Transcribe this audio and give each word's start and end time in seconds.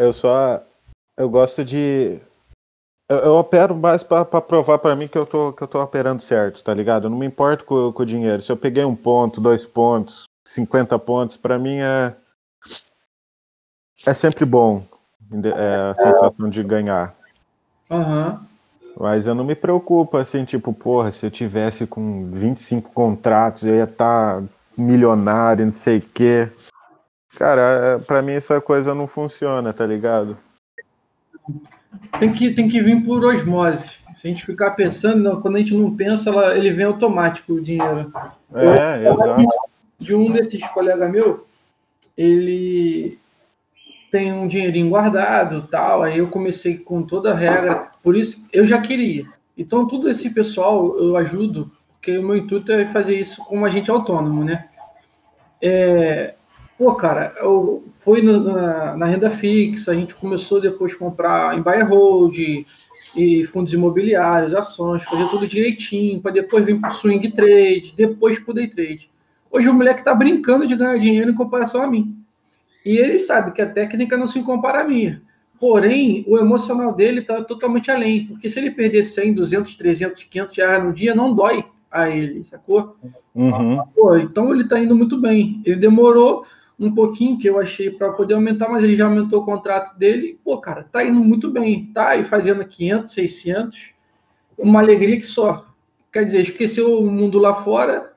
Eu 0.00 0.14
só. 0.14 0.62
Eu 1.18 1.28
gosto 1.28 1.62
de. 1.62 2.18
Eu, 3.06 3.18
eu 3.18 3.36
opero 3.36 3.76
mais 3.76 4.02
pra, 4.02 4.24
pra 4.24 4.40
provar 4.40 4.78
pra 4.78 4.96
mim 4.96 5.06
que 5.06 5.18
eu, 5.18 5.26
tô, 5.26 5.52
que 5.52 5.62
eu 5.62 5.68
tô 5.68 5.82
operando 5.82 6.22
certo, 6.22 6.64
tá 6.64 6.72
ligado? 6.72 7.04
Eu 7.04 7.10
não 7.10 7.18
me 7.18 7.26
importo 7.26 7.66
com, 7.66 7.92
com 7.92 8.02
o 8.02 8.06
dinheiro. 8.06 8.40
Se 8.40 8.50
eu 8.50 8.56
peguei 8.56 8.82
um 8.82 8.96
ponto, 8.96 9.42
dois 9.42 9.66
pontos, 9.66 10.24
50 10.48 10.98
pontos, 10.98 11.36
pra 11.36 11.58
mim 11.58 11.80
é. 11.80 12.14
É 14.06 14.14
sempre 14.14 14.46
bom 14.46 14.86
é, 15.44 15.90
a 15.90 15.94
sensação 15.94 16.48
de 16.48 16.62
ganhar. 16.62 17.14
Aham. 17.90 18.46
Mas 18.98 19.26
eu 19.26 19.34
não 19.34 19.44
me 19.44 19.54
preocupo 19.54 20.16
assim, 20.16 20.46
tipo, 20.46 20.72
porra, 20.72 21.10
se 21.10 21.26
eu 21.26 21.30
tivesse 21.30 21.86
com 21.86 22.30
25 22.30 22.90
contratos, 22.92 23.66
eu 23.66 23.76
ia 23.76 23.84
estar 23.84 24.42
milionário, 24.76 25.66
não 25.66 25.72
sei 25.72 25.98
o 25.98 26.02
quê. 26.02 26.50
Cara, 27.36 27.60
é, 27.62 27.98
pra 27.98 28.22
mim 28.22 28.32
essa 28.32 28.60
coisa 28.60 28.94
não 28.94 29.06
funciona, 29.06 29.72
tá 29.72 29.86
ligado? 29.86 30.36
Tem 32.18 32.32
que, 32.32 32.52
tem 32.52 32.68
que 32.68 32.80
vir 32.82 33.04
por 33.04 33.24
osmose. 33.24 33.98
Se 34.14 34.26
a 34.26 34.30
gente 34.30 34.44
ficar 34.44 34.72
pensando, 34.72 35.22
não, 35.22 35.40
quando 35.40 35.56
a 35.56 35.58
gente 35.58 35.74
não 35.74 35.94
pensa, 35.94 36.28
ela, 36.28 36.56
ele 36.56 36.70
vem 36.72 36.84
automático 36.84 37.54
o 37.54 37.60
dinheiro. 37.60 38.12
É, 38.54 39.08
exato. 39.08 39.46
De 39.98 40.14
um 40.14 40.30
desses 40.30 40.66
colegas 40.68 41.10
meu, 41.10 41.46
ele 42.16 43.18
tem 44.10 44.32
um 44.32 44.48
dinheirinho 44.48 44.90
guardado, 44.90 45.68
tal. 45.68 46.02
Aí 46.02 46.18
eu 46.18 46.28
comecei 46.28 46.76
com 46.76 47.02
toda 47.02 47.32
a 47.32 47.36
regra, 47.36 47.90
por 48.02 48.16
isso 48.16 48.44
eu 48.52 48.66
já 48.66 48.80
queria. 48.80 49.26
Então 49.56 49.86
todo 49.86 50.08
esse 50.08 50.28
pessoal 50.30 50.98
eu 50.98 51.16
ajudo, 51.16 51.70
porque 51.92 52.18
o 52.18 52.22
meu 52.22 52.36
intuito 52.36 52.72
é 52.72 52.86
fazer 52.86 53.16
isso 53.16 53.42
como 53.44 53.64
agente 53.64 53.90
autônomo, 53.90 54.44
né? 54.44 54.68
É, 55.62 56.34
pô, 56.80 56.94
cara, 56.94 57.34
eu, 57.36 57.84
foi 57.92 58.22
no, 58.22 58.42
na, 58.42 58.96
na, 58.96 59.04
renda 59.04 59.28
fixa, 59.28 59.90
a 59.90 59.94
gente 59.94 60.14
começou 60.14 60.58
depois 60.58 60.94
a 60.94 60.96
comprar 60.96 61.54
em 61.54 61.60
buy 61.60 61.82
hold 61.82 62.38
e 63.14 63.44
fundos 63.52 63.74
imobiliários, 63.74 64.54
ações, 64.54 65.02
fazer 65.02 65.28
tudo 65.28 65.46
direitinho, 65.46 66.22
para 66.22 66.32
depois 66.32 66.64
vir 66.64 66.80
para 66.80 66.88
o 66.88 66.94
swing 66.94 67.30
trade, 67.32 67.92
depois 67.94 68.38
para 68.38 68.50
o 68.50 68.54
day 68.54 68.66
trade. 68.66 69.10
Hoje 69.50 69.68
o 69.68 69.74
moleque 69.74 70.00
está 70.00 70.14
brincando 70.14 70.66
de 70.66 70.74
ganhar 70.74 70.96
dinheiro 70.96 71.30
em 71.30 71.34
comparação 71.34 71.82
a 71.82 71.86
mim. 71.86 72.16
E 72.82 72.96
ele 72.96 73.20
sabe 73.20 73.52
que 73.52 73.60
a 73.60 73.68
técnica 73.68 74.16
não 74.16 74.26
se 74.26 74.40
compara 74.40 74.80
à 74.80 74.84
minha. 74.84 75.20
Porém, 75.58 76.24
o 76.26 76.38
emocional 76.38 76.94
dele 76.94 77.20
está 77.20 77.42
totalmente 77.42 77.90
além. 77.90 78.24
Porque 78.24 78.48
se 78.48 78.58
ele 78.58 78.70
perder 78.70 79.04
100, 79.04 79.34
200, 79.34 79.74
300, 79.74 80.24
500 80.24 80.56
reais 80.56 80.82
no 80.82 80.94
dia, 80.94 81.14
não 81.14 81.34
dói 81.34 81.62
a 81.90 82.08
ele, 82.08 82.42
sacou? 82.44 82.96
Uhum. 83.34 83.82
Pô, 83.94 84.16
então 84.16 84.50
ele 84.54 84.62
está 84.62 84.80
indo 84.80 84.96
muito 84.96 85.20
bem. 85.20 85.60
Ele 85.66 85.76
demorou 85.76 86.46
um 86.80 86.94
pouquinho 86.94 87.38
que 87.38 87.46
eu 87.46 87.60
achei 87.60 87.90
para 87.90 88.10
poder 88.12 88.34
aumentar, 88.34 88.68
mas 88.68 88.82
ele 88.82 88.96
já 88.96 89.04
aumentou 89.04 89.42
o 89.42 89.44
contrato 89.44 89.98
dele. 89.98 90.40
Pô, 90.42 90.58
cara, 90.58 90.88
tá 90.90 91.04
indo 91.04 91.20
muito 91.20 91.50
bem. 91.50 91.92
Tá 91.92 92.08
aí 92.08 92.24
fazendo 92.24 92.64
500, 92.64 93.12
600. 93.12 93.78
Uma 94.56 94.80
alegria 94.80 95.18
que 95.18 95.26
só. 95.26 95.66
Quer 96.10 96.24
dizer, 96.24 96.40
esqueceu 96.40 96.98
o 96.98 97.10
mundo 97.10 97.38
lá 97.38 97.54
fora 97.54 98.10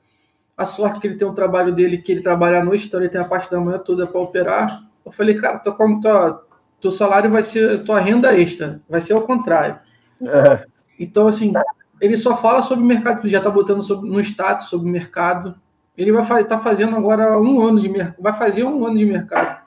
a 0.55 0.65
sorte 0.65 0.99
que 0.99 1.07
ele 1.07 1.17
tem 1.17 1.27
um 1.27 1.33
trabalho 1.33 1.73
dele 1.73 1.97
que 1.97 2.11
ele 2.11 2.21
trabalha 2.21 2.61
à 2.61 2.63
noite, 2.63 2.87
então 2.87 2.99
ele 2.99 3.09
tem 3.09 3.19
a 3.19 3.25
parte 3.25 3.49
da 3.49 3.59
manhã 3.59 3.79
toda 3.79 4.07
para 4.07 4.21
operar. 4.21 4.83
Eu 5.05 5.11
falei, 5.11 5.35
cara, 5.35 5.59
tua, 5.59 5.75
tua, 5.99 6.45
teu 6.79 6.91
salário 6.91 7.29
vai 7.29 7.43
ser 7.43 7.83
tua 7.83 7.99
renda 7.99 8.37
extra, 8.37 8.81
vai 8.87 9.01
ser 9.01 9.13
ao 9.13 9.23
contrário. 9.23 9.79
É. 10.21 10.65
Então, 10.99 11.27
assim, 11.27 11.51
ele 11.99 12.17
só 12.17 12.37
fala 12.37 12.61
sobre 12.61 12.83
o 12.83 12.87
mercado, 12.87 13.27
já 13.27 13.39
está 13.39 13.49
botando 13.49 13.83
sobre, 13.83 14.09
no 14.09 14.19
status 14.21 14.69
sobre 14.69 14.87
o 14.87 14.91
mercado. 14.91 15.55
Ele 15.95 16.11
vai 16.11 16.23
estar 16.41 16.57
tá 16.57 16.63
fazendo 16.63 16.95
agora 16.95 17.39
um 17.39 17.61
ano 17.61 17.79
de 17.79 17.89
mercado, 17.89 18.21
vai 18.21 18.33
fazer 18.33 18.63
um 18.63 18.85
ano 18.85 18.97
de 18.97 19.05
mercado. 19.05 19.63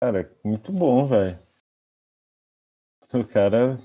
Cara, 0.00 0.30
muito 0.44 0.72
bom, 0.72 1.06
velho. 1.06 1.38
O 3.14 3.24
cara 3.24 3.78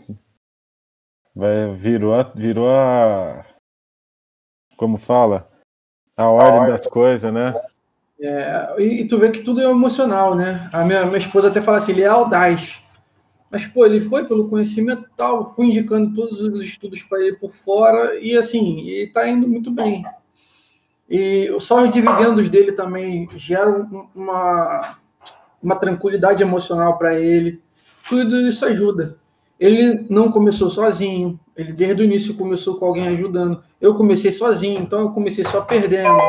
vai, 1.35 1.73
virou, 1.75 2.15
a, 2.15 2.23
virou 2.23 2.69
a, 2.69 3.45
como 4.75 4.97
fala, 4.97 5.49
a 6.17 6.29
ordem, 6.29 6.49
a 6.49 6.61
ordem. 6.61 6.71
das 6.71 6.87
coisas, 6.87 7.31
né? 7.31 7.53
É, 8.19 8.81
e, 8.81 9.01
e, 9.01 9.07
tu 9.07 9.19
vê 9.19 9.29
que 9.29 9.43
tudo 9.43 9.61
é 9.61 9.65
emocional, 9.65 10.33
né? 10.33 10.69
A 10.73 10.83
minha, 10.83 11.05
minha 11.05 11.17
esposa 11.17 11.49
até 11.49 11.61
fala 11.61 11.77
assim, 11.77 11.91
ele 11.91 12.01
é 12.01 12.07
audaz. 12.07 12.81
Mas, 13.49 13.65
pô, 13.65 13.85
ele 13.85 14.01
foi 14.01 14.25
pelo 14.25 14.49
conhecimento 14.49 15.05
tal, 15.15 15.53
fui 15.53 15.67
indicando 15.67 16.13
todos 16.13 16.41
os 16.41 16.61
estudos 16.61 17.01
para 17.01 17.21
ele 17.21 17.37
por 17.37 17.53
fora, 17.53 18.19
e 18.19 18.37
assim, 18.37 18.81
ele 18.81 19.07
tá 19.11 19.27
indo 19.27 19.47
muito 19.47 19.71
bem. 19.71 20.03
E 21.09 21.49
só 21.61 21.83
os 21.83 21.91
dividendos 21.91 22.49
dele 22.49 22.73
também 22.73 23.29
geram 23.35 24.09
uma, 24.13 24.97
uma 25.63 25.75
tranquilidade 25.77 26.43
emocional 26.43 26.97
para 26.97 27.17
ele. 27.17 27.61
Tudo 28.07 28.41
isso 28.41 28.65
ajuda. 28.65 29.17
Ele 29.57 30.05
não 30.09 30.29
começou 30.29 30.69
sozinho, 30.69 31.39
ele 31.55 31.71
desde 31.71 32.01
o 32.01 32.05
início 32.05 32.35
começou 32.35 32.77
com 32.77 32.85
alguém 32.85 33.07
ajudando. 33.07 33.63
Eu 33.79 33.95
comecei 33.95 34.31
sozinho, 34.31 34.81
então 34.81 34.99
eu 34.99 35.11
comecei 35.11 35.43
só 35.45 35.61
perdendo. 35.61 36.19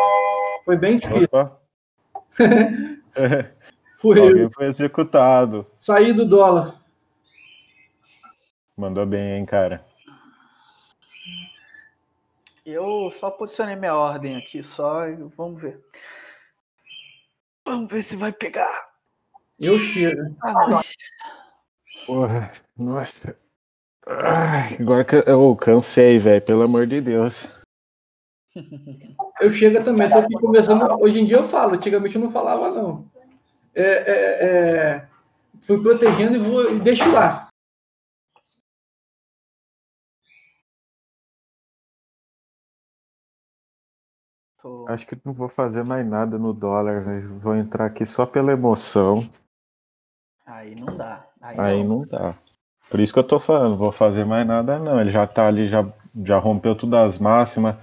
Foi 0.64 0.76
bem 0.76 0.98
difícil. 0.98 1.28
foi, 3.98 4.20
alguém 4.20 4.50
foi 4.50 4.66
executado. 4.66 5.66
Saí 5.78 6.12
do 6.12 6.24
dólar. 6.24 6.78
Mandou 8.78 9.04
bem, 9.04 9.32
hein, 9.32 9.44
cara. 9.44 9.84
Eu 12.64 13.10
só 13.18 13.28
posicionei 13.28 13.74
minha 13.74 13.96
ordem 13.96 14.36
aqui, 14.36 14.62
só 14.62 15.00
vamos 15.36 15.60
ver. 15.60 15.84
Vamos 17.66 17.90
ver 17.90 18.04
se 18.04 18.16
vai 18.16 18.32
pegar. 18.32 18.88
Eu 19.58 19.80
chego. 19.80 20.36
Ah, 20.44 20.80
Porra, 22.06 22.52
nossa. 22.76 23.36
Ai, 24.06 24.76
agora 24.78 25.04
que 25.04 25.16
eu 25.28 25.56
cansei, 25.56 26.20
velho, 26.20 26.40
pelo 26.40 26.62
amor 26.62 26.86
de 26.86 27.00
Deus. 27.00 27.48
Eu 29.40 29.50
chego 29.50 29.82
também, 29.82 30.08
tô 30.08 30.18
aqui 30.18 30.34
conversando. 30.34 30.84
Hoje 31.02 31.18
em 31.18 31.24
dia 31.24 31.38
eu 31.38 31.48
falo, 31.48 31.74
antigamente 31.74 32.14
eu 32.14 32.22
não 32.22 32.30
falava, 32.30 32.70
não. 32.70 33.10
É, 33.74 33.82
é, 33.82 34.46
é... 34.46 35.08
Fui 35.60 35.82
protegendo 35.82 36.36
e 36.36 36.38
vou 36.38 36.70
e 36.70 36.78
deixo 36.78 37.10
lá. 37.10 37.47
Acho 44.88 45.06
que 45.06 45.16
não 45.24 45.32
vou 45.32 45.48
fazer 45.48 45.84
mais 45.84 46.06
nada 46.06 46.36
no 46.36 46.52
dólar, 46.52 47.04
véio. 47.04 47.38
vou 47.38 47.54
entrar 47.54 47.86
aqui 47.86 48.04
só 48.04 48.26
pela 48.26 48.52
emoção. 48.52 49.28
Aí 50.44 50.74
não 50.74 50.96
dá. 50.96 51.24
Aí, 51.40 51.60
Aí 51.60 51.84
não. 51.84 51.98
não 51.98 52.06
dá. 52.06 52.36
Por 52.90 53.00
isso 53.00 53.12
que 53.12 53.18
eu 53.18 53.26
tô 53.26 53.38
falando, 53.38 53.76
vou 53.76 53.92
fazer 53.92 54.24
mais 54.24 54.46
nada 54.46 54.78
não. 54.78 55.00
Ele 55.00 55.10
já 55.10 55.26
tá 55.26 55.46
ali, 55.46 55.68
já, 55.68 55.84
já 56.24 56.38
rompeu 56.38 56.74
todas 56.74 57.00
as 57.00 57.18
máximas. 57.18 57.76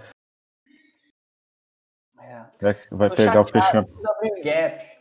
É. 2.20 2.46
Vai, 2.92 3.10
pegar 3.10 3.34
chateado, 3.34 3.42
o 3.42 3.52
fechamento. 3.52 3.92
Tudo 3.92 4.10
abriu 4.10 4.38
em 4.38 4.42
gap. 4.42 4.96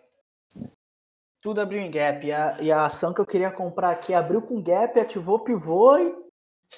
Tudo 1.41 1.61
abriu 1.61 1.81
em 1.81 1.91
gap. 1.91 2.27
E 2.27 2.33
a, 2.33 2.57
e 2.61 2.71
a 2.71 2.87
ação 2.87 3.13
que 3.13 3.21
eu 3.21 3.27
queria 3.27 3.51
comprar 3.51 3.91
aqui 3.91 4.15
abriu 4.15 4.43
com 4.43 4.63
gap, 4.63 5.01
ativou 5.01 5.41
pivô 5.41 5.97
e 5.97 6.15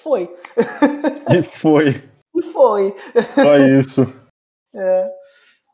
foi. 0.01 0.35
E 1.29 1.43
foi. 1.43 2.09
e 2.35 2.41
foi. 2.41 2.95
Só 3.31 3.57
isso. 3.57 4.26
É. 4.73 5.11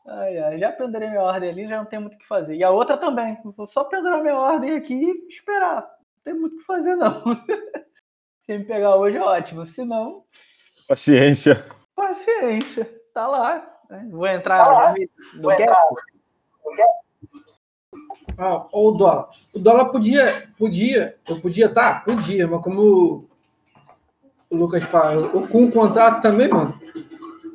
Ai, 0.06 0.38
ai, 0.38 0.58
já 0.58 0.70
penderei 0.70 1.08
minha 1.08 1.22
ordem 1.22 1.50
ali, 1.50 1.66
já 1.66 1.78
não 1.78 1.86
tem 1.86 1.98
muito 1.98 2.14
o 2.14 2.18
que 2.18 2.26
fazer. 2.26 2.54
E 2.54 2.62
a 2.62 2.70
outra 2.70 2.96
também. 2.96 3.38
Vou 3.56 3.66
só 3.66 3.84
pendurar 3.84 4.20
minha 4.20 4.36
ordem 4.36 4.76
aqui 4.76 4.94
e 4.94 5.28
esperar. 5.28 5.80
Não 5.80 6.22
tem 6.24 6.34
muito 6.34 6.56
o 6.56 6.58
que 6.58 6.64
fazer, 6.64 6.94
não. 6.96 7.22
Se 8.44 8.58
me 8.58 8.64
pegar 8.64 8.96
hoje 8.96 9.16
é 9.16 9.22
ótimo. 9.22 9.64
Se 9.64 9.84
não. 9.84 10.24
Paciência. 10.86 11.64
Paciência. 11.96 12.90
Tá 13.14 13.26
lá. 13.26 13.66
Né? 13.88 14.06
Vou 14.10 14.26
entrar 14.26 14.94
no, 14.94 15.40
no 15.40 15.48
gap. 15.48 15.74
Ah, 18.36 18.66
o 18.72 18.90
dólar. 18.92 19.28
O 19.54 19.58
dólar 19.58 19.90
podia, 19.90 20.48
podia, 20.58 21.16
eu 21.28 21.40
podia, 21.40 21.68
tá? 21.68 22.00
Podia, 22.00 22.48
mas 22.48 22.62
como 22.62 23.28
o 24.50 24.56
Lucas 24.56 24.84
fala, 24.84 25.14
eu, 25.14 25.46
com 25.46 25.64
o 25.64 25.70
contrato 25.70 26.20
também, 26.20 26.48
mano, 26.48 26.78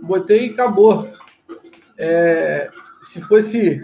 botei 0.02 0.48
e 0.48 0.54
acabou. 0.54 1.08
É, 2.02 2.70
se 3.04 3.20
fosse 3.20 3.82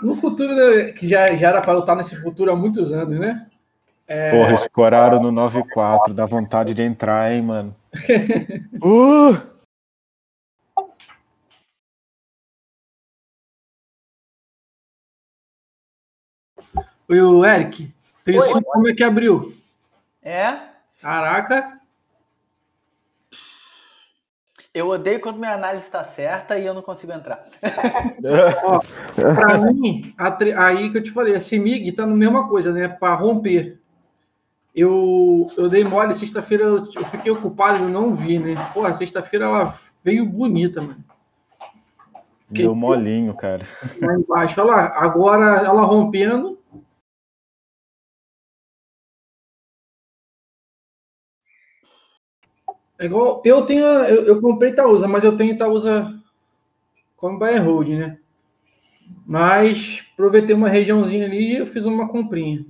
no 0.00 0.14
futuro, 0.14 0.54
né, 0.54 0.92
que 0.92 1.08
já, 1.08 1.34
já 1.34 1.48
era 1.48 1.60
para 1.60 1.72
eu 1.72 1.80
estar 1.80 1.96
nesse 1.96 2.14
futuro 2.22 2.52
há 2.52 2.56
muitos 2.56 2.92
anos, 2.92 3.18
né? 3.18 3.48
É... 4.06 4.30
Porra, 4.30 4.54
escoraram 4.54 5.20
no 5.20 5.32
9-4, 5.32 6.14
dá 6.14 6.24
vontade 6.24 6.72
de 6.72 6.82
entrar, 6.82 7.32
hein, 7.32 7.42
mano. 7.42 7.74
uh! 8.80 9.56
Oi, 17.08 17.20
o 17.20 17.44
Eric, 17.44 17.92
Oi, 18.28 18.62
como 18.62 18.88
é 18.88 18.94
que 18.94 19.02
abriu? 19.02 19.52
É? 20.22 20.58
Caraca. 21.00 21.75
Eu 24.76 24.90
odeio 24.90 25.18
quando 25.22 25.38
minha 25.38 25.54
análise 25.54 25.86
está 25.86 26.04
certa 26.04 26.58
e 26.58 26.66
eu 26.66 26.74
não 26.74 26.82
consigo 26.82 27.10
entrar. 27.10 27.46
Ó, 28.62 28.78
pra 29.14 29.58
mim, 29.72 30.12
a 30.18 30.30
tre- 30.30 30.52
aí 30.52 30.90
que 30.90 30.98
eu 30.98 31.02
te 31.02 31.10
falei, 31.12 31.34
a 31.34 31.40
CIMIG 31.40 31.92
tá 31.92 32.04
na 32.04 32.14
mesma 32.14 32.46
coisa, 32.46 32.70
né? 32.70 32.86
Para 32.86 33.14
romper. 33.14 33.80
Eu, 34.74 35.46
eu 35.56 35.70
dei 35.70 35.82
mole, 35.82 36.14
sexta-feira 36.14 36.64
eu, 36.64 36.84
eu 36.94 37.04
fiquei 37.06 37.32
ocupado, 37.32 37.84
eu 37.84 37.88
não 37.88 38.14
vi, 38.14 38.38
né? 38.38 38.54
Porra, 38.74 38.92
sexta-feira 38.92 39.46
ela 39.46 39.74
veio 40.04 40.26
bonita, 40.26 40.82
mano. 40.82 41.02
Deu 42.50 42.74
molinho, 42.74 43.32
cara. 43.32 43.64
Lá 43.98 44.14
embaixo. 44.14 44.60
Olha 44.60 44.70
lá, 44.72 44.92
agora 44.98 45.62
ela 45.64 45.86
rompendo. 45.86 46.55
É 52.98 53.04
igual, 53.04 53.42
eu 53.44 53.66
tenho, 53.66 53.84
eu, 53.84 54.24
eu 54.26 54.40
comprei 54.40 54.70
Itaúsa, 54.70 55.06
mas 55.06 55.22
eu 55.22 55.36
tenho 55.36 55.52
Itaúsa 55.54 56.18
como 57.16 57.38
buy 57.38 57.56
hold, 57.58 57.88
né? 57.88 58.18
Mas 59.26 60.06
aproveitei 60.12 60.54
uma 60.54 60.68
regiãozinha 60.68 61.26
ali 61.26 61.52
e 61.52 61.56
eu 61.58 61.66
fiz 61.66 61.84
uma 61.84 62.08
comprinha. 62.08 62.64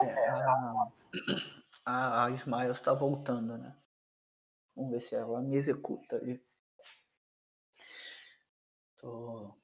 A, 0.00 0.88
a, 1.84 2.24
a 2.26 2.30
Smiles 2.30 2.76
está 2.76 2.94
voltando, 2.94 3.58
né? 3.58 3.76
Vamos 4.76 4.92
ver 4.92 5.00
se 5.00 5.14
ela 5.14 5.40
me 5.40 5.56
executa 5.56 6.16
ali. 6.16 6.40
Tô 8.96 9.54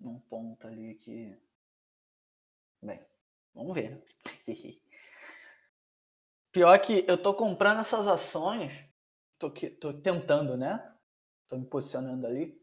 num 0.00 0.20
ponto 0.20 0.66
ali 0.66 0.94
que. 0.94 1.36
Bem, 2.82 3.00
vamos 3.54 3.74
ver. 3.74 4.02
né? 6.58 6.62
Pior 6.62 6.78
que 6.78 7.04
eu 7.06 7.20
tô 7.20 7.34
comprando 7.34 7.80
essas 7.80 8.06
ações, 8.06 8.72
tô, 9.38 9.50
que, 9.50 9.70
tô 9.70 9.92
tentando, 9.92 10.56
né? 10.56 10.82
Tô 11.48 11.56
me 11.56 11.66
posicionando 11.66 12.26
ali, 12.26 12.58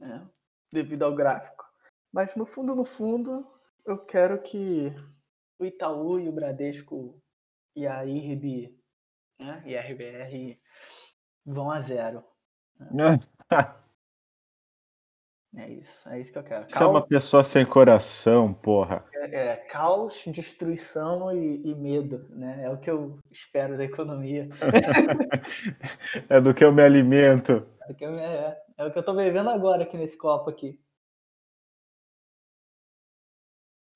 né? 0.00 0.28
Devido 0.72 1.04
ao 1.04 1.14
gráfico. 1.14 1.64
Mas 2.12 2.34
no 2.34 2.46
fundo, 2.46 2.74
no 2.74 2.84
fundo, 2.84 3.46
eu 3.84 4.04
quero 4.04 4.42
que 4.42 4.92
o 5.58 5.64
Itaú 5.64 6.18
e 6.18 6.28
o 6.28 6.32
Bradesco 6.32 7.22
e 7.74 7.86
a 7.86 8.04
IRB 8.04 8.76
né, 9.38 9.62
e 9.66 9.76
a 9.76 9.82
RBR 9.82 10.58
vão 11.44 11.70
a 11.70 11.80
zero. 11.80 12.24
É 15.58 15.70
isso, 15.70 16.08
é 16.10 16.20
isso 16.20 16.32
que 16.32 16.38
eu 16.38 16.44
quero. 16.44 16.68
Você 16.68 16.82
é 16.82 16.86
uma 16.86 17.06
pessoa 17.06 17.42
sem 17.42 17.64
coração, 17.64 18.52
porra. 18.52 19.02
é, 19.14 19.52
é, 19.52 19.56
caos, 19.56 20.22
destruição 20.26 21.34
e, 21.34 21.66
e 21.66 21.74
medo, 21.74 22.28
né? 22.28 22.64
É 22.64 22.70
o 22.70 22.78
que 22.78 22.90
eu 22.90 23.18
espero 23.32 23.76
da 23.76 23.84
economia. 23.84 24.48
É 26.28 26.40
do 26.40 26.52
que 26.52 26.62
eu 26.62 26.72
me 26.72 26.82
alimento. 26.82 27.66
É, 27.88 27.92
o 27.92 27.94
que 27.94 28.04
eu- 28.04 28.18
é, 28.18 28.62
é 28.76 28.84
o 28.84 28.92
que 28.92 28.98
eu 28.98 29.02
tô 29.04 29.14
bebendo 29.14 29.48
agora 29.48 29.84
aqui 29.84 29.96
nesse 29.96 30.16
copo 30.16 30.50
aqui. 30.50 30.78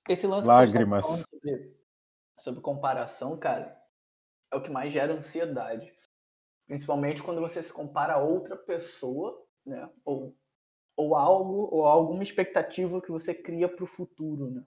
Esse 0.09 0.27
lance 0.27 0.41
estão 0.43 0.55
Lágrimas. 0.55 1.07
sobre, 1.07 1.77
sobre 2.41 2.61
comparação, 2.63 3.39
cara, 3.39 3.77
é 4.51 4.57
o 4.57 4.63
que 4.63 4.71
mais 4.71 4.93
gera 4.93 5.13
ansiedade. 5.13 5.93
Principalmente 6.67 7.23
quando 7.23 7.41
você 7.41 7.63
se 7.63 7.73
compara 7.73 8.15
a 8.15 8.19
outra 8.23 8.57
pessoa, 8.57 9.45
né? 9.67 9.89
Ou, 10.05 10.35
ou 11.01 11.15
algo, 11.15 11.69
ou 11.73 11.87
alguma 11.87 12.23
expectativa 12.23 13.01
que 13.01 13.11
você 13.11 13.33
cria 13.33 13.67
para 13.67 13.85
o 13.85 13.87
futuro, 13.87 14.51
né? 14.51 14.63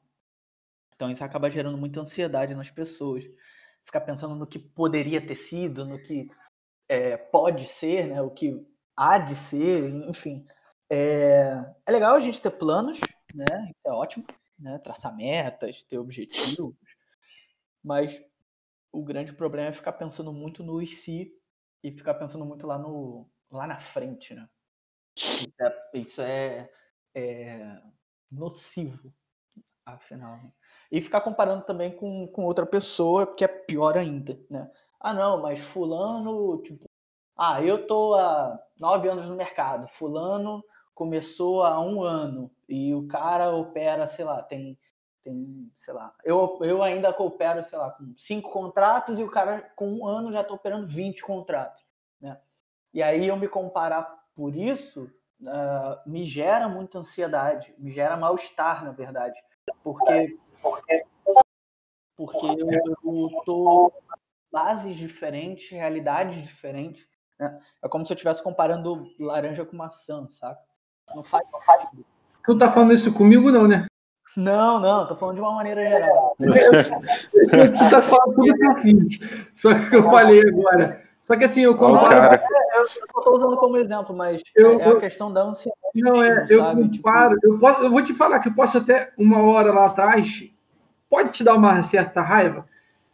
Então 0.96 1.12
isso 1.12 1.24
acaba 1.24 1.50
gerando 1.50 1.78
muita 1.78 2.00
ansiedade 2.00 2.56
nas 2.56 2.72
pessoas. 2.72 3.24
Ficar 3.86 4.02
pensando 4.02 4.36
no 4.36 4.48
que 4.48 4.58
poderia 4.58 5.24
ter 5.24 5.36
sido, 5.36 5.86
no 5.86 6.02
que 6.02 6.28
é, 6.90 7.18
pode 7.18 7.68
ser, 7.68 8.08
né? 8.08 8.22
O 8.22 8.32
que 8.32 8.66
há 8.98 9.20
de 9.20 9.36
ser, 9.36 9.90
enfim. 10.10 10.44
É, 10.90 11.64
é 11.86 11.92
legal 11.92 12.16
a 12.16 12.20
gente 12.20 12.42
ter 12.42 12.52
planos, 12.52 13.00
né? 13.36 13.72
É 13.86 13.92
ótimo, 13.92 14.26
né? 14.58 14.80
Traçar 14.80 15.16
metas, 15.16 15.84
ter 15.84 16.00
objetivos, 16.00 16.76
mas 17.84 18.20
o 18.92 19.04
grande 19.04 19.34
problema 19.34 19.70
é 19.70 19.74
ficar 19.74 19.94
pensando 19.94 20.34
muito 20.34 20.64
no 20.64 20.82
e 20.82 20.88
se 20.88 21.32
e 21.84 21.92
ficar 21.92 22.16
pensando 22.16 22.46
muito 22.46 22.66
lá 22.66 22.80
no 22.80 23.30
lá 23.52 23.68
na 23.68 23.80
frente, 23.80 24.34
né? 24.34 24.50
Isso 25.16 25.54
é, 25.62 25.82
isso 25.94 26.22
é, 26.22 26.70
é 27.16 27.82
nocivo, 28.32 29.14
afinal. 29.86 30.38
né? 30.38 30.52
E 30.92 31.02
ficar 31.02 31.22
comparando 31.22 31.66
também 31.66 31.96
com, 31.96 32.28
com 32.28 32.46
outra 32.46 32.66
pessoa, 32.66 33.28
que 33.36 33.44
é 33.44 33.48
pior 33.48 33.98
ainda, 33.98 34.40
né? 34.50 34.70
Ah, 35.00 35.14
não, 35.14 35.42
mas 35.42 35.60
fulano, 35.60 36.62
tipo, 36.62 36.90
ah, 37.38 37.62
eu 37.62 37.86
tô 37.88 38.14
há 38.16 38.60
nove 38.78 39.10
anos 39.10 39.28
no 39.28 39.36
mercado, 39.36 39.88
fulano 39.88 40.64
começou 40.94 41.64
há 41.64 41.80
um 41.82 42.04
ano 42.04 42.52
e 42.70 42.94
o 42.94 43.08
cara 43.08 43.52
opera, 43.56 44.08
sei 44.08 44.24
lá, 44.24 44.42
tem, 44.44 44.80
tem 45.24 45.72
sei 45.78 45.94
lá, 45.94 46.14
eu, 46.24 46.60
eu 46.62 46.84
ainda 46.84 47.12
coopero, 47.12 47.64
sei 47.66 47.78
lá, 47.78 47.92
com 47.92 48.14
cinco 48.18 48.52
contratos 48.52 49.18
e 49.18 49.24
o 49.24 49.32
cara 49.32 49.62
com 49.76 49.92
um 49.92 50.08
ano 50.08 50.32
já 50.32 50.44
tá 50.44 50.54
operando 50.54 50.88
20 50.88 51.22
contratos, 51.24 51.84
né? 52.22 52.40
E 52.94 53.02
aí 53.02 53.28
eu 53.28 53.36
me 53.36 53.48
comparar 53.48 54.23
por 54.36 54.56
isso 54.56 55.10
ah, 55.48 56.02
me 56.06 56.26
gera 56.26 56.70
muita 56.70 57.00
ansiedade, 57.00 57.74
me 57.78 57.92
gera 57.92 58.16
mal-estar, 58.16 58.84
na 58.84 58.92
verdade, 58.92 59.40
porque 59.84 60.38
porque 62.16 62.46
eu, 62.46 62.70
eu 62.72 63.42
tô 63.44 63.92
com 63.92 64.18
bases 64.52 64.96
diferentes, 64.96 65.70
realidades 65.72 66.42
diferentes. 66.42 67.08
Né? 67.40 67.60
É 67.84 67.90
como 67.90 68.06
se 68.06 68.14
eu 68.14 68.16
estivesse 68.16 68.44
comparando 68.44 69.08
laranja 69.20 69.66
com 69.66 69.76
maçã, 69.76 70.28
saca? 70.40 70.62
Não 71.16 71.24
faz, 71.24 71.44
não 71.52 71.60
faz. 71.62 71.88
Tu 72.46 72.58
tá 72.58 72.72
falando 72.72 72.94
isso 72.94 73.12
comigo, 73.14 73.52
não, 73.52 73.68
né? 73.68 73.88
Não, 74.38 74.80
não, 74.80 75.08
tô 75.08 75.16
falando 75.16 75.36
de 75.36 75.42
uma 75.42 75.54
maneira 75.54 75.84
geral. 75.84 76.36
tu 76.40 77.90
tá 77.90 78.02
falando 78.02 78.36
tudo 78.36 78.54
que 78.54 78.68
eu 78.68 78.78
fiz. 78.78 79.20
Só 79.54 79.74
que 79.74 79.96
eu 79.96 80.04
falei 80.04 80.42
agora. 80.48 81.04
Só 81.24 81.36
que 81.36 81.44
assim, 81.46 81.62
eu 81.62 81.78
comparo. 81.78 82.10
cara. 82.10 82.44
Eu 83.16 83.24
tô 83.24 83.36
usando 83.38 83.58
como 83.58 83.78
exemplo, 83.78 84.16
mas 84.16 84.42
Eu- 84.56 84.80
é 84.80 84.88
a 84.88 85.00
questão 85.00 85.32
da 85.32 85.44
ansiedade. 85.44 85.80
Não, 85.96 86.22
é, 86.22 86.46
eu 86.50 86.60
sabe? 86.60 86.90
Tipo. 86.90 87.10
Eu, 87.44 87.60
posso, 87.60 87.82
eu 87.84 87.90
vou 87.92 88.04
te 88.04 88.14
falar 88.14 88.40
que 88.40 88.50
eu 88.50 88.54
posso 88.54 88.78
até 88.78 89.12
uma 89.18 89.42
hora 89.42 89.72
lá 89.72 89.86
atrás. 89.88 90.44
Pode 91.10 91.32
te 91.32 91.44
dar 91.44 91.56
uma 91.56 91.82
certa 91.84 92.22
raiva. 92.22 92.66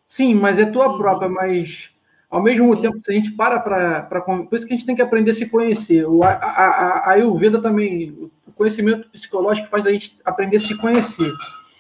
Sim, 0.08 0.34
mas 0.36 0.58
é 0.60 0.66
tua 0.66 0.90
Uhum. 0.92 0.98
própria, 0.98 1.30
mas 1.30 1.92
ao 2.30 2.42
mesmo 2.42 2.74
Sim. 2.76 2.82
tempo, 2.82 3.02
se 3.02 3.12
a 3.12 3.14
gente 3.14 3.32
para 3.32 3.60
para. 3.60 4.02
Por 4.04 4.48
isso 4.56 4.66
que 4.66 4.74
a 4.74 4.78
gente 4.78 4.86
tem 4.86 4.96
que 4.96 5.02
aprender 5.02 5.32
a 5.32 5.34
se 5.36 5.50
conhecer. 5.50 6.06
O, 6.08 6.24
a, 6.24 6.30
a, 6.30 6.66
a- 6.66 6.98
a 7.06 7.12
Ayurveda 7.12 7.62
também, 7.62 8.12
o 8.48 8.52
conhecimento 8.56 9.10
psicológico 9.10 9.68
faz 9.68 9.86
a 9.86 9.92
gente 9.92 10.18
aprender 10.24 10.58
a 10.58 10.60
se 10.60 10.76
conhecer. 10.78 11.32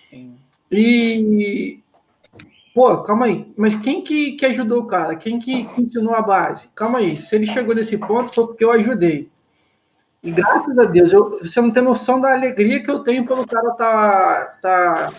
Sim. 0.10 0.36
E. 0.72 1.79
Pô, 2.79 2.98
calma 3.00 3.25
aí. 3.25 3.51
Mas 3.57 3.75
quem 3.75 4.01
que, 4.01 4.38
que 4.38 4.45
ajudou 4.45 4.79
o 4.79 4.88
cara? 4.88 5.13
Quem 5.17 5.38
que, 5.38 5.67
ensinou 5.77 6.15
a 6.15 6.21
base? 6.21 6.69
Calma 6.74 7.00
aí. 7.00 7.17
Se 7.17 7.36
ele 7.36 7.45
chegou 7.45 7.75
nesse 7.75 7.98
ponto, 7.98 8.33
foi 8.33 8.48
porque 8.48 8.63
eu 8.63 8.71
ajudei. 8.71 9.29
E 10.24 10.31
graças 10.31 10.79
a 10.79 10.86
Deus, 10.86 11.12
eu- 11.12 11.29
você 11.29 11.59
não 11.59 11.71
tem 11.71 11.83
noção 11.83 12.21
da 12.21 12.31
alegria 12.31 12.81
que 12.81 12.89
eu 12.89 13.00
tenho 13.00 13.25
pelo 13.25 13.45
cara 13.45 13.71
tá, 13.71 14.57
tá, 14.62 15.13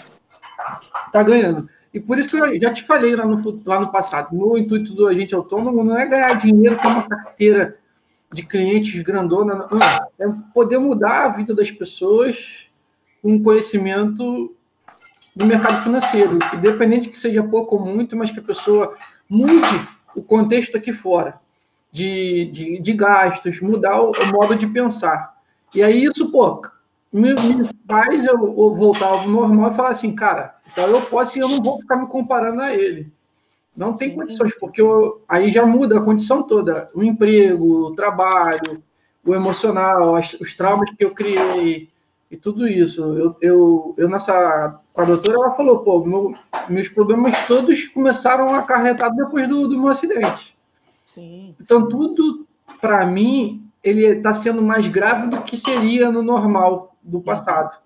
tá 1.12 1.22
ganhando. 1.22 1.68
E 1.92 2.00
por 2.00 2.18
isso 2.18 2.30
que 2.30 2.42
eu 2.42 2.58
já 2.62 2.72
te 2.72 2.82
falei 2.82 3.14
lá 3.14 3.26
no, 3.26 3.62
lá 3.66 3.78
no 3.78 3.92
passado. 3.92 4.28
O 4.32 4.56
intuito 4.56 4.94
do 4.94 5.06
agente 5.06 5.34
autônomo 5.34 5.84
não 5.84 5.98
é 5.98 6.06
ganhar 6.06 6.38
dinheiro 6.38 6.78
com 6.78 6.88
uma 6.88 7.06
carteira 7.06 7.76
de 8.32 8.42
clientes 8.42 8.98
grandona. 9.00 9.66
Não. 9.70 9.78
É 10.18 10.34
poder 10.54 10.78
mudar 10.78 11.26
a 11.26 11.28
vida 11.28 11.54
das 11.54 11.70
pessoas 11.70 12.70
com 13.20 13.42
conhecimento 13.42 14.56
do 15.34 15.46
mercado 15.46 15.82
financeiro, 15.82 16.38
independente 16.54 17.08
que 17.08 17.18
seja 17.18 17.42
pouco 17.42 17.76
ou 17.76 17.84
muito, 17.84 18.16
mas 18.16 18.30
que 18.30 18.40
a 18.40 18.42
pessoa 18.42 18.94
mude 19.28 19.88
o 20.14 20.22
contexto 20.22 20.76
aqui 20.76 20.92
fora 20.92 21.40
de, 21.92 22.46
de, 22.52 22.80
de 22.80 22.92
gastos, 22.92 23.60
mudar 23.60 24.00
o, 24.00 24.12
o 24.12 24.26
modo 24.32 24.54
de 24.56 24.66
pensar. 24.66 25.34
E 25.74 25.82
aí 25.82 26.04
isso, 26.04 26.30
pô, 26.30 26.60
me, 27.12 27.32
me 27.34 27.68
faz 27.88 28.24
eu, 28.24 28.34
eu 28.34 28.74
voltar 28.74 29.06
ao 29.06 29.28
normal 29.28 29.70
e 29.72 29.74
falar 29.76 29.90
assim, 29.90 30.14
cara, 30.14 30.54
então 30.72 30.86
eu 30.88 31.00
posso 31.02 31.38
e 31.38 31.40
eu 31.40 31.48
não 31.48 31.62
vou 31.62 31.78
ficar 31.80 31.96
me 31.96 32.06
comparando 32.06 32.60
a 32.60 32.74
ele. 32.74 33.12
Não 33.76 33.94
tem 33.94 34.14
condições, 34.14 34.54
porque 34.58 34.80
eu- 34.82 35.22
aí 35.28 35.50
já 35.52 35.64
muda 35.64 35.98
a 35.98 36.02
condição 36.02 36.42
toda. 36.42 36.88
O 36.94 37.02
emprego, 37.02 37.86
o 37.86 37.94
trabalho, 37.94 38.82
o 39.24 39.34
emocional, 39.34 40.16
as- 40.16 40.34
os 40.34 40.54
traumas 40.54 40.90
que 40.90 41.04
eu 41.04 41.12
criei 41.12 41.88
e 42.30 42.36
tudo 42.36 42.66
isso. 42.66 43.02
Eu, 43.02 43.36
eu, 43.40 43.94
eu 43.96 44.08
nessa. 44.08 44.80
Com 44.92 45.00
a 45.02 45.04
doutora, 45.04 45.36
ela 45.36 45.54
falou, 45.54 45.80
pô, 45.80 46.04
meu- 46.04 46.34
meus 46.68 46.88
problemas 46.88 47.34
todos 47.46 47.86
começaram 47.88 48.54
a 48.54 48.58
acarretar 48.58 49.14
depois 49.14 49.48
do, 49.48 49.66
do 49.68 49.78
meu 49.78 49.88
acidente. 49.88 50.56
Sim. 51.06 51.54
Então, 51.60 51.88
tudo, 51.88 52.46
para 52.80 53.04
mim, 53.04 53.66
ele 53.82 54.06
está 54.06 54.32
sendo 54.32 54.62
mais 54.62 54.86
grave 54.86 55.28
do 55.28 55.42
que 55.42 55.56
seria 55.56 56.10
no 56.10 56.22
normal 56.22 56.96
do 57.02 57.20
passado. 57.20 57.78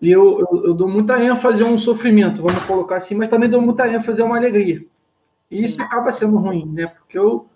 E 0.00 0.10
eu, 0.10 0.38
eu, 0.38 0.66
eu 0.66 0.74
dou 0.74 0.88
muita 0.88 1.20
ênfase 1.22 1.62
a 1.62 1.66
um 1.66 1.76
sofrimento, 1.76 2.42
vamos 2.42 2.62
colocar 2.64 2.96
assim, 2.96 3.16
mas 3.16 3.28
também 3.28 3.48
dou 3.50 3.60
muita 3.60 3.88
ênfase 3.88 4.22
a 4.22 4.24
uma 4.24 4.36
alegria. 4.36 4.84
E 5.50 5.64
isso 5.64 5.80
acaba 5.82 6.12
sendo 6.12 6.36
ruim, 6.36 6.66
né? 6.66 6.86
Porque 6.86 7.18
eu 7.18 7.46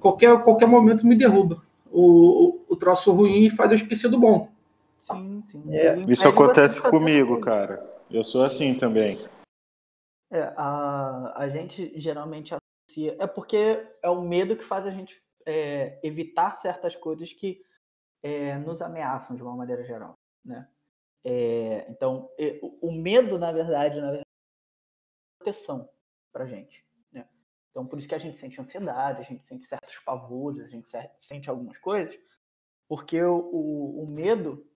qualquer, 0.00 0.40
qualquer 0.42 0.66
momento 0.66 1.06
me 1.06 1.14
derruba 1.14 1.58
o, 1.90 2.46
o, 2.46 2.60
o 2.70 2.76
troço 2.76 3.12
ruim 3.12 3.44
e 3.44 3.50
faz 3.50 3.70
eu 3.70 3.76
esquecer 3.76 4.08
do 4.08 4.18
bom. 4.18 4.48
Sim, 5.02 5.42
sim. 5.48 5.74
É. 5.74 6.00
Isso 6.08 6.28
acontece 6.28 6.80
comigo, 6.80 7.40
cara. 7.40 7.84
Eu 8.10 8.22
sou 8.22 8.44
assim 8.44 8.74
também. 8.74 9.16
É, 10.30 10.52
a, 10.56 11.42
a 11.42 11.48
gente 11.48 11.92
geralmente 12.00 12.54
associa. 12.54 13.16
É 13.18 13.26
porque 13.26 13.86
é 14.02 14.08
o 14.08 14.22
medo 14.22 14.56
que 14.56 14.64
faz 14.64 14.86
a 14.86 14.90
gente 14.90 15.20
é, 15.44 15.98
evitar 16.02 16.56
certas 16.56 16.94
coisas 16.94 17.32
que 17.32 17.64
é, 18.22 18.56
nos 18.58 18.80
ameaçam 18.80 19.34
de 19.34 19.42
uma 19.42 19.56
maneira 19.56 19.84
geral, 19.84 20.14
né? 20.44 20.68
É, 21.24 21.86
então, 21.88 22.28
o 22.80 22.90
medo, 22.90 23.38
na 23.38 23.52
verdade, 23.52 24.00
na 24.00 24.10
verdade, 24.10 24.26
é 24.26 25.44
proteção 25.44 25.88
para 26.32 26.46
gente. 26.46 26.84
Né? 27.12 27.24
Então, 27.70 27.86
por 27.86 27.98
isso 27.98 28.08
que 28.08 28.14
a 28.14 28.18
gente 28.18 28.38
sente 28.38 28.60
ansiedade, 28.60 29.20
a 29.20 29.24
gente 29.24 29.44
sente 29.46 29.66
certos 29.68 29.98
pavores, 30.00 30.64
a 30.64 30.68
gente 30.68 30.90
sente 31.20 31.48
algumas 31.48 31.78
coisas, 31.78 32.18
porque 32.88 33.22
o, 33.22 33.38
o, 33.38 34.02
o 34.02 34.06
medo 34.06 34.66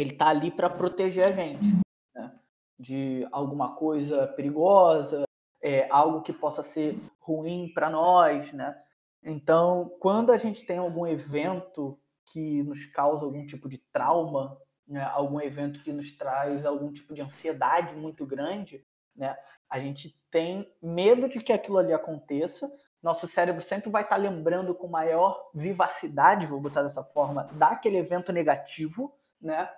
ele 0.00 0.14
tá 0.14 0.28
ali 0.28 0.50
para 0.50 0.70
proteger 0.70 1.24
a 1.24 1.32
gente 1.32 1.78
né? 2.14 2.32
de 2.78 3.26
alguma 3.30 3.74
coisa 3.74 4.26
perigosa, 4.28 5.24
é, 5.62 5.86
algo 5.90 6.22
que 6.22 6.32
possa 6.32 6.62
ser 6.62 6.98
ruim 7.20 7.70
para 7.74 7.90
nós, 7.90 8.52
né? 8.52 8.74
Então, 9.22 9.94
quando 10.00 10.32
a 10.32 10.38
gente 10.38 10.64
tem 10.64 10.78
algum 10.78 11.06
evento 11.06 12.00
que 12.32 12.62
nos 12.62 12.86
causa 12.86 13.24
algum 13.24 13.44
tipo 13.44 13.68
de 13.68 13.76
trauma, 13.92 14.56
né, 14.88 15.04
algum 15.12 15.40
evento 15.40 15.82
que 15.82 15.92
nos 15.92 16.10
traz 16.16 16.64
algum 16.64 16.90
tipo 16.90 17.12
de 17.14 17.20
ansiedade 17.20 17.94
muito 17.94 18.24
grande, 18.24 18.84
né, 19.14 19.36
a 19.68 19.78
gente 19.78 20.18
tem 20.30 20.72
medo 20.82 21.28
de 21.28 21.40
que 21.40 21.52
aquilo 21.52 21.78
ali 21.78 21.92
aconteça. 21.92 22.70
Nosso 23.02 23.28
cérebro 23.28 23.62
sempre 23.62 23.90
vai 23.90 24.02
estar 24.02 24.16
lembrando 24.16 24.74
com 24.74 24.88
maior 24.88 25.50
vivacidade, 25.54 26.46
vou 26.46 26.60
botar 26.60 26.82
dessa 26.82 27.04
forma, 27.04 27.44
daquele 27.52 27.98
evento 27.98 28.32
negativo, 28.32 29.14
né? 29.40 29.68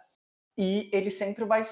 E 0.56 0.90
ele 0.92 1.10
sempre 1.10 1.44
vai 1.44 1.62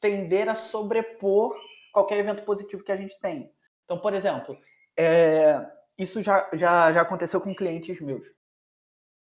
tender 0.00 0.48
a 0.48 0.54
sobrepor 0.54 1.54
qualquer 1.92 2.18
evento 2.18 2.44
positivo 2.44 2.84
que 2.84 2.92
a 2.92 2.96
gente 2.96 3.18
tem. 3.20 3.52
Então, 3.84 3.98
por 3.98 4.14
exemplo, 4.14 4.56
é, 4.96 5.66
isso 5.98 6.22
já, 6.22 6.48
já, 6.54 6.92
já 6.92 7.02
aconteceu 7.02 7.40
com 7.40 7.54
clientes 7.54 8.00
meus. 8.00 8.26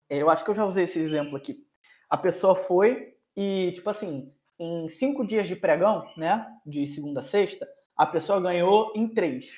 Eu 0.09 0.29
acho 0.29 0.43
que 0.43 0.49
eu 0.49 0.55
já 0.55 0.65
usei 0.65 0.83
esse 0.83 0.99
exemplo 0.99 1.37
aqui. 1.37 1.65
A 2.09 2.17
pessoa 2.17 2.55
foi 2.55 3.15
e, 3.35 3.71
tipo 3.73 3.89
assim, 3.89 4.33
em 4.59 4.89
cinco 4.89 5.25
dias 5.25 5.47
de 5.47 5.55
pregão, 5.55 6.05
né, 6.17 6.45
de 6.65 6.85
segunda 6.85 7.21
a 7.21 7.23
sexta, 7.23 7.67
a 7.95 8.05
pessoa 8.05 8.41
ganhou 8.41 8.91
em 8.95 9.07
três, 9.07 9.57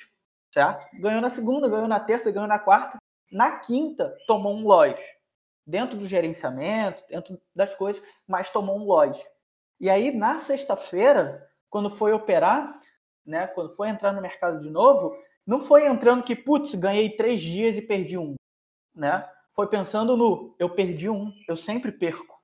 certo? 0.52 0.86
Ganhou 1.00 1.20
na 1.20 1.30
segunda, 1.30 1.68
ganhou 1.68 1.88
na 1.88 2.00
terça, 2.00 2.30
ganhou 2.30 2.48
na 2.48 2.58
quarta. 2.58 2.98
Na 3.32 3.58
quinta, 3.58 4.16
tomou 4.26 4.54
um 4.54 4.64
loja. 4.64 5.02
Dentro 5.66 5.96
do 5.96 6.06
gerenciamento, 6.06 7.02
dentro 7.08 7.40
das 7.54 7.74
coisas, 7.74 8.02
mas 8.26 8.50
tomou 8.50 8.78
um 8.78 8.84
loja. 8.84 9.22
E 9.80 9.88
aí, 9.88 10.14
na 10.14 10.38
sexta-feira, 10.38 11.48
quando 11.70 11.90
foi 11.90 12.12
operar, 12.12 12.80
né, 13.24 13.46
quando 13.46 13.74
foi 13.74 13.88
entrar 13.88 14.12
no 14.12 14.22
mercado 14.22 14.60
de 14.60 14.70
novo, 14.70 15.16
não 15.46 15.60
foi 15.60 15.86
entrando 15.86 16.22
que, 16.22 16.36
putz, 16.36 16.74
ganhei 16.74 17.16
três 17.16 17.40
dias 17.40 17.76
e 17.76 17.82
perdi 17.82 18.16
um, 18.16 18.34
né? 18.94 19.28
Foi 19.52 19.68
pensando 19.68 20.16
no, 20.16 20.54
eu 20.58 20.70
perdi 20.70 21.08
um, 21.08 21.32
eu 21.46 21.56
sempre 21.56 21.92
perco, 21.92 22.40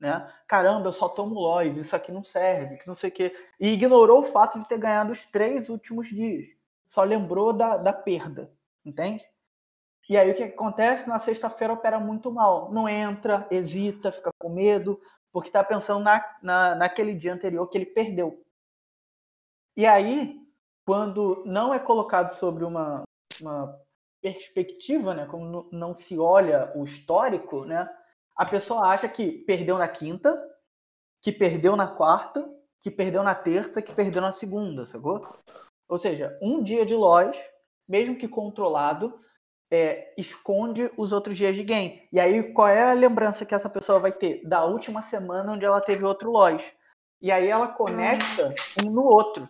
né? 0.00 0.32
Caramba, 0.46 0.88
eu 0.88 0.92
só 0.92 1.08
tomo 1.08 1.34
Lois, 1.34 1.76
isso 1.76 1.94
aqui 1.94 2.10
não 2.10 2.24
serve, 2.24 2.78
que 2.78 2.86
não 2.86 2.96
sei 2.96 3.10
o 3.10 3.12
quê. 3.12 3.36
E 3.60 3.68
ignorou 3.68 4.20
o 4.20 4.24
fato 4.32 4.58
de 4.58 4.66
ter 4.66 4.78
ganhado 4.78 5.12
os 5.12 5.24
três 5.26 5.68
últimos 5.68 6.08
dias. 6.08 6.48
Só 6.88 7.04
lembrou 7.04 7.52
da, 7.52 7.76
da 7.76 7.92
perda, 7.92 8.50
entende? 8.84 9.24
E 10.08 10.16
aí 10.16 10.30
o 10.30 10.34
que 10.34 10.44
acontece? 10.44 11.08
Na 11.08 11.18
sexta-feira 11.18 11.74
opera 11.74 12.00
muito 12.00 12.32
mal. 12.32 12.72
Não 12.72 12.88
entra, 12.88 13.46
hesita, 13.50 14.10
fica 14.10 14.30
com 14.38 14.48
medo, 14.48 14.98
porque 15.30 15.48
está 15.48 15.62
pensando 15.62 16.02
na, 16.02 16.24
na, 16.42 16.74
naquele 16.74 17.14
dia 17.14 17.34
anterior 17.34 17.68
que 17.68 17.76
ele 17.76 17.86
perdeu. 17.86 18.42
E 19.76 19.86
aí, 19.86 20.40
quando 20.86 21.42
não 21.44 21.74
é 21.74 21.78
colocado 21.78 22.34
sobre 22.34 22.64
uma, 22.64 23.02
uma 23.40 23.78
perspectiva, 24.20 25.14
né, 25.14 25.26
como 25.26 25.68
não 25.70 25.94
se 25.94 26.18
olha 26.18 26.72
o 26.74 26.84
histórico, 26.84 27.64
né, 27.64 27.88
a 28.34 28.46
pessoa 28.46 28.88
acha 28.88 29.08
que 29.08 29.30
perdeu 29.30 29.76
na 29.76 29.86
quinta, 29.86 30.36
que 31.20 31.30
perdeu 31.30 31.76
na 31.76 31.86
quarta, 31.86 32.48
que 32.80 32.90
perdeu 32.90 33.22
na 33.22 33.34
terça, 33.34 33.82
que 33.82 33.92
perdeu 33.92 34.22
na 34.22 34.32
segunda, 34.32 34.86
sacou? 34.86 35.26
Ou 35.88 35.98
seja, 35.98 36.38
um 36.40 36.62
dia 36.62 36.86
de 36.86 36.94
loja, 36.94 37.40
mesmo 37.86 38.16
que 38.16 38.28
controlado, 38.28 39.20
é, 39.70 40.14
esconde 40.16 40.90
os 40.96 41.12
outros 41.12 41.36
dias 41.36 41.54
de 41.54 41.62
game. 41.62 42.02
E 42.12 42.18
aí, 42.18 42.52
qual 42.52 42.68
é 42.68 42.90
a 42.90 42.94
lembrança 42.94 43.44
que 43.44 43.54
essa 43.54 43.68
pessoa 43.68 43.98
vai 43.98 44.12
ter? 44.12 44.42
Da 44.46 44.64
última 44.64 45.02
semana 45.02 45.52
onde 45.52 45.64
ela 45.64 45.80
teve 45.80 46.04
outro 46.04 46.30
loja. 46.30 46.64
E 47.20 47.30
aí 47.32 47.48
ela 47.48 47.68
conecta 47.68 48.54
um 48.84 48.90
no 48.90 49.02
outro. 49.02 49.48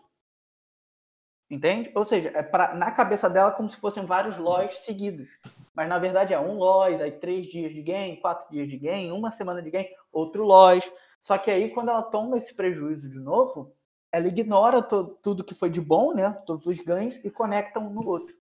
Entende? 1.50 1.90
Ou 1.94 2.04
seja, 2.04 2.30
é 2.34 2.42
pra, 2.42 2.74
na 2.74 2.90
cabeça 2.92 3.28
dela 3.28 3.50
como 3.50 3.70
se 3.70 3.78
fossem 3.78 4.04
vários 4.04 4.36
lojas 4.36 4.78
seguidos. 4.80 5.30
Mas 5.74 5.88
na 5.88 5.98
verdade 5.98 6.34
é 6.34 6.40
um 6.40 6.58
loja, 6.58 7.04
aí 7.04 7.12
três 7.12 7.46
dias 7.46 7.72
de 7.72 7.80
game, 7.80 8.20
quatro 8.20 8.50
dias 8.50 8.68
de 8.68 8.76
game, 8.76 9.10
uma 9.12 9.30
semana 9.30 9.62
de 9.62 9.70
game, 9.70 9.88
outro 10.12 10.44
loja. 10.44 10.90
Só 11.22 11.38
que 11.38 11.50
aí 11.50 11.70
quando 11.70 11.88
ela 11.88 12.02
toma 12.02 12.36
esse 12.36 12.54
prejuízo 12.54 13.08
de 13.08 13.18
novo, 13.18 13.74
ela 14.12 14.28
ignora 14.28 14.82
to, 14.82 15.18
tudo 15.22 15.44
que 15.44 15.54
foi 15.54 15.70
de 15.70 15.80
bom, 15.80 16.12
né? 16.12 16.32
Todos 16.46 16.66
os 16.66 16.78
ganhos 16.78 17.18
e 17.24 17.30
conecta 17.30 17.80
um 17.80 17.90
no 17.90 18.06
outro. 18.06 18.34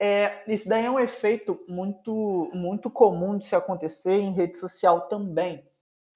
É, 0.00 0.44
isso 0.46 0.68
daí 0.68 0.84
é 0.84 0.90
um 0.90 1.00
efeito 1.00 1.58
muito, 1.68 2.50
muito 2.54 2.88
comum 2.88 3.36
de 3.36 3.46
se 3.46 3.56
acontecer 3.56 4.12
em 4.12 4.32
rede 4.32 4.56
social 4.56 5.08
também. 5.08 5.66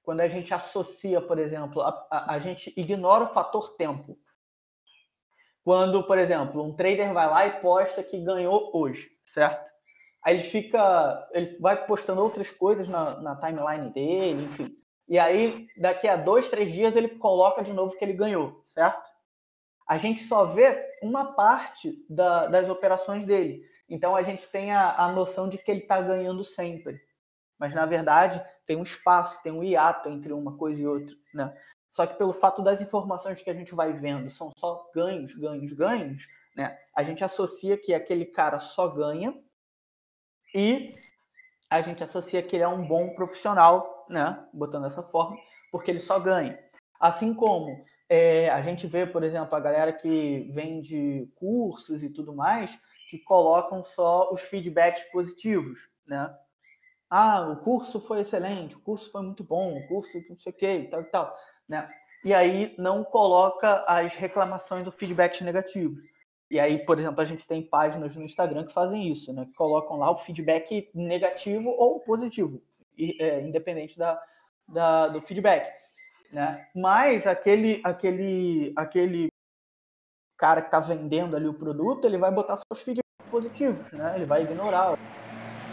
Quando 0.02 0.20
a 0.20 0.28
gente 0.28 0.54
associa, 0.54 1.20
por 1.20 1.38
exemplo, 1.38 1.80
a, 1.82 2.06
a, 2.10 2.34
a 2.34 2.38
gente 2.38 2.72
ignora 2.76 3.24
o 3.24 3.32
fator 3.32 3.74
tempo. 3.76 4.16
Quando, 5.64 6.04
por 6.04 6.18
exemplo, 6.18 6.62
um 6.62 6.74
trader 6.74 7.12
vai 7.12 7.28
lá 7.28 7.46
e 7.46 7.60
posta 7.60 8.02
que 8.02 8.18
ganhou 8.18 8.70
hoje, 8.74 9.10
certo? 9.24 9.70
Aí 10.24 10.36
ele 10.36 10.48
fica, 10.50 11.28
ele 11.32 11.58
vai 11.58 11.84
postando 11.86 12.20
outras 12.20 12.50
coisas 12.50 12.88
na, 12.88 13.20
na 13.20 13.36
timeline 13.36 13.90
dele, 13.92 14.44
enfim. 14.44 14.76
E 15.08 15.18
aí, 15.18 15.66
daqui 15.76 16.06
a 16.06 16.16
dois, 16.16 16.48
três 16.48 16.72
dias, 16.72 16.94
ele 16.94 17.08
coloca 17.08 17.62
de 17.62 17.72
novo 17.72 17.96
que 17.96 18.04
ele 18.04 18.12
ganhou, 18.12 18.62
certo? 18.64 19.08
A 19.88 19.98
gente 19.98 20.22
só 20.22 20.46
vê 20.46 20.80
uma 21.02 21.34
parte 21.34 21.92
da, 22.08 22.46
das 22.46 22.68
operações 22.68 23.24
dele. 23.24 23.62
Então 23.92 24.16
a 24.16 24.22
gente 24.22 24.48
tem 24.48 24.72
a, 24.72 24.96
a 24.96 25.12
noção 25.12 25.50
de 25.50 25.58
que 25.58 25.70
ele 25.70 25.80
está 25.80 26.00
ganhando 26.00 26.42
sempre. 26.42 26.98
Mas 27.58 27.74
na 27.74 27.84
verdade 27.84 28.42
tem 28.66 28.74
um 28.74 28.82
espaço, 28.82 29.42
tem 29.42 29.52
um 29.52 29.62
hiato 29.62 30.08
entre 30.08 30.32
uma 30.32 30.56
coisa 30.56 30.80
e 30.80 30.86
outra. 30.86 31.14
Né? 31.34 31.54
Só 31.92 32.06
que 32.06 32.16
pelo 32.16 32.32
fato 32.32 32.62
das 32.62 32.80
informações 32.80 33.42
que 33.42 33.50
a 33.50 33.54
gente 33.54 33.74
vai 33.74 33.92
vendo 33.92 34.30
são 34.30 34.50
só 34.56 34.90
ganhos, 34.94 35.34
ganhos, 35.34 35.70
ganhos, 35.74 36.26
né? 36.56 36.78
A 36.96 37.02
gente 37.02 37.22
associa 37.22 37.76
que 37.76 37.92
aquele 37.92 38.24
cara 38.24 38.58
só 38.58 38.88
ganha 38.88 39.38
e 40.54 40.94
a 41.68 41.82
gente 41.82 42.02
associa 42.02 42.42
que 42.42 42.56
ele 42.56 42.62
é 42.62 42.68
um 42.68 42.86
bom 42.86 43.10
profissional, 43.14 44.06
né? 44.08 44.42
Botando 44.54 44.84
dessa 44.84 45.02
forma, 45.02 45.36
porque 45.70 45.90
ele 45.90 46.00
só 46.00 46.18
ganha. 46.18 46.58
Assim 46.98 47.34
como 47.34 47.84
é, 48.08 48.48
a 48.48 48.62
gente 48.62 48.86
vê, 48.86 49.04
por 49.04 49.22
exemplo, 49.22 49.54
a 49.54 49.60
galera 49.60 49.92
que 49.92 50.50
vende 50.50 51.30
cursos 51.34 52.02
e 52.02 52.08
tudo 52.08 52.34
mais, 52.34 52.70
que 53.12 53.18
colocam 53.18 53.84
só 53.84 54.32
os 54.32 54.40
feedbacks 54.40 55.04
positivos, 55.12 55.78
né? 56.06 56.34
Ah, 57.10 57.46
o 57.46 57.56
curso 57.56 58.00
foi 58.00 58.20
excelente, 58.20 58.74
o 58.74 58.80
curso 58.80 59.12
foi 59.12 59.20
muito 59.20 59.44
bom, 59.44 59.76
o 59.76 59.86
curso 59.86 60.10
não 60.30 60.38
sei 60.38 60.50
o 60.50 60.56
que 60.56 60.66
e 60.66 60.88
tal 60.88 61.02
e 61.02 61.04
tal 61.04 61.36
né? 61.68 61.86
E 62.24 62.32
aí 62.32 62.74
não 62.78 63.04
coloca 63.04 63.84
as 63.86 64.14
reclamações 64.14 64.86
ou 64.86 64.92
feedbacks 64.92 65.42
negativos. 65.42 66.02
E 66.50 66.58
aí, 66.58 66.82
por 66.86 66.98
exemplo, 66.98 67.20
a 67.20 67.24
gente 67.26 67.46
tem 67.46 67.60
páginas 67.60 68.16
no 68.16 68.22
Instagram 68.22 68.66
que 68.66 68.72
fazem 68.72 69.10
isso, 69.10 69.30
né? 69.34 69.44
Que 69.44 69.52
colocam 69.52 69.98
lá 69.98 70.10
o 70.10 70.16
feedback 70.16 70.90
negativo 70.94 71.68
ou 71.68 72.00
positivo, 72.00 72.62
é, 72.98 73.42
independente 73.42 73.98
da, 73.98 74.18
da, 74.66 75.08
do 75.08 75.20
feedback. 75.20 75.70
Né? 76.30 76.66
Mas 76.74 77.26
aquele, 77.26 77.82
aquele, 77.84 78.72
aquele 78.74 79.28
cara 80.38 80.62
que 80.62 80.68
está 80.68 80.80
vendendo 80.80 81.36
ali 81.36 81.46
o 81.46 81.54
produto, 81.54 82.06
ele 82.06 82.16
vai 82.16 82.32
botar 82.32 82.56
só 82.56 82.64
os 82.70 82.80
feedbacks 82.80 83.01
positivos, 83.42 83.90
né? 83.92 84.14
Ele 84.14 84.24
vai 84.24 84.42
ignorar 84.42 84.96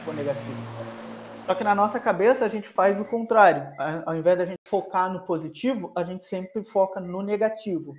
for 0.04 0.14
negativo. 0.14 0.58
Só 1.46 1.56
que 1.56 1.64
na 1.64 1.76
nossa 1.76 2.00
cabeça 2.00 2.46
a 2.46 2.48
gente 2.48 2.68
faz 2.68 3.00
o 3.00 3.06
contrário. 3.06 3.72
Ao 4.06 4.16
invés 4.16 4.38
da 4.38 4.46
gente 4.46 4.60
focar 4.68 5.12
no 5.12 5.26
positivo, 5.26 5.92
a 5.96 6.04
gente 6.04 6.26
sempre 6.26 6.64
foca 6.64 7.00
no 7.00 7.22
negativo. 7.22 7.94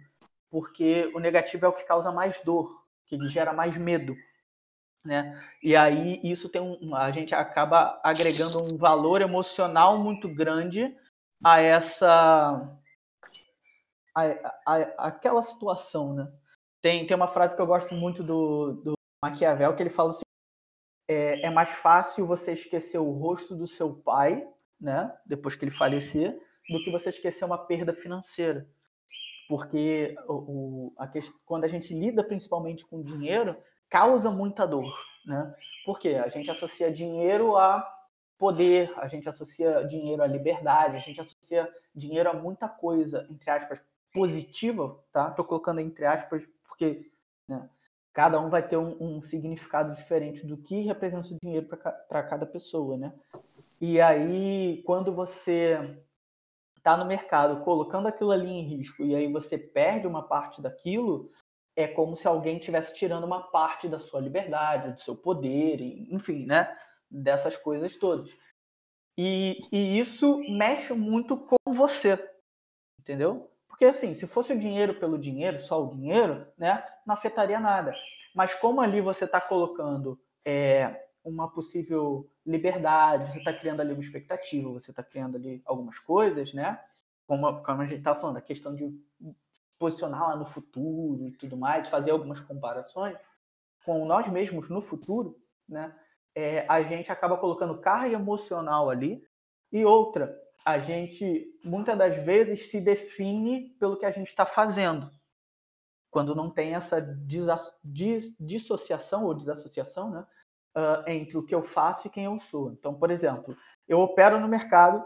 Porque 0.51 1.11
o 1.15 1.21
negativo 1.21 1.67
é 1.67 1.69
o 1.69 1.73
que 1.73 1.85
causa 1.85 2.11
mais 2.11 2.41
dor, 2.41 2.85
que 3.07 3.19
gera 3.29 3.53
mais 3.53 3.77
medo. 3.77 4.17
Né? 5.05 5.41
E 5.63 5.75
aí 5.75 6.21
isso 6.23 6.49
tem 6.49 6.61
um, 6.61 6.95
a 6.95 7.11
gente 7.11 7.35
acaba 7.35 7.99
agregando 8.05 8.59
um 8.67 8.77
valor 8.77 9.23
emocional 9.23 9.99
muito 9.99 10.29
grande 10.29 10.95
a 11.43 11.61
essa 11.61 12.79
a, 14.15 14.23
a, 14.67 14.77
aquela 15.07 15.41
situação, 15.41 16.13
né? 16.13 16.31
Tem, 16.83 17.07
tem 17.07 17.17
uma 17.17 17.29
frase 17.29 17.55
que 17.55 17.61
eu 17.61 17.67
gosto 17.67 17.95
muito 17.95 18.23
do, 18.23 18.73
do 18.85 19.00
Maquiavel 19.23 19.75
que 19.77 19.83
ele 19.83 19.91
fala 19.91 20.11
assim, 20.11 20.23
é, 21.09 21.47
é 21.47 21.51
mais 21.51 21.69
fácil 21.71 22.27
você 22.27 22.53
esquecer 22.53 22.99
o 22.99 23.11
rosto 23.11 23.55
do 23.55 23.67
seu 23.67 23.95
pai, 23.95 24.47
né, 24.81 25.15
depois 25.27 25.55
que 25.55 25.65
ele 25.65 25.71
falecer, 25.71 26.39
do 26.69 26.83
que 26.83 26.91
você 26.91 27.09
esquecer 27.09 27.45
uma 27.45 27.59
perda 27.59 27.93
financeira. 27.93 28.69
Porque 29.49 30.15
o, 30.29 30.35
o, 30.35 30.95
a 30.97 31.09
questão, 31.09 31.39
quando 31.45 31.65
a 31.65 31.69
gente 31.69 31.93
lida 31.93 32.23
principalmente 32.23 32.87
com 32.87 33.03
dinheiro, 33.03 33.57
causa 33.89 34.31
muita 34.31 34.67
dor. 34.67 34.97
Né? 35.27 35.53
Porque 35.85 36.11
a 36.11 36.29
gente 36.29 36.51
associa 36.51 36.91
dinheiro 36.91 37.57
a 37.57 37.85
poder, 38.39 38.91
a 38.97 39.09
gente 39.09 39.29
associa 39.29 39.85
dinheiro 39.85 40.23
à 40.23 40.27
liberdade, 40.27 40.97
a 40.97 41.01
gente 41.01 41.21
associa 41.21 41.69
dinheiro 41.95 42.31
a 42.31 42.33
muita 42.33 42.69
coisa, 42.69 43.27
entre 43.29 43.51
aspas, 43.51 43.83
positiva, 44.15 44.99
tá? 45.13 45.29
Estou 45.29 45.45
colocando 45.45 45.81
entre 45.81 46.07
aspas 46.07 46.49
porque 46.67 47.11
né, 47.47 47.69
cada 48.13 48.41
um 48.41 48.51
vai 48.51 48.67
ter 48.67 48.77
um, 48.77 48.97
um, 49.01 49.23
significado 49.23 49.95
diferente 49.95 50.47
do 50.47 50.57
que 50.57 50.83
representa 50.83 51.29
o 51.29 51.39
dinheiro 51.41 51.67
para 51.67 52.23
cada 52.23 52.45
pessoa, 52.45 52.97
né? 52.97 53.13
E 53.81 54.01
aí, 54.01 54.83
quando 54.85 55.13
você 55.13 55.79
está 56.77 56.97
no 56.97 57.05
mercado 57.05 57.63
colocando 57.63 58.09
aquilo 58.09 58.31
ali 58.31 58.51
em 58.51 58.63
risco 58.63 59.05
e 59.05 59.15
aí 59.15 59.31
você 59.31 59.57
perde 59.57 60.07
uma 60.07 60.27
parte 60.27 60.61
daquilo, 60.61 61.31
é 61.77 61.87
como 61.87 62.17
se 62.17 62.27
alguém 62.27 62.57
estivesse 62.57 62.93
tirando 62.93 63.25
uma 63.25 63.51
parte 63.51 63.89
da 63.89 63.99
sua 63.99 64.21
liberdade, 64.21 64.93
do 64.93 65.01
seu 65.01 65.17
poder, 65.17 65.81
enfim, 66.11 66.47
né? 66.47 66.77
Dessas 67.11 67.57
coisas 67.57 67.97
todas. 67.97 68.31
E, 69.17 69.59
e 69.71 69.99
isso 69.99 70.39
mexe 70.49 70.93
muito 70.93 71.37
com 71.37 71.57
você, 71.73 72.19
entendeu? 72.99 73.51
Porque 73.81 73.97
assim, 73.97 74.15
se 74.15 74.27
fosse 74.27 74.53
o 74.53 74.59
dinheiro 74.59 74.93
pelo 75.01 75.19
dinheiro, 75.19 75.59
só 75.59 75.83
o 75.83 75.89
dinheiro, 75.89 76.47
né? 76.59 76.85
Não 77.07 77.15
afetaria 77.15 77.59
nada. 77.59 77.95
Mas 78.35 78.55
como 78.57 78.83
ali 78.83 79.01
você 79.01 79.25
está 79.25 79.41
colocando 79.41 80.21
é, 80.45 81.07
uma 81.25 81.51
possível 81.51 82.31
liberdade, 82.45 83.33
você 83.33 83.39
está 83.39 83.55
criando 83.55 83.81
ali 83.81 83.95
uma 83.95 84.03
expectativa, 84.03 84.69
você 84.69 84.91
está 84.91 85.03
criando 85.03 85.37
ali 85.37 85.63
algumas 85.65 85.99
coisas, 85.99 86.53
né? 86.53 86.79
Como, 87.27 87.63
como 87.63 87.81
a 87.81 87.87
gente 87.87 88.01
está 88.01 88.15
falando, 88.15 88.37
a 88.37 88.43
questão 88.43 88.77
de 88.77 88.95
posicionar 89.79 90.29
lá 90.29 90.37
no 90.37 90.45
futuro 90.45 91.27
e 91.27 91.33
tudo 91.33 91.57
mais, 91.57 91.89
fazer 91.89 92.11
algumas 92.11 92.39
comparações 92.39 93.17
com 93.83 94.05
nós 94.05 94.31
mesmos 94.31 94.69
no 94.69 94.83
futuro, 94.83 95.41
né? 95.67 95.91
É, 96.35 96.67
a 96.69 96.83
gente 96.83 97.11
acaba 97.11 97.39
colocando 97.39 97.79
carga 97.79 98.15
emocional 98.15 98.91
ali 98.91 99.25
e 99.73 99.87
outra, 99.87 100.39
a 100.65 100.79
gente 100.79 101.59
muitas 101.65 101.97
das 101.97 102.17
vezes 102.17 102.71
se 102.71 102.81
define 102.81 103.71
pelo 103.79 103.97
que 103.97 104.07
a 104.07 104.11
gente 104.11 104.29
está 104.29 104.45
fazendo, 104.45 105.11
quando 106.11 106.35
não 106.35 106.51
tem 106.51 106.75
essa 106.75 107.01
dissociação 107.83 109.25
ou 109.25 109.35
desassociação, 109.35 110.11
né? 110.11 110.27
uh, 110.75 111.09
entre 111.09 111.37
o 111.37 111.43
que 111.43 111.55
eu 111.55 111.63
faço 111.63 112.07
e 112.07 112.11
quem 112.11 112.25
eu 112.25 112.39
sou. 112.39 112.73
Então, 112.73 112.95
por 112.95 113.11
exemplo, 113.11 113.57
eu 113.89 114.01
opero 114.01 114.39
no 114.39 114.49
mercado, 114.49 115.05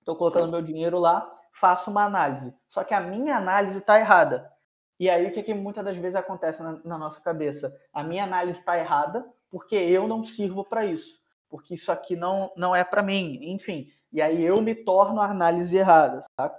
estou 0.00 0.16
colocando 0.16 0.50
meu 0.50 0.62
dinheiro 0.62 0.98
lá, 0.98 1.30
faço 1.52 1.90
uma 1.90 2.04
análise. 2.04 2.54
Só 2.68 2.84
que 2.84 2.94
a 2.94 3.00
minha 3.00 3.36
análise 3.36 3.78
está 3.78 3.98
errada. 3.98 4.50
E 4.98 5.10
aí 5.10 5.26
o 5.26 5.32
que, 5.32 5.42
que 5.42 5.54
muitas 5.54 5.84
das 5.84 5.96
vezes 5.96 6.16
acontece 6.16 6.62
na, 6.62 6.80
na 6.84 6.98
nossa 6.98 7.20
cabeça? 7.20 7.74
A 7.92 8.02
minha 8.02 8.24
análise 8.24 8.58
está 8.60 8.78
errada 8.78 9.26
porque 9.50 9.76
eu 9.76 10.06
não 10.06 10.24
sirvo 10.24 10.64
para 10.64 10.84
isso, 10.84 11.16
porque 11.48 11.74
isso 11.74 11.90
aqui 11.90 12.16
não, 12.16 12.52
não 12.56 12.74
é 12.74 12.84
para 12.84 13.02
mim, 13.02 13.38
enfim. 13.52 13.88
E 14.14 14.22
aí 14.22 14.44
eu 14.44 14.62
me 14.62 14.76
torno 14.76 15.20
a 15.20 15.28
análise 15.28 15.76
errada, 15.76 16.22
saca? 16.38 16.56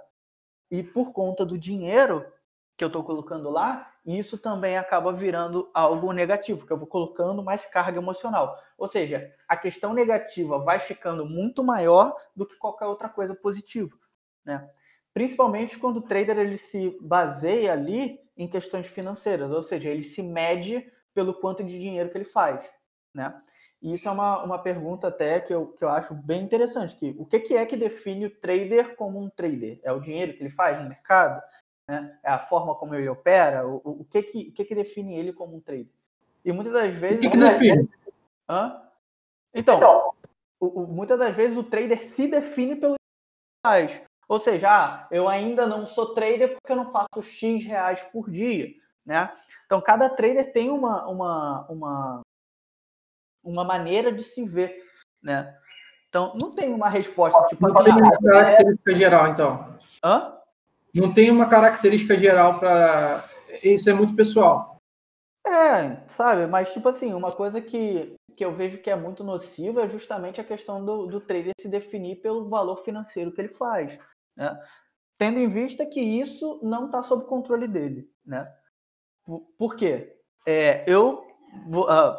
E 0.70 0.82
por 0.82 1.10
conta 1.14 1.42
do 1.42 1.56
dinheiro 1.56 2.30
que 2.76 2.84
eu 2.84 2.88
estou 2.88 3.02
colocando 3.02 3.48
lá, 3.48 3.90
isso 4.04 4.36
também 4.36 4.76
acaba 4.76 5.10
virando 5.10 5.70
algo 5.72 6.12
negativo, 6.12 6.66
que 6.66 6.72
eu 6.72 6.76
vou 6.76 6.86
colocando 6.86 7.42
mais 7.42 7.64
carga 7.64 7.98
emocional. 7.98 8.62
Ou 8.76 8.86
seja, 8.86 9.34
a 9.48 9.56
questão 9.56 9.94
negativa 9.94 10.58
vai 10.58 10.78
ficando 10.78 11.24
muito 11.24 11.64
maior 11.64 12.14
do 12.36 12.44
que 12.44 12.56
qualquer 12.56 12.84
outra 12.84 13.08
coisa 13.08 13.34
positiva, 13.34 13.96
né? 14.44 14.68
Principalmente 15.14 15.78
quando 15.78 15.96
o 15.96 16.02
trader 16.02 16.36
ele 16.36 16.58
se 16.58 16.94
baseia 17.00 17.72
ali 17.72 18.20
em 18.36 18.46
questões 18.46 18.86
financeiras, 18.86 19.50
ou 19.50 19.62
seja, 19.62 19.88
ele 19.88 20.02
se 20.02 20.22
mede 20.22 20.92
pelo 21.14 21.32
quanto 21.32 21.64
de 21.64 21.78
dinheiro 21.78 22.10
que 22.10 22.18
ele 22.18 22.26
faz, 22.26 22.62
né? 23.14 23.34
E 23.86 23.94
isso 23.94 24.08
é 24.08 24.10
uma, 24.10 24.42
uma 24.42 24.58
pergunta 24.58 25.06
até 25.06 25.38
que 25.38 25.54
eu, 25.54 25.68
que 25.68 25.84
eu 25.84 25.88
acho 25.88 26.12
bem 26.12 26.42
interessante, 26.42 26.96
que 26.96 27.14
o 27.16 27.24
que, 27.24 27.38
que 27.38 27.54
é 27.54 27.64
que 27.64 27.76
define 27.76 28.26
o 28.26 28.34
trader 28.34 28.96
como 28.96 29.16
um 29.16 29.30
trader? 29.30 29.78
É 29.84 29.92
o 29.92 30.00
dinheiro 30.00 30.34
que 30.34 30.42
ele 30.42 30.50
faz 30.50 30.76
no 30.76 30.88
mercado? 30.88 31.40
né? 31.88 32.18
É 32.24 32.28
a 32.28 32.40
forma 32.40 32.74
como 32.74 32.96
ele 32.96 33.08
opera, 33.08 33.64
o, 33.64 33.80
o, 33.84 34.04
que, 34.10 34.24
que, 34.24 34.48
o 34.48 34.52
que, 34.52 34.64
que 34.64 34.74
define 34.74 35.16
ele 35.16 35.32
como 35.32 35.56
um 35.56 35.60
trader. 35.60 35.86
E 36.44 36.50
muitas 36.50 36.72
das 36.72 36.96
vezes. 36.96 37.18
O 37.18 37.20
que, 37.20 37.30
que 37.30 37.36
define? 37.36 37.88
Hã? 38.48 38.82
Então, 39.54 39.76
então 39.76 40.14
o, 40.58 40.82
o, 40.82 40.86
muitas 40.88 41.16
das 41.16 41.36
vezes 41.36 41.56
o 41.56 41.62
trader 41.62 42.10
se 42.10 42.26
define 42.26 42.74
pelo 42.74 42.94
que 42.94 43.64
faz. 43.64 44.02
Ou 44.28 44.40
seja, 44.40 44.68
ah, 44.68 45.06
eu 45.12 45.28
ainda 45.28 45.64
não 45.64 45.86
sou 45.86 46.12
trader 46.12 46.54
porque 46.54 46.72
eu 46.72 46.76
não 46.76 46.90
faço 46.90 47.22
X 47.22 47.64
reais 47.64 48.02
por 48.12 48.28
dia. 48.28 48.74
Né? 49.04 49.32
Então, 49.64 49.80
cada 49.80 50.10
trader 50.10 50.52
tem 50.52 50.70
uma, 50.70 51.06
uma, 51.06 51.66
uma, 51.70 52.20
uma 53.46 53.64
maneira 53.64 54.12
de 54.12 54.22
se 54.22 54.44
ver. 54.44 54.84
Né? 55.22 55.54
Então, 56.08 56.36
não 56.40 56.54
tem 56.54 56.72
uma 56.72 56.88
resposta 56.88 57.46
tipo. 57.46 57.66
Não 57.66 57.82
tem 57.82 57.92
uma 57.92 58.08
ah, 58.08 58.22
característica 58.22 58.92
é... 58.92 58.94
geral, 58.94 59.28
então. 59.28 59.78
Hã? 60.04 60.36
não 60.96 61.12
tem 61.12 61.30
uma 61.30 61.48
característica 61.48 62.16
geral 62.16 62.58
para. 62.58 63.28
Isso 63.62 63.88
é 63.88 63.92
muito 63.92 64.14
pessoal. 64.16 64.76
É, 65.46 66.02
sabe? 66.08 66.46
Mas, 66.46 66.72
tipo 66.72 66.88
assim, 66.88 67.14
uma 67.14 67.30
coisa 67.30 67.60
que, 67.60 68.16
que 68.36 68.44
eu 68.44 68.52
vejo 68.52 68.78
que 68.78 68.90
é 68.90 68.96
muito 68.96 69.22
nociva 69.22 69.82
é 69.82 69.88
justamente 69.88 70.40
a 70.40 70.44
questão 70.44 70.84
do, 70.84 71.06
do 71.06 71.20
trader 71.20 71.52
se 71.60 71.68
definir 71.68 72.16
pelo 72.16 72.48
valor 72.48 72.82
financeiro 72.82 73.30
que 73.30 73.40
ele 73.40 73.54
faz. 73.54 73.96
Né? 74.36 74.58
Tendo 75.18 75.38
em 75.38 75.48
vista 75.48 75.86
que 75.86 76.00
isso 76.00 76.60
não 76.62 76.86
está 76.86 77.02
sob 77.02 77.26
controle 77.26 77.68
dele. 77.68 78.10
Né? 78.24 78.50
Por 79.56 79.76
quê? 79.76 80.16
É, 80.44 80.84
eu 80.86 81.25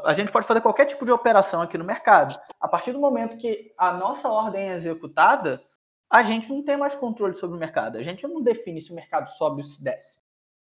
a 0.04 0.13
gente 0.13 0.32
pode 0.32 0.47
fazer 0.47 0.62
qualquer 0.62 0.86
tipo 0.86 1.06
de 1.06 1.12
operação 1.12 1.62
aqui 1.62 1.78
no 1.78 1.84
mercado. 1.84 2.36
A 2.60 2.67
partir 2.67 2.91
do 2.91 3.00
momento 3.00 3.38
que 3.38 3.73
a 3.78 3.93
nossa 3.93 4.30
ordem 4.30 4.69
é 4.69 4.76
executada, 4.76 5.62
a 6.10 6.23
gente 6.23 6.50
não 6.50 6.63
tem 6.63 6.78
mais 6.78 6.95
controle 6.95 7.34
sobre 7.36 7.58
o 7.58 7.60
mercado. 7.60 7.97
A 7.97 8.04
gente 8.04 8.28
não 8.28 8.41
define 8.41 8.82
se 8.82 8.91
o 8.91 8.95
mercado 8.95 9.30
sobe 9.32 9.62
ou 9.62 9.67
se 9.67 9.84
desce. 9.84 10.15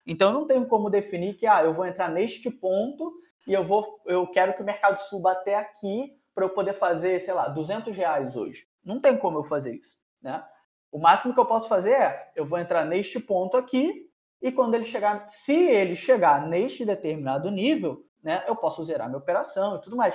Então, 0.07 0.29
eu 0.29 0.35
não 0.35 0.47
tenho 0.47 0.67
como 0.67 0.91
definir 0.91 1.35
que 1.35 1.47
ah, 1.47 1.63
eu 1.65 1.75
vou 1.75 1.87
entrar 1.87 2.09
neste 2.09 2.51
ponto 2.51 3.13
e 3.47 3.53
eu 3.53 3.65
vou, 3.65 4.01
eu 4.07 4.27
quero 4.27 4.55
que 4.55 4.63
o 4.63 4.65
mercado 4.65 4.99
suba 4.99 5.33
até 5.33 5.57
aqui 5.57 6.13
para 6.35 6.45
eu 6.45 6.51
poder 6.51 6.75
fazer, 6.75 7.21
sei 7.21 7.35
lá, 7.35 7.49
200 7.49 7.97
reais 7.97 8.37
hoje. 8.37 8.67
Não 8.85 9.01
tem 9.01 9.17
como 9.17 9.39
eu 9.39 9.45
fazer 9.45 9.75
isso, 9.75 9.97
né? 10.23 10.45
O 10.93 10.99
máximo 10.99 11.35
que 11.35 11.41
eu 11.41 11.47
posso 11.47 11.69
fazer 11.69 11.93
é, 11.93 12.33
eu 12.37 12.47
vou 12.47 12.59
entrar 12.59 12.85
neste 12.85 13.19
ponto 13.19 13.57
aqui 13.57 14.09
e 14.41 14.53
quando 14.53 14.75
ele 14.75 14.85
chegar, 14.85 15.29
se 15.29 15.55
ele 15.55 15.97
chegar 15.97 16.47
neste 16.47 16.85
determinado 16.85 17.51
nível, 17.51 18.05
né, 18.27 18.43
eu 18.49 18.57
posso 18.57 18.85
zerar 18.85 19.07
minha 19.07 19.19
operação 19.19 19.77
e 19.77 19.81
tudo 19.81 19.95
mais. 19.95 20.13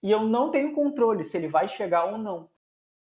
E 0.00 0.08
eu 0.08 0.20
não 0.20 0.52
tenho 0.52 0.72
controle 0.72 1.24
se 1.24 1.36
ele 1.36 1.48
vai 1.48 1.66
chegar 1.66 2.04
ou 2.04 2.16
não, 2.16 2.48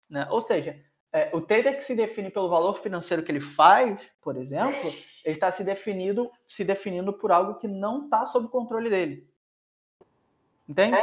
né? 0.08 0.28
Ou 0.30 0.42
seja, 0.42 0.78
é, 1.10 1.30
o 1.32 1.40
trader 1.40 1.78
que 1.78 1.82
se 1.82 1.94
define 1.94 2.28
pelo 2.28 2.50
valor 2.50 2.78
financeiro 2.80 3.22
que 3.22 3.32
ele 3.32 3.40
faz, 3.40 4.06
por 4.20 4.36
exemplo, 4.36 4.92
ele 5.24 5.34
está 5.34 5.50
se 5.50 5.64
definindo, 5.64 6.30
se 6.46 6.62
definindo 6.62 7.10
por 7.10 7.32
algo 7.32 7.54
que 7.54 7.66
não 7.66 8.04
está 8.04 8.26
sob 8.26 8.46
controle 8.48 8.90
dele. 8.90 9.26
Entende? 10.68 10.98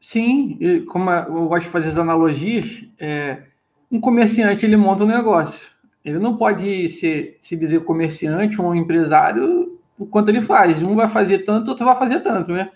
Sim, 0.00 0.86
como 0.86 1.10
eu 1.10 1.46
gosto 1.48 1.64
de 1.64 1.70
fazer 1.70 1.90
as 1.90 1.98
analogias, 1.98 2.82
é, 2.98 3.42
um 3.90 4.00
comerciante 4.00 4.64
ele 4.64 4.76
monta 4.76 5.04
um 5.04 5.06
negócio. 5.06 5.70
Ele 6.02 6.18
não 6.18 6.38
pode 6.38 6.88
ser, 6.88 7.38
se 7.42 7.56
dizer 7.56 7.84
comerciante 7.84 8.58
ou 8.58 8.68
um 8.68 8.74
empresário 8.74 9.63
o 9.98 10.06
quanto 10.06 10.28
ele 10.28 10.42
faz. 10.42 10.82
Um 10.82 10.94
vai 10.94 11.08
fazer 11.08 11.40
tanto, 11.40 11.68
outro 11.68 11.86
vai 11.86 11.96
fazer 11.96 12.20
tanto, 12.20 12.52
né? 12.52 12.70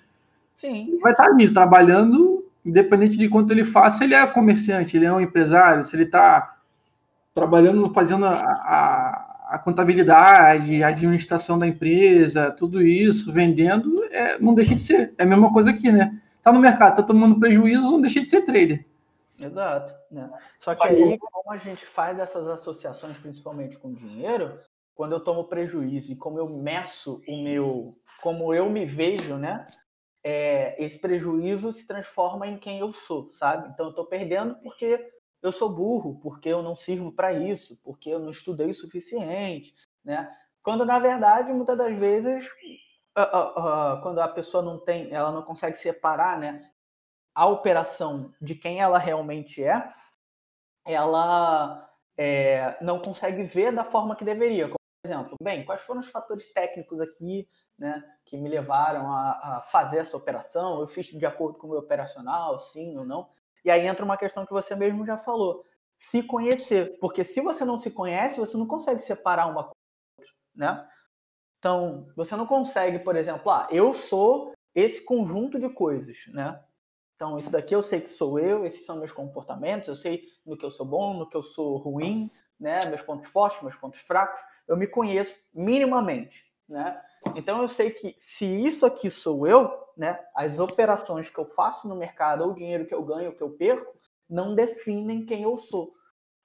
Sim. 0.57 0.89
Ele 0.89 0.99
vai 0.99 1.13
estar 1.13 1.27
ali 1.27 1.51
trabalhando 1.51 2.39
independente 2.65 3.17
de 3.17 3.29
quanto 3.29 3.53
ele 3.53 3.65
faça, 3.65 4.05
ele 4.05 4.15
é 4.15 4.27
comerciante, 4.27 4.97
ele 4.97 5.07
é 5.07 5.13
um 5.13 5.21
empresário, 5.21 5.85
se 5.85 5.97
ele 5.97 6.05
está 6.05 6.59
trabalhando, 7.33 7.93
fazendo 7.95 8.27
a, 8.27 8.35
a, 8.35 9.47
a, 9.51 9.59
contabilidade, 9.59 10.83
a 10.83 10.89
administração 10.89 11.59
da 11.59 11.67
empresa, 11.67 12.51
tudo 12.51 12.83
isso, 12.83 13.33
vendendo, 13.33 14.05
é, 14.11 14.39
não 14.39 14.55
deixa 14.55 14.75
de 14.75 14.83
ser. 14.83 15.15
É 15.17 15.23
a 15.23 15.27
mesma 15.27 15.53
coisa 15.53 15.71
aqui, 15.71 15.91
né? 15.91 16.21
Tá 16.43 16.53
no 16.53 16.61
mercado, 16.61 16.97
tá 16.97 17.03
tomando 17.03 17.39
prejuízo, 17.39 17.83
não 17.83 18.01
deixa 18.01 18.21
de 18.21 18.27
ser 18.27 18.43
trader. 18.43 18.85
Exato. 19.41 19.95
Né? 20.11 20.29
Só 20.59 20.75
que 20.75 20.87
aí, 20.87 21.19
como 21.19 21.53
a 21.53 21.57
gente 21.57 21.87
faz 21.87 22.19
essas 22.19 22.49
associações, 22.49 23.17
principalmente 23.19 23.79
com 23.79 23.93
dinheiro, 23.93 24.59
quando 24.99 25.13
eu 25.13 25.21
tomo 25.21 25.45
prejuízo 25.45 26.13
e 26.13 26.17
como 26.17 26.39
eu 26.39 26.49
meço 26.49 27.23
o 27.29 27.43
meu, 27.43 27.97
como 28.21 28.53
eu 28.53 28.69
me 28.69 28.85
vejo, 28.85 29.37
né? 29.37 29.65
é, 30.25 30.75
esse 30.83 30.99
prejuízo 30.99 31.73
se 31.73 31.87
transforma 31.87 32.47
em 32.47 32.59
quem 32.59 32.81
eu 32.81 32.93
sou, 32.93 33.33
sabe? 33.35 33.69
Então 33.69 33.87
eu 33.87 33.91
estou 33.91 34.07
perdendo 34.07 34.57
porque 34.57 35.11
eu 35.43 35.53
sou 35.53 35.71
burro, 35.71 36.21
porque 36.21 36.49
eu 36.49 36.63
não 36.63 36.77
sirvo 36.77 37.13
para 37.13 37.33
isso, 37.33 37.79
porque 37.83 38.11
eu 38.11 38.19
não 38.19 38.29
estudei 38.29 38.69
o 38.69 38.75
suficiente, 38.75 39.75
né? 40.05 40.31
Quando 40.63 40.85
na 40.85 40.99
verdade 40.99 41.53
muitas 41.53 41.79
das 41.79 41.97
vezes 41.97 42.47
uh, 43.17 43.23
uh, 43.23 44.03
quando 44.03 44.19
a 44.19 44.29
pessoa 44.29 44.63
não 44.63 44.79
tem, 44.79 45.11
ela 45.13 45.33
não 45.33 45.43
consegue 45.43 45.79
separar, 45.79 46.39
né, 46.39 46.71
a 47.35 47.47
operação 47.47 48.35
de 48.41 48.55
quem 48.55 48.81
ela 48.81 48.99
realmente 48.99 49.63
é, 49.63 49.89
ela 50.85 51.89
é, 52.19 52.77
não 52.83 53.01
consegue 53.01 53.45
ver 53.45 53.73
da 53.73 53.85
forma 53.85 54.17
que 54.17 54.25
deveria. 54.25 54.69
Exemplo, 55.05 55.37
bem, 55.41 55.65
quais 55.65 55.81
foram 55.83 56.01
os 56.01 56.09
fatores 56.09 56.53
técnicos 56.53 57.01
aqui, 57.01 57.49
né, 57.79 58.03
que 58.25 58.37
me 58.37 58.49
levaram 58.49 59.13
a, 59.13 59.31
a 59.31 59.63
fazer 59.71 59.99
essa 59.99 60.17
operação? 60.17 60.81
Eu 60.81 60.89
fiz 60.89 61.07
de 61.07 61.25
acordo 61.25 61.59
com 61.59 61.69
o 61.69 61.71
meu 61.71 61.79
operacional, 61.79 62.59
sim 62.61 62.97
ou 62.97 63.05
não? 63.05 63.29
E 63.65 63.71
aí 63.71 63.87
entra 63.87 64.05
uma 64.05 64.17
questão 64.17 64.45
que 64.45 64.53
você 64.53 64.75
mesmo 64.75 65.07
já 65.07 65.17
falou, 65.17 65.65
se 65.99 66.23
conhecer, 66.23 66.99
porque 67.01 67.23
se 67.23 67.41
você 67.41 67.65
não 67.65 67.79
se 67.79 67.91
conhece, 67.91 68.41
você 68.41 68.57
não 68.57 68.67
consegue 68.67 69.03
separar 69.03 69.47
uma 69.47 69.65
coisa 69.65 69.75
da 69.75 70.23
outra, 70.23 70.35
né? 70.55 70.89
Então, 71.59 72.09
você 72.15 72.37
não 72.37 72.47
consegue, 72.47 73.01
por 73.01 73.17
exemplo, 73.17 73.51
ah, 73.51 73.69
eu 73.71 73.93
sou 73.93 74.53
esse 74.75 75.01
conjunto 75.01 75.59
de 75.59 75.69
coisas, 75.69 76.17
né? 76.29 76.63
Então, 77.17 77.37
isso 77.37 77.51
daqui 77.51 77.75
eu 77.75 77.83
sei 77.83 78.01
que 78.01 78.11
sou 78.11 78.39
eu, 78.39 78.65
esses 78.65 78.87
são 78.87 78.97
meus 78.97 79.11
comportamentos, 79.11 79.89
eu 79.89 79.97
sei 79.97 80.29
no 80.47 80.57
que 80.57 80.65
eu 80.65 80.71
sou 80.71 80.87
bom, 80.87 81.15
no 81.15 81.29
que 81.29 81.37
eu 81.37 81.43
sou 81.43 81.77
ruim, 81.77 82.31
né? 82.59 82.79
Meus 82.87 83.03
pontos 83.03 83.29
fortes, 83.29 83.63
meus 83.63 83.77
pontos 83.77 84.01
fracos, 84.01 84.41
eu 84.67 84.77
me 84.77 84.87
conheço 84.87 85.35
minimamente, 85.53 86.45
né? 86.69 87.01
Então, 87.35 87.61
eu 87.61 87.69
sei 87.69 87.91
que 87.91 88.15
se 88.19 88.45
isso 88.45 88.87
aqui 88.87 89.11
sou 89.11 89.47
eu, 89.47 89.71
né? 89.97 90.19
As 90.35 90.61
operações 90.61 91.29
que 91.29 91.39
eu 91.39 91.47
faço 91.47 91.89
no 91.89 91.97
mercado, 91.97 92.45
ou 92.45 92.51
o 92.51 92.55
dinheiro 92.55 92.87
que 92.87 92.95
eu 92.95 93.03
ganho, 93.03 93.35
que 93.35 93.43
eu 93.43 93.51
perco, 93.51 93.99
não 94.29 94.55
definem 94.55 95.25
quem 95.25 95.43
eu 95.43 95.57
sou. 95.57 95.93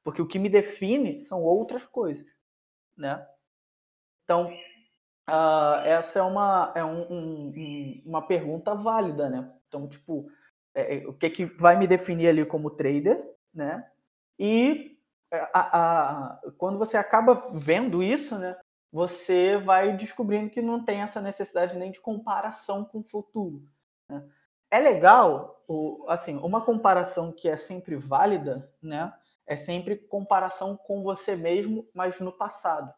Porque 0.04 0.21
o 0.21 0.28
que 0.28 0.39
me 0.39 0.49
define 0.49 1.23
são 1.26 1.41
outras 1.41 1.86
coisas, 1.86 2.26
né? 2.97 3.26
Então, 4.23 4.54
uh, 5.30 5.80
essa 5.86 6.19
é 6.19 6.21
uma, 6.21 6.73
é 6.76 6.84
um, 6.84 7.02
um, 7.12 8.04
uma 8.06 8.21
pergunta 8.26 8.73
válida, 8.73 9.30
né? 9.30 9.54
Então, 9.67 9.88
tipo, 9.88 10.28
é, 10.73 10.97
é, 10.97 11.08
o 11.08 11.13
que, 11.13 11.30
que 11.30 11.45
vai 11.45 11.78
me 11.78 11.88
definir 11.88 12.28
ali 12.28 12.45
como 12.45 12.69
trader, 12.69 13.23
né? 13.54 13.88
E 14.39 14.91
é, 14.91 14.92
a, 15.53 16.35
a, 16.35 16.51
quando 16.57 16.77
você 16.77 16.97
acaba 16.97 17.49
vendo 17.53 18.03
isso, 18.03 18.37
né? 18.37 18.57
Você 18.91 19.57
vai 19.57 19.97
descobrindo 19.97 20.51
que 20.51 20.61
não 20.61 20.83
tem 20.83 21.01
essa 21.01 21.19
necessidade 21.19 21.75
nem 21.77 21.91
de 21.91 21.99
comparação 21.99 22.85
com 22.85 22.99
o 22.99 23.03
futuro. 23.03 23.67
Né? 24.07 24.23
É 24.69 24.79
legal, 24.79 25.63
o, 25.67 26.05
assim, 26.07 26.37
uma 26.37 26.61
comparação 26.63 27.31
que 27.31 27.49
é 27.49 27.57
sempre 27.57 27.95
válida, 27.95 28.71
né? 28.81 29.13
É 29.45 29.55
sempre 29.57 29.97
comparação 29.97 30.77
com 30.77 31.03
você 31.03 31.35
mesmo, 31.35 31.89
mas 31.93 32.19
no 32.19 32.31
passado, 32.31 32.93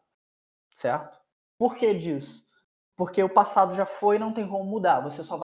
certo? 0.76 1.20
Por 1.58 1.76
que 1.76 1.92
disso? 1.94 2.46
Porque 2.94 3.22
o 3.22 3.28
passado 3.28 3.74
já 3.74 3.86
foi 3.86 4.16
e 4.16 4.18
não 4.18 4.32
tem 4.32 4.46
como 4.46 4.64
mudar, 4.64 5.00
você 5.00 5.24
só 5.24 5.36
vai 5.36 5.44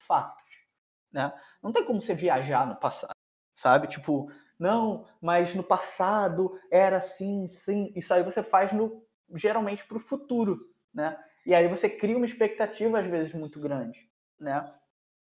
fatos, 0.00 0.66
né? 1.12 1.32
Não 1.62 1.72
tem 1.72 1.84
como 1.84 2.00
você 2.00 2.14
viajar 2.14 2.66
no 2.66 2.76
passado, 2.76 3.14
sabe? 3.54 3.86
Tipo, 3.88 4.30
não, 4.58 5.06
mas 5.20 5.54
no 5.54 5.62
passado 5.62 6.58
era 6.70 6.98
assim, 6.98 7.46
sim. 7.48 7.92
Isso 7.94 8.12
aí 8.12 8.22
você 8.22 8.42
faz 8.42 8.72
no 8.72 9.02
geralmente 9.34 9.84
para 9.86 9.98
o 9.98 10.00
futuro, 10.00 10.58
né? 10.92 11.18
E 11.46 11.54
aí 11.54 11.68
você 11.68 11.88
cria 11.88 12.16
uma 12.16 12.26
expectativa 12.26 12.98
às 12.98 13.06
vezes 13.06 13.34
muito 13.34 13.60
grande, 13.60 14.10
né? 14.38 14.72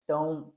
Então 0.03 0.53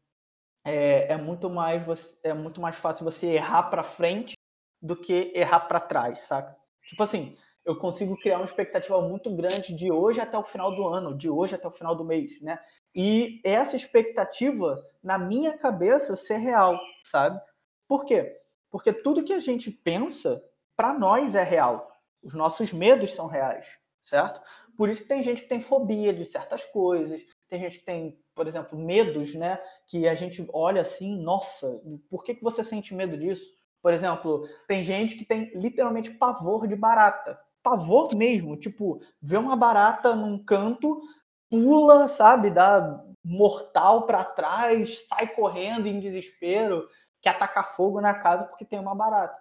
é, 0.65 1.13
é 1.13 1.17
muito 1.17 1.51
mais 1.51 1.83
é 2.23 2.33
muito 2.35 2.61
mais 2.61 2.77
fácil 2.77 3.05
você 3.05 3.27
errar 3.27 3.65
para 3.65 3.83
frente 3.83 4.35
do 4.83 4.97
que 4.97 5.33
errar 5.35 5.61
para 5.61 5.81
trás, 5.81 6.23
saca? 6.23 6.57
Tipo 6.85 7.03
assim, 7.03 7.37
eu 7.65 7.77
consigo 7.77 8.17
criar 8.19 8.39
uma 8.39 8.47
expectativa 8.47 9.01
muito 9.03 9.35
grande 9.37 9.75
de 9.75 9.93
hoje 9.93 10.21
até 10.21 10.39
o 10.39 10.43
final 10.43 10.75
do 10.75 10.87
ano, 10.89 11.17
de 11.17 11.29
hoje 11.29 11.55
até 11.55 11.69
o 11.69 11.73
final 11.73 11.95
do 11.95 12.05
mês, 12.05 12.41
né? 12.41 12.59
E 12.95 13.41
essa 13.45 13.77
expectativa, 13.77 14.83
na 15.03 15.19
minha 15.19 15.57
cabeça, 15.59 16.17
ser 16.17 16.39
real, 16.39 16.79
sabe? 17.05 17.41
Por 17.87 18.05
quê? 18.07 18.37
Porque 18.71 18.93
tudo 18.93 19.25
que 19.25 19.33
a 19.33 19.41
gente 19.41 19.71
pensa, 19.71 20.43
para 20.77 20.93
nós 20.93 21.35
é 21.35 21.43
real. 21.43 21.91
Os 22.23 22.35
nossos 22.35 22.73
medos 22.73 23.15
são 23.15 23.27
reais, 23.27 23.67
certo? 24.05 24.41
Por 24.77 24.89
isso 24.89 25.03
que 25.03 25.09
tem 25.09 25.23
gente 25.23 25.43
que 25.43 25.49
tem 25.49 25.61
fobia 25.61 26.13
de 26.13 26.25
certas 26.25 26.65
coisas, 26.65 27.21
tem 27.49 27.61
gente 27.61 27.81
que 27.81 27.85
tem, 27.85 28.19
por 28.35 28.47
exemplo, 28.47 28.79
medos, 28.79 29.35
né? 29.35 29.61
Que 29.87 30.07
a 30.07 30.15
gente 30.15 30.47
olha 30.53 30.83
assim, 30.83 31.21
nossa, 31.21 31.81
por 32.09 32.25
que, 32.25 32.35
que 32.35 32.43
você 32.43 32.63
sente 32.63 32.95
medo 32.95 33.17
disso? 33.17 33.45
Por 33.83 33.93
exemplo, 33.93 34.47
tem 34.69 34.85
gente 34.85 35.17
que 35.17 35.25
tem 35.25 35.51
literalmente 35.55 36.11
pavor 36.11 36.67
de 36.67 36.77
barata 36.77 37.39
pavor 37.63 38.15
mesmo, 38.15 38.57
tipo, 38.57 39.01
ver 39.21 39.39
uma 39.39 39.57
barata 39.57 40.15
num 40.15 40.43
canto, 40.43 41.01
pula, 41.49 42.09
sabe, 42.09 42.51
dá 42.51 43.03
mortal 43.25 44.07
para 44.07 44.25
trás, 44.25 45.07
sai 45.09 45.29
correndo 45.29 45.87
em 45.87 46.01
desespero, 46.01 46.89
que 47.21 47.29
ataca 47.29 47.63
fogo 47.63 48.01
na 48.01 48.15
casa 48.15 48.45
porque 48.45 48.65
tem 48.65 48.79
uma 48.79 48.95
barata. 48.95 49.37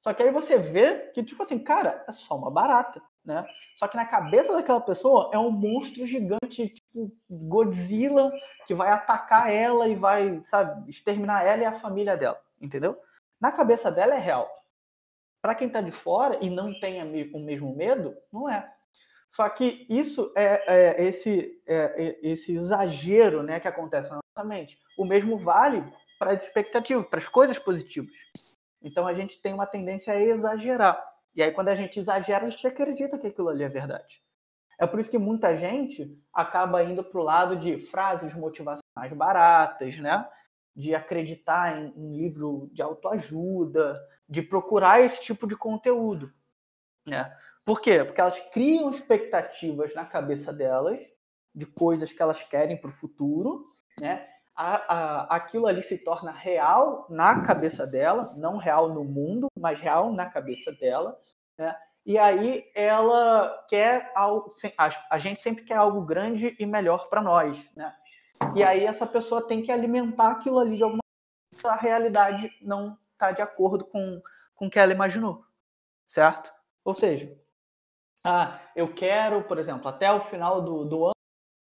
Só 0.00 0.14
que 0.14 0.22
aí 0.22 0.30
você 0.30 0.56
vê 0.58 1.10
que, 1.12 1.22
tipo 1.22 1.42
assim, 1.42 1.58
cara, 1.58 2.04
é 2.08 2.12
só 2.12 2.36
uma 2.36 2.50
barata, 2.50 3.02
né? 3.24 3.44
Só 3.76 3.88
que 3.88 3.96
na 3.96 4.06
cabeça 4.06 4.52
daquela 4.52 4.80
pessoa 4.80 5.30
é 5.32 5.38
um 5.38 5.50
monstro 5.50 6.06
gigante, 6.06 6.68
tipo 6.68 7.12
Godzilla, 7.28 8.32
que 8.66 8.74
vai 8.74 8.90
atacar 8.90 9.52
ela 9.52 9.88
e 9.88 9.94
vai, 9.94 10.40
sabe, 10.44 10.88
exterminar 10.88 11.44
ela 11.44 11.62
e 11.62 11.66
a 11.66 11.72
família 11.72 12.16
dela, 12.16 12.40
entendeu? 12.60 13.00
Na 13.40 13.52
cabeça 13.52 13.90
dela 13.90 14.14
é 14.14 14.18
real. 14.18 14.48
Para 15.42 15.54
quem 15.54 15.68
está 15.68 15.80
de 15.80 15.92
fora 15.92 16.38
e 16.40 16.50
não 16.50 16.78
tem 16.80 17.02
o 17.32 17.38
mesmo 17.38 17.74
medo, 17.74 18.16
não 18.32 18.48
é. 18.48 18.72
Só 19.30 19.48
que 19.48 19.86
isso 19.88 20.32
é, 20.36 20.62
é 20.66 21.04
esse, 21.04 21.60
é, 21.66 21.76
é, 21.96 22.18
esse 22.22 22.56
exagero 22.56 23.42
né, 23.42 23.60
que 23.60 23.68
acontece 23.68 24.08
na 24.08 24.20
nossa 24.36 24.48
mente. 24.48 24.78
O 24.96 25.04
mesmo 25.04 25.36
vale 25.36 25.84
para 26.18 26.32
as 26.32 26.44
expectativas, 26.44 27.06
para 27.06 27.20
as 27.20 27.28
coisas 27.28 27.58
positivas. 27.58 28.12
Então 28.82 29.06
a 29.06 29.14
gente 29.14 29.40
tem 29.40 29.52
uma 29.52 29.66
tendência 29.66 30.12
a 30.12 30.20
exagerar. 30.20 31.02
E 31.34 31.42
aí, 31.42 31.52
quando 31.52 31.68
a 31.68 31.74
gente 31.74 32.00
exagera, 32.00 32.46
a 32.46 32.50
gente 32.50 32.66
acredita 32.66 33.18
que 33.18 33.26
aquilo 33.26 33.48
ali 33.48 33.62
é 33.62 33.68
verdade. 33.68 34.20
É 34.78 34.86
por 34.86 34.98
isso 34.98 35.10
que 35.10 35.18
muita 35.18 35.56
gente 35.56 36.16
acaba 36.32 36.82
indo 36.82 37.02
para 37.02 37.20
o 37.20 37.24
lado 37.24 37.56
de 37.56 37.78
frases 37.78 38.32
motivacionais 38.34 39.12
baratas, 39.12 39.98
né? 39.98 40.26
de 40.78 40.94
acreditar 40.94 41.76
em, 41.76 41.92
em 41.96 42.16
livro 42.16 42.70
de 42.72 42.80
autoajuda, 42.80 44.00
de 44.28 44.40
procurar 44.40 45.00
esse 45.00 45.20
tipo 45.20 45.44
de 45.44 45.56
conteúdo. 45.56 46.32
Né? 47.04 47.36
Por 47.64 47.80
quê? 47.80 48.04
Porque 48.04 48.20
elas 48.20 48.38
criam 48.52 48.88
expectativas 48.90 49.92
na 49.92 50.04
cabeça 50.04 50.52
delas 50.52 51.04
de 51.52 51.66
coisas 51.66 52.12
que 52.12 52.22
elas 52.22 52.44
querem 52.44 52.76
para 52.76 52.90
o 52.90 52.94
futuro, 52.94 53.66
né? 54.00 54.24
A, 54.60 54.74
a, 54.92 55.36
aquilo 55.36 55.68
ali 55.68 55.84
se 55.84 55.96
torna 55.96 56.32
real 56.32 57.06
na 57.08 57.42
cabeça 57.42 57.86
dela, 57.86 58.34
não 58.36 58.56
real 58.56 58.88
no 58.88 59.04
mundo, 59.04 59.46
mas 59.56 59.78
real 59.78 60.12
na 60.12 60.26
cabeça 60.26 60.72
dela, 60.72 61.16
né? 61.56 61.76
E 62.04 62.18
aí 62.18 62.68
ela 62.74 63.64
quer 63.68 64.10
algo, 64.16 64.50
a, 65.10 65.18
gente 65.18 65.40
sempre 65.40 65.62
quer 65.62 65.76
algo 65.76 66.00
grande 66.00 66.56
e 66.58 66.66
melhor 66.66 67.08
para 67.08 67.22
nós, 67.22 67.70
né? 67.76 67.94
E 68.56 68.64
aí 68.64 68.84
essa 68.84 69.06
pessoa 69.06 69.46
tem 69.46 69.62
que 69.62 69.70
alimentar 69.70 70.30
aquilo 70.30 70.58
ali 70.58 70.76
de 70.76 70.82
alguma 70.82 71.02
a 71.64 71.76
realidade 71.76 72.50
não 72.62 72.96
está 73.12 73.30
de 73.30 73.42
acordo 73.42 73.84
com, 73.84 74.22
com 74.54 74.66
o 74.66 74.70
que 74.70 74.78
ela 74.78 74.92
imaginou, 74.92 75.44
certo? 76.06 76.52
Ou 76.84 76.94
seja, 76.94 77.36
ah, 78.24 78.58
eu 78.74 78.92
quero, 78.94 79.44
por 79.44 79.58
exemplo, 79.58 79.88
até 79.88 80.10
o 80.10 80.24
final 80.24 80.62
do, 80.62 80.84
do 80.84 81.04
ano, 81.04 81.14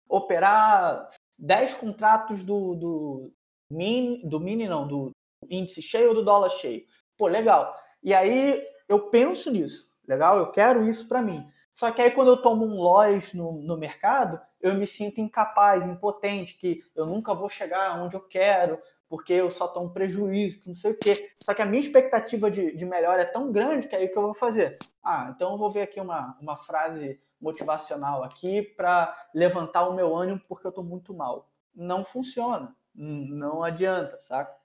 operar 0.08 1.10
10 1.38 1.74
contratos 1.74 2.42
do, 2.42 2.74
do 2.74 3.32
mini, 3.70 4.26
do 4.28 4.40
mini 4.40 4.68
não, 4.68 4.86
do 4.86 5.10
índice 5.48 5.82
cheio 5.82 6.08
ou 6.10 6.14
do 6.14 6.24
dólar 6.24 6.50
cheio. 6.50 6.84
Pô, 7.16 7.26
legal. 7.26 7.74
E 8.02 8.14
aí 8.14 8.62
eu 8.88 9.08
penso 9.10 9.50
nisso, 9.50 9.88
legal? 10.06 10.38
Eu 10.38 10.50
quero 10.50 10.86
isso 10.88 11.08
para 11.08 11.22
mim. 11.22 11.46
Só 11.74 11.90
que 11.90 12.00
aí 12.00 12.10
quando 12.10 12.28
eu 12.28 12.40
tomo 12.40 12.64
um 12.64 12.80
loss 12.80 13.34
no, 13.34 13.60
no 13.60 13.76
mercado, 13.76 14.40
eu 14.60 14.74
me 14.74 14.86
sinto 14.86 15.20
incapaz, 15.20 15.86
impotente, 15.86 16.56
que 16.56 16.80
eu 16.94 17.04
nunca 17.04 17.34
vou 17.34 17.48
chegar 17.48 18.00
onde 18.00 18.16
eu 18.16 18.20
quero, 18.22 18.80
porque 19.08 19.32
eu 19.32 19.50
só 19.50 19.68
tomo 19.68 19.92
prejuízo, 19.92 20.60
não 20.66 20.74
sei 20.74 20.92
o 20.92 20.98
quê. 20.98 21.30
Só 21.42 21.52
que 21.52 21.62
a 21.62 21.66
minha 21.66 21.80
expectativa 21.80 22.50
de, 22.50 22.74
de 22.74 22.84
melhor 22.84 23.18
é 23.20 23.24
tão 23.24 23.52
grande 23.52 23.88
que 23.88 23.94
aí 23.94 24.06
o 24.06 24.10
que 24.10 24.16
eu 24.16 24.22
vou 24.22 24.34
fazer? 24.34 24.78
Ah, 25.02 25.32
então 25.34 25.52
eu 25.52 25.58
vou 25.58 25.70
ver 25.70 25.82
aqui 25.82 26.00
uma, 26.00 26.36
uma 26.40 26.56
frase 26.56 27.20
motivacional 27.40 28.24
aqui 28.24 28.62
para 28.62 29.14
levantar 29.34 29.88
o 29.88 29.94
meu 29.94 30.14
ânimo 30.16 30.40
porque 30.48 30.66
eu 30.66 30.70
estou 30.70 30.84
muito 30.84 31.14
mal. 31.14 31.50
Não 31.74 32.04
funciona, 32.04 32.74
não 32.94 33.62
adianta, 33.62 34.18
saca? 34.26 34.56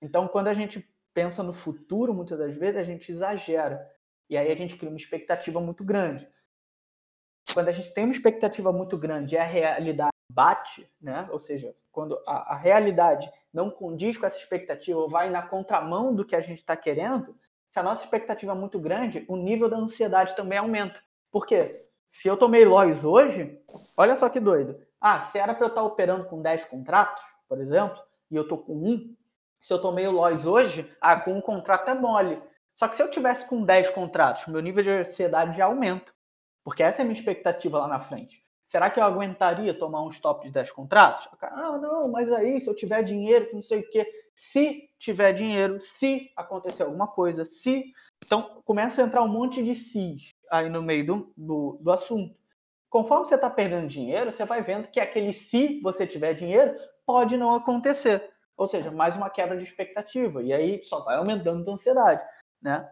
Então, 0.00 0.26
quando 0.28 0.48
a 0.48 0.54
gente 0.54 0.88
pensa 1.14 1.42
no 1.42 1.52
futuro, 1.52 2.14
muitas 2.14 2.38
das 2.38 2.54
vezes 2.54 2.76
a 2.76 2.84
gente 2.84 3.10
exagera. 3.10 3.88
E 4.28 4.36
aí 4.36 4.50
a 4.52 4.56
gente 4.56 4.76
cria 4.76 4.90
uma 4.90 4.98
expectativa 4.98 5.60
muito 5.60 5.82
grande 5.82 6.28
quando 7.58 7.68
a 7.68 7.72
gente 7.72 7.92
tem 7.92 8.04
uma 8.04 8.12
expectativa 8.12 8.72
muito 8.72 8.96
grande 8.96 9.34
e 9.34 9.38
a 9.38 9.44
realidade 9.44 10.12
bate, 10.30 10.88
né? 11.00 11.28
ou 11.30 11.38
seja, 11.38 11.74
quando 11.90 12.16
a, 12.26 12.54
a 12.54 12.56
realidade 12.56 13.30
não 13.52 13.70
condiz 13.70 14.16
com 14.16 14.26
essa 14.26 14.38
expectativa 14.38 14.98
ou 14.98 15.08
vai 15.08 15.30
na 15.30 15.42
contramão 15.42 16.14
do 16.14 16.24
que 16.24 16.36
a 16.36 16.40
gente 16.40 16.58
está 16.58 16.76
querendo, 16.76 17.36
se 17.70 17.78
a 17.78 17.82
nossa 17.82 18.04
expectativa 18.04 18.52
é 18.52 18.54
muito 18.54 18.78
grande, 18.78 19.24
o 19.28 19.36
nível 19.36 19.68
da 19.68 19.76
ansiedade 19.76 20.36
também 20.36 20.58
aumenta. 20.58 21.02
Por 21.30 21.46
quê? 21.46 21.87
Se 22.10 22.28
eu 22.28 22.36
tomei 22.36 22.64
Lois 22.64 23.04
hoje, 23.04 23.60
olha 23.96 24.16
só 24.16 24.28
que 24.28 24.40
doido. 24.40 24.80
Ah, 25.00 25.26
se 25.26 25.38
era 25.38 25.54
para 25.54 25.66
eu 25.66 25.68
estar 25.68 25.82
operando 25.82 26.24
com 26.24 26.42
10 26.42 26.64
contratos, 26.64 27.22
por 27.48 27.60
exemplo, 27.60 28.02
e 28.30 28.36
eu 28.36 28.42
estou 28.42 28.58
com 28.58 28.74
um, 28.74 29.14
se 29.60 29.72
eu 29.72 29.80
tomei 29.80 30.06
o 30.06 30.12
Lois 30.12 30.46
hoje, 30.46 30.90
ah, 31.00 31.20
com 31.20 31.32
um 31.32 31.40
contrato 31.40 31.88
é 31.88 31.94
mole. 31.94 32.42
Só 32.74 32.88
que 32.88 32.96
se 32.96 33.02
eu 33.02 33.10
tivesse 33.10 33.46
com 33.46 33.64
10 33.64 33.90
contratos, 33.90 34.46
meu 34.46 34.60
nível 34.60 34.82
de 34.82 34.90
ansiedade 34.90 35.56
já 35.56 35.66
aumenta. 35.66 36.12
Porque 36.64 36.82
essa 36.82 36.98
é 36.98 37.02
a 37.02 37.04
minha 37.04 37.18
expectativa 37.18 37.78
lá 37.78 37.88
na 37.88 38.00
frente. 38.00 38.42
Será 38.66 38.90
que 38.90 39.00
eu 39.00 39.04
aguentaria 39.04 39.72
tomar 39.72 40.02
um 40.02 40.10
stop 40.10 40.46
de 40.46 40.52
10 40.52 40.70
contratos? 40.72 41.28
Ah, 41.40 41.78
não, 41.78 42.08
mas 42.08 42.30
aí 42.30 42.60
se 42.60 42.68
eu 42.68 42.74
tiver 42.74 43.02
dinheiro, 43.02 43.48
não 43.52 43.62
sei 43.62 43.80
o 43.80 43.90
quê. 43.90 44.06
Se 44.36 44.88
tiver 44.98 45.32
dinheiro, 45.32 45.80
se 45.80 46.30
acontecer 46.36 46.82
alguma 46.82 47.08
coisa, 47.08 47.46
se. 47.46 47.92
Então 48.24 48.42
começa 48.64 49.00
a 49.00 49.06
entrar 49.06 49.22
um 49.22 49.28
monte 49.28 49.62
de 49.62 49.74
sis 49.74 50.34
aí 50.50 50.68
no 50.68 50.82
meio 50.82 51.06
do, 51.06 51.32
do, 51.36 51.78
do 51.80 51.90
assunto. 51.90 52.36
Conforme 52.88 53.26
você 53.26 53.34
está 53.34 53.50
perdendo 53.50 53.86
dinheiro, 53.86 54.32
você 54.32 54.44
vai 54.44 54.62
vendo 54.62 54.88
que 54.88 54.98
aquele 54.98 55.32
se 55.32 55.80
você 55.80 56.06
tiver 56.06 56.34
dinheiro 56.34 56.74
pode 57.04 57.36
não 57.36 57.54
acontecer. 57.54 58.30
Ou 58.56 58.66
seja, 58.66 58.90
mais 58.90 59.14
uma 59.14 59.30
quebra 59.30 59.56
de 59.56 59.64
expectativa. 59.64 60.42
E 60.42 60.52
aí 60.52 60.82
só 60.84 61.04
vai 61.04 61.16
aumentando 61.16 61.70
a 61.70 61.74
ansiedade, 61.74 62.24
né? 62.60 62.90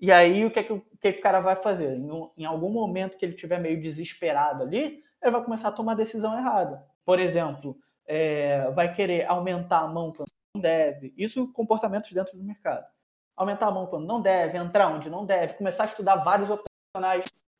E 0.00 0.12
aí 0.12 0.44
o 0.44 0.50
que, 0.50 0.58
é 0.58 0.62
que, 0.62 0.72
o, 0.72 0.80
que, 1.00 1.08
é 1.08 1.12
que 1.12 1.18
o 1.20 1.22
cara 1.22 1.40
vai 1.40 1.56
fazer? 1.56 1.94
Em, 1.94 2.30
em 2.36 2.44
algum 2.44 2.70
momento 2.70 3.16
que 3.16 3.24
ele 3.24 3.34
estiver 3.34 3.58
meio 3.58 3.80
desesperado 3.80 4.62
ali, 4.62 5.02
ele 5.22 5.32
vai 5.32 5.42
começar 5.42 5.68
a 5.68 5.72
tomar 5.72 5.94
decisão 5.94 6.36
errada. 6.36 6.84
Por 7.04 7.18
exemplo, 7.18 7.76
é, 8.06 8.70
vai 8.72 8.94
querer 8.94 9.26
aumentar 9.26 9.80
a 9.80 9.86
mão 9.86 10.12
quando 10.12 10.28
não 10.54 10.60
deve. 10.60 11.14
Isso 11.16 11.50
comportamentos 11.52 12.12
dentro 12.12 12.36
do 12.36 12.44
mercado. 12.44 12.86
Aumentar 13.36 13.68
a 13.68 13.70
mão 13.70 13.86
quando 13.86 14.06
não 14.06 14.20
deve, 14.20 14.58
entrar 14.58 14.88
onde 14.88 15.10
não 15.10 15.24
deve, 15.24 15.54
começar 15.54 15.84
a 15.84 15.86
estudar 15.86 16.16
vários 16.16 16.50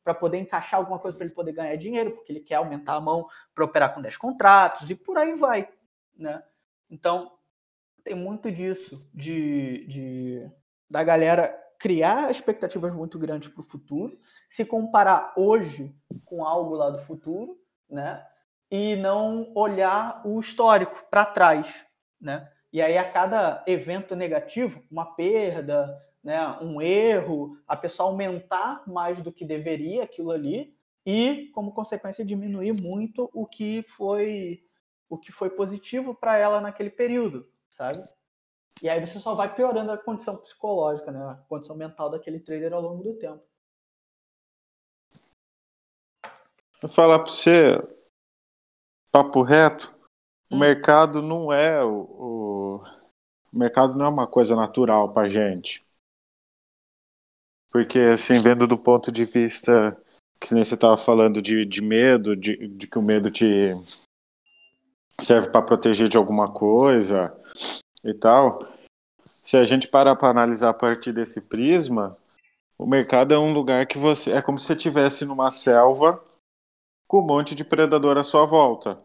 para 0.03 0.13
poder 0.13 0.37
encaixar 0.37 0.79
alguma 0.79 0.99
coisa 0.99 1.17
para 1.17 1.25
ele 1.25 1.33
poder 1.33 1.51
ganhar 1.51 1.75
dinheiro, 1.75 2.11
porque 2.11 2.31
ele 2.31 2.39
quer 2.39 2.55
aumentar 2.55 2.93
a 2.93 3.01
mão 3.01 3.27
para 3.53 3.65
operar 3.65 3.93
com 3.93 4.01
10 4.01 4.17
contratos 4.17 4.89
e 4.89 4.95
por 4.95 5.17
aí 5.17 5.35
vai, 5.35 5.67
né? 6.15 6.43
Então, 6.89 7.31
tem 8.03 8.15
muito 8.15 8.51
disso, 8.51 9.03
de, 9.13 9.85
de 9.87 10.51
da 10.89 11.03
galera 11.03 11.59
criar 11.79 12.31
expectativas 12.31 12.93
muito 12.93 13.17
grandes 13.17 13.49
para 13.49 13.61
o 13.61 13.65
futuro, 13.65 14.17
se 14.49 14.63
comparar 14.63 15.33
hoje 15.35 15.93
com 16.23 16.45
algo 16.45 16.75
lá 16.75 16.91
do 16.91 16.99
futuro, 16.99 17.59
né? 17.89 18.25
E 18.69 18.95
não 18.95 19.51
olhar 19.55 20.21
o 20.25 20.39
histórico 20.39 21.05
para 21.09 21.25
trás, 21.25 21.83
né? 22.21 22.49
E 22.71 22.81
aí, 22.81 22.97
a 22.97 23.09
cada 23.09 23.63
evento 23.67 24.15
negativo, 24.15 24.83
uma 24.91 25.15
perda, 25.15 25.97
né, 26.25 26.57
um 26.59 26.81
erro, 26.81 27.55
a 27.67 27.77
pessoa 27.77 28.09
aumentar 28.09 28.81
mais 28.87 29.21
do 29.21 29.31
que 29.31 29.45
deveria 29.45 30.03
aquilo 30.03 30.31
ali 30.31 30.75
e, 31.05 31.51
como 31.53 31.71
consequência, 31.71 32.25
diminuir 32.25 32.81
muito 32.81 33.29
o 33.31 33.45
que 33.45 33.83
foi 33.89 34.63
o 35.07 35.19
que 35.19 35.31
foi 35.31 35.51
positivo 35.51 36.15
para 36.15 36.35
ela 36.35 36.59
naquele 36.59 36.89
período, 36.89 37.47
sabe? 37.77 38.03
E 38.81 38.89
aí 38.89 39.05
você 39.05 39.19
só 39.19 39.35
vai 39.35 39.53
piorando 39.53 39.91
a 39.91 39.99
condição 39.99 40.35
psicológica, 40.35 41.11
né? 41.11 41.23
A 41.23 41.35
condição 41.47 41.75
mental 41.75 42.09
daquele 42.09 42.39
trader 42.39 42.73
ao 42.73 42.81
longo 42.81 43.03
do 43.03 43.13
tempo. 43.13 43.43
Vou 46.81 46.89
falar 46.89 47.19
para 47.19 47.29
você, 47.29 47.77
papo 49.11 49.43
reto, 49.43 49.95
hum. 50.49 50.55
o 50.55 50.59
mercado 50.59 51.21
não 51.21 51.53
é 51.53 51.83
o, 51.83 51.93
o, 51.93 52.83
o 53.53 53.57
mercado 53.57 53.93
não 53.93 54.07
é 54.07 54.09
uma 54.09 54.25
coisa 54.25 54.55
natural 54.55 55.13
para 55.13 55.29
gente. 55.29 55.85
Porque 57.75 57.99
assim, 57.99 58.41
vendo 58.41 58.65
do 58.65 58.77
ponto 58.77 59.11
de 59.11 59.25
vista 59.25 60.01
que 60.39 60.53
nem 60.53 60.63
você 60.63 60.75
estava 60.75 60.97
falando 60.97 61.41
de, 61.41 61.65
de 61.65 61.81
medo, 61.81 62.33
de, 62.33 62.69
de 62.69 62.87
que 62.87 62.97
o 62.97 63.01
medo 63.01 63.29
te 63.29 63.73
serve 65.19 65.49
para 65.49 65.61
proteger 65.61 66.07
de 66.07 66.15
alguma 66.15 66.49
coisa 66.53 67.37
e 68.01 68.13
tal. 68.13 68.65
Se 69.25 69.57
a 69.57 69.65
gente 69.65 69.89
parar 69.89 70.15
para 70.15 70.29
analisar 70.29 70.69
a 70.69 70.73
partir 70.73 71.11
desse 71.11 71.41
prisma, 71.41 72.17
o 72.77 72.87
mercado 72.87 73.33
é 73.33 73.37
um 73.37 73.51
lugar 73.51 73.85
que 73.87 73.97
você 73.97 74.31
é 74.31 74.41
como 74.41 74.57
se 74.57 74.67
você 74.67 74.73
estivesse 74.73 75.25
numa 75.25 75.51
selva 75.51 76.23
com 77.05 77.19
um 77.19 77.27
monte 77.27 77.53
de 77.53 77.65
predador 77.65 78.17
à 78.17 78.23
sua 78.23 78.45
volta. 78.45 79.03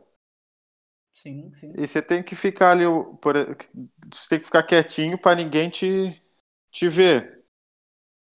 Sim, 1.12 1.52
sim. 1.56 1.72
E 1.76 1.88
você 1.88 2.00
tem 2.00 2.22
que 2.22 2.36
ficar 2.36 2.70
ali, 2.70 2.84
você 2.84 4.28
tem 4.28 4.38
que 4.38 4.44
ficar 4.44 4.62
quietinho 4.62 5.18
para 5.18 5.34
ninguém 5.34 5.68
te, 5.68 6.22
te 6.70 6.88
ver. 6.88 7.39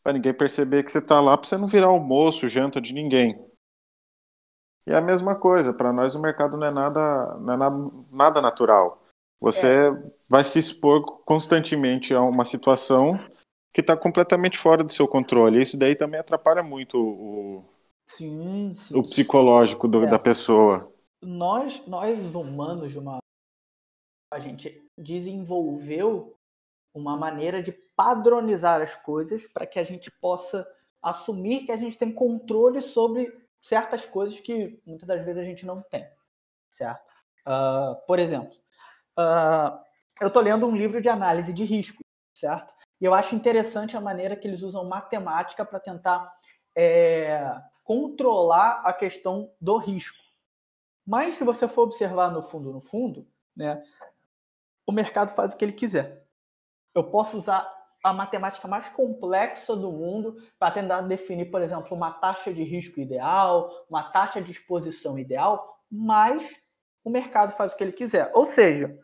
Para 0.06 0.14
ninguém 0.14 0.36
perceber 0.36 0.84
que 0.84 0.92
você 0.92 1.00
está 1.00 1.20
lá, 1.20 1.36
para 1.36 1.48
você 1.48 1.58
não 1.58 1.68
virar 1.68 1.88
almoço, 1.88 2.48
janta 2.48 2.80
de 2.80 2.94
ninguém. 2.94 3.44
E 4.88 4.92
é 4.92 4.96
a 4.96 5.02
mesma 5.02 5.36
coisa, 5.36 5.74
para 5.74 5.92
nós 5.92 6.14
o 6.14 6.22
mercado 6.22 6.56
não 6.56 6.68
é 6.68 6.72
nada, 6.72 7.36
não 7.40 7.54
é 7.54 7.58
nada, 7.58 7.76
nada 8.12 8.40
natural. 8.40 9.02
Você 9.42 9.66
é. 9.68 10.12
vai 10.30 10.44
se 10.44 10.60
expor 10.60 11.24
constantemente 11.24 12.14
a 12.14 12.22
uma 12.22 12.46
situação 12.46 13.18
que 13.74 13.82
está 13.82 13.98
completamente 13.98 14.60
fora 14.60 14.84
do 14.84 14.92
seu 14.92 15.08
controle. 15.08 15.60
Isso 15.60 15.78
daí 15.78 15.96
também 15.96 16.20
atrapalha 16.20 16.62
muito 16.62 17.00
o, 17.00 17.66
sim, 18.08 18.76
sim. 18.76 18.96
o 18.96 19.02
psicológico 19.02 19.88
do, 19.88 20.04
é. 20.04 20.08
da 20.08 20.20
pessoa. 20.20 20.94
Nós, 21.24 21.84
nós 21.88 22.22
humanos, 22.36 22.92
de 22.92 23.00
uma, 23.00 23.18
a 24.32 24.40
gente 24.40 24.88
desenvolveu 24.96 26.35
uma 27.00 27.18
maneira 27.18 27.62
de 27.62 27.72
padronizar 27.72 28.82
as 28.82 28.96
coisas 28.96 29.46
para 29.46 29.66
que 29.66 29.80
a 29.80 29.84
gente 29.84 30.10
possa 30.10 30.68
assumir 31.02 31.66
que 31.66 31.72
a 31.72 31.78
gente 31.78 31.98
tem 31.98 32.12
controle 32.12 32.82
sobre 32.82 33.32
certas 33.62 34.06
coisas 34.06 34.40
que 34.40 34.82
muitas 34.86 35.08
das 35.08 35.24
vezes 35.24 35.42
a 35.42 35.46
gente 35.46 35.66
não 35.66 35.82
tem, 35.82 36.08
certo? 36.78 37.04
Uh, 37.48 37.96
por 38.08 38.18
exemplo, 38.18 38.56
uh, 39.20 39.78
eu 40.22 40.30
estou 40.30 40.42
lendo 40.42 40.66
um 40.66 40.76
livro 40.76 41.02
de 41.02 41.10
análise 41.10 41.52
de 41.52 41.64
risco, 41.64 42.02
certo? 42.34 42.74
E 43.00 43.06
eu 43.06 43.14
acho 43.14 43.36
interessante 43.36 43.98
a 43.98 44.02
maneira 44.02 44.36
que 44.36 44.48
eles 44.48 44.62
usam 44.62 44.86
matemática 44.86 45.66
para 45.66 45.80
tentar 45.80 46.32
é, 46.76 47.56
controlar 47.84 48.82
a 48.84 48.94
questão 48.94 49.52
do 49.60 49.78
risco. 49.78 50.18
Mas 51.06 51.36
se 51.36 51.44
você 51.44 51.68
for 51.68 51.84
observar 51.84 52.32
no 52.32 52.42
fundo, 52.42 52.72
no 52.72 52.82
fundo, 52.82 53.28
né, 53.56 53.84
o 54.88 54.92
mercado 54.92 55.36
faz 55.36 55.54
o 55.54 55.58
que 55.58 55.66
ele 55.66 55.74
quiser. 55.74 56.25
Eu 56.96 57.04
posso 57.04 57.38
usar 57.38 57.70
a 58.04 58.14
matemática 58.14 58.68
mais 58.68 58.88
complexa 58.90 59.76
do 59.76 59.92
mundo 59.92 60.38
para 60.58 60.72
tentar 60.72 61.02
definir, 61.02 61.52
por 61.52 61.62
exemplo, 61.62 61.96
uma 61.96 62.12
taxa 62.12 62.54
de 62.54 62.64
risco 62.64 63.00
ideal, 63.00 63.86
uma 63.90 64.04
taxa 64.12 64.42
de 64.42 64.52
exposição 64.52 65.20
ideal, 65.20 65.82
mas 65.92 66.48
o 67.04 67.10
mercado 67.10 67.56
faz 67.56 67.74
o 67.74 67.76
que 67.76 67.84
ele 67.84 67.92
quiser. 67.92 68.32
Ou 68.34 68.46
seja, 68.46 68.98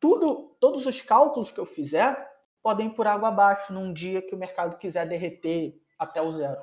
tudo, 0.00 0.56
todos 0.60 0.86
os 0.86 1.02
cálculos 1.02 1.50
que 1.50 1.60
eu 1.60 1.66
fizer 1.66 2.28
podem 2.62 2.86
ir 2.86 2.94
por 2.94 3.06
água 3.06 3.28
abaixo 3.28 3.72
num 3.72 3.92
dia 3.92 4.22
que 4.22 4.34
o 4.34 4.38
mercado 4.38 4.78
quiser 4.78 5.06
derreter 5.06 5.74
até 5.98 6.22
o 6.22 6.32
zero. 6.32 6.60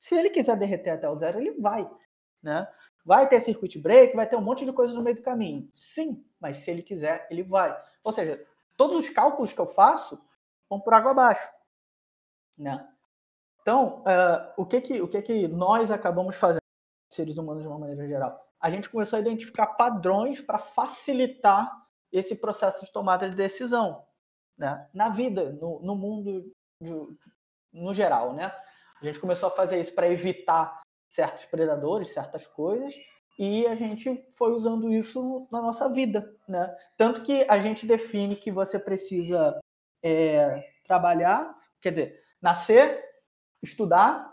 Se 0.00 0.14
ele 0.16 0.30
quiser 0.30 0.56
derreter 0.56 0.90
até 0.90 1.08
o 1.08 1.16
zero, 1.16 1.38
ele 1.38 1.52
vai, 1.60 1.88
né? 2.42 2.66
Vai 3.04 3.28
ter 3.28 3.40
circuit 3.40 3.78
break, 3.78 4.16
vai 4.16 4.28
ter 4.28 4.36
um 4.36 4.40
monte 4.40 4.64
de 4.64 4.72
coisa 4.72 4.94
no 4.94 5.02
meio 5.02 5.16
do 5.16 5.22
caminho. 5.22 5.68
Sim, 5.74 6.24
mas 6.40 6.58
se 6.58 6.70
ele 6.70 6.82
quiser, 6.82 7.26
ele 7.30 7.42
vai. 7.42 7.76
Ou 8.02 8.12
seja, 8.12 8.44
todos 8.76 8.96
os 8.96 9.08
cálculos 9.10 9.52
que 9.52 9.60
eu 9.60 9.66
faço 9.66 10.20
vão 10.68 10.80
por 10.80 10.94
água 10.94 11.10
abaixo. 11.10 11.48
Né? 12.56 12.86
Então, 13.60 14.00
uh, 14.00 14.52
o, 14.56 14.66
que, 14.66 14.80
que, 14.80 15.00
o 15.00 15.08
que, 15.08 15.22
que 15.22 15.48
nós 15.48 15.90
acabamos 15.90 16.36
fazendo, 16.36 16.62
seres 17.08 17.36
humanos 17.36 17.62
de 17.62 17.68
uma 17.68 17.78
maneira 17.78 18.06
geral? 18.06 18.40
A 18.60 18.70
gente 18.70 18.88
começou 18.90 19.16
a 19.16 19.20
identificar 19.20 19.66
padrões 19.68 20.40
para 20.40 20.58
facilitar 20.58 21.70
esse 22.10 22.34
processo 22.34 22.84
de 22.84 22.92
tomada 22.92 23.28
de 23.28 23.36
decisão 23.36 24.04
né? 24.56 24.88
na 24.92 25.08
vida, 25.08 25.52
no, 25.52 25.80
no 25.80 25.94
mundo 25.94 26.52
de, 26.80 27.06
no 27.72 27.94
geral. 27.94 28.32
Né? 28.32 28.52
A 29.00 29.04
gente 29.04 29.20
começou 29.20 29.48
a 29.48 29.52
fazer 29.52 29.80
isso 29.80 29.94
para 29.94 30.08
evitar 30.08 30.80
certos 31.08 31.44
predadores, 31.44 32.12
certas 32.12 32.46
coisas, 32.46 32.94
e 33.38 33.66
a 33.66 33.74
gente 33.74 34.24
foi 34.34 34.52
usando 34.52 34.92
isso 34.92 35.46
na 35.50 35.60
nossa 35.60 35.88
vida. 35.88 36.34
Né? 36.48 36.74
Tanto 36.96 37.22
que 37.22 37.46
a 37.48 37.58
gente 37.58 37.86
define 37.86 38.36
que 38.36 38.50
você 38.50 38.78
precisa 38.78 39.58
é, 40.02 40.70
trabalhar, 40.84 41.54
quer 41.80 41.90
dizer, 41.90 42.22
nascer, 42.40 43.02
estudar, 43.62 44.32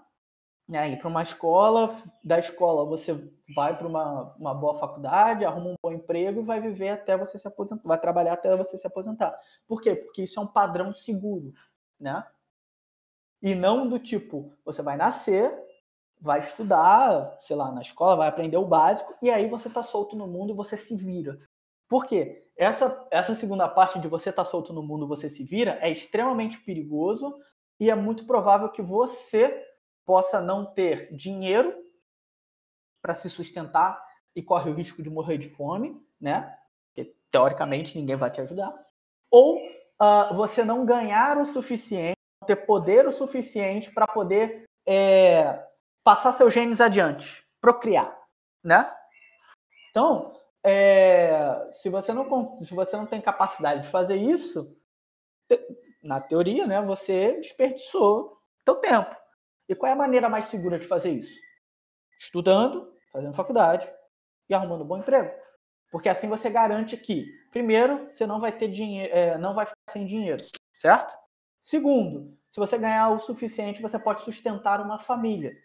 né, 0.68 0.88
ir 0.90 0.98
para 0.98 1.08
uma 1.08 1.24
escola, 1.24 1.96
da 2.24 2.38
escola 2.38 2.86
você 2.86 3.32
vai 3.56 3.76
para 3.76 3.88
uma, 3.88 4.36
uma 4.36 4.54
boa 4.54 4.78
faculdade, 4.78 5.44
arruma 5.44 5.72
um 5.72 5.76
bom 5.82 5.92
emprego 5.92 6.42
e 6.42 6.46
vai 6.46 6.62
viver 6.62 6.90
até 6.90 7.18
você 7.18 7.40
se 7.40 7.48
aposentar, 7.48 7.82
vai 7.84 8.00
trabalhar 8.00 8.34
até 8.34 8.56
você 8.56 8.78
se 8.78 8.86
aposentar. 8.86 9.36
Por 9.68 9.82
quê? 9.82 9.96
Porque 9.96 10.24
isso 10.24 10.40
é 10.40 10.44
um 10.44 10.48
padrão 10.48 10.94
seguro, 10.94 11.52
né? 12.00 12.24
E 13.42 13.56
não 13.56 13.88
do 13.88 13.98
tipo, 13.98 14.54
você 14.64 14.84
vai 14.84 14.96
nascer, 14.96 15.52
vai 16.20 16.40
estudar, 16.40 17.38
sei 17.42 17.56
lá, 17.56 17.72
na 17.72 17.82
escola, 17.82 18.18
vai 18.18 18.28
aprender 18.28 18.58
o 18.58 18.66
básico, 18.66 19.16
e 19.22 19.30
aí 19.30 19.48
você 19.48 19.68
está 19.68 19.82
solto 19.84 20.16
no 20.16 20.28
mundo 20.28 20.52
e 20.52 20.56
você 20.56 20.78
se 20.78 20.96
vira. 20.96 21.40
Por 21.88 22.06
quê? 22.06 22.46
Essa, 22.58 23.08
essa 23.10 23.34
segunda 23.36 23.68
parte 23.68 24.00
de 24.00 24.08
você 24.08 24.30
estar 24.30 24.44
tá 24.44 24.50
solto 24.50 24.74
no 24.74 24.84
mundo, 24.84 25.08
você 25.08 25.30
se 25.30 25.44
vira, 25.44 25.80
é 25.82 25.90
extremamente 25.90 26.60
perigoso 26.60 27.36
e 27.80 27.90
é 27.90 27.96
muito 27.96 28.26
provável 28.26 28.70
que 28.70 28.82
você 28.82 29.66
possa 30.06 30.42
não 30.42 30.66
ter 30.66 31.16
dinheiro 31.16 31.74
para 33.02 33.16
se 33.16 33.30
sustentar, 33.30 34.04
e 34.36 34.42
corre 34.42 34.70
o 34.70 34.74
risco 34.74 35.02
de 35.02 35.10
morrer 35.10 35.38
de 35.38 35.50
fome, 35.50 36.02
né? 36.20 36.56
Porque 36.88 37.14
teoricamente 37.32 37.98
ninguém 37.98 38.16
vai 38.16 38.32
te 38.32 38.42
ajudar. 38.42 38.74
Ou 39.30 39.58
uh, 39.58 40.34
você 40.36 40.64
não 40.64 40.86
ganhar 40.86 41.38
o 41.38 41.46
suficiente, 41.46 42.18
ter 42.46 42.56
poder 42.56 43.06
o 43.08 43.12
suficiente 43.12 43.92
para 43.92 44.08
poder 44.08 44.64
é, 44.88 45.62
passar 46.04 46.34
seus 46.34 46.54
genes 46.54 46.82
adiante, 46.82 47.46
procriar, 47.62 48.18
né? 48.64 48.92
Então, 49.90 50.40
é, 50.64 51.70
se 51.82 51.90
você 51.90 52.14
não 52.14 52.58
se 52.64 52.74
você 52.74 52.96
não 52.96 53.06
tem 53.06 53.22
capacidade 53.22 53.84
de 53.84 53.92
fazer 53.92 54.18
isso, 54.18 54.76
na 56.02 56.20
teoria, 56.20 56.66
né, 56.66 56.82
você 56.82 57.38
desperdiçou 57.38 58.38
seu 58.64 58.76
tempo. 58.76 59.16
E 59.68 59.76
qual 59.76 59.90
é 59.90 59.94
a 59.94 59.98
maneira 59.98 60.30
mais 60.30 60.50
segura 60.50 60.80
de 60.80 60.88
fazer 60.88 61.12
isso? 61.12 61.40
Estudando, 62.20 62.94
fazendo 63.12 63.34
faculdade 63.34 63.92
e 64.50 64.54
arrumando 64.54 64.84
um 64.84 64.88
bom 64.88 64.98
emprego. 64.98 65.32
Porque 65.92 66.10
assim 66.10 66.28
você 66.28 66.50
garante 66.50 66.96
que, 66.98 67.26
primeiro, 67.52 68.10
você 68.10 68.26
não 68.26 68.40
vai 68.40 68.52
ter 68.52 68.68
dinheiro, 68.68 69.14
é, 69.14 69.38
não 69.38 69.54
vai 69.54 69.66
ficar 69.66 69.92
sem 69.92 70.06
dinheiro, 70.06 70.44
certo? 70.80 71.14
Segundo, 71.62 72.38
se 72.52 72.60
você 72.60 72.78
ganhar 72.78 73.10
o 73.10 73.20
suficiente, 73.20 73.82
você 73.82 74.00
pode 74.00 74.24
sustentar 74.24 74.82
uma 74.82 75.00
família. 75.00 75.56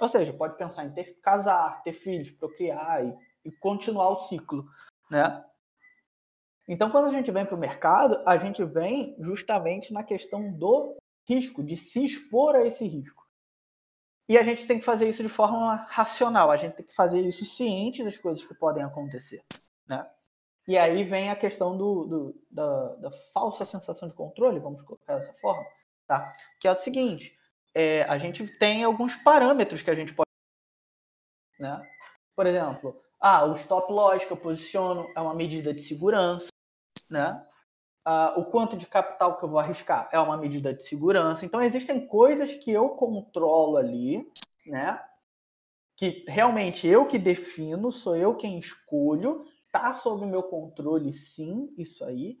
Ou 0.00 0.08
seja, 0.08 0.32
pode 0.32 0.56
pensar 0.56 0.84
em 0.84 0.92
ter 0.92 1.18
casar, 1.20 1.82
ter 1.82 1.92
filhos, 1.92 2.30
procriar 2.30 3.04
e, 3.04 3.14
e 3.44 3.52
continuar 3.52 4.10
o 4.10 4.20
ciclo, 4.28 4.64
né? 5.10 5.44
Então, 6.68 6.90
quando 6.90 7.06
a 7.08 7.10
gente 7.10 7.30
vem 7.30 7.44
para 7.44 7.56
o 7.56 7.58
mercado, 7.58 8.22
a 8.24 8.36
gente 8.36 8.64
vem 8.64 9.16
justamente 9.20 9.92
na 9.92 10.02
questão 10.02 10.52
do 10.52 10.96
risco, 11.28 11.62
de 11.62 11.76
se 11.76 12.04
expor 12.04 12.54
a 12.54 12.64
esse 12.64 12.86
risco. 12.86 13.22
E 14.28 14.38
a 14.38 14.42
gente 14.42 14.66
tem 14.66 14.78
que 14.78 14.84
fazer 14.84 15.08
isso 15.08 15.22
de 15.22 15.28
forma 15.28 15.74
racional, 15.90 16.50
a 16.50 16.56
gente 16.56 16.76
tem 16.76 16.86
que 16.86 16.94
fazer 16.94 17.20
isso 17.20 17.44
ciente 17.44 18.04
das 18.04 18.16
coisas 18.16 18.44
que 18.44 18.54
podem 18.54 18.82
acontecer. 18.82 19.42
Né? 19.86 20.08
E 20.66 20.78
aí 20.78 21.02
vem 21.04 21.28
a 21.28 21.36
questão 21.36 21.76
do, 21.76 22.06
do 22.06 22.42
da, 22.50 22.94
da, 22.96 23.10
falsa 23.34 23.66
sensação 23.66 24.08
de 24.08 24.14
controle, 24.14 24.60
vamos 24.60 24.80
colocar 24.82 25.18
dessa 25.18 25.34
forma, 25.34 25.66
tá? 26.06 26.32
que 26.60 26.68
é 26.68 26.72
o 26.72 26.76
seguinte, 26.76 27.36
é, 27.74 28.02
a 28.04 28.18
gente 28.18 28.46
tem 28.58 28.84
alguns 28.84 29.14
parâmetros 29.16 29.82
que 29.82 29.90
a 29.90 29.94
gente 29.94 30.14
pode... 30.14 30.28
Né? 31.58 31.80
Por 32.34 32.46
exemplo, 32.46 33.00
ah, 33.20 33.44
o 33.44 33.52
stop 33.52 33.92
loss 33.92 34.24
que 34.24 34.32
eu 34.32 34.36
posiciono 34.36 35.08
é 35.14 35.20
uma 35.20 35.34
medida 35.34 35.72
de 35.72 35.82
segurança, 35.82 36.48
né? 37.08 37.40
Uh, 38.04 38.40
o 38.40 38.44
quanto 38.46 38.76
de 38.76 38.84
capital 38.84 39.38
que 39.38 39.44
eu 39.44 39.48
vou 39.48 39.60
arriscar 39.60 40.08
é 40.10 40.18
uma 40.18 40.36
medida 40.36 40.74
de 40.74 40.82
segurança. 40.82 41.46
Então, 41.46 41.62
existem 41.62 42.04
coisas 42.08 42.52
que 42.56 42.68
eu 42.72 42.88
controlo 42.90 43.76
ali, 43.76 44.28
né? 44.66 45.00
Que 45.96 46.24
realmente 46.26 46.84
eu 46.84 47.06
que 47.06 47.16
defino, 47.16 47.92
sou 47.92 48.16
eu 48.16 48.34
quem 48.34 48.58
escolho, 48.58 49.46
tá 49.70 49.94
sob 49.94 50.26
meu 50.26 50.42
controle, 50.42 51.12
sim, 51.12 51.72
isso 51.78 52.04
aí, 52.04 52.40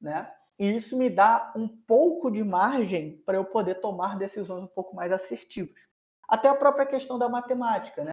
né? 0.00 0.32
E 0.58 0.76
isso 0.76 0.96
me 0.96 1.10
dá 1.10 1.52
um 1.56 1.66
pouco 1.66 2.30
de 2.30 2.42
margem 2.44 3.18
para 3.24 3.36
eu 3.36 3.44
poder 3.44 3.76
tomar 3.80 4.18
decisões 4.18 4.62
um 4.62 4.68
pouco 4.68 4.94
mais 4.94 5.10
assertivas. 5.10 5.80
Até 6.28 6.48
a 6.48 6.54
própria 6.54 6.86
questão 6.86 7.18
da 7.18 7.28
matemática, 7.28 8.04
né? 8.04 8.10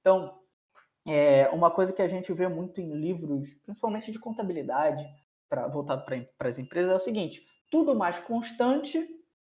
Então, 0.00 0.38
é 1.06 1.48
uma 1.48 1.70
coisa 1.70 1.92
que 1.92 2.02
a 2.02 2.08
gente 2.08 2.32
vê 2.32 2.48
muito 2.48 2.80
em 2.80 2.92
livros, 2.94 3.54
principalmente 3.64 4.12
de 4.12 4.18
contabilidade, 4.18 5.06
pra, 5.48 5.66
voltado 5.68 6.04
para 6.04 6.48
as 6.48 6.58
empresas 6.58 6.92
é 6.92 6.96
o 6.96 7.00
seguinte: 7.00 7.46
tudo 7.70 7.94
mais 7.94 8.18
constante 8.18 9.08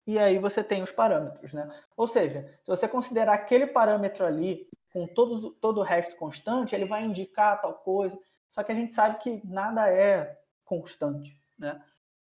e 0.06 0.18
aí 0.18 0.38
você 0.38 0.62
tem 0.62 0.82
os 0.82 0.92
parâmetros, 0.92 1.52
né? 1.52 1.68
Ou 1.96 2.06
seja, 2.06 2.42
se 2.62 2.66
você 2.66 2.86
considerar 2.86 3.34
aquele 3.34 3.66
parâmetro 3.66 4.24
ali 4.24 4.68
com 4.92 5.06
todo, 5.06 5.50
todo 5.54 5.80
o 5.80 5.82
resto 5.82 6.16
constante, 6.16 6.74
ele 6.74 6.84
vai 6.84 7.04
indicar 7.04 7.60
tal 7.60 7.74
coisa. 7.74 8.16
Só 8.48 8.62
que 8.62 8.70
a 8.70 8.74
gente 8.74 8.94
sabe 8.94 9.18
que 9.18 9.44
nada 9.44 9.90
é 9.90 10.38
constante, 10.64 11.36
né? 11.58 11.82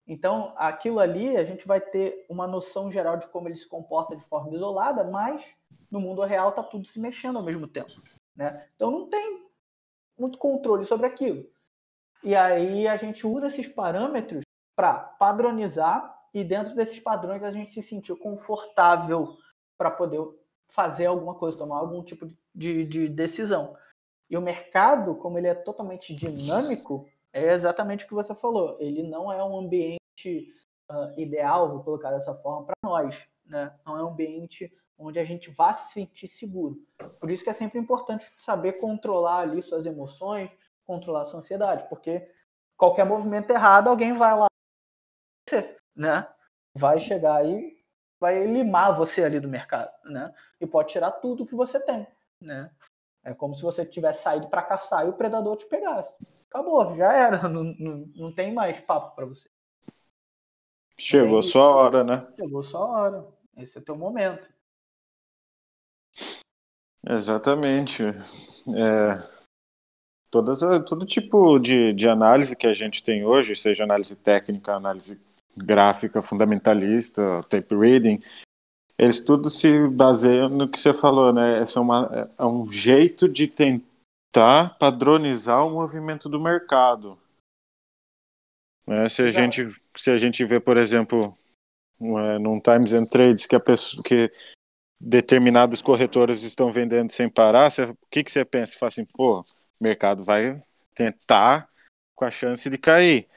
Então, 0.07 0.53
aquilo 0.57 1.01
ali, 1.01 1.37
a 1.37 1.45
gente 1.45 1.67
vai 1.67 1.81
ter 1.81 2.25
uma 2.29 2.47
noção 2.47 2.91
geral 2.91 3.17
de 3.17 3.27
como 3.29 3.49
ele 3.49 3.57
se 3.57 3.69
comporta 3.69 4.17
de 4.17 4.25
forma 4.25 4.55
isolada, 4.55 5.03
mas 5.03 5.45
no 5.91 6.01
mundo 6.01 6.23
real 6.23 6.51
está 6.51 6.63
tudo 6.63 6.87
se 6.87 7.01
mexendo 7.01 7.37
ao 7.37 7.45
mesmo 7.45 7.67
tempo, 7.67 7.91
né? 8.35 8.69
Então, 8.77 8.91
não 8.91 9.09
tem 9.09 9.47
muito 10.19 10.39
controle 10.39 10.87
sobre 10.87 11.07
aquilo. 11.07 11.45
E 12.23 12.35
aí 12.35 12.87
a 12.87 12.97
gente 12.97 13.27
usa 13.27 13.49
esses 13.49 13.69
parâmetros 13.69 14.43
para 14.77 14.95
padronizar 14.95 16.17
e 16.33 16.45
dentro 16.45 16.75
desses 16.75 17.01
padrões 17.01 17.43
a 17.43 17.51
gente 17.51 17.73
se 17.73 17.83
sentir 17.83 18.15
confortável 18.17 19.37
para 19.77 19.91
poder 19.91 20.21
fazer 20.69 21.07
alguma 21.07 21.35
coisa, 21.35 21.57
tomar 21.57 21.79
algum 21.79 22.03
tipo 22.03 22.31
de, 22.55 22.85
de 22.85 23.09
decisão. 23.09 23.77
E 24.29 24.37
o 24.37 24.43
mercado, 24.43 25.15
como 25.15 25.39
ele 25.39 25.47
é 25.47 25.55
totalmente 25.55 26.15
dinâmico, 26.15 27.09
é 27.37 27.53
exatamente 27.53 28.05
o 28.05 28.09
que 28.09 28.15
você 28.15 28.35
falou. 28.35 28.77
Ele 28.81 29.03
não 29.03 29.31
é 29.31 29.45
um 29.45 29.59
ambiente 29.59 30.55
uh, 30.91 31.21
ideal, 31.21 31.71
vou 31.71 31.85
colocar 31.85 32.11
dessa 32.11 32.35
forma, 32.35 32.65
para 32.65 32.75
nós. 32.83 33.21
Né? 33.45 33.75
Não 33.85 33.99
é 33.99 34.03
um 34.03 34.09
ambiente 34.09 34.73
onde 34.99 35.19
a 35.19 35.25
gente 35.25 35.51
vá 35.51 35.75
se 35.75 35.93
sentir 35.93 36.29
seguro. 36.29 36.79
Por 37.21 37.31
isso 37.31 37.45
que 37.45 37.51
é 37.51 37.53
sempre 37.53 37.79
importante 37.79 38.33
saber 38.39 38.81
controlar 38.81 39.41
ali 39.41 39.61
suas 39.61 39.85
emoções, 39.85 40.51
controlar 40.87 41.27
sua 41.27 41.41
ansiedade, 41.41 41.87
porque 41.91 42.27
qualquer 42.75 43.05
movimento 43.05 43.51
errado, 43.51 43.89
alguém 43.89 44.15
vai 44.15 44.35
lá, 44.35 44.47
né? 45.95 46.27
Vai 46.75 47.01
chegar 47.01 47.37
aí, 47.37 47.77
vai 48.19 48.47
limar 48.47 48.97
você 48.97 49.23
ali 49.23 49.39
do 49.39 49.49
mercado, 49.49 49.93
né? 50.07 50.35
E 50.59 50.67
pode 50.67 50.91
tirar 50.91 51.11
tudo 51.11 51.45
que 51.45 51.55
você 51.55 51.79
tem, 51.79 52.07
né? 52.41 52.71
É 53.23 53.35
como 53.35 53.55
se 53.55 53.63
você 53.63 53.85
tivesse 53.85 54.23
saído 54.23 54.49
para 54.49 54.63
caçar 54.63 55.05
e 55.05 55.11
o 55.11 55.15
predador 55.15 55.59
te 55.59 55.67
pegasse. 55.67 56.15
Acabou, 56.57 56.97
já 56.97 57.13
era, 57.13 57.49
não, 57.51 57.65
não, 57.65 58.11
não 58.17 58.33
tem 58.33 58.55
mais 58.55 58.81
papo 58.81 59.15
para 59.15 59.27
você. 59.27 59.47
Chegou 60.99 61.43
sua 61.43 61.69
hora, 61.69 62.03
né? 62.03 62.27
Chegou 62.35 62.63
sua 62.63 62.81
hora. 62.81 63.27
Esse 63.59 63.77
é 63.77 63.81
o 63.83 63.85
teu 63.85 63.95
momento. 63.95 64.49
Exatamente. 67.07 68.03
É, 68.75 69.23
todas, 70.31 70.61
todo 70.89 71.05
tipo 71.05 71.59
de, 71.59 71.93
de 71.93 72.09
análise 72.09 72.57
que 72.57 72.67
a 72.67 72.73
gente 72.73 73.05
tem 73.05 73.23
hoje, 73.23 73.55
seja 73.55 73.85
análise 73.85 74.17
técnica, 74.17 74.73
análise 74.73 75.21
gráfica, 75.55 76.23
fundamentalista, 76.23 77.43
tape 77.51 77.77
reading, 77.77 78.19
eles 78.99 79.21
tudo 79.21 79.51
se 79.51 79.87
baseiam 79.89 80.49
no 80.49 80.67
que 80.67 80.81
você 80.81 80.95
falou, 80.95 81.35
né? 81.35 81.63
É, 81.63 81.79
uma, 81.79 82.31
é 82.39 82.45
um 82.47 82.73
jeito 82.73 83.29
de 83.29 83.47
tentar 83.47 83.96
padronizar 84.79 85.67
o 85.67 85.71
movimento 85.71 86.29
do 86.29 86.41
mercado. 86.41 87.19
Né? 88.87 89.09
Se, 89.09 89.23
a 89.23 89.31
gente, 89.31 89.67
se 89.97 90.11
a 90.11 90.19
gente 90.19 90.45
vê, 90.45 90.61
por 90.61 90.77
exemplo, 90.77 91.37
é, 92.01 92.39
num 92.39 92.61
Times 92.61 92.93
and 92.93 93.07
Trades 93.07 93.47
que, 93.47 93.57
a 93.57 93.61
pessoa, 93.61 94.03
que 94.05 94.31
determinados 95.01 95.83
corretores 95.83 96.43
estão 96.43 96.71
vendendo 96.71 97.11
sem 97.11 97.29
parar, 97.29 97.71
você, 97.71 97.85
o 97.85 97.97
que, 98.11 98.23
que 98.23 98.31
você 98.31 98.45
pensa? 98.45 98.73
Você 98.73 98.79
fala 98.79 98.89
assim, 98.89 99.05
pô, 99.05 99.41
o 99.41 99.45
mercado 99.81 100.23
vai 100.23 100.63
tentar 100.95 101.69
com 102.15 102.25
a 102.25 102.31
chance 102.31 102.69
de 102.71 102.79
cair. 102.79 103.29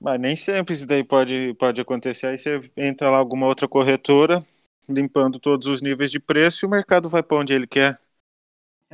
Mas 0.00 0.20
nem 0.20 0.36
sempre 0.36 0.74
isso 0.74 0.86
daí 0.86 1.04
pode, 1.04 1.54
pode 1.54 1.80
acontecer. 1.80 2.26
Aí 2.26 2.38
você 2.38 2.60
entra 2.76 3.10
lá 3.10 3.16
alguma 3.16 3.46
outra 3.46 3.68
corretora, 3.68 4.44
limpando 4.88 5.38
todos 5.38 5.66
os 5.66 5.80
níveis 5.80 6.10
de 6.10 6.20
preço 6.20 6.64
e 6.64 6.66
o 6.66 6.70
mercado 6.70 7.08
vai 7.08 7.22
para 7.22 7.38
onde 7.38 7.54
ele 7.54 7.66
quer. 7.66 7.98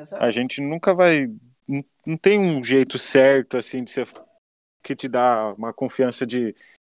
Exato. 0.01 0.23
A 0.23 0.31
gente 0.31 0.61
nunca 0.61 0.95
vai. 0.95 1.27
Não, 1.69 1.85
não 2.07 2.17
tem 2.17 2.39
um 2.39 2.65
jeito 2.65 2.99
certo 2.99 3.57
assim 3.57 3.85
de 3.85 3.91
ser 3.91 4.09
que 4.83 4.97
te 4.97 5.09
dá 5.09 5.53
uma 5.55 5.73
confiança 5.73 6.27
de, 6.27 6.55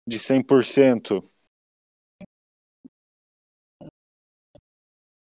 de 0.07 0.17
100%. 0.17 1.23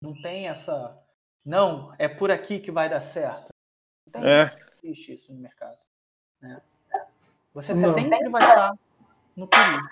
Não 0.01 0.21
tem 0.21 0.49
essa. 0.49 0.99
Não, 1.45 1.95
é 1.99 2.09
por 2.09 2.31
aqui 2.31 2.61
que 2.61 2.71
vai 2.71 2.89
dar 2.89 3.01
certo. 3.01 3.49
Tem, 4.13 4.23
é. 4.23 4.51
existe 4.83 5.15
isso 5.15 5.33
no 5.33 5.41
mercado. 5.41 5.79
Né? 6.41 6.61
Você 7.55 7.75
não. 7.75 7.95
sempre 7.95 8.29
vai 8.29 8.43
estar 8.43 8.79
no 9.37 9.49
perigo. 9.49 9.89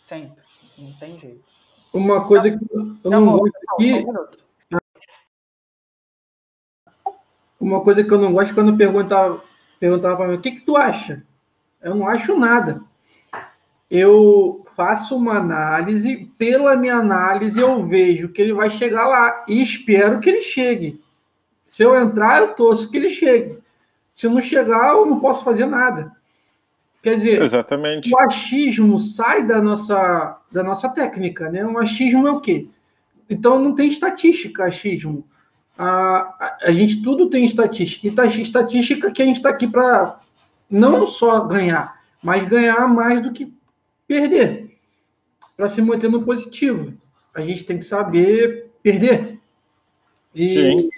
Sempre. 0.00 0.44
Não 0.76 0.96
tem 0.98 1.18
jeito. 1.18 1.44
Uma 1.92 2.26
coisa 2.26 2.50
que 2.50 2.64
eu 2.72 3.10
não 3.10 3.38
gosto 3.38 3.56
aqui. 3.74 4.04
Uma 7.60 7.80
coisa 7.80 8.04
que 8.04 8.12
eu 8.12 8.20
não 8.20 8.32
gosto 8.32 8.54
quando 8.54 8.76
perguntava, 8.76 9.42
perguntava 9.80 10.16
para 10.16 10.28
mim, 10.28 10.34
o 10.34 10.40
que, 10.40 10.52
que 10.52 10.60
tu 10.60 10.76
acha? 10.76 11.22
Eu 11.82 11.94
não 11.94 12.08
acho 12.08 12.38
nada. 12.38 12.80
Eu 13.90 14.64
faço 14.76 15.16
uma 15.16 15.38
análise, 15.38 16.30
pela 16.38 16.76
minha 16.76 16.96
análise 16.96 17.58
eu 17.58 17.84
vejo 17.84 18.28
que 18.28 18.40
ele 18.40 18.52
vai 18.52 18.70
chegar 18.70 19.06
lá 19.08 19.44
e 19.48 19.60
espero 19.60 20.20
que 20.20 20.28
ele 20.28 20.40
chegue. 20.40 21.00
Se 21.66 21.82
eu 21.82 21.96
entrar, 21.96 22.40
eu 22.40 22.54
torço 22.54 22.90
que 22.90 22.96
ele 22.96 23.10
chegue. 23.10 23.58
Se 24.14 24.28
não 24.28 24.40
chegar, 24.40 24.94
eu 24.94 25.06
não 25.06 25.20
posso 25.20 25.44
fazer 25.44 25.66
nada. 25.66 26.12
Quer 27.02 27.16
dizer, 27.16 27.42
Exatamente. 27.42 28.12
o 28.12 28.18
achismo 28.18 28.98
sai 28.98 29.46
da 29.46 29.62
nossa, 29.62 30.40
da 30.50 30.62
nossa 30.62 30.88
técnica, 30.88 31.50
né? 31.50 31.64
O 31.64 31.78
achismo 31.78 32.26
é 32.26 32.30
o 32.30 32.40
quê? 32.40 32.68
Então 33.30 33.58
não 33.58 33.74
tem 33.74 33.88
estatística 33.88 34.64
achismo. 34.64 35.24
A, 35.78 36.58
a, 36.62 36.72
gente 36.72 37.00
tudo 37.00 37.30
tem 37.30 37.44
estatística. 37.44 38.06
E 38.06 38.10
tá, 38.10 38.26
estatística 38.26 39.12
que 39.12 39.22
a 39.22 39.24
gente 39.24 39.36
está 39.36 39.50
aqui 39.50 39.68
para 39.68 40.20
não 40.68 41.06
só 41.06 41.40
ganhar, 41.44 42.00
mas 42.20 42.44
ganhar 42.48 42.88
mais 42.88 43.22
do 43.22 43.32
que 43.32 43.52
perder. 44.06 44.76
Para 45.56 45.68
se 45.68 45.80
manter 45.80 46.10
no 46.10 46.24
positivo. 46.24 46.94
A 47.32 47.40
gente 47.40 47.64
tem 47.64 47.78
que 47.78 47.84
saber 47.84 48.70
perder. 48.82 49.38
E, 50.34 50.48
Sim. 50.48 50.90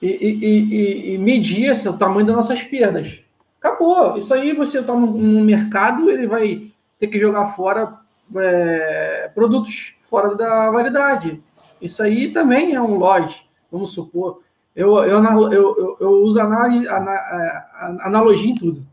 E, 0.00 0.06
e, 0.06 1.14
e, 1.14 1.18
medir 1.18 1.70
assim, 1.70 1.88
o 1.88 1.96
tamanho 1.96 2.26
das 2.26 2.36
nossas 2.36 2.62
perdas. 2.62 3.20
Acabou. 3.60 4.16
Isso 4.16 4.32
aí 4.32 4.52
você 4.52 4.78
está 4.78 4.94
no, 4.94 5.06
no, 5.06 5.44
mercado, 5.44 6.08
ele 6.08 6.28
vai 6.28 6.70
ter 6.98 7.08
que 7.08 7.18
jogar 7.18 7.46
fora 7.46 7.98
é, 8.36 9.30
produtos 9.34 9.94
fora 10.02 10.36
da 10.36 10.70
validade. 10.70 11.42
Isso 11.82 12.02
aí 12.02 12.28
também 12.28 12.74
é 12.74 12.80
um 12.80 12.96
loja, 12.96 13.40
vamos 13.70 13.92
supor. 13.92 14.42
Eu, 14.74 14.96
eu, 15.04 15.22
eu, 15.52 15.96
eu, 16.00 16.10
uso 16.22 16.40
análise, 16.40 16.86
é, 16.86 17.64
analogia 18.00 18.50
em 18.50 18.54
tudo. 18.54 18.86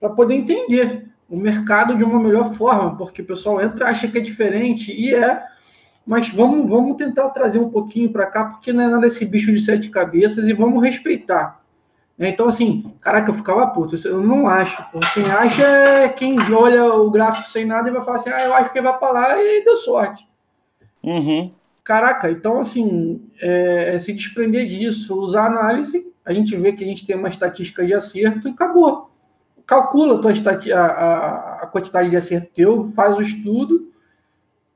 Para 0.00 0.10
poder 0.10 0.34
entender 0.34 1.08
o 1.28 1.36
mercado 1.36 1.96
de 1.96 2.04
uma 2.04 2.18
melhor 2.18 2.54
forma, 2.54 2.96
porque 2.96 3.22
o 3.22 3.26
pessoal 3.26 3.60
entra 3.60 3.88
acha 3.88 4.08
que 4.08 4.18
é 4.18 4.20
diferente, 4.20 4.92
e 4.92 5.14
é, 5.14 5.42
mas 6.06 6.28
vamos, 6.28 6.68
vamos 6.68 6.96
tentar 6.96 7.28
trazer 7.30 7.58
um 7.58 7.68
pouquinho 7.68 8.10
para 8.10 8.26
cá, 8.26 8.44
porque 8.44 8.72
não 8.72 8.84
é 8.84 8.88
nada 8.88 9.02
desse 9.02 9.24
bicho 9.24 9.52
de 9.52 9.60
sete 9.60 9.90
cabeças, 9.90 10.46
e 10.46 10.52
vamos 10.52 10.82
respeitar. 10.82 11.60
Então, 12.18 12.48
assim, 12.48 12.94
caraca, 13.00 13.30
eu 13.30 13.34
ficava 13.34 13.66
puto. 13.66 13.94
Eu 14.06 14.22
não 14.22 14.48
acho. 14.48 14.82
Quem 15.12 15.30
acha 15.30 15.62
é 15.62 16.08
quem 16.08 16.38
olha 16.54 16.86
o 16.94 17.10
gráfico 17.10 17.48
sem 17.48 17.66
nada 17.66 17.88
e 17.88 17.92
vai 17.92 18.02
falar 18.02 18.16
assim: 18.16 18.30
ah, 18.30 18.42
eu 18.42 18.54
acho 18.54 18.72
que 18.72 18.80
vai 18.80 18.98
para 18.98 19.12
lá 19.12 19.42
e 19.42 19.62
deu 19.62 19.76
sorte. 19.76 20.26
Uhum. 21.02 21.52
Caraca, 21.86 22.28
então, 22.28 22.58
assim, 22.58 23.30
é, 23.40 23.94
é 23.94 23.98
se 24.00 24.12
desprender 24.12 24.66
disso, 24.66 25.14
usar 25.20 25.46
análise, 25.46 26.12
a 26.24 26.32
gente 26.32 26.56
vê 26.56 26.72
que 26.72 26.82
a 26.82 26.86
gente 26.86 27.06
tem 27.06 27.14
uma 27.14 27.28
estatística 27.28 27.86
de 27.86 27.94
acerto 27.94 28.48
e 28.48 28.50
acabou. 28.50 29.08
Calcula 29.64 30.20
a, 30.20 30.80
a, 30.80 31.62
a, 31.62 31.66
quantidade 31.68 32.10
de 32.10 32.16
acerto 32.16 32.50
teu, 32.52 32.88
faz 32.88 33.16
o 33.16 33.22
estudo 33.22 33.92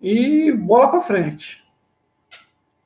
e 0.01 0.53
bola 0.53 0.89
para 0.89 1.01
frente. 1.01 1.65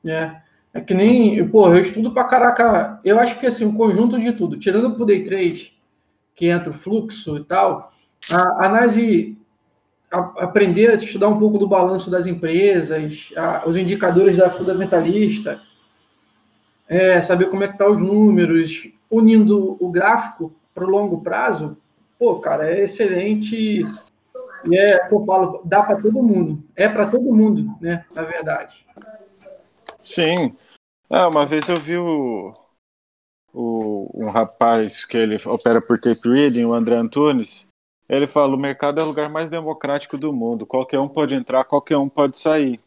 É. 0.03 0.37
É 0.73 0.81
que 0.81 0.95
nem, 0.95 1.47
pô, 1.47 1.69
eu 1.69 1.79
estudo 1.79 2.11
para 2.11 2.23
caraca. 2.23 2.99
Eu 3.05 3.19
acho 3.19 3.39
que 3.39 3.45
assim, 3.45 3.63
um 3.63 3.75
conjunto 3.75 4.19
de 4.19 4.31
tudo, 4.31 4.57
tirando 4.57 4.87
o 4.99 5.05
day 5.05 5.23
trade, 5.23 5.79
que 6.33 6.47
entra 6.47 6.71
o 6.71 6.73
fluxo 6.73 7.37
e 7.37 7.43
tal, 7.43 7.93
a 8.31 8.65
análise 8.65 9.37
a, 10.11 10.19
aprender 10.43 10.91
a 10.91 10.95
estudar 10.95 11.27
um 11.27 11.39
pouco 11.39 11.57
do 11.57 11.67
balanço 11.67 12.09
das 12.09 12.25
empresas, 12.25 13.31
a, 13.35 13.63
os 13.67 13.75
indicadores 13.75 14.37
da 14.37 14.49
fundamentalista, 14.49 15.61
é, 16.87 17.19
saber 17.21 17.49
como 17.49 17.63
é 17.63 17.67
que 17.67 17.77
tá 17.77 17.87
os 17.89 18.01
números, 18.01 18.89
unindo 19.09 19.77
o 19.79 19.89
gráfico 19.89 20.53
para 20.73 20.85
o 20.85 20.89
longo 20.89 21.21
prazo, 21.21 21.77
pô, 22.19 22.39
cara, 22.39 22.69
é 22.69 22.83
excelente. 22.83 23.55
E 24.65 24.77
é, 24.77 25.07
eu 25.11 25.23
falo, 25.25 25.61
dá 25.63 25.83
para 25.83 26.01
todo 26.01 26.23
mundo. 26.23 26.63
É 26.75 26.89
para 26.89 27.09
todo 27.09 27.33
mundo, 27.33 27.75
né? 27.79 28.05
Na 28.13 28.23
verdade. 28.23 28.85
Sim. 29.99 30.55
Ah, 31.09 31.27
uma 31.27 31.45
vez 31.45 31.69
eu 31.69 31.79
vi 31.79 31.97
o, 31.97 32.53
o, 33.53 34.09
um 34.13 34.29
rapaz 34.29 35.05
que 35.05 35.17
ele 35.17 35.37
opera 35.45 35.81
por 35.81 35.99
tape 35.99 36.27
reading, 36.27 36.65
o 36.65 36.73
André 36.73 36.95
Antunes. 36.95 37.67
Ele 38.07 38.27
fala: 38.27 38.55
o 38.55 38.59
mercado 38.59 38.99
é 38.99 39.03
o 39.03 39.07
lugar 39.07 39.29
mais 39.29 39.49
democrático 39.49 40.17
do 40.17 40.31
mundo. 40.33 40.65
Qualquer 40.65 40.99
um 40.99 41.07
pode 41.07 41.33
entrar, 41.33 41.63
qualquer 41.65 41.97
um 41.97 42.09
pode 42.09 42.37
sair. 42.37 42.79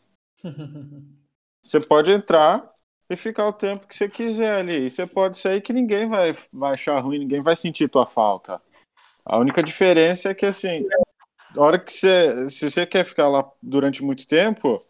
você 1.63 1.81
pode 1.81 2.11
entrar 2.11 2.73
e 3.11 3.17
ficar 3.17 3.47
o 3.47 3.53
tempo 3.53 3.87
que 3.87 3.95
você 3.95 4.09
quiser 4.09 4.61
ali. 4.61 4.87
E 4.87 4.91
você 4.91 5.07
pode 5.07 5.39
sair 5.39 5.61
que 5.61 5.73
ninguém 5.73 6.09
vai, 6.09 6.37
vai 6.53 6.75
achar 6.75 7.01
ruim, 7.01 7.19
ninguém 7.19 7.43
vai 7.43 7.57
sentir 7.57 7.89
tua 7.89 8.07
falta. 8.07 8.61
A 9.25 9.39
única 9.39 9.63
diferença 9.63 10.31
é 10.31 10.35
que 10.35 10.47
assim, 10.47 10.87
a 11.55 11.61
hora 11.61 11.79
que 11.79 11.93
você, 11.93 12.49
se 12.49 12.71
você 12.71 12.87
quer 12.87 13.05
ficar 13.05 13.29
lá 13.29 13.51
durante 13.63 14.03
muito 14.03 14.27
tempo, 14.27 14.83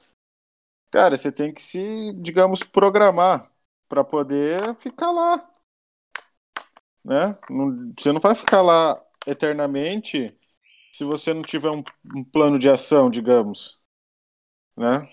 Cara, 0.91 1.17
você 1.17 1.31
tem 1.31 1.53
que 1.53 1.61
se, 1.61 2.13
digamos, 2.15 2.63
programar 2.63 3.51
para 3.89 4.03
poder 4.03 4.75
ficar 4.77 5.11
lá. 5.11 5.51
Né? 7.05 7.39
Não, 7.51 7.93
você 7.99 8.13
não 8.13 8.21
vai 8.21 8.35
ficar 8.35 8.63
lá 8.63 9.03
eternamente 9.29 10.37
se 10.93 11.05
você 11.05 11.33
não 11.33 11.43
tiver 11.43 11.71
um, 11.71 11.83
um 12.17 12.25
plano 12.25 12.59
de 12.59 12.69
ação, 12.69 13.11
digamos. 13.11 13.79
Né? 14.77 15.09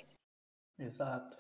Exato. 0.80 1.36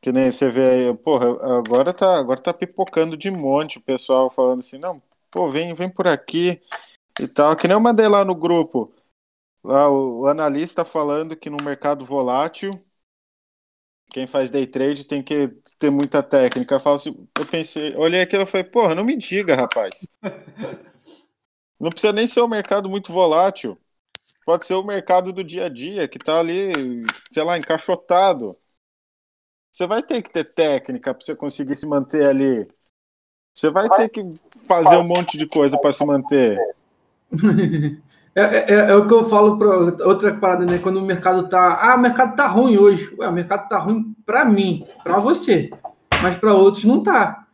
Que 0.00 0.12
nem 0.12 0.30
você 0.30 0.50
vê 0.50 0.70
aí, 0.70 0.94
porra, 0.98 1.28
agora 1.58 1.94
tá, 1.94 2.18
agora 2.18 2.40
tá 2.40 2.52
pipocando 2.52 3.16
de 3.16 3.30
monte 3.30 3.78
o 3.78 3.82
pessoal 3.82 4.30
falando 4.30 4.60
assim, 4.60 4.76
não, 4.76 5.02
pô, 5.30 5.50
vem, 5.50 5.74
vem 5.74 5.88
por 5.88 6.06
aqui 6.06 6.60
e 7.18 7.26
tal. 7.26 7.56
Que 7.56 7.66
nem 7.66 7.74
eu 7.74 7.80
mandei 7.80 8.06
lá 8.06 8.22
no 8.24 8.34
grupo. 8.34 8.92
Lá 9.62 9.88
o, 9.88 10.20
o 10.20 10.26
analista 10.26 10.84
falando 10.84 11.34
que 11.34 11.48
no 11.48 11.56
mercado 11.64 12.04
volátil, 12.04 12.78
quem 14.10 14.26
faz 14.26 14.50
day 14.50 14.66
trade 14.66 15.06
tem 15.06 15.22
que 15.22 15.48
ter 15.78 15.90
muita 15.90 16.22
técnica. 16.22 16.74
Eu, 16.74 16.80
falo 16.80 16.96
assim, 16.96 17.28
eu 17.38 17.46
pensei, 17.46 17.96
olhei 17.96 18.20
aquilo 18.20 18.42
e 18.42 18.46
falei, 18.46 18.64
porra, 18.64 18.94
não 18.94 19.04
me 19.04 19.16
diga, 19.16 19.56
rapaz. 19.56 20.06
Não 21.84 21.90
precisa 21.90 22.14
nem 22.14 22.26
ser 22.26 22.40
um 22.40 22.48
mercado 22.48 22.88
muito 22.88 23.12
volátil. 23.12 23.78
Pode 24.46 24.64
ser 24.64 24.72
o 24.72 24.82
mercado 24.82 25.34
do 25.34 25.44
dia 25.44 25.66
a 25.66 25.68
dia, 25.68 26.08
que 26.08 26.18
tá 26.18 26.40
ali, 26.40 27.04
sei 27.30 27.44
lá, 27.44 27.58
encaixotado. 27.58 28.56
Você 29.70 29.86
vai 29.86 30.02
ter 30.02 30.22
que 30.22 30.30
ter 30.30 30.44
técnica 30.44 31.12
para 31.12 31.22
você 31.22 31.36
conseguir 31.36 31.76
se 31.76 31.86
manter 31.86 32.26
ali. 32.26 32.66
Você 33.52 33.70
vai 33.70 33.86
ter 33.90 34.08
que 34.08 34.22
fazer 34.66 34.96
um 34.96 35.06
monte 35.06 35.36
de 35.36 35.46
coisa 35.46 35.76
para 35.78 35.92
se 35.92 36.04
manter. 36.06 36.58
É, 38.36 38.42
é, 38.42 38.64
é, 38.68 38.74
é, 38.90 38.96
o 38.96 39.06
que 39.06 39.14
eu 39.14 39.26
falo 39.26 39.56
para 39.56 39.68
outra 40.08 40.34
parada, 40.34 40.66
né? 40.66 40.80
Quando 40.80 40.96
o 40.96 41.06
mercado 41.06 41.48
tá. 41.48 41.78
Ah, 41.80 41.94
o 41.94 42.00
mercado 42.00 42.34
tá 42.34 42.48
ruim 42.48 42.76
hoje. 42.76 43.14
Ué, 43.16 43.28
o 43.28 43.32
mercado 43.32 43.68
tá 43.68 43.78
ruim 43.78 44.12
para 44.26 44.44
mim, 44.44 44.84
para 45.04 45.20
você, 45.20 45.70
mas 46.20 46.36
para 46.36 46.52
outros 46.52 46.84
não 46.84 47.00
tá. 47.00 47.46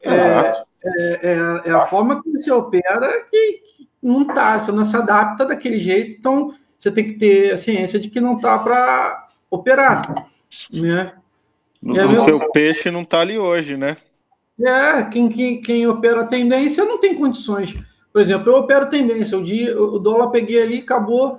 É, 0.00 0.14
Exato. 0.14 0.69
É, 0.82 1.12
é, 1.22 1.62
é, 1.66 1.70
a 1.72 1.84
forma 1.86 2.22
que 2.22 2.30
você 2.30 2.50
opera 2.50 3.24
que, 3.30 3.60
que 3.76 3.88
não 4.02 4.24
tá, 4.24 4.58
você 4.58 4.72
não 4.72 4.84
se 4.84 4.96
adapta 4.96 5.44
daquele 5.44 5.78
jeito, 5.78 6.18
então 6.18 6.54
você 6.78 6.90
tem 6.90 7.04
que 7.04 7.18
ter 7.18 7.52
a 7.52 7.58
ciência 7.58 7.98
de 7.98 8.08
que 8.08 8.20
não 8.20 8.38
tá 8.38 8.58
para 8.58 9.28
operar, 9.50 10.00
né? 10.72 11.12
O 11.82 12.20
seu 12.20 12.50
peixe 12.50 12.90
não 12.90 13.04
tá 13.04 13.20
ali 13.20 13.38
hoje, 13.38 13.76
né? 13.76 13.96
É, 14.58 15.02
quem, 15.04 15.28
quem, 15.28 15.60
quem 15.60 15.86
opera 15.86 16.24
tendência 16.24 16.84
não 16.84 16.98
tem 16.98 17.14
condições 17.14 17.76
por 18.12 18.20
exemplo, 18.20 18.50
eu 18.50 18.56
opero 18.56 18.90
tendência, 18.90 19.38
o, 19.38 19.42
dia, 19.42 19.80
o 19.80 19.98
dólar 19.98 20.30
peguei 20.30 20.60
ali 20.60 20.78
acabou 20.78 21.38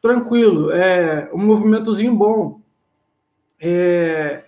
tranquilo, 0.00 0.70
é 0.70 1.28
um 1.32 1.38
movimentozinho 1.38 2.14
bom. 2.14 2.60
É, 3.60 4.44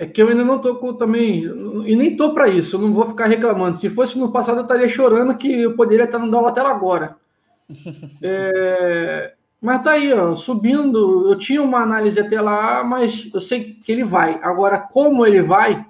é 0.00 0.06
que 0.06 0.22
eu 0.22 0.28
ainda 0.28 0.42
não 0.42 0.56
estou 0.56 0.94
também, 0.94 1.44
e 1.44 1.94
nem 1.94 2.12
estou 2.12 2.32
para 2.32 2.48
isso, 2.48 2.76
eu 2.76 2.80
não 2.80 2.90
vou 2.90 3.04
ficar 3.04 3.26
reclamando. 3.26 3.78
Se 3.78 3.90
fosse 3.90 4.18
no 4.18 4.32
passado, 4.32 4.56
eu 4.56 4.62
estaria 4.62 4.88
chorando 4.88 5.36
que 5.36 5.60
eu 5.60 5.76
poderia 5.76 6.06
estar 6.06 6.18
no 6.18 6.30
dólar 6.30 6.48
até 6.48 6.62
agora. 6.62 7.16
É, 8.22 9.34
mas 9.60 9.82
tá 9.82 9.92
aí, 9.92 10.10
ó, 10.12 10.34
subindo. 10.34 11.30
Eu 11.30 11.36
tinha 11.36 11.62
uma 11.62 11.80
análise 11.80 12.18
até 12.18 12.40
lá, 12.40 12.82
mas 12.82 13.30
eu 13.32 13.40
sei 13.40 13.74
que 13.74 13.92
ele 13.92 14.02
vai. 14.02 14.40
Agora, 14.42 14.78
como 14.78 15.26
ele 15.26 15.42
vai, 15.42 15.86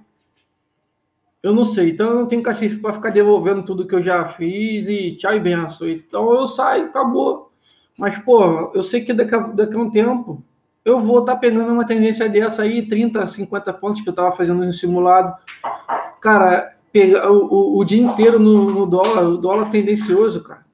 eu 1.41 1.55
não 1.55 1.65
sei, 1.65 1.91
então 1.91 2.09
eu 2.11 2.17
não 2.17 2.27
tenho 2.27 2.43
cacife 2.43 2.79
para 2.79 2.93
ficar 2.93 3.11
devolvendo 3.11 3.63
tudo 3.65 3.87
que 3.87 3.95
eu 3.95 4.03
já 4.03 4.29
fiz 4.29 4.89
e 4.89 5.17
tchau 5.17 5.35
e 5.35 5.41
benção. 5.41 5.89
Então 5.89 6.35
eu 6.35 6.49
saio, 6.49 6.87
acabou. 6.87 7.53
Mas, 7.97 8.19
pô, 8.19 8.73
eu 8.75 8.83
sei 8.83 9.03
que 9.03 9.15
daqui 9.15 9.35
a, 9.37 9.39
daqui 9.39 9.77
a 9.77 9.79
um 9.79 9.91
tempo 9.91 10.43
eu 10.85 11.01
vou 11.01 11.20
estar 11.20 11.35
tá 11.35 11.39
pegando 11.39 11.72
uma 11.72 11.87
tendência 11.87 12.28
dessa 12.28 12.62
aí, 12.62 12.87
30, 12.87 13.26
50 13.26 13.72
pontos 13.74 14.01
que 14.01 14.09
eu 14.09 14.12
estava 14.12 14.35
fazendo 14.37 14.64
no 14.64 14.72
simulado. 14.72 15.35
Cara, 16.20 16.76
pega, 16.93 17.31
o, 17.31 17.76
o, 17.76 17.78
o 17.78 17.85
dia 17.85 18.03
inteiro 18.03 18.39
no, 18.39 18.70
no, 18.70 18.87
dólar, 18.87 19.24
o 19.24 19.37
dólar 19.37 19.70
tendencioso, 19.70 20.43
cara. 20.43 20.64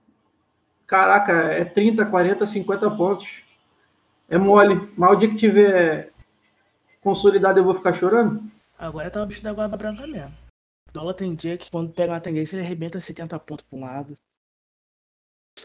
Caraca, 0.86 1.32
é 1.32 1.64
30, 1.64 2.06
40, 2.06 2.46
50 2.46 2.90
pontos. 2.92 3.42
É 4.28 4.38
mole. 4.38 4.92
Mas 4.96 5.10
o 5.12 5.16
dia 5.16 5.28
que 5.28 5.36
tiver 5.36 6.12
consolidado 7.00 7.58
eu 7.58 7.64
vou 7.64 7.74
ficar 7.74 7.92
chorando? 7.92 8.42
Agora 8.78 9.10
tá 9.10 9.22
o 9.22 9.26
bicho 9.26 9.42
da 9.42 9.52
guarda 9.52 9.76
branca 9.76 10.06
mesmo 10.06 10.46
dólar 10.96 11.14
tem 11.14 11.34
dia 11.34 11.58
que 11.58 11.70
quando 11.70 11.92
pega 11.92 12.12
uma 12.12 12.20
tendência 12.20 12.56
ele 12.56 12.64
arrebenta 12.64 13.00
70 13.00 13.38
pontos 13.40 13.66
para 13.68 13.78
um 13.78 13.82
lado. 13.82 14.18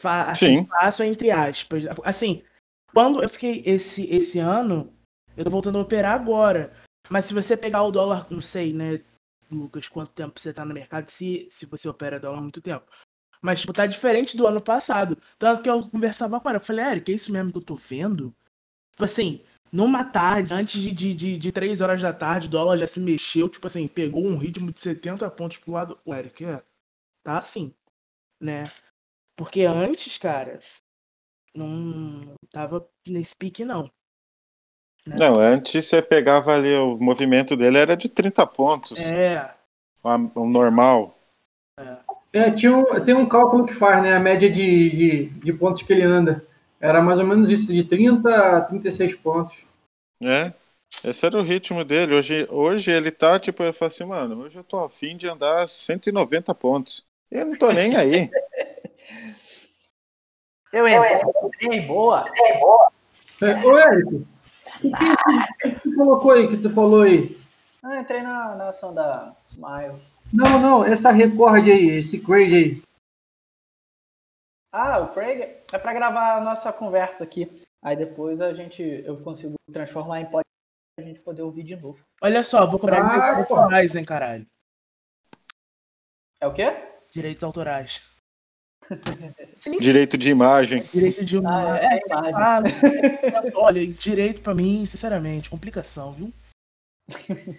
Assim, 0.03 0.59
Sim. 0.59 0.67
fácil 0.67 1.05
entre 1.05 1.31
aspas. 1.31 1.83
Assim, 2.03 2.43
quando 2.93 3.21
eu 3.21 3.29
fiquei 3.29 3.63
esse, 3.65 4.05
esse 4.05 4.39
ano, 4.39 4.93
eu 5.35 5.43
tô 5.43 5.49
voltando 5.49 5.77
a 5.77 5.81
operar 5.81 6.13
agora. 6.13 6.73
Mas 7.09 7.25
se 7.25 7.33
você 7.33 7.57
pegar 7.57 7.83
o 7.83 7.91
dólar, 7.91 8.27
não 8.29 8.41
sei, 8.41 8.73
né, 8.73 9.01
Lucas, 9.49 9.87
quanto 9.87 10.13
tempo 10.13 10.39
você 10.39 10.53
tá 10.53 10.63
no 10.63 10.73
mercado, 10.73 11.09
se, 11.09 11.45
se 11.49 11.65
você 11.65 11.87
opera 11.89 12.19
dólar 12.19 12.39
há 12.39 12.41
muito 12.41 12.61
tempo. 12.61 12.85
Mas, 13.41 13.61
tipo, 13.61 13.73
tá 13.73 13.87
diferente 13.87 14.37
do 14.37 14.45
ano 14.45 14.61
passado. 14.61 15.17
Tanto 15.37 15.63
que 15.63 15.69
eu 15.69 15.89
conversava 15.89 16.39
com 16.39 16.47
ela, 16.47 16.59
eu 16.59 16.63
falei, 16.63 16.85
Eric, 16.85 17.11
é 17.11 17.15
isso 17.15 17.31
mesmo 17.31 17.51
que 17.51 17.57
eu 17.57 17.63
tô 17.63 17.75
vendo? 17.75 18.35
Tipo 18.91 19.05
assim, 19.05 19.43
numa 19.71 20.03
tarde, 20.03 20.53
antes 20.53 20.79
de, 20.79 20.91
de, 20.91 21.13
de, 21.13 21.37
de 21.37 21.51
3 21.51 21.81
horas 21.81 22.01
da 22.01 22.13
tarde, 22.13 22.47
o 22.47 22.49
dólar 22.49 22.77
já 22.77 22.87
se 22.87 22.99
mexeu, 22.99 23.49
tipo 23.49 23.65
assim, 23.65 23.87
pegou 23.87 24.23
um 24.23 24.37
ritmo 24.37 24.71
de 24.71 24.79
70 24.79 25.29
pontos 25.31 25.57
pro 25.57 25.71
lado. 25.71 25.99
O 26.05 26.13
Eric, 26.13 26.45
é, 26.45 26.63
tá 27.23 27.37
assim, 27.39 27.73
né? 28.39 28.71
Porque 29.35 29.63
antes, 29.63 30.17
cara, 30.17 30.61
não 31.55 32.33
tava 32.51 32.87
nesse 33.07 33.35
pique, 33.35 33.65
não. 33.65 33.83
Né? 35.05 35.15
Não, 35.17 35.39
antes 35.39 35.85
você 35.85 36.01
pegava 36.01 36.53
ali, 36.53 36.73
o 36.75 36.97
movimento 36.97 37.55
dele 37.55 37.77
era 37.77 37.97
de 37.97 38.07
30 38.09 38.45
pontos. 38.47 38.99
É. 38.99 39.53
O 40.03 40.45
normal. 40.45 41.17
É. 41.79 41.97
é, 42.33 42.51
tinha 42.51 42.75
um, 42.75 42.85
tem 43.03 43.13
um 43.13 43.27
cálculo 43.27 43.65
que 43.65 43.73
faz, 43.73 44.01
né? 44.01 44.15
A 44.15 44.19
média 44.19 44.49
de, 44.49 44.89
de, 44.89 45.25
de 45.25 45.53
pontos 45.53 45.81
que 45.81 45.93
ele 45.93 46.03
anda. 46.03 46.45
Era 46.79 47.01
mais 47.01 47.19
ou 47.19 47.25
menos 47.25 47.49
isso, 47.49 47.71
de 47.71 47.83
30 47.83 48.57
a 48.57 48.61
36 48.61 49.15
pontos. 49.15 49.55
É, 50.21 50.51
esse 51.03 51.25
era 51.25 51.37
o 51.37 51.43
ritmo 51.43 51.83
dele. 51.83 52.15
Hoje, 52.15 52.47
hoje 52.49 52.91
ele 52.91 53.11
tá, 53.11 53.39
tipo, 53.39 53.61
eu 53.63 53.73
falo 53.73 53.87
assim, 53.87 54.03
mano, 54.03 54.41
hoje 54.41 54.57
eu 54.57 54.63
tô 54.63 54.77
afim 54.77 55.15
de 55.15 55.27
andar 55.27 55.67
190 55.67 56.53
pontos. 56.55 57.05
Eu 57.29 57.45
não 57.45 57.55
tô 57.55 57.71
nem 57.71 57.95
aí. 57.95 58.29
eu 60.71 60.87
entrei, 60.87 61.81
boa. 61.81 62.25
É, 63.41 63.65
ô, 63.65 63.77
Érico, 63.77 64.27
o 64.83 65.57
que, 65.57 65.71
que 65.71 65.79
tu 65.79 65.95
colocou 65.95 66.31
aí, 66.31 66.47
que 66.47 66.57
tu 66.57 66.69
falou 66.69 67.01
aí? 67.01 67.39
Ah, 67.83 67.99
entrei 67.99 68.21
na, 68.21 68.55
na 68.55 68.69
ação 68.69 68.93
da 68.93 69.35
Smiles. 69.47 70.01
Não, 70.31 70.59
não, 70.59 70.85
essa 70.85 71.11
Record 71.11 71.67
aí, 71.67 71.89
esse 71.89 72.19
Craig 72.19 72.53
aí. 72.53 72.83
Ah, 74.71 74.99
o 74.99 75.13
Craig 75.13 75.41
é 75.41 75.77
para 75.77 75.93
gravar 75.93 76.37
a 76.37 76.41
nossa 76.41 76.71
conversa 76.71 77.23
aqui. 77.23 77.61
Aí 77.83 77.95
depois 77.95 78.39
a 78.39 78.53
gente 78.53 78.81
eu 78.81 79.21
consigo 79.21 79.55
transformar 79.73 80.21
em 80.21 80.25
podcast 80.25 80.45
pra 80.95 81.05
gente 81.05 81.19
poder 81.19 81.41
ouvir 81.41 81.63
de 81.63 81.75
novo. 81.75 81.99
Olha 82.21 82.43
só, 82.43 82.65
vou 82.69 82.79
cobrar 82.79 83.03
ah, 83.03 83.09
direitos 83.09 83.51
autorais, 83.51 83.95
hein, 83.95 84.05
caralho. 84.05 84.45
É 86.39 86.47
o 86.47 86.53
quê? 86.53 86.71
Direitos 87.11 87.43
autorais. 87.43 88.10
Direito 89.79 90.17
de 90.17 90.29
imagem. 90.29 90.83
Direito 90.83 91.25
de 91.25 91.37
ah, 91.37 91.77
é, 91.77 91.95
é, 91.95 92.01
imagem. 92.05 92.33
Ah, 92.35 92.61
olha, 93.55 93.87
direito 93.87 94.41
pra 94.41 94.53
mim, 94.53 94.85
sinceramente, 94.85 95.49
complicação, 95.49 96.11
viu? 96.13 96.33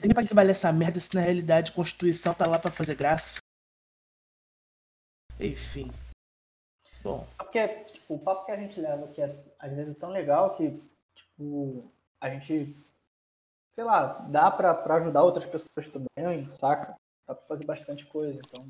Ele 0.02 0.14
vai 0.14 0.24
trabalhar 0.24 0.52
essa 0.52 0.72
merda 0.72 1.00
se 1.00 1.14
na 1.14 1.20
realidade 1.20 1.70
a 1.70 1.74
Constituição 1.74 2.34
tá 2.34 2.46
lá 2.46 2.58
pra 2.58 2.70
fazer 2.70 2.94
graça. 2.94 3.38
Enfim. 5.38 5.90
Bom. 7.02 7.26
Porque, 7.36 7.66
tipo, 7.84 8.14
o 8.14 8.18
papo 8.18 8.46
que 8.46 8.52
a 8.52 8.56
gente 8.56 8.80
leva 8.80 9.06
aqui 9.06 9.20
é, 9.20 9.36
às 9.58 9.72
vezes 9.72 9.96
é 9.96 9.98
tão 9.98 10.10
legal 10.10 10.56
que, 10.56 10.80
tipo, 11.14 11.90
a 12.20 12.30
gente, 12.30 12.76
sei 13.74 13.84
lá, 13.84 14.20
dá 14.30 14.50
pra, 14.50 14.72
pra 14.74 14.96
ajudar 14.96 15.22
outras 15.22 15.46
pessoas 15.46 15.88
também, 15.88 16.50
saca? 16.52 16.96
Dá 17.26 17.34
pra 17.34 17.46
fazer 17.46 17.64
bastante 17.64 18.06
coisa, 18.06 18.38
então. 18.38 18.68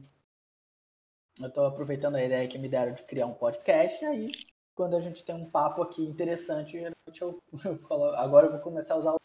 Eu 1.41 1.51
tô 1.51 1.65
aproveitando 1.65 2.17
a 2.17 2.25
ideia 2.25 2.49
que 2.49 2.59
me 2.59 2.69
deram 2.69 2.95
de 2.95 3.03
criar 3.05 3.27
um 3.27 3.35
podcast, 3.35 4.03
e 4.03 4.07
aí, 4.07 4.27
quando 4.75 4.97
a 4.97 5.01
gente 5.01 5.25
tem 5.25 5.35
um 5.35 5.51
papo 5.51 5.83
aqui 5.83 6.03
interessante, 6.03 6.77
eu, 6.77 6.93
eu, 7.21 7.43
eu 7.65 7.79
coloco, 7.81 8.17
agora 8.17 8.47
eu 8.47 8.53
vou 8.53 8.61
começar 8.61 8.95
a 8.95 8.99
usar 8.99 9.17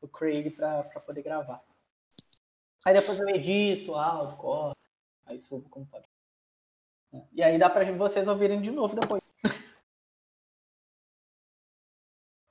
o 0.00 0.08
Craig 0.08 0.50
pra 0.50 0.82
poder 1.00 1.22
gravar. 1.22 1.62
Aí 2.84 2.94
depois 2.94 3.20
eu 3.20 3.28
edito, 3.28 3.94
áudio, 3.94 4.38
corto, 4.38 4.80
aí 5.26 5.40
subo 5.42 5.68
como 5.68 5.86
pode. 5.86 6.08
E 7.32 7.42
aí 7.42 7.58
dá 7.58 7.68
pra 7.68 7.90
vocês 7.92 8.26
ouvirem 8.26 8.62
de 8.62 8.70
novo 8.70 8.98
depois. 8.98 9.20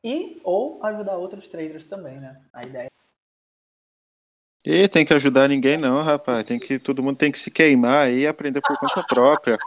e 0.03 0.39
ou 0.43 0.83
ajudar 0.83 1.17
outros 1.17 1.47
traders 1.47 1.87
também, 1.87 2.19
né? 2.19 2.45
A 2.53 2.61
ideia. 2.63 2.91
E 4.65 4.87
tem 4.87 5.05
que 5.05 5.13
ajudar 5.13 5.47
ninguém 5.47 5.77
não, 5.77 6.03
rapaz. 6.03 6.43
Tem 6.43 6.59
que 6.59 6.77
todo 6.79 7.01
mundo 7.01 7.17
tem 7.17 7.31
que 7.31 7.37
se 7.37 7.49
queimar 7.49 8.11
e 8.11 8.27
aprender 8.27 8.61
por 8.61 8.77
conta 8.77 9.03
própria. 9.03 9.57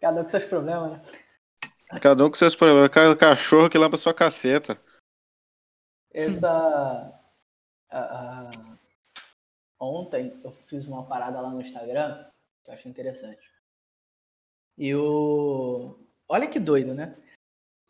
Cada 0.00 0.20
um 0.20 0.24
com 0.24 0.30
seus 0.30 0.44
problemas, 0.44 0.92
né? 0.92 1.02
Cada 2.00 2.24
um 2.24 2.28
com 2.28 2.34
seus 2.34 2.54
problemas. 2.54 2.90
Cada 2.90 3.16
cachorro 3.16 3.70
que 3.70 3.78
lampa 3.78 3.96
sua 3.96 4.12
caceta. 4.12 4.78
Essa 6.12 7.14
ontem 9.80 10.38
eu 10.44 10.50
fiz 10.50 10.86
uma 10.86 11.06
parada 11.06 11.40
lá 11.40 11.50
no 11.50 11.62
Instagram 11.62 12.26
que 12.64 12.70
eu 12.70 12.74
achei 12.74 12.90
interessante. 12.90 13.40
E 14.76 14.94
o. 14.94 15.98
Olha 16.28 16.46
que 16.46 16.60
doido, 16.60 16.94
né? 16.94 17.16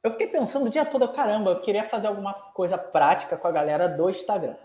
Eu 0.02 0.12
fiquei 0.12 0.28
pensando 0.28 0.66
o 0.66 0.70
dia 0.70 0.86
todo, 0.86 1.12
caramba, 1.12 1.50
eu 1.50 1.60
queria 1.60 1.88
fazer 1.88 2.06
alguma 2.06 2.32
coisa 2.52 2.78
prática 2.78 3.36
com 3.36 3.48
a 3.48 3.52
galera 3.52 3.88
do 3.88 4.08
Instagram. 4.08 4.56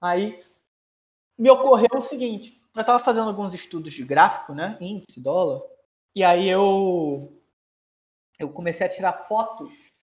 Aí 0.00 0.44
me 1.38 1.50
ocorreu 1.50 1.98
o 1.98 2.00
seguinte: 2.00 2.60
eu 2.74 2.80
estava 2.80 3.02
fazendo 3.02 3.28
alguns 3.28 3.54
estudos 3.54 3.92
de 3.92 4.04
gráfico, 4.04 4.54
né? 4.54 4.76
Índice, 4.80 5.20
dólar. 5.20 5.62
E 6.14 6.22
aí 6.22 6.48
eu. 6.48 7.38
Eu 8.38 8.50
comecei 8.50 8.86
a 8.86 8.90
tirar 8.90 9.24
fotos 9.26 9.72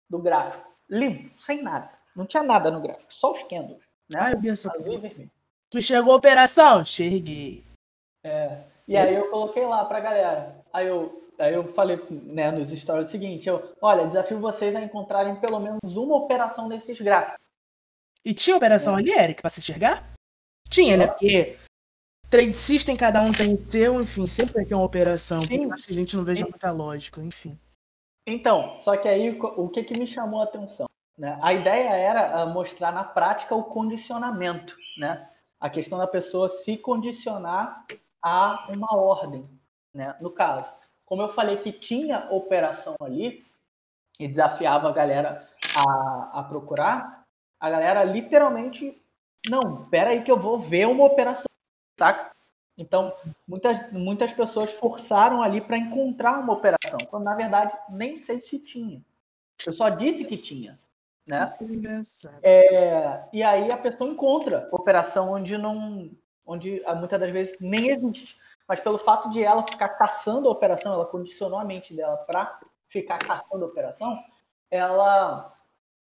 do 0.10 0.20
gráfico, 0.20 0.70
limpo, 0.90 1.42
sem 1.42 1.62
nada. 1.62 1.90
Não 2.16 2.26
tinha 2.26 2.44
nada 2.44 2.70
no 2.70 2.82
gráfico, 2.82 3.14
só 3.14 3.32
os 3.32 3.42
candles. 3.44 3.84
Né? 4.10 4.20
Ah, 4.22 4.32
eu 4.32 4.40
vi 4.40 4.50
essa 4.50 4.72
Azul 4.72 4.94
e 4.94 4.98
vermelho. 4.98 5.32
Tu 5.70 5.78
enxergou 5.78 6.14
a 6.14 6.18
operação? 6.18 6.84
Cheguei. 6.84 7.64
É. 8.24 8.64
E 8.88 8.98
aí 8.98 9.16
eu 9.16 9.30
coloquei 9.30 9.66
lá 9.66 9.86
pra 9.86 10.00
galera. 10.00 10.64
Aí 10.74 10.88
eu, 10.88 11.30
Aí 11.40 11.54
eu 11.54 11.64
falei 11.74 11.98
né, 12.12 12.52
nos 12.52 12.70
stories 12.70 13.08
o 13.08 13.12
seguinte: 13.12 13.48
eu, 13.48 13.74
olha, 13.82 14.08
desafio 14.08 14.40
vocês 14.40 14.76
a 14.76 14.82
encontrarem 14.82 15.40
pelo 15.40 15.60
menos 15.60 15.96
uma 15.96 16.18
operação 16.18 16.68
desses 16.68 17.00
gráficos. 17.00 17.40
E 18.26 18.34
tinha 18.34 18.58
operação 18.58 18.96
é. 18.96 19.00
ali, 19.00 19.12
Eric, 19.12 19.42
para 19.42 19.50
se 19.50 19.62
enxergar? 19.62 20.04
Tinha, 20.70 20.98
né? 20.98 21.08
Porque 21.08 21.58
trade 22.30 22.54
system, 22.54 22.96
cada 22.96 23.22
um 23.22 23.32
tem 23.32 23.54
o 23.54 23.66
seu, 23.66 24.02
enfim, 24.02 24.28
sempre 24.28 24.54
vai 24.54 24.66
ter 24.66 24.76
uma 24.76 24.84
operação. 24.84 25.40
Acho 25.40 25.88
que 25.88 25.92
a 25.92 25.96
gente 25.96 26.16
não 26.16 26.24
veja 26.24 26.44
muita 26.44 26.72
lógica, 26.72 27.22
enfim. 27.22 27.58
Então, 28.28 28.78
só 28.80 28.96
que 28.96 29.08
aí 29.08 29.40
o 29.40 29.68
que, 29.70 29.84
que 29.84 30.00
me 30.00 30.06
chamou 30.06 30.42
a 30.42 30.44
atenção? 30.44 30.88
Né? 31.18 31.38
A 31.42 31.54
ideia 31.54 31.90
era 31.90 32.42
ah, 32.42 32.46
mostrar 32.46 32.92
na 32.92 33.04
prática 33.04 33.56
o 33.56 33.64
condicionamento, 33.64 34.76
né? 34.98 35.28
A 35.60 35.70
questão 35.70 35.98
da 35.98 36.08
pessoa 36.08 36.48
se 36.48 36.78
condicionar 36.78 37.86
a 38.22 38.68
uma 38.70 38.96
ordem, 38.96 39.50
né? 39.94 40.16
No 40.22 40.30
caso, 40.30 40.72
como 41.06 41.24
eu 41.24 41.34
falei 41.34 41.58
que 41.58 41.72
tinha 41.72 42.32
operação 42.32 42.96
ali 43.02 43.46
e 44.20 44.28
desafiava 44.28 44.90
a 44.90 44.94
galera 44.94 45.50
a, 45.76 46.40
a 46.40 46.44
procurar, 46.44 47.24
a 47.60 47.70
galera 47.70 48.04
literalmente, 48.04 49.02
não, 49.48 49.86
pera 49.90 50.12
aí 50.12 50.24
que 50.24 50.32
eu 50.32 50.40
vou 50.40 50.60
ver 50.60 50.88
uma 50.88 51.06
operação, 51.06 51.46
saca? 51.98 52.32
Então, 52.78 53.14
muitas, 53.48 53.92
muitas 53.92 54.32
pessoas 54.32 54.72
forçaram 54.72 55.42
ali 55.42 55.60
para 55.60 55.78
encontrar 55.78 56.40
uma 56.40 56.54
operação, 56.54 56.98
quando 57.10 57.26
na 57.26 57.36
verdade 57.36 57.78
nem 57.90 58.18
sei 58.18 58.40
se 58.40 58.58
tinha. 58.58 59.04
Eu 59.66 59.74
só 59.74 59.90
disse 59.90 60.24
que 60.24 60.38
tinha. 60.38 60.80
Né? 61.28 61.46
É, 62.42 63.24
e 63.32 63.44
aí 63.44 63.72
a 63.72 63.78
pessoa 63.78 64.10
encontra 64.10 64.68
operação 64.72 65.34
onde 65.34 65.58
não. 65.58 66.10
onde 66.46 66.82
muitas 66.98 67.20
das 67.20 67.30
vezes 67.30 67.56
nem 67.60 67.90
existe 67.90 68.36
mas 68.70 68.80
pelo 68.80 69.00
fato 69.00 69.32
de 69.32 69.42
ela 69.42 69.64
ficar 69.64 69.90
caçando 69.90 70.48
a 70.48 70.52
operação, 70.52 70.94
ela 70.94 71.06
condicionou 71.08 71.58
a 71.58 71.66
mente 71.66 71.92
dela 71.92 72.18
para 72.18 72.60
ficar 72.88 73.18
caçando 73.18 73.66
a 73.66 73.68
operação, 73.68 74.24
ela 74.70 75.58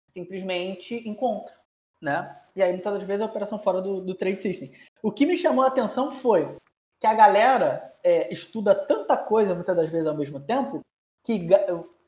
simplesmente 0.07 0.95
encontra, 1.07 1.53
né? 2.01 2.35
E 2.55 2.61
aí 2.61 2.71
muitas 2.71 2.93
das 2.93 3.03
vezes 3.03 3.21
a 3.21 3.25
operação 3.25 3.59
fora 3.59 3.81
do, 3.81 4.01
do 4.01 4.15
trade 4.15 4.41
system. 4.41 4.71
O 5.03 5.11
que 5.11 5.25
me 5.25 5.37
chamou 5.37 5.63
a 5.63 5.67
atenção 5.67 6.11
foi 6.13 6.55
que 6.99 7.07
a 7.07 7.13
galera 7.13 7.93
é, 8.03 8.31
estuda 8.33 8.73
tanta 8.73 9.17
coisa 9.17 9.53
muitas 9.53 9.75
das 9.75 9.89
vezes 9.89 10.07
ao 10.07 10.15
mesmo 10.15 10.39
tempo 10.39 10.81
que 11.23 11.47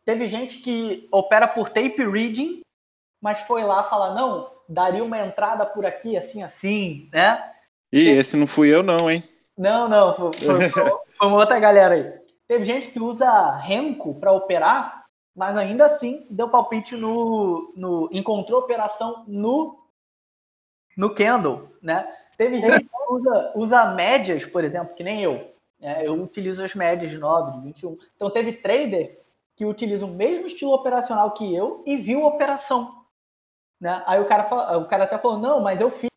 teve 0.06 0.28
gente 0.28 0.60
que 0.60 1.08
opera 1.12 1.48
por 1.48 1.70
tape 1.70 2.06
reading, 2.06 2.62
mas 3.22 3.40
foi 3.40 3.64
lá 3.64 3.84
falar 3.84 4.14
não, 4.14 4.52
daria 4.70 5.04
uma 5.04 5.20
entrada 5.20 5.66
por 5.66 5.86
aqui 5.86 6.16
assim 6.16 6.44
assim, 6.44 7.10
né? 7.12 7.52
E 7.92 8.10
esse 8.10 8.38
não 8.38 8.48
fui 8.48 8.74
eu 8.74 8.84
não, 8.84 9.10
hein? 9.10 9.24
Não, 9.58 9.90
não, 9.90 10.14
foi, 10.14 10.32
foi, 10.34 10.70
foi 10.70 10.92
uma 11.22 11.38
outra 11.38 11.60
galera 11.60 11.96
aí. 11.96 12.14
Teve 12.48 12.64
gente 12.64 12.92
que 12.92 13.00
usa 13.00 13.56
Renko 13.58 14.16
para 14.16 14.32
operar, 14.32 15.06
mas 15.38 15.56
ainda 15.56 15.86
assim 15.86 16.26
deu 16.32 16.50
palpite 16.50 16.96
no, 16.96 17.72
no. 17.76 18.10
encontrou 18.12 18.60
operação 18.60 19.24
no, 19.28 19.88
no 20.98 21.14
Candle, 21.14 21.70
né? 21.80 22.12
Teve 22.36 22.60
gente 22.60 22.86
que 22.86 22.90
usa, 23.12 23.52
usa 23.56 23.86
médias, 23.94 24.44
por 24.46 24.64
exemplo, 24.64 24.96
que 24.96 25.04
nem 25.04 25.22
eu. 25.22 25.54
Né? 25.80 26.08
Eu 26.08 26.20
utilizo 26.24 26.66
as 26.66 26.74
médias 26.74 27.12
de 27.12 27.20
9, 27.20 27.52
de 27.52 27.62
21. 27.66 27.96
Então 28.16 28.32
teve 28.32 28.54
trader 28.54 29.22
que 29.56 29.64
utiliza 29.64 30.08
o 30.08 30.10
mesmo 30.10 30.48
estilo 30.48 30.74
operacional 30.74 31.32
que 31.36 31.54
eu 31.54 31.84
e 31.86 31.98
viu 31.98 32.24
a 32.24 32.30
operação. 32.30 33.06
Né? 33.80 34.02
Aí 34.08 34.20
o 34.20 34.26
cara, 34.26 34.78
o 34.80 34.88
cara 34.88 35.04
até 35.04 35.20
falou, 35.20 35.38
não, 35.38 35.62
mas 35.62 35.80
eu 35.80 35.92
fiz 35.92 36.10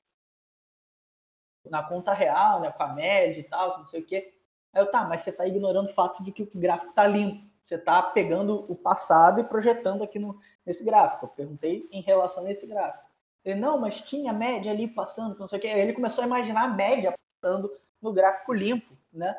na 1.68 1.82
conta 1.82 2.14
real, 2.14 2.60
né, 2.60 2.70
com 2.72 2.82
a 2.82 2.88
média 2.94 3.38
e 3.38 3.44
tal, 3.44 3.80
não 3.80 3.86
sei 3.86 4.00
o 4.00 4.06
quê. 4.06 4.32
Aí 4.72 4.80
eu, 4.80 4.90
tá, 4.90 5.04
mas 5.04 5.20
você 5.20 5.30
tá 5.30 5.46
ignorando 5.46 5.90
o 5.90 5.94
fato 5.94 6.24
de 6.24 6.32
que 6.32 6.42
o 6.42 6.50
gráfico 6.54 6.94
tá 6.94 7.06
limpo. 7.06 7.49
Você 7.70 7.76
está 7.76 8.02
pegando 8.02 8.64
o 8.68 8.74
passado 8.74 9.40
e 9.40 9.44
projetando 9.44 10.02
aqui 10.02 10.18
no, 10.18 10.36
nesse 10.66 10.82
gráfico. 10.82 11.26
Eu 11.26 11.28
perguntei 11.28 11.88
em 11.92 12.02
relação 12.02 12.44
a 12.44 12.50
esse 12.50 12.66
gráfico. 12.66 13.04
Ele, 13.44 13.60
não, 13.60 13.78
mas 13.78 14.00
tinha 14.00 14.32
média 14.32 14.72
ali 14.72 14.88
passando, 14.88 15.38
não 15.38 15.46
sei 15.46 15.60
o. 15.60 15.62
Aí 15.62 15.80
ele 15.80 15.92
começou 15.92 16.22
a 16.22 16.26
imaginar 16.26 16.64
a 16.64 16.68
média 16.68 17.14
passando 17.40 17.70
no 18.02 18.12
gráfico 18.12 18.52
limpo, 18.52 18.92
né? 19.12 19.38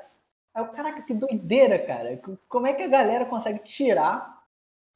Aí 0.53 0.63
eu, 0.63 0.69
caraca, 0.69 1.01
que 1.01 1.13
doideira, 1.13 1.77
cara. 1.86 2.19
Como 2.47 2.67
é 2.67 2.73
que 2.73 2.84
a 2.84 2.88
galera 2.88 3.25
consegue 3.25 3.59
tirar 3.59 4.41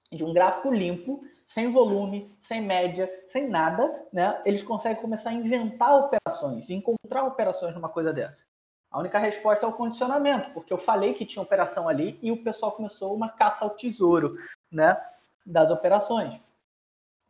de 0.10 0.24
um 0.24 0.34
gráfico 0.34 0.74
limpo, 0.74 1.22
sem 1.46 1.72
volume, 1.72 2.34
sem 2.40 2.62
média, 2.62 3.12
sem 3.28 3.50
nada, 3.50 4.08
né? 4.14 4.42
Eles 4.46 4.64
conseguem 4.64 5.02
começar 5.02 5.32
a 5.32 5.34
inventar 5.34 5.94
operações, 5.94 6.70
encontrar 6.70 7.26
operações 7.26 7.76
numa 7.76 7.90
coisa 7.90 8.14
dessa. 8.14 8.45
A 8.96 9.00
única 9.00 9.20
resposta 9.20 9.66
é 9.66 9.68
o 9.68 9.74
condicionamento, 9.74 10.52
porque 10.52 10.72
eu 10.72 10.78
falei 10.78 11.14
que 11.14 11.26
tinha 11.26 11.44
operação 11.44 11.90
ali 11.90 12.18
e 12.22 12.32
o 12.32 12.42
pessoal 12.42 12.72
começou 12.72 13.14
uma 13.14 13.28
caça 13.28 13.66
ao 13.66 13.72
tesouro, 13.72 14.38
né? 14.72 14.98
Das 15.46 15.70
operações. 15.70 16.40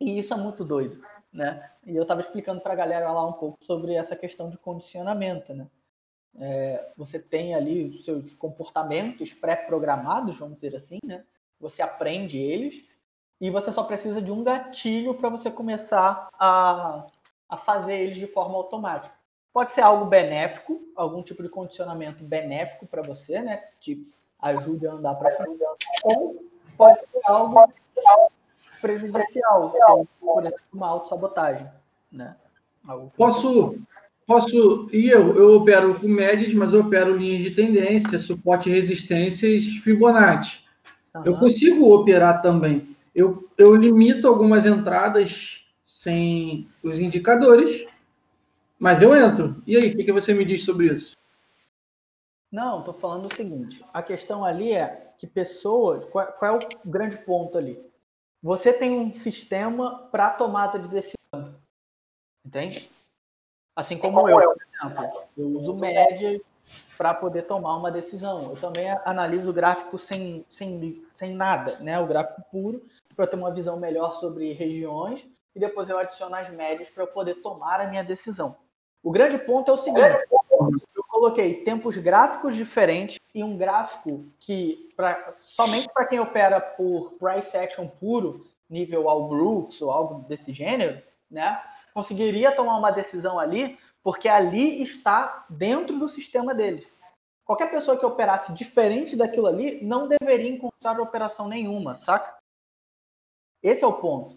E 0.00 0.16
isso 0.16 0.32
é 0.32 0.36
muito 0.36 0.64
doido, 0.64 1.02
né? 1.32 1.68
E 1.84 1.96
eu 1.96 2.02
estava 2.02 2.20
explicando 2.20 2.60
para 2.60 2.72
a 2.72 2.76
galera 2.76 3.10
lá 3.10 3.26
um 3.26 3.32
pouco 3.32 3.58
sobre 3.64 3.94
essa 3.94 4.14
questão 4.14 4.48
de 4.48 4.56
condicionamento, 4.56 5.52
né? 5.52 5.66
É, 6.38 6.92
você 6.96 7.18
tem 7.18 7.52
ali 7.52 7.88
os 7.88 8.04
seus 8.04 8.32
comportamentos 8.34 9.32
pré-programados, 9.32 10.38
vamos 10.38 10.54
dizer 10.54 10.76
assim, 10.76 11.00
né? 11.02 11.24
Você 11.58 11.82
aprende 11.82 12.38
eles 12.38 12.84
e 13.40 13.50
você 13.50 13.72
só 13.72 13.82
precisa 13.82 14.22
de 14.22 14.30
um 14.30 14.44
gatilho 14.44 15.14
para 15.14 15.30
você 15.30 15.50
começar 15.50 16.28
a, 16.38 17.08
a 17.48 17.56
fazer 17.56 17.98
eles 17.98 18.18
de 18.18 18.28
forma 18.28 18.54
automática. 18.54 19.15
Pode 19.56 19.74
ser 19.74 19.80
algo 19.80 20.04
benéfico, 20.04 20.82
algum 20.94 21.22
tipo 21.22 21.42
de 21.42 21.48
condicionamento 21.48 22.22
benéfico 22.22 22.86
para 22.86 23.00
você, 23.00 23.40
né? 23.40 23.62
Tipo, 23.80 24.06
ajude 24.38 24.86
a 24.86 24.92
andar 24.92 25.14
para 25.14 25.34
frente. 25.34 25.58
Ou 26.04 26.44
pode 26.76 27.00
ser 27.00 27.20
algo 27.24 27.72
prejudicial, 28.82 29.74
por 30.20 30.42
exemplo, 30.42 30.60
uma 30.70 30.88
autossabotagem, 30.88 31.66
né? 32.12 32.36
Posso 33.16 33.78
Posso. 34.26 34.90
E 34.92 35.08
eu, 35.08 35.34
eu 35.34 35.56
opero 35.56 35.98
com 35.98 36.06
médias, 36.06 36.52
mas 36.52 36.74
eu 36.74 36.80
opero 36.80 37.16
linhas 37.16 37.42
de 37.42 37.52
tendência, 37.52 38.18
suporte 38.18 38.68
e 38.68 38.72
resistências 38.74 39.64
Fibonacci. 39.82 40.60
Uhum. 41.14 41.22
Eu 41.24 41.38
consigo 41.38 41.94
operar 41.94 42.42
também. 42.42 42.94
Eu, 43.14 43.48
eu 43.56 43.74
limito 43.74 44.28
algumas 44.28 44.66
entradas 44.66 45.64
sem 45.86 46.68
os 46.82 46.98
indicadores, 46.98 47.86
mas 48.78 49.02
eu 49.02 49.14
entro. 49.16 49.62
E 49.66 49.76
aí, 49.76 49.90
o 49.90 49.96
que, 49.96 50.04
que 50.04 50.12
você 50.12 50.34
me 50.34 50.44
diz 50.44 50.64
sobre 50.64 50.86
isso? 50.86 51.16
Não, 52.50 52.80
estou 52.80 52.94
falando 52.94 53.26
o 53.26 53.34
seguinte: 53.34 53.84
a 53.92 54.02
questão 54.02 54.44
ali 54.44 54.72
é 54.72 55.12
que 55.18 55.26
pessoas. 55.26 56.04
Qual, 56.04 56.26
qual 56.32 56.54
é 56.54 56.58
o 56.58 56.88
grande 56.88 57.18
ponto 57.18 57.58
ali? 57.58 57.80
Você 58.42 58.72
tem 58.72 58.98
um 58.98 59.12
sistema 59.12 60.08
para 60.10 60.30
tomada 60.30 60.78
de 60.78 60.88
decisão. 60.88 61.54
Entende? 62.44 62.90
Assim 63.74 63.98
como 63.98 64.28
eu, 64.28 64.36
por 64.36 64.56
exemplo, 64.86 65.22
eu 65.36 65.46
uso 65.48 65.74
média 65.74 66.40
para 66.96 67.12
poder 67.12 67.42
tomar 67.42 67.76
uma 67.76 67.90
decisão. 67.90 68.50
Eu 68.50 68.56
também 68.56 68.88
analiso 69.04 69.50
o 69.50 69.52
gráfico 69.52 69.98
sem, 69.98 70.44
sem, 70.50 71.04
sem 71.14 71.34
nada, 71.34 71.76
né? 71.80 71.98
o 71.98 72.06
gráfico 72.06 72.42
puro, 72.50 72.86
para 73.14 73.26
ter 73.26 73.36
uma 73.36 73.52
visão 73.52 73.78
melhor 73.78 74.14
sobre 74.14 74.52
regiões 74.52 75.26
e 75.54 75.60
depois 75.60 75.88
eu 75.88 75.98
adiciono 75.98 76.34
as 76.36 76.48
médias 76.50 76.88
para 76.88 77.02
eu 77.02 77.08
poder 77.08 77.36
tomar 77.36 77.80
a 77.80 77.86
minha 77.86 78.04
decisão. 78.04 78.56
O 79.06 79.12
grande 79.12 79.38
ponto 79.38 79.70
é 79.70 79.74
o 79.74 79.76
seguinte: 79.76 80.26
eu 80.92 81.04
coloquei 81.06 81.62
tempos 81.62 81.96
gráficos 81.96 82.56
diferentes 82.56 83.20
e 83.32 83.44
um 83.44 83.56
gráfico 83.56 84.26
que, 84.40 84.92
pra, 84.96 85.32
somente 85.54 85.88
para 85.94 86.06
quem 86.06 86.18
opera 86.18 86.60
por 86.60 87.12
price 87.12 87.56
action 87.56 87.86
puro, 87.86 88.48
nível 88.68 89.08
All 89.08 89.28
Brooks 89.28 89.80
ou 89.80 89.92
algo 89.92 90.28
desse 90.28 90.52
gênero, 90.52 91.00
né? 91.30 91.62
conseguiria 91.94 92.50
tomar 92.50 92.76
uma 92.76 92.90
decisão 92.90 93.38
ali, 93.38 93.78
porque 94.02 94.28
ali 94.28 94.82
está 94.82 95.46
dentro 95.48 95.96
do 95.96 96.08
sistema 96.08 96.52
deles. 96.52 96.84
Qualquer 97.44 97.70
pessoa 97.70 97.96
que 97.96 98.04
operasse 98.04 98.52
diferente 98.52 99.14
daquilo 99.14 99.46
ali 99.46 99.84
não 99.84 100.08
deveria 100.08 100.50
encontrar 100.50 101.00
operação 101.00 101.46
nenhuma, 101.46 101.94
saca? 101.98 102.34
Esse 103.62 103.84
é 103.84 103.86
o 103.86 103.92
ponto. 103.92 104.36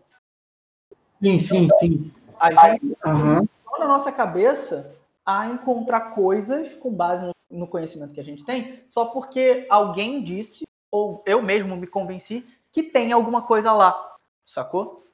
Sim, 1.20 1.40
sim, 1.40 1.68
sim. 1.80 2.14
A 2.40 2.70
gente 2.70 2.96
uhum. 3.04 3.48
Na 3.80 3.88
nossa 3.88 4.12
cabeça 4.12 4.96
a 5.26 5.48
encontrar 5.48 6.14
coisas 6.14 6.76
com 6.76 6.94
base 6.94 7.26
no, 7.26 7.34
no 7.50 7.68
conhecimento 7.68 8.14
que 8.14 8.20
a 8.20 8.24
gente 8.24 8.44
tem, 8.44 8.84
só 8.92 9.06
porque 9.06 9.66
alguém 9.70 10.24
disse, 10.24 10.66
ou 10.92 11.24
eu 11.26 11.42
mesmo 11.42 11.76
me 11.76 11.88
convenci, 11.88 12.46
que 12.72 12.84
tem 12.84 13.12
alguma 13.12 13.42
coisa 13.42 13.72
lá, 13.72 14.16
sacou? 14.46 15.06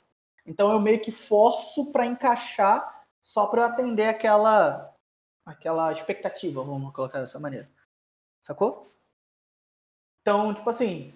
Então 0.45 0.71
eu 0.71 0.79
meio 0.79 1.01
que 1.01 1.11
forço 1.11 1.91
para 1.91 2.05
encaixar 2.05 3.03
só 3.23 3.47
para 3.47 3.65
atender 3.65 4.07
aquela 4.07 4.93
aquela 5.45 5.91
expectativa, 5.91 6.63
vamos 6.63 6.93
colocar 6.93 7.21
dessa 7.21 7.39
maneira. 7.39 7.69
Sacou? 8.43 8.91
Então, 10.21 10.53
tipo 10.53 10.67
assim, 10.69 11.13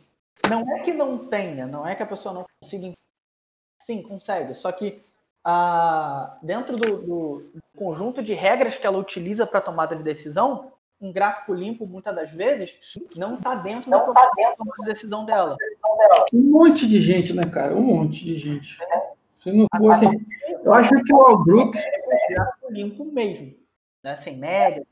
não 0.48 0.62
é 0.76 0.82
que 0.82 0.94
não 0.94 1.28
tenha, 1.28 1.66
não 1.66 1.86
é 1.86 1.96
que 1.96 2.04
a 2.04 2.08
pessoa 2.08 2.34
não 2.34 2.46
consiga. 2.62 2.94
Sim, 3.84 4.04
consegue. 4.04 4.54
Só 4.54 4.72
que 4.72 5.04
ah, 5.44 6.38
dentro 6.42 6.76
do, 6.78 6.98
do, 6.98 7.52
conjunto 7.76 8.22
de 8.22 8.34
regras 8.34 8.78
que 8.78 8.86
ela 8.86 8.98
utiliza 8.98 9.48
para 9.48 9.62
tomada 9.62 9.96
de 9.96 10.04
decisão, 10.04 10.74
um 11.02 11.14
gráfico 11.14 11.54
limpo, 11.54 11.86
muitas 11.88 12.14
das 12.14 12.30
vezes, 12.30 12.74
não 13.16 13.36
está 13.36 13.56
dentro 13.56 13.90
não 13.90 14.08
da 14.08 14.14
tá 14.14 14.32
dentro. 14.36 14.66
de 14.80 14.86
decisão 14.86 15.26
dela. 15.26 15.56
Um 16.34 16.52
monte 16.52 16.86
de 16.86 17.02
gente, 17.02 17.34
né, 17.34 17.44
cara? 17.44 17.74
Um 17.74 17.82
monte 17.82 18.26
de 18.26 18.36
gente. 18.36 18.78
É. 18.84 19.10
Se 19.38 19.52
não 19.54 19.66
for 19.78 19.92
assim, 19.92 20.10
eu 20.64 20.74
acho 20.74 20.90
que 21.04 21.14
o 21.14 21.22
Al 21.22 21.44
Brooks. 21.44 21.82
É 21.82 22.72
limpo 22.72 23.06
mesmo, 23.06 23.56
né? 24.04 24.18
sem 24.18 24.38
média. 24.38 24.86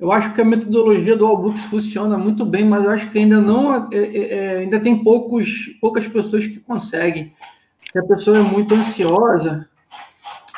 Eu 0.00 0.10
acho 0.10 0.34
que 0.34 0.40
a 0.40 0.44
metodologia 0.44 1.16
do 1.16 1.24
Al 1.24 1.36
Brooks 1.36 1.64
funciona 1.66 2.18
muito 2.18 2.44
bem, 2.44 2.64
mas 2.64 2.82
eu 2.84 2.90
acho 2.90 3.08
que 3.12 3.20
ainda 3.20 3.40
não. 3.40 3.88
É, 3.92 3.96
é, 3.96 4.34
é 4.34 4.56
ainda 4.58 4.80
tem 4.80 5.04
poucos, 5.04 5.68
poucas 5.80 6.08
pessoas 6.08 6.44
que 6.44 6.58
conseguem. 6.58 7.32
A 7.98 8.02
pessoa 8.02 8.38
é 8.38 8.42
muito 8.42 8.74
ansiosa. 8.74 9.68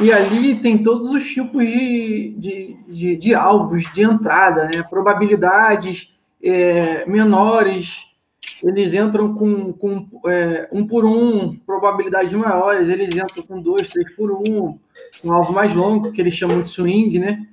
E 0.01 0.13
ali 0.13 0.57
tem 0.57 0.83
todos 0.83 1.11
os 1.11 1.25
tipos 1.27 1.65
de, 1.65 2.35
de, 2.37 2.77
de, 2.89 3.17
de 3.17 3.35
alvos 3.35 3.85
de 3.93 4.03
entrada, 4.03 4.65
né? 4.65 4.83
probabilidades 4.83 6.13
é, 6.43 7.07
menores 7.07 8.15
eles 8.63 8.95
entram 8.95 9.35
com, 9.35 9.73
com 9.73 10.09
é, 10.27 10.69
um 10.73 10.87
por 10.87 11.05
um, 11.05 11.57
probabilidades 11.57 12.33
maiores, 12.33 12.89
eles 12.89 13.15
entram 13.15 13.43
com 13.43 13.61
dois, 13.61 13.89
três 13.89 14.15
por 14.15 14.31
um, 14.31 14.79
um 15.25 15.33
alvo 15.33 15.53
mais 15.53 15.75
longo, 15.75 16.13
que 16.13 16.21
eles 16.21 16.35
chamam 16.35 16.63
de 16.63 16.71
swing, 16.71 17.19
né? 17.19 17.47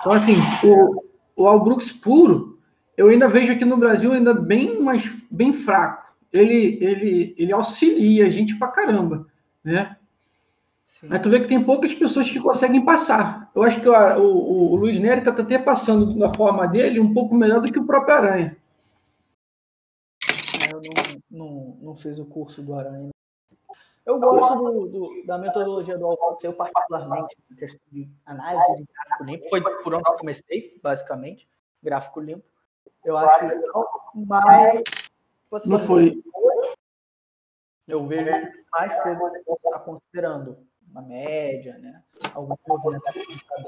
Então, 0.00 0.12
assim, 0.12 0.36
o, 0.62 1.02
o 1.36 1.46
Al 1.46 1.64
puro, 2.02 2.58
eu 2.96 3.08
ainda 3.08 3.28
vejo 3.28 3.52
aqui 3.52 3.64
no 3.64 3.76
Brasil 3.76 4.12
ainda 4.12 4.32
bem 4.32 4.80
mais 4.80 5.10
bem 5.30 5.52
fraco. 5.52 6.13
Ele, 6.34 6.78
ele, 6.84 7.34
ele 7.38 7.52
auxilia 7.52 8.26
a 8.26 8.28
gente 8.28 8.58
pra 8.58 8.68
caramba, 8.68 9.26
né? 9.62 9.96
Sim. 11.00 11.08
Aí 11.10 11.18
tu 11.18 11.30
vê 11.30 11.40
que 11.40 11.48
tem 11.48 11.62
poucas 11.62 11.94
pessoas 11.94 12.28
que 12.28 12.40
conseguem 12.40 12.84
passar. 12.84 13.50
Eu 13.54 13.62
acho 13.62 13.80
que 13.80 13.88
o, 13.88 13.92
o, 13.92 14.72
o 14.72 14.76
Luiz 14.76 14.98
Nery 14.98 15.22
tá 15.22 15.30
até 15.30 15.58
passando 15.58 16.18
da 16.18 16.34
forma 16.34 16.66
dele 16.66 16.98
um 16.98 17.14
pouco 17.14 17.34
melhor 17.34 17.60
do 17.60 17.70
que 17.70 17.78
o 17.78 17.86
próprio 17.86 18.16
Aranha 18.16 18.56
não, 21.34 21.76
não 21.80 21.96
fiz 21.96 22.18
o 22.18 22.24
curso 22.24 22.62
do 22.62 22.74
Aranha. 22.74 23.10
Eu 24.06 24.20
gosto 24.20 24.56
do, 24.56 24.86
do, 24.86 25.26
da 25.26 25.38
metodologia 25.38 25.96
do 25.96 26.06
Alfox, 26.06 26.44
eu 26.44 26.52
particularmente, 26.52 27.36
na 27.50 27.56
questão 27.56 27.80
de 27.90 28.08
análise 28.26 28.76
de 28.76 28.84
gráfico 28.92 29.24
limpo. 29.24 29.48
Foi 29.48 29.60
por 29.82 29.94
onde 29.94 30.08
eu 30.08 30.14
comecei, 30.14 30.78
basicamente, 30.82 31.48
gráfico 31.82 32.20
limpo. 32.20 32.44
Eu 33.02 33.16
acho 33.16 33.44
mais. 34.14 34.82
Não 35.64 35.78
foi. 35.78 36.22
Eu 37.86 38.06
vejo 38.06 38.30
mais 38.72 38.94
coisas 39.02 39.32
que 39.32 39.44
você 39.44 39.66
está 39.66 39.78
considerando. 39.78 40.58
Uma 40.90 41.02
média, 41.02 41.76
né? 41.78 42.02
Algum 42.32 42.54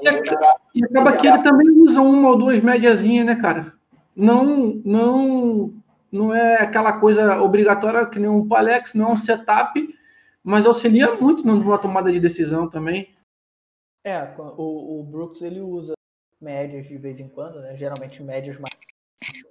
e, 0.01 0.79
e 0.79 0.85
acaba 0.85 1.17
que 1.17 1.27
ele 1.27 1.43
também 1.43 1.69
usa 1.71 1.99
uma 1.99 2.29
ou 2.29 2.37
duas 2.37 2.61
médiazinhas, 2.61 3.25
né, 3.25 3.35
cara? 3.35 3.73
Não, 4.15 4.81
não 4.85 5.73
não 6.11 6.33
é 6.33 6.61
aquela 6.61 6.99
coisa 6.99 7.41
obrigatória 7.41 8.07
que 8.07 8.19
nem 8.19 8.29
um 8.29 8.47
Palex, 8.47 8.93
não 8.93 9.09
é 9.09 9.11
um 9.11 9.17
setup, 9.17 9.87
mas 10.43 10.65
auxilia 10.65 11.13
muito 11.15 11.45
numa 11.45 11.77
tomada 11.77 12.11
de 12.11 12.19
decisão 12.19 12.69
também. 12.69 13.13
É, 14.05 14.23
o, 14.37 15.01
o 15.01 15.03
Brooks 15.03 15.41
ele 15.41 15.59
usa 15.59 15.93
médias 16.39 16.87
de 16.87 16.97
vez 16.97 17.19
em 17.19 17.27
quando, 17.27 17.59
né? 17.59 17.75
geralmente 17.75 18.23
médias 18.23 18.57
mais 18.57 18.73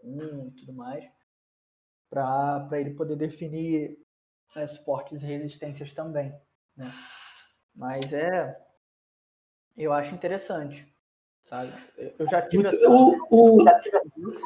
um 0.02 0.48
e 0.48 0.50
tudo 0.52 0.72
mais, 0.72 1.04
para 2.10 2.68
ele 2.72 2.90
poder 2.90 3.16
definir 3.16 3.98
é, 4.54 4.66
suportes 4.66 5.22
e 5.22 5.26
resistências 5.26 5.92
também. 5.92 6.34
Né? 6.76 6.92
Mas 7.74 8.12
é. 8.12 8.56
Eu 9.76 9.92
acho 9.92 10.14
interessante. 10.14 10.86
Sabe? 11.44 11.72
Eu 12.18 12.26
já 12.28 12.42
tive. 12.42 12.62
Muito, 12.64 12.90
o, 13.30 13.58
o... 13.58 13.64
Já 13.64 13.78
tive 13.80 13.98
Brooks, 14.16 14.42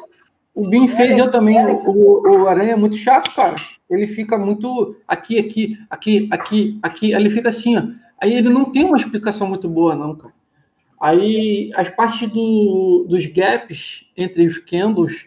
O 0.53 0.69
Bin 0.69 0.87
fez 0.87 1.17
eu 1.17 1.31
também. 1.31 1.57
O, 1.65 2.43
o, 2.43 2.47
Aranha 2.47 2.73
é 2.73 2.75
muito 2.75 2.97
chato, 2.97 3.33
cara. 3.33 3.55
Ele 3.89 4.07
fica 4.07 4.37
muito 4.37 4.95
aqui, 5.07 5.39
aqui, 5.39 5.77
aqui, 5.89 6.27
aqui, 6.31 6.79
aqui. 6.83 7.13
Ele 7.13 7.29
fica 7.29 7.49
assim, 7.49 7.77
ó. 7.77 7.83
Aí 8.21 8.33
ele 8.33 8.49
não 8.49 8.71
tem 8.71 8.85
uma 8.85 8.97
explicação 8.97 9.47
muito 9.47 9.67
boa, 9.67 9.95
não, 9.95 10.15
cara. 10.15 10.33
Aí 11.01 11.71
as 11.75 11.89
partes 11.89 12.29
do, 12.29 13.07
dos 13.09 13.25
gaps 13.25 14.05
entre 14.15 14.45
os 14.45 14.59
candles, 14.59 15.25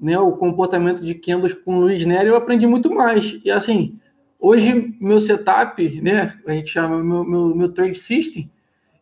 né, 0.00 0.18
o 0.18 0.32
comportamento 0.32 1.04
de 1.04 1.14
candles 1.14 1.52
com 1.52 1.78
o 1.78 1.80
Luiz 1.80 2.04
Nery, 2.04 2.28
eu 2.28 2.36
aprendi 2.36 2.66
muito 2.66 2.92
mais. 2.92 3.38
E 3.44 3.50
assim, 3.50 3.98
hoje 4.38 4.96
meu 5.00 5.20
setup, 5.20 6.00
né, 6.00 6.38
a 6.46 6.52
gente 6.52 6.70
chama 6.70 7.02
meu, 7.02 7.24
meu, 7.24 7.54
meu 7.54 7.68
trade 7.70 7.98
system, 7.98 8.50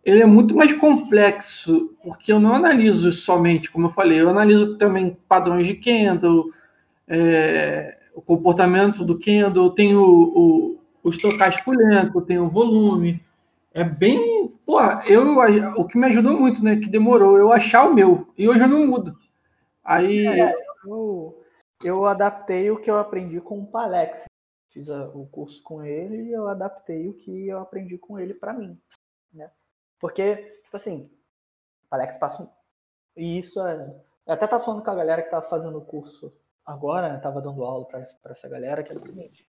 ele 0.05 0.23
é 0.23 0.27
muito 0.27 0.55
mais 0.55 0.73
complexo, 0.73 1.95
porque 2.03 2.33
eu 2.33 2.39
não 2.39 2.55
analiso 2.55 3.11
somente, 3.13 3.71
como 3.71 3.89
eu 3.89 3.93
falei, 3.93 4.21
eu 4.21 4.31
analiso 4.31 4.79
também 4.79 5.17
padrões 5.29 5.67
de 5.67 5.75
candle, 5.75 6.47
é, 7.09 7.97
o 8.15 8.23
comportamento 8.23 9.05
do 9.05 9.19
candle, 9.19 9.71
tenho 9.71 10.01
o, 10.01 10.39
o, 10.39 10.79
o 11.03 11.11
estocástico 11.11 11.73
lento, 11.73 12.19
o 12.19 12.49
volume, 12.49 13.21
é 13.77 13.85
bem. 13.85 14.51
Pô, 14.65 14.81
eu, 15.07 15.37
o 15.77 15.85
que 15.85 15.99
me 15.99 16.07
ajudou 16.07 16.41
muito, 16.41 16.65
né? 16.65 16.77
Que 16.77 16.89
demorou 16.89 17.37
eu 17.37 17.53
achar 17.53 17.85
o 17.85 17.93
meu. 17.93 18.27
E 18.37 18.49
hoje 18.49 18.61
eu 18.61 18.69
não 18.69 18.87
mudo. 18.87 19.15
Aí. 19.85 20.27
É, 20.27 20.55
eu, 20.89 21.45
eu 21.84 22.07
adaptei 22.07 22.70
o 22.70 22.80
que 22.80 22.91
eu 22.91 22.99
aprendi 22.99 23.41
com 23.41 23.61
o 23.61 23.66
Palex. 23.66 24.24
Fiz 24.70 24.89
a, 24.91 25.09
o 25.09 25.26
curso 25.28 25.62
com 25.62 25.82
ele 25.82 26.28
e 26.28 26.32
eu 26.32 26.49
adaptei 26.49 27.09
o 27.09 27.14
que 27.14 27.49
eu 27.49 27.59
aprendi 27.59 27.99
com 27.99 28.18
ele 28.18 28.34
para 28.34 28.53
mim. 28.53 28.80
Né? 29.32 29.51
Porque, 29.99 30.37
tipo 30.62 30.76
assim, 30.76 31.11
o 31.84 31.89
Palex 31.89 32.16
passa 32.16 32.43
um. 32.43 32.51
E 33.16 33.39
isso 33.39 33.61
é. 33.66 33.74
Eu 34.26 34.34
até 34.34 34.47
tava 34.47 34.64
falando 34.64 34.82
com 34.82 34.91
a 34.91 34.95
galera 34.95 35.22
que 35.22 35.30
tava 35.30 35.49
fazendo 35.49 35.78
o 35.78 35.84
curso 35.84 36.32
agora, 36.64 37.12
né? 37.12 37.18
Tava 37.18 37.41
dando 37.41 37.64
aula 37.64 37.87
para 37.87 38.32
essa 38.32 38.49
galera, 38.49 38.82
que 38.82 38.93
é 38.93 38.97
o 38.97 39.01
seguinte 39.01 39.49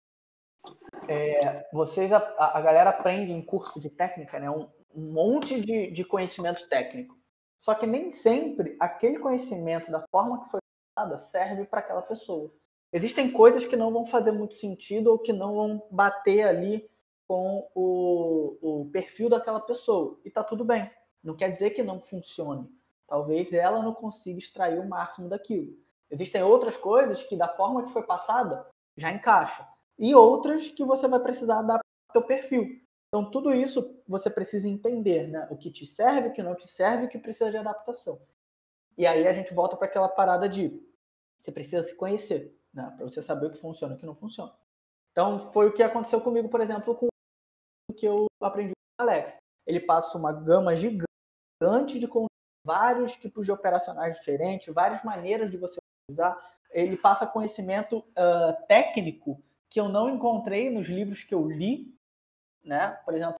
é, 1.08 1.68
vocês, 1.72 2.12
a, 2.12 2.18
a, 2.38 2.60
galera 2.60 2.90
aprende 2.90 3.32
em 3.32 3.42
curso 3.42 3.78
de 3.80 3.90
técnica, 3.90 4.38
né, 4.38 4.50
um, 4.50 4.68
um 4.94 5.12
monte 5.12 5.60
de, 5.60 5.90
de 5.90 6.04
conhecimento 6.04 6.68
técnico. 6.68 7.16
Só 7.58 7.74
que 7.74 7.86
nem 7.86 8.12
sempre 8.12 8.76
aquele 8.80 9.18
conhecimento, 9.18 9.90
da 9.90 10.04
forma 10.10 10.42
que 10.42 10.50
foi 10.50 10.60
dada, 10.96 11.18
serve 11.18 11.64
para 11.64 11.80
aquela 11.80 12.02
pessoa. 12.02 12.52
Existem 12.92 13.32
coisas 13.32 13.66
que 13.66 13.76
não 13.76 13.92
vão 13.92 14.06
fazer 14.06 14.30
muito 14.30 14.54
sentido 14.54 15.08
ou 15.08 15.18
que 15.18 15.32
não 15.32 15.54
vão 15.54 15.86
bater 15.90 16.42
ali 16.42 16.88
com 17.26 17.68
o, 17.74 18.58
o 18.60 18.90
perfil 18.90 19.28
daquela 19.28 19.60
pessoa. 19.60 20.18
E 20.24 20.30
tá 20.30 20.44
tudo 20.44 20.64
bem. 20.64 20.90
Não 21.24 21.34
quer 21.34 21.50
dizer 21.50 21.70
que 21.70 21.82
não 21.82 22.00
funcione. 22.00 22.68
Talvez 23.08 23.52
ela 23.52 23.82
não 23.82 23.92
consiga 23.94 24.38
extrair 24.38 24.78
o 24.78 24.88
máximo 24.88 25.28
daquilo. 25.28 25.76
Existem 26.10 26.42
outras 26.42 26.76
coisas 26.76 27.24
que, 27.24 27.36
da 27.36 27.48
forma 27.48 27.82
que 27.82 27.92
foi 27.92 28.02
passada, 28.04 28.66
já 28.96 29.10
encaixa 29.10 29.66
e 29.98 30.14
outras 30.14 30.68
que 30.68 30.84
você 30.84 31.08
vai 31.08 31.18
precisar 31.18 31.58
adaptar 31.58 31.84
ao 32.08 32.12
seu 32.12 32.22
perfil. 32.22 32.80
Então, 33.08 33.30
tudo 33.30 33.52
isso 33.52 34.00
você 34.06 34.28
precisa 34.28 34.68
entender, 34.68 35.28
né? 35.28 35.46
O 35.50 35.56
que 35.56 35.70
te 35.70 35.86
serve, 35.86 36.28
o 36.28 36.32
que 36.32 36.42
não 36.42 36.54
te 36.54 36.68
serve, 36.68 37.06
o 37.06 37.08
que 37.08 37.18
precisa 37.18 37.50
de 37.50 37.56
adaptação. 37.56 38.20
E 38.96 39.06
aí 39.06 39.26
a 39.26 39.32
gente 39.32 39.52
volta 39.52 39.76
para 39.76 39.86
aquela 39.86 40.08
parada 40.08 40.48
de 40.48 40.80
você 41.40 41.52
precisa 41.52 41.82
se 41.82 41.94
conhecer, 41.94 42.58
né? 42.72 42.92
Para 42.96 43.06
você 43.06 43.20
saber 43.20 43.46
o 43.46 43.50
que 43.50 43.60
funciona 43.60 43.94
e 43.94 43.96
o 43.96 44.00
que 44.00 44.06
não 44.06 44.14
funciona. 44.14 44.52
Então, 45.12 45.52
foi 45.52 45.68
o 45.68 45.72
que 45.72 45.82
aconteceu 45.82 46.20
comigo, 46.20 46.48
por 46.48 46.60
exemplo, 46.60 46.94
com 46.94 47.06
o 47.90 47.94
que 47.94 48.06
eu 48.06 48.26
aprendi 48.40 48.72
com 48.72 49.04
o 49.04 49.08
Alex. 49.08 49.36
Ele 49.66 49.78
passa 49.78 50.16
uma 50.16 50.32
gama 50.32 50.74
gigante 50.74 51.98
de 51.98 52.08
vários 52.64 53.14
tipos 53.16 53.44
de 53.44 53.52
operacionais 53.52 54.16
diferentes, 54.16 54.72
várias 54.72 55.04
maneiras 55.04 55.50
de 55.50 55.56
você 55.56 55.78
usar. 56.10 56.36
Ele 56.70 56.96
passa 56.96 57.26
conhecimento 57.26 57.98
uh, 57.98 58.66
técnico 58.66 59.40
que 59.68 59.78
eu 59.78 59.88
não 59.88 60.08
encontrei 60.08 60.70
nos 60.70 60.88
livros 60.88 61.22
que 61.22 61.34
eu 61.34 61.46
li, 61.46 61.94
né? 62.64 62.88
Por 63.04 63.14
exemplo, 63.14 63.36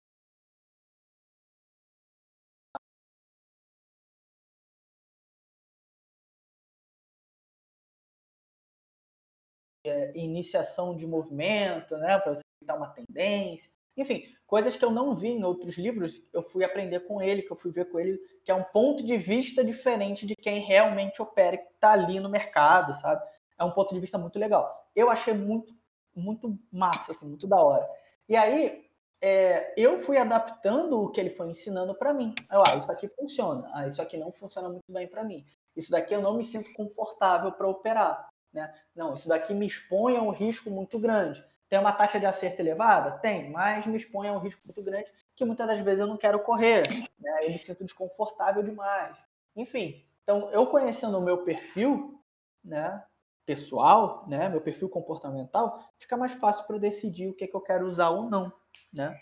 iniciação 10.15 10.97
de 10.97 11.07
movimento, 11.07 11.97
né, 11.97 12.19
para 12.19 12.35
você 12.35 12.43
dar 12.63 12.77
uma 12.77 12.89
tendência, 12.89 13.71
enfim, 13.97 14.25
coisas 14.47 14.77
que 14.77 14.85
eu 14.85 14.91
não 14.91 15.15
vi 15.15 15.29
em 15.29 15.45
outros 15.45 15.77
livros, 15.79 16.21
eu 16.33 16.43
fui 16.43 16.65
aprender 16.65 17.01
com 17.01 17.23
ele, 17.23 17.43
que 17.43 17.53
eu 17.53 17.57
fui 17.57 17.71
ver 17.71 17.91
com 17.91 18.01
ele, 18.01 18.19
que 18.45 18.51
é 18.51 18.55
um 18.55 18.65
ponto 18.65 19.05
de 19.05 19.17
vista 19.17 19.65
diferente 19.65 20.27
de 20.27 20.35
quem 20.35 20.61
realmente 20.61 21.23
opera, 21.23 21.57
que 21.57 21.73
está 21.73 21.93
ali 21.93 22.19
no 22.19 22.29
mercado, 22.29 22.99
sabe? 23.01 23.23
É 23.59 23.65
um 23.65 23.71
ponto 23.71 23.95
de 23.95 24.01
vista 24.01 24.19
muito 24.19 24.39
legal. 24.39 24.89
Eu 24.97 25.11
achei 25.11 25.33
muito 25.33 25.73
muito 26.17 26.57
massa, 26.71 27.13
assim, 27.13 27.27
muito 27.27 27.47
da 27.47 27.61
hora. 27.61 27.89
E 28.29 28.37
aí, 28.37 28.85
é, 29.21 29.75
eu 29.77 29.99
fui 29.99 30.17
adaptando 30.17 31.01
o 31.01 31.11
que 31.11 31.21
ele 31.21 31.31
foi 31.31 31.49
ensinando 31.49 31.95
para 31.95 32.15
mim. 32.15 32.35
Eu, 32.51 32.61
ah, 32.61 32.77
isso 32.77 32.91
aqui 32.91 33.09
funciona. 33.09 33.69
Ah, 33.75 33.89
isso 33.89 34.01
aqui 34.01 34.17
não 34.17 34.31
funciona 34.31 34.69
muito 34.69 34.91
bem 34.91 35.09
para 35.09 35.25
mim. 35.25 35.45
Isso 35.77 35.91
daqui 35.91 36.15
eu 36.15 36.23
não 36.23 36.37
me 36.37 36.45
sinto 36.45 36.73
confortável 36.73 37.51
para 37.53 37.67
operar. 37.67 38.29
Né? 38.55 38.73
Não, 38.95 39.13
isso 39.15 39.29
daqui 39.29 39.53
me 39.53 39.67
expõe 39.67 40.17
a 40.17 40.23
um 40.23 40.31
risco 40.31 40.71
muito 40.71 40.99
grande. 40.99 41.45
Tem 41.69 41.79
uma 41.79 41.93
taxa 41.93 42.21
de 42.21 42.27
acerto 42.27 42.63
elevada? 42.63 43.19
Tem, 43.19 43.51
mas 43.51 43.85
me 43.85 43.97
expõe 43.97 44.29
a 44.29 44.33
um 44.33 44.39
risco 44.39 44.63
muito 44.65 44.83
grande 44.83 45.11
que 45.35 45.45
muitas 45.45 45.67
das 45.67 45.81
vezes 45.81 46.01
eu 46.01 46.07
não 46.07 46.17
quero 46.17 46.39
correr. 46.39 46.83
Né? 47.19 47.39
Eu 47.43 47.51
me 47.51 47.59
sinto 47.59 47.85
desconfortável 47.85 48.63
demais. 48.63 49.17
Enfim, 49.57 50.05
então 50.23 50.51
eu 50.53 50.67
conhecendo 50.69 51.19
o 51.19 51.23
meu 51.23 51.39
perfil, 51.39 52.21
né, 52.65 53.05
pessoal, 53.45 54.25
né, 54.27 54.49
meu 54.49 54.61
perfil 54.61 54.89
comportamental, 54.89 55.85
fica 55.99 56.17
mais 56.17 56.33
fácil 56.33 56.65
para 56.65 56.77
eu 56.77 56.81
decidir 56.81 57.29
o 57.29 57.35
que, 57.35 57.45
é 57.45 57.47
que 57.47 57.55
eu 57.55 57.61
quero 57.61 57.87
usar 57.87 58.11
ou 58.11 58.29
não, 58.29 58.53
né? 58.93 59.21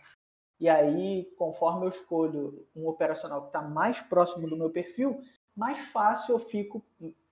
E 0.61 0.69
aí, 0.69 1.25
conforme 1.37 1.87
eu 1.87 1.89
escolho 1.89 2.67
um 2.75 2.87
operacional 2.87 3.43
que 3.43 3.47
está 3.49 3.61
mais 3.61 3.99
próximo 4.03 4.49
do 4.49 4.57
meu 4.57 4.71
perfil, 4.71 5.21
mais 5.57 5.79
fácil 5.89 6.37
eu 6.37 6.39
fico, 6.39 6.81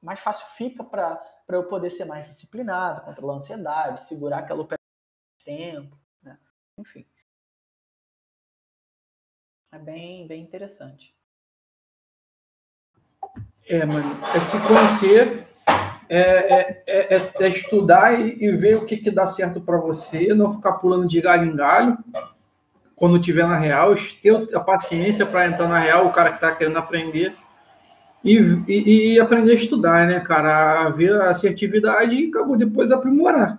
mais 0.03 0.19
fácil 0.19 0.45
fica 0.57 0.83
para 0.83 1.25
eu 1.57 1.65
poder 1.65 1.91
ser 1.91 2.05
mais 2.05 2.29
disciplinado, 2.29 3.03
controlar 3.03 3.35
a 3.35 3.37
ansiedade, 3.37 4.09
segurar 4.09 4.39
aquela 4.39 4.63
operação 4.63 4.85
de 5.39 5.45
tempo, 5.45 5.97
né? 6.23 6.39
Enfim. 6.79 7.07
É 9.73 9.79
bem, 9.79 10.27
bem 10.27 10.43
interessante. 10.43 11.15
É, 13.69 13.85
mano, 13.85 14.19
é 14.35 14.41
se 14.41 14.57
conhecer 14.67 15.47
é, 16.09 16.19
é, 16.19 16.83
é, 16.89 17.33
é, 17.39 17.49
estudar 17.49 18.19
e, 18.19 18.45
e, 18.45 18.51
ver 18.57 18.79
o 18.79 18.85
que, 18.85 18.97
que 18.97 19.13
dá 19.13 19.29
certo 19.29 19.61
para 19.61 19.77
você, 19.77 20.35
não 20.35 20.51
ficar 20.51 20.73
pulando 20.73 21.07
de 21.07 21.21
galho 21.21 21.45
em 21.45 21.55
galho 21.55 21.97
quando 22.97 23.23
tiver 23.23 23.47
na 23.47 23.57
real, 23.57 23.95
ter 24.21 24.55
a 24.55 24.61
paciência 24.61 25.25
para 25.25 25.47
entrar 25.47 25.69
na 25.69 25.79
real, 25.79 26.07
o 26.07 26.13
cara 26.13 26.31
que 26.31 26.35
está 26.35 26.55
querendo 26.55 26.79
aprender, 26.79 27.35
e, 28.25 29.15
e, 29.15 29.21
aprender 29.21 29.53
a 29.53 29.55
estudar, 29.55 30.07
né, 30.07 30.21
cara? 30.21 30.87
A 30.87 30.91
ver 30.91 31.13
a 31.13 31.31
assertividade 31.31 32.15
e 32.15 32.29
acabou 32.29 32.57
depois 32.57 32.93
aprimorar. 32.93 33.59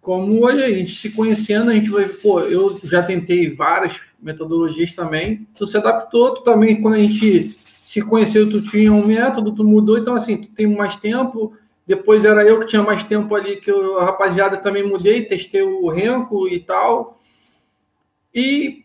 Como 0.00 0.44
hoje 0.44 0.62
a 0.62 0.70
gente 0.70 0.94
se 0.94 1.10
conhecendo, 1.10 1.70
a 1.70 1.74
gente 1.74 1.90
vai, 1.90 2.06
pô, 2.08 2.40
eu 2.40 2.80
já 2.84 3.02
tentei 3.02 3.54
várias 3.54 4.00
metodologias 4.20 4.94
também, 4.94 5.46
tu 5.54 5.66
se 5.66 5.76
adaptou, 5.76 6.34
tu 6.34 6.42
também, 6.42 6.80
quando 6.80 6.94
a 6.94 6.98
gente 6.98 7.50
se 7.90 8.00
conheceu, 8.00 8.48
tu 8.48 8.62
tinha 8.62 8.92
um 8.92 9.04
método, 9.04 9.54
tu 9.54 9.62
mudou, 9.62 9.98
então 9.98 10.14
assim, 10.14 10.36
tu 10.36 10.48
tem 10.54 10.66
mais 10.66 10.96
tempo. 10.96 11.52
Depois 11.86 12.24
era 12.24 12.44
eu 12.44 12.60
que 12.60 12.66
tinha 12.66 12.82
mais 12.82 13.02
tempo 13.02 13.34
ali, 13.34 13.56
que 13.56 13.70
eu, 13.70 13.98
a 13.98 14.04
rapaziada 14.04 14.56
também 14.56 14.86
mudei, 14.86 15.24
testei 15.24 15.62
o 15.62 15.88
Renko 15.88 16.48
e 16.48 16.60
tal. 16.60 17.18
E, 18.34 18.84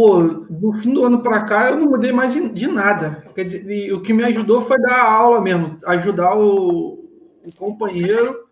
pô, 0.00 0.46
do 0.48 0.72
fim 0.72 0.94
do 0.94 1.04
ano 1.04 1.20
para 1.20 1.44
cá 1.44 1.68
eu 1.68 1.76
não 1.76 1.90
mudei 1.90 2.10
mais 2.10 2.32
de 2.32 2.66
nada. 2.66 3.22
Quer 3.34 3.44
dizer, 3.44 3.92
o 3.92 4.00
que 4.00 4.14
me 4.14 4.24
ajudou 4.24 4.62
foi 4.62 4.80
dar 4.80 5.04
aula 5.04 5.42
mesmo, 5.42 5.76
ajudar 5.84 6.38
o, 6.38 7.06
o 7.44 7.54
companheiro, 7.58 8.48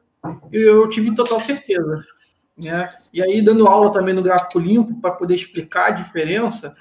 eu 0.52 0.86
tive 0.90 1.14
total 1.14 1.40
certeza. 1.40 2.04
Né? 2.54 2.86
E 3.14 3.22
aí, 3.22 3.40
dando 3.40 3.66
aula 3.66 3.90
também 3.94 4.14
no 4.14 4.22
gráfico 4.22 4.58
limpo, 4.58 5.00
para 5.00 5.12
poder 5.12 5.36
explicar 5.36 5.86
a 5.86 5.90
diferença, 5.90 6.76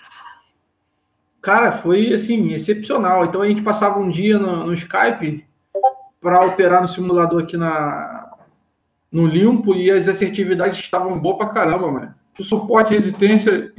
Cara, 1.40 1.72
foi 1.72 2.14
assim, 2.14 2.52
excepcional. 2.52 3.24
Então 3.24 3.42
a 3.42 3.48
gente 3.48 3.62
passava 3.62 4.00
um 4.00 4.10
dia 4.10 4.38
no, 4.38 4.66
no 4.66 4.74
Skype 4.74 5.48
para 6.20 6.46
operar 6.46 6.82
no 6.82 6.90
simulador 6.90 7.44
aqui 7.44 7.56
na, 7.56 8.36
no 9.10 9.26
limpo 9.26 9.74
e 9.74 9.90
as 9.90 10.10
assertividades 10.10 10.78
estavam 10.78 11.18
boas 11.18 11.38
pra 11.38 11.48
caramba, 11.48 11.90
mano. 11.90 12.16
O 12.40 12.44
suporte, 12.44 12.94
resistência, 12.94 13.74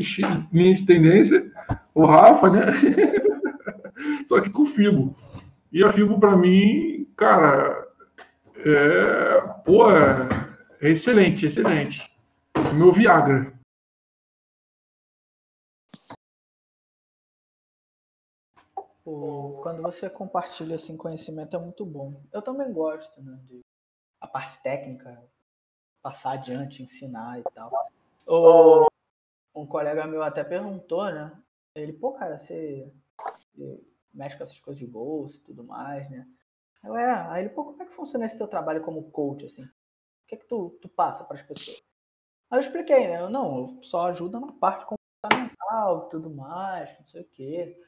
linha 0.52 0.74
de 0.74 0.84
tendência, 0.84 1.50
o 1.94 2.04
Rafa, 2.04 2.50
né? 2.50 2.60
Só 4.26 4.40
que 4.40 4.50
com 4.50 4.66
Fibo. 4.66 5.16
E 5.72 5.84
a 5.84 5.92
Fibo, 5.92 6.18
para 6.18 6.36
mim, 6.36 7.06
cara, 7.16 7.86
é, 8.56 9.40
pô, 9.64 9.90
é, 9.90 10.28
excelente, 10.80 11.46
excelente. 11.46 12.10
Meu 12.74 12.92
Viagra. 12.92 13.58
o, 19.08 19.60
quando 19.62 19.80
você 19.80 20.10
compartilha 20.10 20.76
assim 20.76 20.96
conhecimento 20.96 21.56
é 21.56 21.58
muito 21.58 21.84
bom. 21.86 22.22
Eu 22.32 22.42
também 22.42 22.70
gosto, 22.72 23.22
né, 23.22 23.38
de 23.48 23.60
a 24.20 24.26
parte 24.26 24.60
técnica, 24.62 25.22
passar 26.02 26.32
adiante, 26.32 26.82
ensinar 26.82 27.38
e 27.38 27.42
tal. 27.54 27.70
O, 28.28 28.86
um 29.54 29.66
colega 29.66 30.06
meu 30.06 30.22
até 30.22 30.44
perguntou, 30.44 31.10
né? 31.10 31.32
Ele, 31.74 31.94
pô, 31.94 32.12
cara, 32.12 32.36
você, 32.36 32.92
você 33.54 33.82
mexe 34.12 34.36
com 34.36 34.44
essas 34.44 34.60
coisas 34.60 34.78
de 34.78 34.86
bolsa 34.86 35.36
e 35.36 35.40
tudo 35.40 35.64
mais, 35.64 36.08
né? 36.10 36.28
Eu, 36.84 36.94
é, 36.94 37.10
aí 37.30 37.42
ele, 37.42 37.48
pô, 37.54 37.64
como 37.64 37.82
é 37.82 37.86
que 37.86 37.94
funciona 37.94 38.26
esse 38.26 38.36
teu 38.36 38.46
trabalho 38.46 38.82
como 38.82 39.10
coach, 39.10 39.46
assim? 39.46 39.64
O 39.64 39.68
que 40.28 40.34
é 40.34 40.38
que 40.38 40.46
tu, 40.46 40.78
tu 40.82 40.90
passa 40.90 41.24
para 41.24 41.36
as 41.36 41.42
pessoas? 41.42 41.82
Aí 42.50 42.58
eu 42.58 42.62
expliquei, 42.62 43.08
né? 43.08 43.18
Eu, 43.20 43.30
não, 43.30 43.60
eu 43.60 43.82
só 43.82 44.08
ajudo 44.08 44.38
na 44.38 44.52
parte 44.52 44.84
comportamental 44.84 46.06
e 46.06 46.10
tudo 46.10 46.28
mais, 46.28 46.98
não 46.98 47.06
sei 47.06 47.22
o 47.22 47.28
quê. 47.28 47.80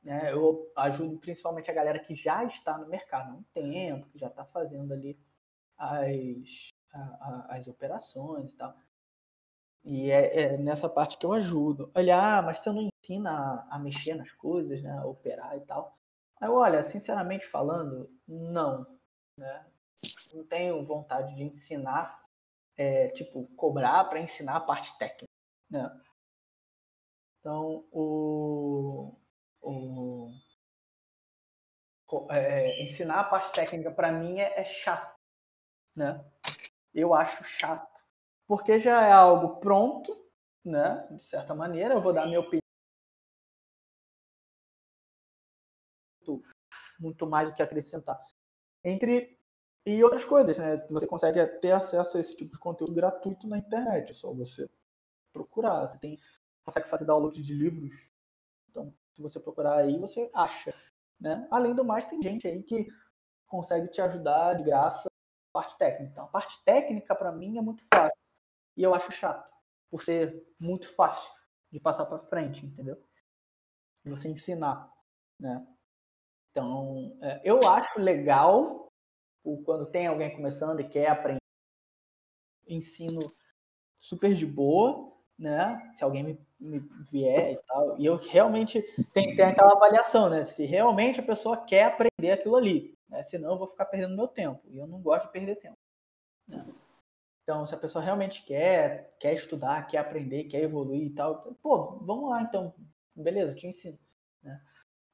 Né? 0.00 0.32
Eu 0.32 0.70
ajudo 0.76 1.18
principalmente 1.18 1.70
a 1.70 1.74
galera 1.74 1.98
que 1.98 2.14
já 2.14 2.44
está 2.44 2.78
no 2.78 2.86
mercado 2.86 3.32
há 3.32 3.34
um 3.34 3.42
tempo, 3.52 4.08
que 4.10 4.18
já 4.18 4.28
está 4.28 4.44
fazendo 4.44 4.92
ali 4.92 5.18
as, 5.76 6.70
a, 6.92 7.00
a, 7.00 7.56
as 7.56 7.66
operações 7.66 8.52
e 8.52 8.56
tal. 8.56 8.76
E 9.84 10.10
é, 10.10 10.42
é, 10.42 10.56
nessa 10.58 10.88
parte 10.88 11.18
que 11.18 11.26
eu 11.26 11.32
ajudo. 11.32 11.90
Olha, 11.94 12.38
ah, 12.38 12.42
mas 12.42 12.58
você 12.58 12.70
não 12.70 12.82
ensina 12.82 13.30
a, 13.30 13.76
a, 13.76 13.78
mexer 13.78 14.14
nas 14.14 14.32
coisas, 14.32 14.82
né? 14.82 14.92
A 14.98 15.04
operar 15.06 15.56
e 15.56 15.60
tal. 15.62 15.98
Aí, 16.40 16.48
olha, 16.48 16.84
sinceramente 16.84 17.46
falando, 17.48 18.08
não. 18.28 18.86
Né? 19.36 19.66
Não 20.34 20.44
tenho 20.46 20.84
vontade 20.84 21.34
de 21.34 21.42
ensinar, 21.42 22.24
é, 22.76 23.08
tipo, 23.08 23.46
cobrar 23.56 24.04
para 24.04 24.20
ensinar 24.20 24.56
a 24.56 24.60
parte 24.60 24.96
técnica. 24.98 25.26
Né? 25.70 26.00
Então, 27.40 27.84
o, 27.90 29.16
o 29.60 30.30
é, 32.30 32.84
ensinar 32.84 33.20
a 33.20 33.24
parte 33.24 33.52
técnica 33.52 33.90
para 33.90 34.12
mim 34.12 34.38
é, 34.38 34.60
é 34.60 34.64
chato, 34.64 35.14
né? 35.96 36.24
Eu 36.94 37.14
acho 37.14 37.42
chato 37.42 37.91
porque 38.52 38.78
já 38.78 39.06
é 39.06 39.10
algo 39.10 39.60
pronto, 39.60 40.14
né? 40.62 41.08
De 41.10 41.24
certa 41.24 41.54
maneira, 41.54 41.94
eu 41.94 42.02
vou 42.02 42.12
dar 42.12 42.26
minha 42.26 42.38
opinião 42.38 42.60
muito 47.00 47.26
mais 47.26 47.48
do 47.48 47.54
que 47.54 47.62
acrescentar. 47.62 48.20
Entre 48.84 49.38
e 49.86 50.04
outras 50.04 50.26
coisas, 50.26 50.58
né? 50.58 50.76
Você 50.90 51.06
consegue 51.06 51.42
ter 51.60 51.72
acesso 51.72 52.18
a 52.18 52.20
esse 52.20 52.36
tipo 52.36 52.52
de 52.52 52.58
conteúdo 52.58 52.92
gratuito 52.92 53.48
na 53.48 53.56
internet, 53.56 54.10
é 54.10 54.14
só 54.14 54.30
você 54.34 54.68
procurar. 55.32 55.88
Você 55.88 55.98
tem 55.98 56.18
consegue 56.62 56.90
fazer 56.90 57.06
download 57.06 57.42
de 57.42 57.54
livros. 57.54 58.06
Então, 58.68 58.94
se 59.14 59.22
você 59.22 59.40
procurar 59.40 59.78
aí, 59.78 59.98
você 59.98 60.30
acha, 60.34 60.74
né? 61.18 61.48
Além 61.50 61.74
do 61.74 61.86
mais, 61.86 62.04
tem 62.04 62.22
gente 62.22 62.46
aí 62.46 62.62
que 62.62 62.86
consegue 63.46 63.88
te 63.88 64.02
ajudar 64.02 64.58
de 64.58 64.64
graça 64.64 65.08
parte 65.54 65.78
técnica. 65.78 66.12
Então, 66.12 66.24
a 66.24 66.28
parte 66.28 66.62
técnica 66.66 67.14
para 67.14 67.32
mim 67.32 67.56
é 67.56 67.62
muito 67.62 67.82
fácil. 67.94 68.21
E 68.76 68.82
eu 68.82 68.94
acho 68.94 69.10
chato, 69.12 69.48
por 69.90 70.02
ser 70.02 70.46
muito 70.58 70.92
fácil 70.94 71.30
de 71.70 71.80
passar 71.80 72.06
para 72.06 72.18
frente, 72.18 72.64
entendeu? 72.64 73.02
Você 74.04 74.28
ensinar, 74.28 74.90
né? 75.38 75.66
Então, 76.50 77.16
é, 77.22 77.40
eu 77.44 77.58
acho 77.66 78.00
legal 78.00 78.92
quando 79.64 79.86
tem 79.86 80.06
alguém 80.06 80.34
começando 80.34 80.80
e 80.80 80.88
quer 80.88 81.08
aprender 81.08 81.42
ensino 82.66 83.20
super 83.98 84.34
de 84.34 84.46
boa, 84.46 85.12
né? 85.38 85.92
Se 85.96 86.04
alguém 86.04 86.22
me, 86.22 86.46
me 86.60 86.78
vier 87.10 87.52
e 87.52 87.56
tal. 87.66 87.98
E 87.98 88.06
eu 88.06 88.16
realmente 88.16 88.82
tem, 89.12 89.34
tem 89.34 89.46
aquela 89.46 89.72
avaliação, 89.72 90.28
né? 90.28 90.46
Se 90.46 90.64
realmente 90.64 91.20
a 91.20 91.24
pessoa 91.24 91.64
quer 91.64 91.84
aprender 91.84 92.32
aquilo 92.32 92.56
ali, 92.56 92.96
né? 93.08 93.22
Senão 93.24 93.52
eu 93.52 93.58
vou 93.58 93.68
ficar 93.68 93.86
perdendo 93.86 94.16
meu 94.16 94.28
tempo. 94.28 94.60
E 94.68 94.78
eu 94.78 94.86
não 94.86 95.00
gosto 95.00 95.26
de 95.26 95.32
perder 95.32 95.56
tempo. 95.56 95.78
Né? 96.46 96.64
Então, 97.42 97.66
se 97.66 97.74
a 97.74 97.78
pessoa 97.78 98.04
realmente 98.04 98.44
quer, 98.44 99.16
quer 99.18 99.34
estudar, 99.34 99.86
quer 99.88 99.98
aprender, 99.98 100.44
quer 100.44 100.62
evoluir 100.62 101.06
e 101.06 101.10
tal, 101.10 101.56
pô, 101.60 101.98
vamos 102.00 102.30
lá 102.30 102.42
então, 102.42 102.72
beleza, 103.14 103.54
te 103.54 103.66
ensino. 103.66 103.98
Né? 104.42 104.60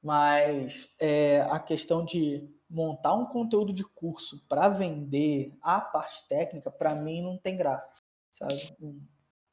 Mas 0.03 0.89
é, 0.99 1.41
a 1.43 1.59
questão 1.59 2.05
de 2.05 2.49
montar 2.68 3.14
um 3.14 3.26
conteúdo 3.26 3.72
de 3.72 3.83
curso 3.83 4.45
para 4.47 4.68
vender 4.68 5.57
a 5.62 5.81
parte 5.81 6.26
técnica, 6.29 6.70
para 6.70 6.95
mim 6.95 7.22
não 7.22 7.39
tem 7.39 7.57
graça, 7.57 8.03
sabe? 8.35 8.55
Não 8.79 8.95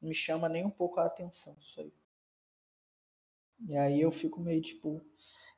me 0.02 0.14
chama 0.14 0.48
nem 0.48 0.64
um 0.64 0.70
pouco 0.70 1.00
a 1.00 1.06
atenção 1.06 1.56
isso 1.60 1.80
aí. 1.80 1.92
E 3.68 3.76
aí 3.76 4.00
eu 4.00 4.12
fico 4.12 4.38
meio 4.38 4.60
tipo. 4.60 5.00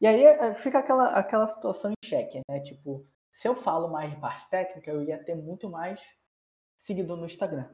E 0.01 0.07
aí 0.07 0.23
é, 0.25 0.55
fica 0.55 0.79
aquela, 0.79 1.09
aquela 1.09 1.49
situação 1.49 1.91
em 1.91 2.09
xeque, 2.09 2.41
né? 2.49 2.61
Tipo, 2.61 3.05
se 3.33 3.49
eu 3.49 3.57
falo 3.57 3.89
mais 3.89 4.11
de 4.11 4.21
parte 4.21 4.49
técnica, 4.49 4.91
eu 4.91 5.03
ia 5.03 5.23
ter 5.23 5.35
muito 5.35 5.69
mais 5.69 6.01
seguidor 6.79 7.17
no 7.17 7.27
Instagram. 7.27 7.69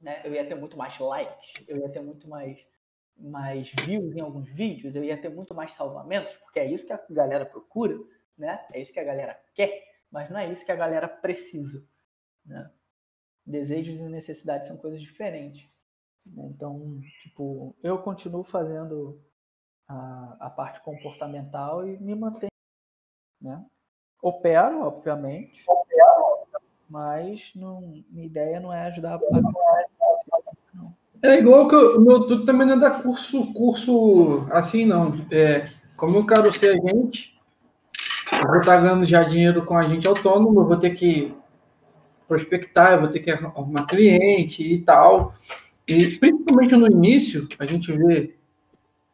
Né? 0.00 0.20
Eu 0.24 0.34
ia 0.34 0.46
ter 0.46 0.54
muito 0.54 0.76
mais 0.76 0.96
likes, 0.98 1.64
eu 1.66 1.78
ia 1.78 1.90
ter 1.90 2.00
muito 2.00 2.28
mais, 2.28 2.64
mais 3.16 3.72
views 3.84 4.14
em 4.14 4.20
alguns 4.20 4.48
vídeos, 4.48 4.94
eu 4.94 5.02
ia 5.02 5.20
ter 5.20 5.30
muito 5.30 5.54
mais 5.54 5.72
salvamentos, 5.72 6.36
porque 6.36 6.60
é 6.60 6.70
isso 6.70 6.86
que 6.86 6.92
a 6.92 7.04
galera 7.10 7.46
procura, 7.46 7.98
né? 8.36 8.64
É 8.72 8.80
isso 8.80 8.92
que 8.92 9.00
a 9.00 9.04
galera 9.04 9.40
quer, 9.54 9.82
mas 10.10 10.30
não 10.30 10.38
é 10.38 10.52
isso 10.52 10.64
que 10.64 10.70
a 10.70 10.76
galera 10.76 11.08
precisa. 11.08 11.82
Né? 12.44 12.70
Desejos 13.44 13.98
e 13.98 14.02
necessidades 14.04 14.68
são 14.68 14.76
coisas 14.76 15.00
diferentes. 15.00 15.66
Então, 16.26 17.00
tipo, 17.22 17.74
eu 17.82 18.02
continuo 18.02 18.44
fazendo 18.44 19.24
a, 19.88 20.36
a 20.40 20.50
parte 20.50 20.80
comportamental 20.82 21.88
e 21.88 21.96
me 21.98 22.14
mantenho, 22.14 22.50
né? 23.40 23.64
Opero, 24.20 24.80
obviamente, 24.80 25.64
mas 26.88 27.52
não, 27.54 28.02
minha 28.10 28.26
ideia 28.26 28.60
não 28.60 28.72
é 28.72 28.86
ajudar 28.86 29.14
a 29.14 29.18
é 31.22 31.38
igual 31.38 31.66
que 31.66 31.74
o 31.74 32.00
meu 32.00 32.20
tudo 32.26 32.44
também 32.44 32.66
não 32.66 32.74
é 32.74 32.78
dar 32.78 33.02
curso, 33.02 33.52
curso 33.52 34.46
assim, 34.50 34.84
não. 34.84 35.14
É, 35.30 35.68
como 35.96 36.18
eu 36.18 36.26
quero 36.26 36.52
ser 36.52 36.76
agente, 36.76 37.34
eu 38.32 38.46
vou 38.46 38.60
estar 38.60 38.76
ganhando 38.80 39.04
já 39.04 39.22
dinheiro 39.22 39.64
com 39.64 39.76
agente 39.76 40.06
autônomo, 40.06 40.60
eu 40.60 40.66
vou 40.66 40.76
ter 40.76 40.90
que 40.90 41.34
prospectar, 42.28 42.92
eu 42.92 43.00
vou 43.00 43.08
ter 43.08 43.20
que 43.20 43.30
arrumar 43.30 43.86
cliente 43.86 44.62
e 44.62 44.78
tal. 44.82 45.34
E 45.88 46.16
principalmente 46.16 46.76
no 46.76 46.86
início, 46.86 47.48
a 47.58 47.66
gente 47.66 47.92
vê, 47.92 48.34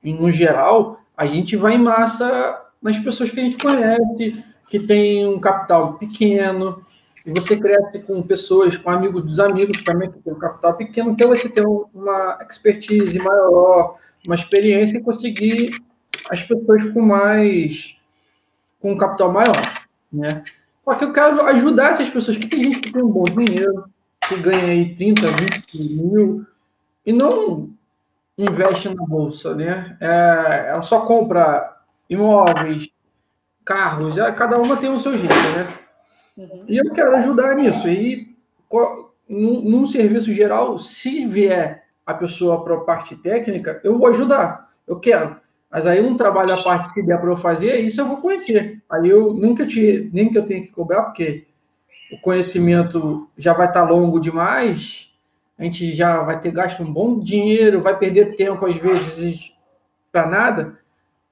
no 0.03 0.31
geral, 0.31 1.01
a 1.17 1.27
gente 1.27 1.57
vai 1.57 1.75
em 1.75 1.79
massa 1.79 2.63
nas 2.81 2.99
pessoas 2.99 3.31
que 3.31 3.39
a 3.39 3.45
gente 3.45 3.59
conhece, 3.59 4.45
que 4.69 4.81
tem 4.81 5.27
um 5.27 5.39
capital 5.39 5.95
pequeno, 5.95 6.83
e 7.25 7.31
você 7.31 7.57
cresce 7.57 8.03
com 8.03 8.21
pessoas, 8.23 8.77
com 8.77 8.91
amigos 8.91 9.23
dos 9.23 9.41
amigos 9.41 9.83
também, 9.83 10.11
que 10.11 10.19
tem 10.19 10.33
um 10.33 10.39
capital 10.39 10.77
pequeno, 10.77 11.11
então 11.11 11.29
você 11.29 11.49
tem 11.49 11.65
uma 11.95 12.39
expertise 12.49 13.19
maior, 13.19 13.97
uma 14.27 14.35
experiência 14.35 14.99
e 14.99 15.03
conseguir 15.03 15.81
as 16.29 16.43
pessoas 16.43 16.85
com 16.93 17.01
mais, 17.01 17.97
com 18.81 18.93
um 18.93 18.99
capital 18.99 19.33
maior, 19.33 19.87
né? 20.13 20.43
Só 20.85 20.95
que 20.95 21.05
eu 21.05 21.13
quero 21.13 21.41
ajudar 21.47 21.93
essas 21.93 22.11
pessoas, 22.11 22.37
que 22.37 22.49
tem 22.49 22.63
gente 22.63 22.81
que 22.81 22.93
tem 22.93 23.03
um 23.03 23.09
bom 23.09 23.25
dinheiro, 23.25 23.85
que 24.29 24.37
ganha 24.37 24.65
aí 24.65 24.95
30, 24.97 25.27
20 25.27 25.95
mil, 25.95 26.47
e 27.07 27.13
não 27.13 27.71
investe 28.37 28.89
na 28.89 29.05
bolsa, 29.05 29.55
né? 29.55 29.97
É, 30.01 30.71
ela 30.71 30.83
só 30.83 31.01
compra 31.03 31.77
imóveis, 32.11 32.89
carros, 33.65 34.19
é, 34.19 34.33
cada 34.33 34.59
uma 34.59 34.77
tem 34.77 34.91
o 34.91 34.99
seu 34.99 35.17
jeito, 35.17 35.35
né? 35.35 35.82
Uhum. 36.37 36.65
E 36.69 36.77
eu 36.77 36.93
quero 36.93 37.15
ajudar 37.17 37.55
nisso. 37.55 37.89
E 37.89 38.35
num, 39.29 39.63
num 39.63 39.87
serviço 39.87 40.33
geral, 40.33 40.79
se 40.79 41.27
vier 41.27 41.85
a 42.05 42.15
pessoa 42.15 42.65
para 42.65 42.75
a 42.75 42.81
parte 42.81 43.17
técnica, 43.17 43.81
eu 43.85 43.99
vou 43.99 44.09
ajudar. 44.09 44.73
Eu 44.87 44.99
quero. 44.99 45.37
Mas 45.71 45.87
aí 45.87 46.01
um 46.03 46.17
trabalho 46.17 46.53
à 46.53 46.63
parte 46.63 46.93
que 46.93 47.03
der 47.03 47.19
para 47.19 47.31
eu 47.31 47.37
fazer, 47.37 47.77
isso 47.77 48.01
eu 48.01 48.07
vou 48.07 48.19
conhecer. 48.19 48.83
Aí 48.91 49.09
eu 49.09 49.33
nunca 49.33 49.67
te, 49.67 50.11
nem 50.13 50.31
que 50.31 50.37
eu 50.37 50.45
tenha 50.45 50.63
que 50.63 50.71
cobrar, 50.71 51.05
porque 51.05 51.47
o 52.13 52.21
conhecimento 52.21 53.29
já 53.39 53.55
vai 53.55 53.69
estar 53.69 53.87
tá 53.87 53.89
longo 53.89 54.21
demais, 54.21 55.11
a 55.59 55.65
gente 55.65 55.95
já 55.95 56.23
vai 56.23 56.39
ter 56.41 56.51
gasto 56.51 56.83
um 56.83 56.93
bom 56.93 57.19
dinheiro, 57.19 57.81
vai 57.81 57.99
perder 57.99 58.37
tempo 58.37 58.67
às 58.67 58.77
vezes 58.77 59.57
para 60.11 60.27
nada 60.27 60.82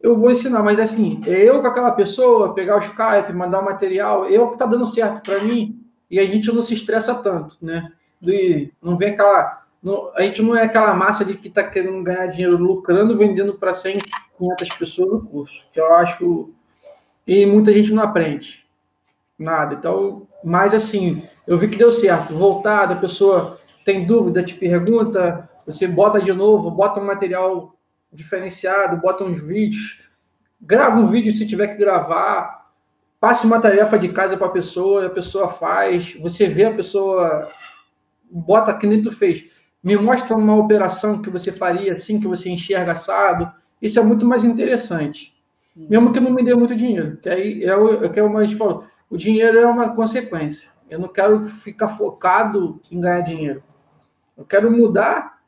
eu 0.01 0.17
vou 0.17 0.31
ensinar, 0.31 0.63
mas 0.63 0.81
assim, 0.81 1.21
é 1.27 1.39
eu 1.43 1.61
com 1.61 1.67
aquela 1.67 1.93
pessoa, 1.93 2.55
pegar 2.55 2.77
o 2.77 2.81
Skype, 2.81 3.33
mandar 3.35 3.61
material, 3.61 4.27
eu 4.27 4.51
que 4.51 4.59
tá 4.59 4.65
dando 4.65 4.87
certo 4.87 5.23
para 5.23 5.41
mim, 5.41 5.79
e 6.11 6.19
a 6.19 6.27
gente 6.27 6.51
não 6.53 6.63
se 6.63 6.75
estressa 6.75 7.15
tanto, 7.15 7.57
né? 7.61 7.93
E 8.23 8.73
não 8.83 8.97
vem 8.97 9.11
aquela. 9.11 9.65
Não, 9.83 10.11
a 10.15 10.23
gente 10.23 10.43
não 10.43 10.57
é 10.57 10.65
aquela 10.65 10.93
massa 10.93 11.25
de 11.25 11.35
que 11.35 11.49
está 11.49 11.63
querendo 11.63 12.03
ganhar 12.03 12.27
dinheiro 12.27 12.57
lucrando, 12.57 13.17
vendendo 13.17 13.55
para 13.55 13.73
100, 13.73 13.97
500 14.39 14.69
pessoas 14.77 15.11
no 15.11 15.29
curso, 15.29 15.67
que 15.73 15.81
eu 15.81 15.95
acho. 15.95 16.51
E 17.27 17.47
muita 17.47 17.73
gente 17.73 17.93
não 17.93 18.03
aprende 18.03 18.65
nada. 19.39 19.75
Então, 19.75 20.27
mas 20.45 20.75
assim, 20.75 21.23
eu 21.47 21.57
vi 21.57 21.69
que 21.69 21.79
deu 21.79 21.93
certo. 21.93 22.35
Voltada, 22.35 22.95
a 22.95 22.99
pessoa 22.99 23.59
tem 23.85 24.05
dúvida, 24.05 24.43
te 24.43 24.55
pergunta, 24.55 25.49
você 25.65 25.87
bota 25.87 26.21
de 26.21 26.33
novo, 26.33 26.71
bota 26.71 27.01
um 27.01 27.07
material 27.07 27.75
diferenciado, 28.13 28.97
bota 28.97 29.25
uns 29.25 29.41
vídeos, 29.41 30.01
grava 30.61 30.99
um 30.99 31.07
vídeo 31.07 31.33
se 31.33 31.47
tiver 31.47 31.69
que 31.69 31.77
gravar, 31.77 32.71
passe 33.21 33.47
uma 33.47 33.61
tarefa 33.61 33.99
de 33.99 34.09
casa 34.09 34.37
para 34.37 34.47
a 34.47 34.51
pessoa, 34.51 35.07
a 35.07 35.11
pessoa 35.11 35.49
faz, 35.49 36.15
você 36.21 36.49
vê 36.49 36.65
a 36.65 36.75
pessoa, 36.75 37.51
bota 38.31 38.75
que 38.75 38.87
nem 38.87 39.03
tu 39.03 39.13
fez, 39.13 39.45
me 39.83 39.97
mostra 39.97 40.37
uma 40.37 40.57
operação 40.57 41.23
que 41.23 41.31
você 41.31 41.53
faria 41.53 41.93
assim, 41.93 42.21
que 42.21 42.27
você 42.27 42.51
enxerga 42.51 42.93
assado, 42.93 43.53
isso 43.81 43.99
é 43.99 44.03
muito 44.03 44.27
mais 44.27 44.45
interessante. 44.45 45.35
Mesmo 45.75 46.13
que 46.13 46.21
não 46.21 46.33
me 46.33 46.43
dê 46.43 46.55
muito 46.55 46.75
dinheiro, 46.75 47.17
que 47.19 47.29
aí 47.29 47.65
é 47.65 47.77
o, 47.77 48.05
é 48.05 48.07
o 48.07 48.13
que 48.13 48.21
mais 48.23 48.53
falou, 48.53 48.85
o 49.09 49.17
dinheiro 49.17 49.59
é 49.59 49.67
uma 49.67 49.95
consequência. 49.95 50.69
Eu 50.89 50.99
não 50.99 51.09
quero 51.09 51.49
ficar 51.49 51.89
focado 51.89 52.81
em 52.91 53.01
ganhar 53.01 53.21
dinheiro. 53.21 53.63
Eu 54.37 54.45
quero 54.45 54.71
mudar 54.71 55.40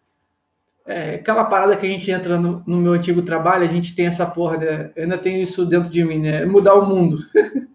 é, 0.86 1.14
aquela 1.14 1.44
parada 1.44 1.76
que 1.76 1.86
a 1.86 1.88
gente 1.88 2.10
entra 2.10 2.38
no, 2.38 2.62
no, 2.66 2.76
meu 2.78 2.92
antigo 2.92 3.22
trabalho, 3.22 3.64
a 3.64 3.72
gente 3.72 3.94
tem 3.94 4.06
essa 4.06 4.26
porra, 4.26 4.58
eu 4.96 5.02
ainda 5.02 5.16
tenho 5.16 5.40
isso 5.40 5.64
dentro 5.64 5.88
de 5.88 6.02
mim, 6.04 6.18
né? 6.18 6.42
É 6.42 6.46
mudar 6.46 6.74
o 6.74 6.86
mundo. 6.86 7.18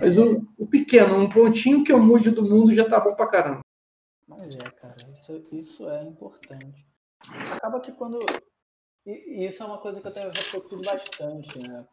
Mas 0.00 0.18
o, 0.18 0.46
o, 0.58 0.66
pequeno, 0.66 1.16
um 1.16 1.28
pontinho 1.28 1.84
que 1.84 1.92
eu 1.92 2.00
mude 2.00 2.30
do 2.30 2.42
mundo 2.42 2.74
já 2.74 2.88
tá 2.88 2.98
bom 2.98 3.14
pra 3.14 3.28
caramba. 3.28 3.60
Mas 4.26 4.56
é, 4.56 4.70
cara, 4.70 4.96
isso, 5.14 5.46
isso 5.52 5.88
é 5.88 6.02
importante. 6.02 6.84
Acaba 7.52 7.80
que 7.80 7.92
quando. 7.92 8.18
E 9.06 9.46
isso 9.46 9.62
é 9.62 9.66
uma 9.66 9.78
coisa 9.78 10.00
que 10.00 10.06
eu 10.06 10.12
tenho 10.12 10.28
refletido 10.28 10.82
bastante, 10.82 11.58
né? 11.68 11.84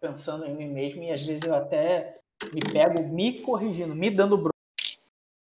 Pensando 0.00 0.46
em 0.46 0.54
mim 0.54 0.68
mesmo, 0.68 1.02
e 1.02 1.10
às 1.10 1.26
vezes 1.26 1.44
eu 1.44 1.54
até 1.54 2.18
me 2.52 2.60
pego 2.72 3.02
me 3.08 3.40
corrigindo, 3.40 3.94
me 3.94 4.10
dando 4.10 4.36
bronca. 4.36 4.52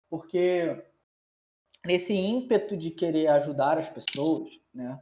Porque 0.10 0.76
nesse 1.89 2.13
ímpeto 2.13 2.77
de 2.77 2.91
querer 2.91 3.25
ajudar 3.29 3.79
as 3.79 3.89
pessoas, 3.89 4.47
né? 4.71 5.01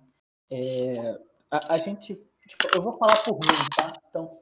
É, 0.49 1.19
a, 1.51 1.73
a, 1.73 1.77
gente, 1.79 2.15
tipo, 2.15 2.69
eu 2.73 2.81
vou 2.81 2.97
falar 2.97 3.21
por 3.25 3.33
mim, 3.33 3.67
tá? 3.75 3.91
Então, 4.09 4.39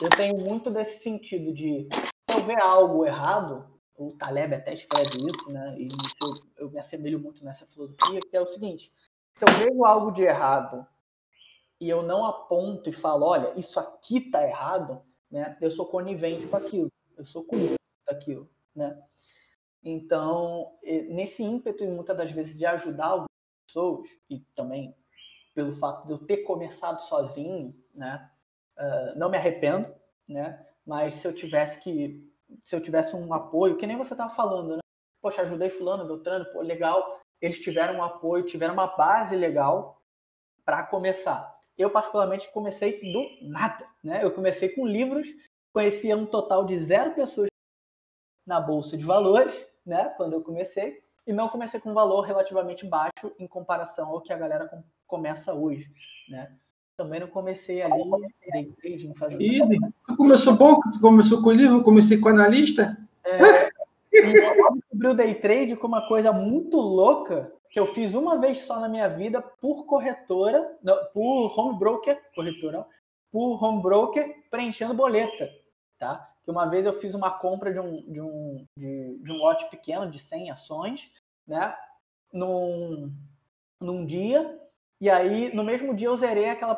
eu 0.00 0.08
tenho 0.10 0.38
muito 0.38 0.70
desse 0.70 1.02
sentido 1.02 1.52
de 1.52 1.88
se 2.30 2.36
eu 2.38 2.44
ver 2.44 2.62
algo 2.62 3.04
errado, 3.04 3.68
o 3.96 4.12
Taleb 4.12 4.54
até 4.54 4.72
escreve 4.72 5.10
isso, 5.16 5.52
né? 5.52 5.74
E 5.80 5.88
isso 5.88 6.48
eu, 6.56 6.70
me 6.70 6.78
assemelho 6.78 7.18
muito 7.18 7.44
nessa 7.44 7.66
filosofia, 7.66 8.20
que 8.20 8.36
é 8.36 8.40
o 8.40 8.46
seguinte: 8.46 8.92
se 9.32 9.44
eu 9.44 9.52
vejo 9.58 9.84
algo 9.84 10.12
de 10.12 10.22
errado 10.22 10.86
e 11.80 11.88
eu 11.88 12.04
não 12.04 12.24
aponto 12.24 12.88
e 12.88 12.92
falo, 12.92 13.26
olha, 13.26 13.52
isso 13.58 13.80
aqui 13.80 14.20
tá 14.30 14.46
errado, 14.46 15.02
né? 15.28 15.58
Eu 15.60 15.72
sou 15.72 15.86
conivente 15.86 16.46
com 16.46 16.56
aquilo, 16.56 16.88
eu 17.18 17.24
sou 17.24 17.42
cúmplice 17.42 17.74
daquilo, 18.06 18.48
né? 18.76 18.96
Então, 19.82 20.72
nesse 20.82 21.42
ímpeto, 21.42 21.82
e 21.82 21.88
muitas 21.88 22.16
das 22.16 22.30
vezes, 22.30 22.56
de 22.56 22.66
ajudar 22.66 23.06
algumas 23.06 23.28
pessoas, 23.66 24.08
e 24.28 24.40
também 24.54 24.94
pelo 25.54 25.74
fato 25.76 26.06
de 26.06 26.12
eu 26.12 26.18
ter 26.18 26.38
começado 26.38 27.00
sozinho, 27.02 27.74
né, 27.94 28.30
uh, 28.78 29.18
não 29.18 29.30
me 29.30 29.36
arrependo, 29.36 29.92
né, 30.28 30.66
mas 30.86 31.14
se 31.14 31.26
eu 31.26 31.32
tivesse 31.32 31.80
que, 31.80 32.30
se 32.62 32.74
eu 32.74 32.80
tivesse 32.80 33.16
um 33.16 33.32
apoio, 33.32 33.76
que 33.76 33.86
nem 33.86 33.96
você 33.96 34.14
estava 34.14 34.34
falando, 34.34 34.76
né, 34.76 34.80
poxa, 35.20 35.42
ajudei 35.42 35.70
fulano, 35.70 36.06
Beltrano, 36.06 36.44
pô, 36.52 36.60
legal, 36.60 37.20
eles 37.40 37.58
tiveram 37.58 37.98
um 37.98 38.02
apoio, 38.02 38.46
tiveram 38.46 38.74
uma 38.74 38.86
base 38.86 39.34
legal 39.34 40.02
para 40.64 40.82
começar. 40.84 41.58
Eu, 41.76 41.90
particularmente, 41.90 42.50
comecei 42.52 43.00
do 43.12 43.26
nada, 43.48 43.86
né, 44.04 44.22
eu 44.22 44.30
comecei 44.30 44.68
com 44.68 44.86
livros, 44.86 45.26
conhecia 45.72 46.16
um 46.16 46.26
total 46.26 46.64
de 46.64 46.78
zero 46.82 47.14
pessoas 47.14 47.48
na 48.46 48.60
Bolsa 48.60 48.96
de 48.96 49.04
Valores, 49.04 49.69
né, 49.84 50.12
quando 50.16 50.34
eu 50.34 50.42
comecei, 50.42 51.02
e 51.26 51.32
não 51.32 51.48
comecei 51.48 51.78
com 51.80 51.90
um 51.90 51.94
valor 51.94 52.22
relativamente 52.22 52.86
baixo 52.86 53.32
em 53.38 53.46
comparação 53.46 54.08
ao 54.08 54.20
que 54.20 54.32
a 54.32 54.38
galera 54.38 54.66
com, 54.66 54.82
começa 55.06 55.52
hoje, 55.52 55.90
né? 56.28 56.52
Também 56.96 57.20
não 57.20 57.28
comecei 57.28 57.80
ali 57.80 58.02
day 58.52 58.72
trading, 58.80 59.14
fazendo... 59.14 59.40
E 59.40 59.60
tu 60.06 60.16
começou 60.16 60.54
bom, 60.54 60.78
tu 60.92 61.00
começou 61.00 61.42
com 61.42 61.48
o 61.48 61.52
livro, 61.52 61.82
comecei 61.82 62.18
com 62.18 62.28
analista? 62.28 62.96
É, 63.24 63.70
eu 64.12 64.74
descobri 64.74 65.08
o 65.08 65.14
day 65.14 65.34
trade 65.36 65.76
como 65.76 65.94
uma 65.94 66.06
coisa 66.06 66.32
muito 66.32 66.76
louca 66.78 67.52
que 67.70 67.78
eu 67.78 67.86
fiz 67.94 68.14
uma 68.14 68.38
vez 68.38 68.62
só 68.62 68.80
na 68.80 68.88
minha 68.88 69.08
vida 69.08 69.40
por 69.40 69.86
corretora, 69.86 70.76
não, 70.82 70.96
por 71.14 71.58
home 71.58 71.78
broker, 71.78 72.20
corretora, 72.34 72.84
por 73.30 73.62
home 73.62 73.80
broker 73.80 74.42
preenchendo 74.50 74.92
boleta, 74.92 75.48
tá? 75.98 76.29
Que 76.50 76.52
uma 76.52 76.66
vez 76.66 76.84
eu 76.84 76.92
fiz 77.00 77.14
uma 77.14 77.30
compra 77.30 77.72
de 77.72 77.78
um, 77.78 78.02
de 78.12 78.20
um, 78.20 78.66
de, 78.76 79.18
de 79.22 79.32
um 79.32 79.36
lote 79.36 79.70
pequeno, 79.70 80.10
de 80.10 80.18
100 80.18 80.50
ações, 80.50 81.12
né? 81.46 81.76
Num, 82.32 83.14
num 83.80 84.04
dia, 84.04 84.60
e 85.00 85.08
aí 85.08 85.54
no 85.54 85.62
mesmo 85.62 85.94
dia 85.94 86.08
eu 86.08 86.16
zerei 86.16 86.48
aquela 86.48 86.76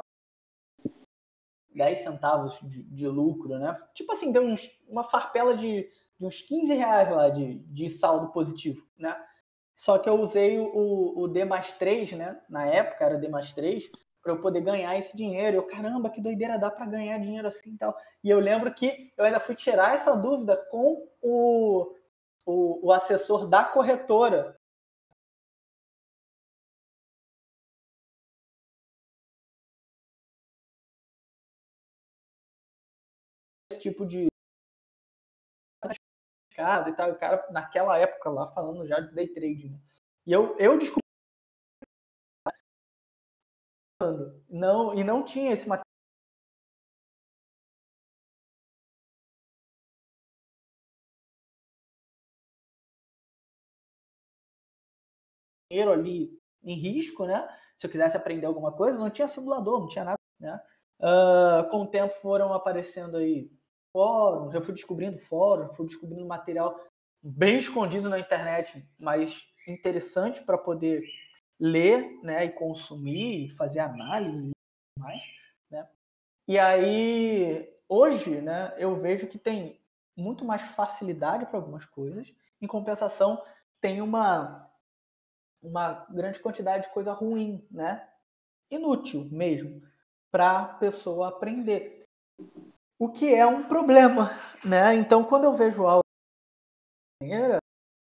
10 1.75 2.01
centavos 2.01 2.59
de, 2.62 2.83
de 2.83 3.09
lucro, 3.09 3.59
né? 3.59 3.81
Tipo 3.95 4.12
assim, 4.12 4.31
deu 4.31 4.43
uns, 4.43 4.70
uma 4.87 5.05
farpela 5.05 5.57
de, 5.57 5.91
de, 6.18 6.27
uns 6.27 6.43
15 6.43 6.75
reais 6.75 7.11
lá 7.11 7.31
de, 7.31 7.59
de 7.61 7.89
saldo 7.89 8.31
positivo, 8.31 8.87
né? 8.99 9.16
Só 9.75 9.99
que 9.99 10.09
eu 10.09 10.20
usei 10.20 10.59
o, 10.59 11.18
o 11.18 11.27
D 11.29 11.47
mais 11.47 11.73
3, 11.79 12.12
né? 12.12 12.41
Na 12.49 12.66
época 12.66 13.05
era 13.05 13.18
D 13.18 13.27
mais 13.29 13.53
3, 13.55 13.89
para 14.23 14.33
eu 14.33 14.41
poder 14.41 14.61
ganhar 14.62 14.97
esse 14.99 15.16
dinheiro. 15.16 15.57
Eu, 15.57 15.66
caramba, 15.66 16.11
que 16.11 16.20
doideira 16.20 16.59
dá 16.59 16.70
para 16.70 16.87
ganhar 16.87 17.18
dinheiro 17.18 17.49
assim 17.49 17.73
e 17.75 17.79
tal. 17.79 17.97
E 18.23 18.31
eu 18.31 18.39
lembro 18.39 18.73
que 18.75 19.12
eu 19.16 19.25
ainda 19.25 19.41
fui 19.41 19.55
tirar 19.55 19.95
essa 19.95 20.14
dúvida 20.16 20.57
com 20.70 21.09
o, 21.20 21.97
o, 22.47 22.87
o 22.87 22.93
assessor 22.93 23.47
da 23.49 23.64
corretora. 23.64 24.57
Esse 33.70 33.81
tipo 33.81 34.07
de 34.07 34.29
e 36.89 36.93
tal, 36.95 37.11
o 37.11 37.18
cara 37.18 37.45
naquela 37.51 37.99
época 37.99 38.31
lá 38.31 38.47
falando 38.53 38.87
já 38.87 39.01
de 39.01 39.12
day 39.14 39.27
trade. 39.29 39.68
Né? 39.68 39.79
E 40.27 40.33
eu, 40.33 40.57
eu 40.59 40.79
descobri 40.79 41.01
não, 44.48 44.94
e 44.94 45.05
não 45.05 45.24
tinha 45.24 45.53
esse 45.53 45.68
material. 45.68 45.82
ali 55.92 56.30
em 56.62 56.74
risco, 56.74 57.24
né? 57.24 57.48
Se 57.78 57.86
eu 57.86 57.90
quisesse 57.90 58.16
aprender 58.16 58.46
alguma 58.46 58.72
coisa, 58.72 58.98
não 58.98 59.11
tinha 59.11 59.26
simulador, 59.26 59.80
não 59.80 59.88
tinha 59.88 60.05
nada, 60.05 60.18
né? 60.38 60.61
Uh, 61.00 61.68
com 61.70 61.82
o 61.82 61.86
tempo 61.88 62.14
foram 62.20 62.53
aparecendo 62.53 63.16
aí 63.16 63.50
fóruns, 63.92 64.55
eu 64.55 64.62
fui 64.62 64.74
descobrindo 64.74 65.18
fóruns, 65.18 65.76
fui 65.76 65.86
descobrindo 65.86 66.24
material 66.26 66.78
bem 67.22 67.59
escondido 67.59 68.09
na 68.09 68.18
internet, 68.18 68.86
mas 68.98 69.34
interessante 69.66 70.42
para 70.42 70.59
poder 70.59 71.03
ler 71.62 72.18
né, 72.24 72.44
e 72.44 72.50
consumir, 72.50 73.54
fazer 73.54 73.78
análise 73.78 74.50
e 74.50 75.00
mais. 75.00 75.22
Né? 75.70 75.88
E 76.48 76.58
aí, 76.58 77.72
hoje, 77.88 78.40
né, 78.40 78.74
eu 78.76 79.00
vejo 79.00 79.28
que 79.28 79.38
tem 79.38 79.80
muito 80.16 80.44
mais 80.44 80.60
facilidade 80.74 81.46
para 81.46 81.58
algumas 81.58 81.84
coisas, 81.84 82.34
em 82.60 82.66
compensação, 82.66 83.40
tem 83.80 84.02
uma, 84.02 84.68
uma 85.62 86.04
grande 86.10 86.40
quantidade 86.40 86.88
de 86.88 86.92
coisa 86.92 87.12
ruim, 87.12 87.64
né? 87.70 88.08
inútil 88.68 89.28
mesmo, 89.30 89.82
para 90.32 90.60
a 90.60 90.64
pessoa 90.64 91.28
aprender. 91.28 92.02
O 92.98 93.08
que 93.08 93.32
é 93.32 93.46
um 93.46 93.68
problema, 93.68 94.30
né? 94.64 94.94
Então, 94.94 95.24
quando 95.24 95.44
eu 95.44 95.56
vejo 95.56 95.86
algo 95.86 96.02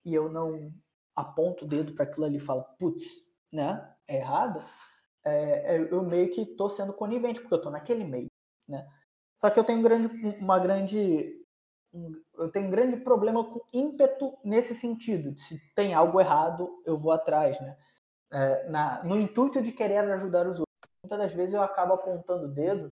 e 0.06 0.14
eu 0.14 0.30
não 0.30 0.74
aponto 1.16 1.64
o 1.64 1.68
dedo 1.68 1.94
para 1.94 2.04
aquilo 2.04 2.26
ali 2.26 2.38
e 2.38 2.42
falo, 2.42 2.64
putz, 2.78 3.25
né, 3.56 3.96
é 4.08 4.18
errada, 4.18 4.66
é, 5.26 5.76
é, 5.78 5.90
eu 5.92 6.04
meio 6.04 6.32
que 6.32 6.42
estou 6.42 6.70
sendo 6.70 6.94
conivente, 6.94 7.40
porque 7.42 7.54
eu 7.54 7.58
estou 7.58 7.72
naquele 7.72 8.04
meio, 8.04 8.32
né? 8.68 8.88
Só 9.42 9.50
que 9.50 9.60
eu 9.60 9.64
tenho 9.64 9.80
um 9.80 9.84
grande, 9.84 10.08
uma 10.40 10.60
grande, 10.60 11.46
um, 11.94 12.14
eu 12.38 12.52
tenho 12.52 12.68
um 12.68 12.72
grande 12.72 12.98
problema 12.98 13.44
com 13.46 13.62
ímpeto 13.74 14.38
nesse 14.44 14.76
sentido. 14.76 15.38
Se 15.40 15.60
tem 15.76 15.94
algo 15.94 16.20
errado, 16.20 16.82
eu 16.86 16.98
vou 17.00 17.12
atrás, 17.12 17.60
né? 17.62 17.78
É, 18.34 18.70
na, 18.70 19.04
no 19.04 19.20
intuito 19.20 19.62
de 19.62 19.72
querer 19.74 20.00
ajudar 20.00 20.48
os 20.48 20.60
outros. 20.60 20.66
Muitas 21.04 21.20
das 21.20 21.34
vezes 21.34 21.56
eu 21.56 21.64
acabo 21.64 21.94
apontando 21.94 22.46
o 22.46 22.50
dedo 22.54 22.90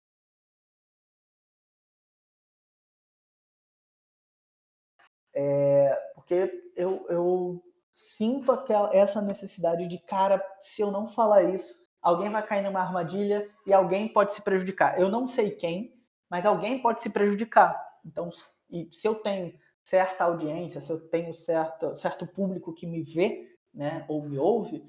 É, 5.34 5.94
porque 6.14 6.50
eu, 6.76 7.06
eu 7.08 7.62
sinto 7.98 8.52
aquela, 8.52 8.94
essa 8.94 9.20
necessidade 9.20 9.88
de, 9.88 9.98
cara, 9.98 10.42
se 10.62 10.80
eu 10.80 10.90
não 10.90 11.08
falar 11.08 11.42
isso, 11.42 11.76
alguém 12.00 12.30
vai 12.30 12.46
cair 12.46 12.62
numa 12.62 12.80
armadilha 12.80 13.48
e 13.66 13.72
alguém 13.72 14.08
pode 14.08 14.34
se 14.34 14.42
prejudicar. 14.42 14.98
Eu 14.98 15.10
não 15.10 15.28
sei 15.28 15.50
quem, 15.50 15.92
mas 16.30 16.46
alguém 16.46 16.80
pode 16.80 17.02
se 17.02 17.10
prejudicar. 17.10 17.76
Então, 18.04 18.30
se 18.30 18.88
eu 19.02 19.16
tenho 19.16 19.52
certa 19.82 20.24
audiência, 20.24 20.80
se 20.80 20.90
eu 20.90 21.08
tenho 21.08 21.34
certo, 21.34 21.96
certo 21.96 22.26
público 22.26 22.72
que 22.72 22.86
me 22.86 23.02
vê, 23.02 23.48
né, 23.74 24.04
ou 24.08 24.22
me 24.22 24.38
ouve, 24.38 24.84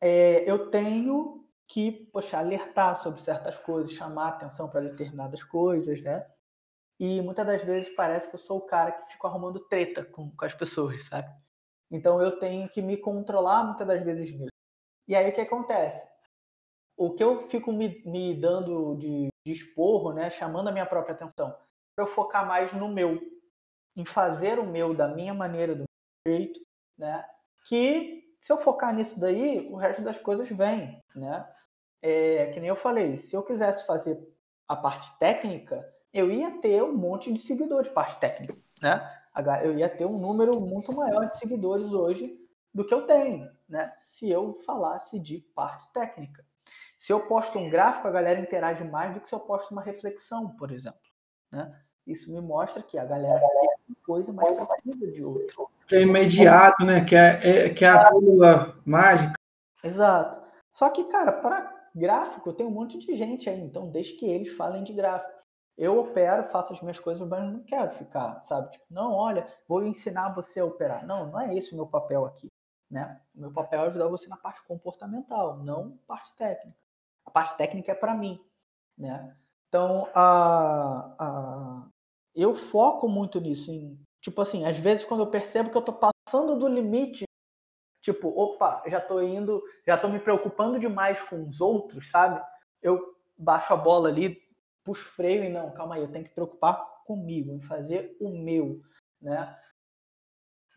é, 0.00 0.48
eu 0.48 0.70
tenho 0.70 1.44
que, 1.66 1.90
poxa, 2.12 2.38
alertar 2.38 3.02
sobre 3.02 3.22
certas 3.22 3.56
coisas, 3.58 3.92
chamar 3.92 4.28
atenção 4.28 4.68
para 4.68 4.82
determinadas 4.82 5.42
coisas, 5.42 6.00
né? 6.00 6.24
E 6.98 7.20
muitas 7.20 7.44
das 7.44 7.62
vezes 7.62 7.92
parece 7.94 8.28
que 8.28 8.36
eu 8.36 8.38
sou 8.38 8.58
o 8.58 8.66
cara 8.66 8.92
que 8.92 9.12
fica 9.12 9.26
arrumando 9.26 9.66
treta 9.68 10.04
com, 10.04 10.30
com 10.30 10.44
as 10.44 10.54
pessoas, 10.54 11.04
sabe? 11.06 11.28
Então 11.90 12.20
eu 12.20 12.38
tenho 12.38 12.68
que 12.68 12.82
me 12.82 12.96
controlar 12.96 13.64
muitas 13.64 13.86
das 13.86 14.02
vezes 14.02 14.32
nisso. 14.32 14.50
E 15.08 15.14
aí 15.14 15.30
o 15.30 15.32
que 15.32 15.40
acontece? 15.40 16.06
O 16.96 17.14
que 17.14 17.22
eu 17.22 17.42
fico 17.48 17.72
me, 17.72 18.02
me 18.04 18.34
dando 18.40 18.96
de, 18.96 19.28
de 19.44 19.52
esporro, 19.52 20.12
né? 20.12 20.30
Chamando 20.30 20.68
a 20.68 20.72
minha 20.72 20.86
própria 20.86 21.14
atenção, 21.14 21.56
para 21.94 22.04
eu 22.04 22.08
focar 22.08 22.46
mais 22.46 22.72
no 22.72 22.88
meu, 22.88 23.20
em 23.94 24.04
fazer 24.04 24.58
o 24.58 24.66
meu 24.66 24.94
da 24.94 25.08
minha 25.08 25.34
maneira, 25.34 25.74
do 25.74 25.84
meu 26.26 26.36
jeito, 26.36 26.60
né? 26.98 27.24
Que 27.66 28.24
se 28.40 28.52
eu 28.52 28.58
focar 28.58 28.94
nisso 28.94 29.18
daí, 29.18 29.68
o 29.70 29.76
resto 29.76 30.02
das 30.02 30.18
coisas 30.18 30.48
vem, 30.48 31.02
né? 31.14 31.48
É, 32.02 32.52
que 32.52 32.60
nem 32.60 32.68
eu 32.68 32.76
falei, 32.76 33.18
se 33.18 33.34
eu 33.34 33.42
quisesse 33.42 33.84
fazer 33.86 34.18
a 34.68 34.76
parte 34.76 35.16
técnica, 35.18 35.84
eu 36.12 36.30
ia 36.30 36.60
ter 36.60 36.82
um 36.82 36.96
monte 36.96 37.32
de 37.32 37.40
seguidores 37.40 37.88
de 37.88 37.94
parte 37.94 38.18
técnica, 38.20 38.56
né? 38.80 39.20
Eu 39.62 39.78
ia 39.78 39.88
ter 39.88 40.06
um 40.06 40.18
número 40.18 40.60
muito 40.60 40.92
maior 40.94 41.30
de 41.30 41.38
seguidores 41.38 41.92
hoje 41.92 42.38
do 42.72 42.84
que 42.84 42.94
eu 42.94 43.06
tenho, 43.06 43.50
né? 43.68 43.92
Se 44.08 44.30
eu 44.30 44.60
falasse 44.66 45.18
de 45.18 45.38
parte 45.54 45.92
técnica. 45.92 46.44
Se 46.98 47.12
eu 47.12 47.20
posto 47.26 47.58
um 47.58 47.68
gráfico, 47.68 48.08
a 48.08 48.10
galera 48.10 48.40
interage 48.40 48.82
mais 48.84 49.14
do 49.14 49.20
que 49.20 49.28
se 49.28 49.34
eu 49.34 49.40
posto 49.40 49.72
uma 49.72 49.82
reflexão, 49.82 50.56
por 50.56 50.70
exemplo, 50.70 50.98
né? 51.52 51.78
Isso 52.06 52.32
me 52.32 52.40
mostra 52.40 52.82
que 52.82 52.96
a 52.96 53.04
galera 53.04 53.40
quer 53.40 53.76
uma 53.88 53.96
coisa 54.06 54.32
mais 54.32 54.52
profunda 54.52 55.10
de 55.10 55.24
outra. 55.24 55.66
Que 55.86 55.96
é 55.96 56.02
imediato, 56.02 56.84
né? 56.84 57.04
Que 57.04 57.16
é, 57.16 57.66
é 57.66 57.74
que 57.74 57.84
é 57.84 57.88
a 57.88 58.10
pílula 58.10 58.76
mágica. 58.84 59.34
Exato. 59.82 60.40
Só 60.72 60.88
que, 60.90 61.04
cara, 61.04 61.32
para 61.32 61.74
gráfico 61.94 62.52
tem 62.52 62.66
um 62.66 62.70
monte 62.70 62.98
de 62.98 63.16
gente 63.16 63.48
aí, 63.48 63.60
então 63.60 63.90
desde 63.90 64.12
que 64.14 64.26
eles 64.26 64.54
falem 64.56 64.84
de 64.84 64.92
gráfico. 64.92 65.35
Eu 65.76 65.98
opero, 65.98 66.44
faço 66.44 66.72
as 66.72 66.80
minhas 66.80 66.98
coisas, 66.98 67.26
mas 67.28 67.52
não 67.52 67.62
quero 67.62 67.90
ficar, 67.96 68.42
sabe? 68.46 68.70
Tipo, 68.72 68.84
não, 68.88 69.12
olha, 69.12 69.46
vou 69.68 69.84
ensinar 69.84 70.34
você 70.34 70.60
a 70.60 70.64
operar. 70.64 71.06
Não, 71.06 71.26
não 71.26 71.40
é 71.40 71.54
esse 71.54 71.72
o 71.72 71.76
meu 71.76 71.86
papel 71.86 72.24
aqui, 72.24 72.48
né? 72.90 73.20
O 73.34 73.40
meu 73.40 73.52
papel 73.52 73.82
é 73.82 73.86
ajudar 73.88 74.08
você 74.08 74.26
na 74.26 74.38
parte 74.38 74.62
comportamental, 74.64 75.58
não 75.58 75.98
parte 76.06 76.34
técnica. 76.34 76.78
A 77.26 77.30
parte 77.30 77.56
técnica 77.58 77.92
é 77.92 77.94
para 77.94 78.14
mim, 78.14 78.40
né? 78.96 79.36
Então, 79.68 80.08
a, 80.14 81.14
a, 81.18 81.88
eu 82.34 82.54
foco 82.54 83.06
muito 83.06 83.38
nisso. 83.38 83.70
Em, 83.70 84.00
tipo 84.22 84.40
assim, 84.40 84.64
às 84.64 84.78
vezes 84.78 85.04
quando 85.04 85.20
eu 85.24 85.30
percebo 85.30 85.70
que 85.70 85.76
eu 85.76 85.82
tô 85.82 85.92
passando 85.92 86.58
do 86.58 86.68
limite, 86.68 87.24
tipo, 88.00 88.28
opa, 88.28 88.82
já 88.86 89.00
tô 89.00 89.20
indo, 89.20 89.62
já 89.86 89.98
tô 89.98 90.08
me 90.08 90.20
preocupando 90.20 90.78
demais 90.78 91.20
com 91.24 91.42
os 91.42 91.60
outros, 91.60 92.10
sabe? 92.10 92.42
Eu 92.80 93.14
baixo 93.36 93.74
a 93.74 93.76
bola 93.76 94.08
ali, 94.08 94.45
puxo 94.86 95.04
freio 95.10 95.44
e 95.44 95.48
não, 95.48 95.72
calma 95.72 95.96
aí, 95.96 96.02
eu 96.02 96.10
tenho 96.10 96.24
que 96.24 96.30
preocupar 96.30 97.02
comigo, 97.04 97.52
em 97.52 97.60
fazer 97.60 98.16
o 98.20 98.30
meu, 98.30 98.80
né? 99.20 99.58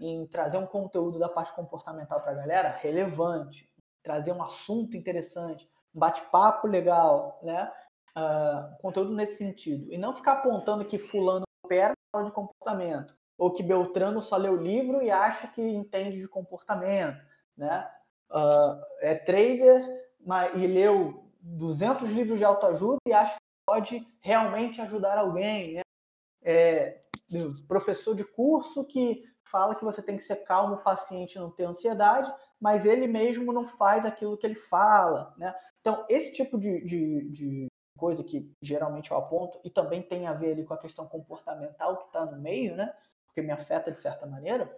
Em 0.02 0.26
trazer 0.28 0.58
um 0.58 0.66
conteúdo 0.66 1.20
da 1.20 1.30
parte 1.30 1.54
comportamental 1.54 2.20
para 2.22 2.32
a 2.32 2.36
galera 2.36 2.70
relevante, 2.70 3.70
trazer 4.04 4.32
um 4.32 4.42
assunto 4.42 4.98
interessante, 4.98 5.70
um 5.94 6.00
bate-papo 6.00 6.68
legal, 6.68 7.40
né? 7.44 7.72
Uh, 8.18 8.82
conteúdo 8.82 9.14
nesse 9.14 9.38
sentido. 9.38 9.92
E 9.94 9.98
não 9.98 10.16
ficar 10.16 10.34
apontando 10.34 10.86
que 10.86 10.98
fulano 10.98 11.46
opera 11.64 11.94
fala 12.12 12.26
de 12.26 12.32
comportamento, 12.32 13.14
ou 13.38 13.54
que 13.54 13.62
Beltrano 13.62 14.22
só 14.22 14.36
lê 14.36 14.50
o 14.50 14.62
livro 14.62 15.02
e 15.04 15.12
acha 15.12 15.48
que 15.48 15.62
entende 15.62 16.18
de 16.18 16.28
comportamento, 16.28 17.22
né? 17.56 17.88
Uh, 18.32 18.82
é 19.02 19.16
trader 19.16 19.84
mas, 20.20 20.54
e 20.56 20.68
leu 20.68 21.30
200 21.42 22.10
livros 22.10 22.38
de 22.38 22.46
autoajuda 22.46 22.98
e 23.08 23.14
acha 23.14 23.36
pode 23.70 24.08
realmente 24.20 24.82
ajudar 24.82 25.20
alguém. 25.20 25.76
Né? 25.76 25.82
É, 26.42 27.02
professor 27.68 28.16
de 28.16 28.24
curso 28.24 28.84
que 28.84 29.24
fala 29.44 29.76
que 29.76 29.86
você 29.86 30.02
tem 30.02 30.18
que 30.18 30.24
ser 30.24 30.38
calmo, 30.38 30.78
paciente, 30.78 31.38
não 31.38 31.52
ter 31.52 31.66
ansiedade, 31.66 32.32
mas 32.60 32.84
ele 32.84 33.06
mesmo 33.06 33.54
não 33.54 33.68
faz 33.68 34.06
aquilo 34.06 34.38
que 34.38 34.48
ele 34.48 34.56
fala. 34.56 35.36
Né? 35.38 35.54
Então, 35.82 36.04
esse 36.10 36.34
tipo 36.34 36.58
de, 36.58 36.84
de, 36.84 37.30
de 37.30 37.68
coisa 37.96 38.24
que 38.24 38.52
geralmente 38.60 39.12
eu 39.12 39.18
aponto, 39.18 39.60
e 39.64 39.70
também 39.70 40.02
tem 40.02 40.26
a 40.26 40.34
ver 40.34 40.54
ali 40.54 40.66
com 40.66 40.74
a 40.74 40.78
questão 40.80 41.08
comportamental 41.08 41.98
que 41.98 42.06
está 42.06 42.26
no 42.26 42.40
meio, 42.40 42.76
né? 42.76 42.92
porque 43.28 43.42
me 43.42 43.52
afeta 43.52 43.92
de 43.92 44.02
certa 44.02 44.26
maneira, 44.26 44.76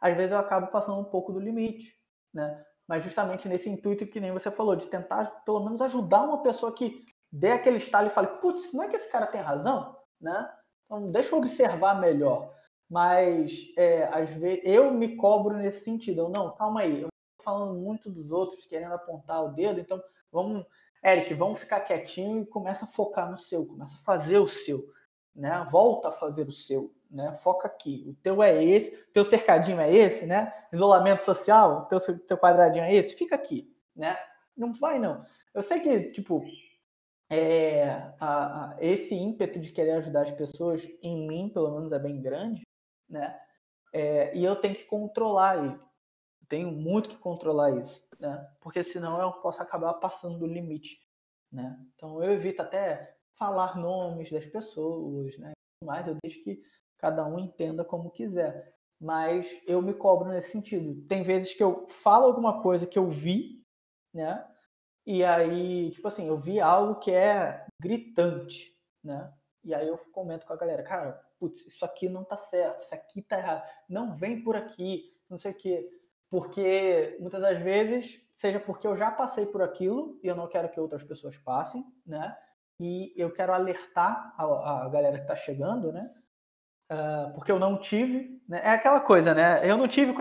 às 0.00 0.16
vezes 0.16 0.32
eu 0.32 0.38
acabo 0.38 0.66
passando 0.68 1.00
um 1.00 1.04
pouco 1.04 1.32
do 1.32 1.38
limite. 1.38 1.96
Né? 2.34 2.64
Mas 2.88 3.04
justamente 3.04 3.48
nesse 3.48 3.70
intuito 3.70 4.06
que 4.06 4.20
nem 4.20 4.32
você 4.32 4.50
falou, 4.50 4.74
de 4.74 4.88
tentar 4.88 5.44
pelo 5.44 5.62
menos 5.62 5.80
ajudar 5.80 6.22
uma 6.22 6.42
pessoa 6.42 6.72
que 6.72 7.04
dê 7.36 7.52
aquele 7.52 7.76
estalo 7.76 8.06
e 8.06 8.10
fale, 8.10 8.28
putz, 8.40 8.72
não 8.72 8.82
é 8.82 8.88
que 8.88 8.96
esse 8.96 9.10
cara 9.10 9.26
tem 9.26 9.40
razão, 9.40 9.96
né? 10.20 10.50
Então 10.84 11.10
deixa 11.10 11.34
eu 11.34 11.38
observar 11.38 12.00
melhor. 12.00 12.54
Mas 12.88 13.52
é, 13.76 14.04
às 14.04 14.30
vezes 14.30 14.62
eu 14.64 14.90
me 14.92 15.16
cobro 15.16 15.56
nesse 15.56 15.84
sentido. 15.84 16.20
Eu 16.22 16.28
não, 16.30 16.54
calma 16.54 16.80
aí, 16.80 17.02
eu 17.02 17.08
estou 17.08 17.44
falando 17.44 17.78
muito 17.78 18.10
dos 18.10 18.30
outros 18.30 18.64
querendo 18.64 18.94
apontar 18.94 19.44
o 19.44 19.52
dedo, 19.52 19.80
então 19.80 20.02
vamos, 20.32 20.64
Eric, 21.04 21.34
vamos 21.34 21.60
ficar 21.60 21.80
quietinho 21.80 22.42
e 22.42 22.46
começa 22.46 22.84
a 22.84 22.88
focar 22.88 23.30
no 23.30 23.36
seu, 23.36 23.66
começa 23.66 23.94
a 23.94 24.04
fazer 24.04 24.38
o 24.38 24.48
seu, 24.48 24.88
né? 25.34 25.66
Volta 25.70 26.08
a 26.08 26.12
fazer 26.12 26.48
o 26.48 26.52
seu, 26.52 26.94
né? 27.10 27.36
Foca 27.42 27.68
aqui. 27.68 28.06
O 28.08 28.14
teu 28.22 28.42
é 28.42 28.64
esse, 28.64 28.94
o 28.94 29.12
teu 29.12 29.24
cercadinho 29.24 29.80
é 29.80 29.92
esse, 29.92 30.24
né? 30.24 30.52
Isolamento 30.72 31.22
social, 31.22 31.82
o 31.82 31.84
teu, 31.86 32.18
teu 32.20 32.38
quadradinho 32.38 32.84
é 32.84 32.94
esse, 32.94 33.14
fica 33.14 33.34
aqui, 33.34 33.70
né? 33.94 34.16
Não 34.56 34.72
vai 34.72 34.98
não. 34.98 35.22
Eu 35.52 35.62
sei 35.62 35.80
que, 35.80 36.12
tipo, 36.12 36.42
é, 37.28 37.88
a, 38.20 38.74
a, 38.74 38.76
esse 38.80 39.14
ímpeto 39.14 39.58
de 39.58 39.72
querer 39.72 39.92
ajudar 39.92 40.22
as 40.22 40.32
pessoas, 40.32 40.86
em 41.02 41.26
mim, 41.26 41.48
pelo 41.48 41.72
menos, 41.72 41.92
é 41.92 41.98
bem 41.98 42.20
grande, 42.20 42.62
né? 43.08 43.38
É, 43.92 44.36
e 44.36 44.44
eu 44.44 44.56
tenho 44.56 44.74
que 44.74 44.84
controlar 44.84 45.64
ele. 45.64 45.78
Tenho 46.48 46.70
muito 46.70 47.08
que 47.08 47.18
controlar 47.18 47.72
isso, 47.72 48.06
né? 48.20 48.46
Porque 48.60 48.84
senão 48.84 49.20
eu 49.20 49.32
posso 49.32 49.60
acabar 49.60 49.94
passando 49.94 50.38
do 50.38 50.46
limite, 50.46 51.00
né? 51.50 51.76
Então 51.94 52.22
eu 52.22 52.32
evito 52.32 52.62
até 52.62 53.16
falar 53.36 53.76
nomes 53.76 54.30
das 54.30 54.46
pessoas, 54.46 55.36
né? 55.38 55.52
Mas 55.82 56.06
eu 56.06 56.16
deixo 56.22 56.42
que 56.44 56.62
cada 56.98 57.26
um 57.26 57.38
entenda 57.38 57.84
como 57.84 58.10
quiser. 58.10 58.74
Mas 59.00 59.46
eu 59.66 59.82
me 59.82 59.92
cobro 59.92 60.28
nesse 60.28 60.50
sentido. 60.50 61.06
Tem 61.06 61.22
vezes 61.22 61.52
que 61.52 61.62
eu 61.62 61.86
falo 62.02 62.26
alguma 62.26 62.62
coisa 62.62 62.86
que 62.86 62.98
eu 62.98 63.10
vi, 63.10 63.62
né? 64.14 64.46
E 65.06 65.22
aí, 65.22 65.92
tipo 65.92 66.08
assim, 66.08 66.26
eu 66.26 66.36
vi 66.36 66.60
algo 66.60 66.96
que 66.96 67.12
é 67.12 67.64
gritante, 67.80 68.76
né? 69.04 69.32
E 69.62 69.72
aí 69.72 69.86
eu 69.86 69.98
comento 70.12 70.44
com 70.44 70.52
a 70.52 70.56
galera, 70.56 70.82
cara, 70.82 71.12
putz, 71.38 71.64
isso 71.64 71.84
aqui 71.84 72.08
não 72.08 72.24
tá 72.24 72.36
certo, 72.36 72.82
isso 72.82 72.94
aqui 72.94 73.22
tá 73.22 73.38
errado, 73.38 73.62
não 73.88 74.16
vem 74.16 74.42
por 74.42 74.56
aqui, 74.56 75.04
não 75.30 75.38
sei 75.38 75.52
o 75.52 75.54
quê. 75.54 75.88
Porque 76.28 77.16
muitas 77.20 77.40
das 77.40 77.62
vezes, 77.62 78.20
seja 78.34 78.58
porque 78.58 78.86
eu 78.86 78.96
já 78.96 79.10
passei 79.10 79.46
por 79.46 79.62
aquilo 79.62 80.18
e 80.22 80.26
eu 80.26 80.34
não 80.34 80.48
quero 80.48 80.68
que 80.68 80.80
outras 80.80 81.04
pessoas 81.04 81.36
passem, 81.38 81.84
né? 82.04 82.36
E 82.80 83.14
eu 83.16 83.32
quero 83.32 83.52
alertar 83.52 84.34
a, 84.36 84.84
a 84.84 84.88
galera 84.88 85.20
que 85.20 85.26
tá 85.26 85.36
chegando, 85.36 85.92
né? 85.92 86.12
Uh, 86.90 87.32
porque 87.34 87.50
eu 87.50 87.58
não 87.58 87.80
tive, 87.80 88.42
né? 88.48 88.60
É 88.62 88.70
aquela 88.70 89.00
coisa, 89.00 89.34
né? 89.34 89.68
Eu 89.68 89.76
não 89.76 89.86
tive 89.86 90.16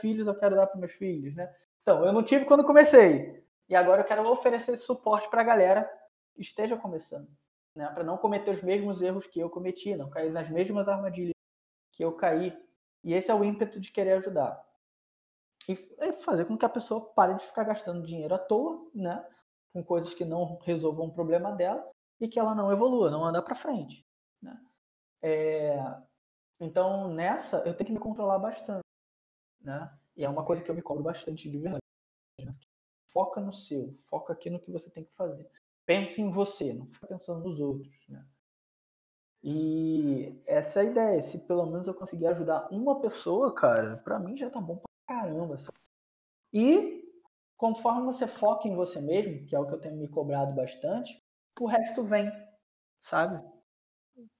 filhos, 0.00 0.26
eu 0.26 0.38
quero 0.38 0.54
dar 0.54 0.66
para 0.66 0.78
meus 0.78 0.92
filhos, 0.92 1.34
né? 1.34 1.52
Então, 1.86 2.04
eu 2.04 2.12
não 2.12 2.24
tive 2.24 2.44
quando 2.44 2.64
comecei. 2.64 3.46
E 3.68 3.76
agora 3.76 4.00
eu 4.00 4.04
quero 4.04 4.28
oferecer 4.28 4.72
esse 4.72 4.82
suporte 4.82 5.30
para 5.30 5.42
a 5.42 5.44
galera 5.44 5.88
que 6.34 6.42
esteja 6.42 6.76
começando. 6.76 7.28
Né? 7.76 7.86
Para 7.90 8.02
não 8.02 8.18
cometer 8.18 8.50
os 8.50 8.60
mesmos 8.60 9.00
erros 9.00 9.24
que 9.28 9.38
eu 9.38 9.48
cometi, 9.48 9.94
não 9.94 10.10
cair 10.10 10.32
nas 10.32 10.50
mesmas 10.50 10.88
armadilhas 10.88 11.36
que 11.92 12.04
eu 12.04 12.12
caí. 12.16 12.52
E 13.04 13.14
esse 13.14 13.30
é 13.30 13.34
o 13.34 13.44
ímpeto 13.44 13.78
de 13.78 13.92
querer 13.92 14.14
ajudar. 14.14 14.60
E 15.68 15.76
fazer 16.24 16.46
com 16.46 16.58
que 16.58 16.64
a 16.64 16.68
pessoa 16.68 17.00
pare 17.00 17.34
de 17.34 17.46
ficar 17.46 17.62
gastando 17.62 18.04
dinheiro 18.04 18.34
à 18.34 18.38
toa, 18.38 18.90
né? 18.92 19.24
Com 19.72 19.84
coisas 19.84 20.12
que 20.12 20.24
não 20.24 20.58
resolvam 20.64 21.06
o 21.06 21.14
problema 21.14 21.52
dela 21.52 21.88
e 22.20 22.26
que 22.26 22.40
ela 22.40 22.52
não 22.52 22.72
evolua, 22.72 23.12
não 23.12 23.24
anda 23.24 23.40
para 23.40 23.54
frente. 23.54 24.04
Né? 24.42 24.60
É... 25.22 25.78
Então, 26.58 27.14
nessa, 27.14 27.58
eu 27.58 27.76
tenho 27.76 27.86
que 27.86 27.92
me 27.92 28.00
controlar 28.00 28.40
bastante. 28.40 28.82
Né? 29.60 29.88
E 30.16 30.24
é 30.24 30.28
uma 30.28 30.44
coisa 30.44 30.62
que 30.62 30.70
eu 30.70 30.74
me 30.74 30.82
cobro 30.82 31.02
bastante 31.02 31.50
de 31.50 31.58
verdade. 31.58 31.82
Foca 33.12 33.40
no 33.40 33.52
seu, 33.52 33.96
foca 34.08 34.32
aqui 34.32 34.50
no 34.50 34.60
que 34.60 34.70
você 34.70 34.90
tem 34.90 35.04
que 35.04 35.12
fazer. 35.14 35.48
Pense 35.84 36.20
em 36.20 36.30
você, 36.30 36.72
não 36.72 36.86
fica 36.86 37.06
pensando 37.06 37.48
nos 37.48 37.60
outros. 37.60 37.94
Né? 38.08 38.26
E 39.42 40.42
essa 40.46 40.80
é 40.80 40.82
a 40.82 40.90
ideia. 40.90 41.22
Se 41.22 41.38
pelo 41.38 41.66
menos 41.66 41.86
eu 41.86 41.94
conseguir 41.94 42.26
ajudar 42.26 42.68
uma 42.72 43.00
pessoa, 43.00 43.54
cara, 43.54 43.98
para 43.98 44.18
mim 44.18 44.36
já 44.36 44.50
tá 44.50 44.60
bom 44.60 44.76
pra 44.76 45.16
caramba. 45.16 45.56
Sabe? 45.56 45.78
E 46.52 47.04
conforme 47.56 48.06
você 48.06 48.26
foca 48.26 48.66
em 48.66 48.74
você 48.74 49.00
mesmo, 49.00 49.46
que 49.46 49.54
é 49.54 49.58
o 49.58 49.66
que 49.66 49.74
eu 49.74 49.80
tenho 49.80 49.96
me 49.96 50.08
cobrado 50.08 50.52
bastante, 50.52 51.22
o 51.60 51.66
resto 51.66 52.02
vem, 52.02 52.30
sabe? 53.00 53.42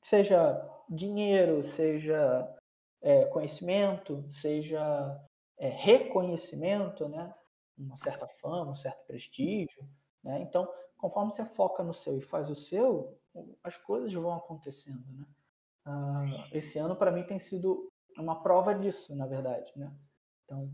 Seja 0.03 0.61
dinheiro, 0.89 1.63
seja 1.65 2.57
é, 3.01 3.25
conhecimento, 3.27 4.29
seja 4.33 5.19
é, 5.59 5.69
reconhecimento, 5.69 7.09
né? 7.09 7.33
uma 7.79 7.97
certa 7.99 8.27
fama, 8.41 8.73
um 8.73 8.77
certo 8.77 9.05
prestígio, 9.07 9.89
né? 10.23 10.41
Então, 10.41 10.69
conforme 10.99 11.33
você 11.33 11.45
foca 11.45 11.83
no 11.83 11.95
seu 11.95 12.19
e 12.19 12.23
faz 12.23 12.49
o 12.49 12.55
seu, 12.55 13.19
as 13.63 13.77
coisas 13.77 14.13
vão 14.13 14.33
acontecendo, 14.33 15.05
né? 15.13 15.27
Ah, 15.85 16.49
esse 16.53 16.79
ano 16.79 16.97
para 16.97 17.13
mim 17.13 17.23
tem 17.23 17.39
sido 17.39 17.89
uma 18.19 18.43
prova 18.43 18.75
disso, 18.75 19.15
na 19.15 19.27
verdade, 19.27 19.71
né? 19.77 19.93
Então, 20.45 20.71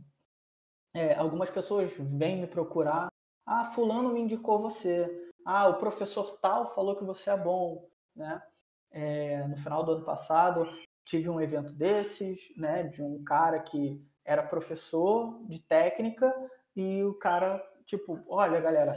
é, 0.94 1.14
algumas 1.14 1.50
pessoas 1.50 1.92
vêm 1.98 2.40
me 2.40 2.46
procurar, 2.46 3.09
ah, 3.44 3.72
fulano 3.72 4.12
me 4.12 4.20
indicou 4.20 4.60
você, 4.60 5.30
ah, 5.44 5.68
o 5.68 5.78
professor 5.78 6.38
tal 6.38 6.72
falou 6.74 6.96
que 6.96 7.04
você 7.04 7.30
é 7.30 7.36
bom, 7.36 7.88
né? 8.14 8.42
É, 8.90 9.46
no 9.48 9.56
final 9.56 9.84
do 9.84 9.92
ano 9.92 10.04
passado 10.04 10.66
tive 11.04 11.28
um 11.28 11.40
evento 11.40 11.72
desses, 11.72 12.38
né, 12.56 12.84
de 12.84 13.02
um 13.02 13.24
cara 13.24 13.59
que 13.59 14.00
era 14.24 14.42
professor 14.42 15.40
de 15.46 15.58
técnica 15.60 16.32
e 16.76 17.02
o 17.02 17.14
cara, 17.14 17.62
tipo, 17.86 18.20
olha 18.28 18.60
galera, 18.60 18.94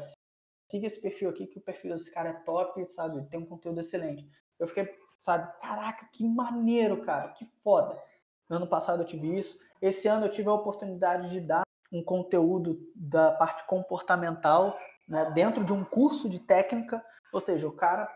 siga 0.70 0.88
esse 0.88 1.00
perfil 1.00 1.30
aqui 1.30 1.48
que 1.48 1.58
o 1.58 1.62
perfil 1.62 1.96
desse 1.96 2.12
cara 2.12 2.30
é 2.30 2.34
top, 2.44 2.86
sabe, 2.94 3.28
tem 3.30 3.40
um 3.40 3.46
conteúdo 3.46 3.82
excelente. 3.82 4.28
Eu 4.60 4.68
fiquei, 4.68 4.88
sabe, 5.22 5.52
caraca, 5.60 6.08
que 6.14 6.24
maneiro, 6.24 7.04
cara, 7.04 7.30
que 7.30 7.46
foda. 7.64 8.02
No 8.50 8.58
ano 8.58 8.68
passado 8.68 9.02
eu 9.02 9.08
tive 9.08 9.38
isso. 9.38 9.60
Esse 9.82 10.08
ano 10.08 10.26
eu 10.26 10.32
tive 10.32 10.50
a 10.50 10.54
oportunidade 10.54 11.30
de 11.30 11.40
dar 11.40 11.64
um 11.92 12.04
conteúdo 12.04 12.80
da 12.96 13.32
parte 13.32 13.66
comportamental 13.66 14.78
né, 15.08 15.32
dentro 15.32 15.64
de 15.64 15.74
um 15.74 15.84
curso 15.84 16.28
de 16.30 16.40
técnica, 16.40 17.04
ou 17.32 17.40
seja, 17.40 17.68
o 17.68 17.72
cara 17.72 18.12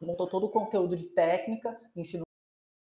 montou 0.00 0.26
todo 0.26 0.46
o 0.46 0.50
conteúdo 0.50 0.96
de 0.96 1.06
técnica, 1.06 1.80
ensinou 1.94 2.24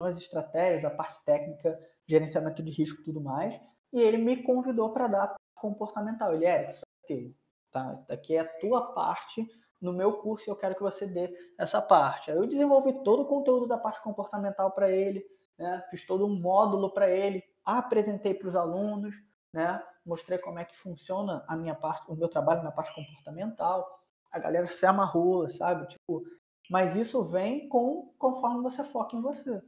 as 0.02 0.18
estratégias, 0.18 0.86
a 0.86 0.96
parte 0.96 1.24
técnica, 1.26 1.78
gerenciamento 2.10 2.64
de 2.64 2.72
risco 2.72 3.02
e 3.02 3.06
tudo 3.06 3.22
mais, 3.22 3.54
e 3.94 4.02
ele 4.02 4.18
me 4.18 4.42
convidou 4.42 4.92
para 4.92 5.08
dar 5.08 5.36
comportamental. 5.54 6.34
Ele, 6.34 6.46
Eric, 6.46 6.74
isso 6.74 6.84
aqui, 7.04 7.36
tá? 7.72 7.94
Isso 7.94 8.08
daqui 8.08 8.36
é 8.36 8.40
a 8.40 8.60
tua 8.60 8.94
parte 8.94 9.48
no 9.80 9.94
meu 9.94 10.14
curso 10.14 10.50
e 10.50 10.52
eu 10.52 10.56
quero 10.56 10.76
que 10.76 10.82
você 10.82 11.06
dê 11.06 11.32
essa 11.58 11.82
parte. 11.82 12.32
Aí 12.32 12.38
eu 12.38 12.48
desenvolvi 12.48 13.04
todo 13.04 13.22
o 13.22 13.26
conteúdo 13.26 13.68
da 13.68 13.78
parte 13.78 14.02
comportamental 14.02 14.72
para 14.72 14.90
ele, 14.90 15.24
né? 15.58 15.86
fiz 15.90 16.06
todo 16.06 16.26
um 16.26 16.40
módulo 16.40 16.92
para 16.92 17.10
ele, 17.10 17.44
apresentei 17.64 18.34
para 18.34 18.48
os 18.48 18.56
alunos, 18.56 19.16
né? 19.54 19.82
mostrei 20.06 20.40
como 20.40 20.60
é 20.60 20.66
que 20.66 20.76
funciona 20.78 21.46
a 21.48 21.56
minha 21.56 21.76
parte, 21.76 22.10
o 22.12 22.16
meu 22.16 22.28
trabalho 22.28 22.64
na 22.64 22.72
parte 22.72 22.94
comportamental. 22.94 23.88
A 24.32 24.40
galera 24.40 24.68
se 24.68 24.86
amarrou, 24.86 25.48
sabe? 25.50 25.88
Tipo, 25.88 26.24
mas 26.70 26.96
isso 26.96 27.24
vem 27.24 27.68
com 27.70 28.14
conforme 28.18 28.62
você 28.62 28.84
foca 28.84 29.16
em 29.16 29.22
você. 29.22 29.62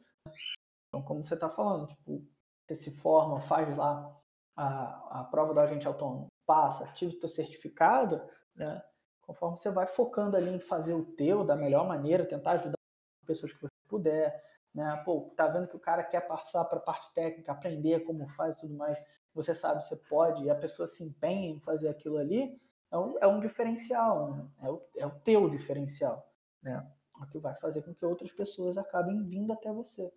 Então, 0.91 1.01
como 1.01 1.25
você 1.25 1.35
está 1.35 1.49
falando, 1.49 1.87
tipo, 1.87 2.21
você 2.67 2.75
se 2.75 2.91
forma, 2.91 3.39
faz 3.43 3.75
lá 3.77 4.13
a, 4.57 5.21
a 5.21 5.23
prova 5.23 5.53
do 5.53 5.59
agente 5.61 5.87
autônomo, 5.87 6.27
passa, 6.45 6.85
tira 6.93 7.13
o 7.13 7.19
teu 7.19 7.29
certificado, 7.29 8.21
né? 8.53 8.83
Conforme 9.21 9.57
você 9.57 9.71
vai 9.71 9.87
focando 9.87 10.35
ali 10.35 10.49
em 10.49 10.59
fazer 10.59 10.93
o 10.93 11.05
teu 11.15 11.45
da 11.45 11.55
melhor 11.55 11.87
maneira, 11.87 12.25
tentar 12.25 12.51
ajudar 12.51 12.75
as 13.21 13.25
pessoas 13.25 13.53
que 13.53 13.61
você 13.61 13.73
puder, 13.87 14.43
né? 14.75 15.01
Pô, 15.05 15.33
tá 15.37 15.47
vendo 15.47 15.69
que 15.69 15.77
o 15.77 15.79
cara 15.79 16.03
quer 16.03 16.27
passar 16.27 16.65
para 16.65 16.79
a 16.79 16.81
parte 16.81 17.13
técnica, 17.13 17.53
aprender 17.53 18.01
como 18.01 18.27
faz 18.27 18.57
e 18.57 18.61
tudo 18.61 18.75
mais, 18.75 19.01
você 19.33 19.55
sabe, 19.55 19.87
você 19.87 19.95
pode, 19.95 20.43
e 20.43 20.49
a 20.49 20.55
pessoa 20.55 20.89
se 20.89 21.01
empenha 21.01 21.49
em 21.51 21.59
fazer 21.61 21.87
aquilo 21.87 22.17
ali, 22.17 22.59
é 22.91 22.97
um, 22.97 23.17
é 23.19 23.27
um 23.27 23.39
diferencial, 23.39 24.31
né? 24.31 24.49
é, 24.61 24.69
o, 24.69 24.81
é 24.97 25.05
o 25.05 25.19
teu 25.21 25.49
diferencial, 25.49 26.29
né? 26.61 26.85
O 27.15 27.25
que 27.27 27.39
vai 27.39 27.55
fazer 27.55 27.81
com 27.83 27.93
que 27.93 28.05
outras 28.05 28.31
pessoas 28.33 28.77
acabem 28.77 29.23
vindo 29.23 29.53
até 29.53 29.71
você. 29.71 30.11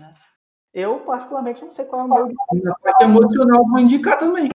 Né? 0.00 0.14
Eu, 0.72 1.04
particularmente, 1.04 1.62
não 1.62 1.72
sei 1.72 1.84
qual 1.84 2.02
é 2.02 2.04
o 2.04 2.08
meu. 2.08 2.36
A 3.00 3.04
emocional 3.04 3.66
vou 3.66 3.78
indicar 3.78 4.18
também. 4.18 4.48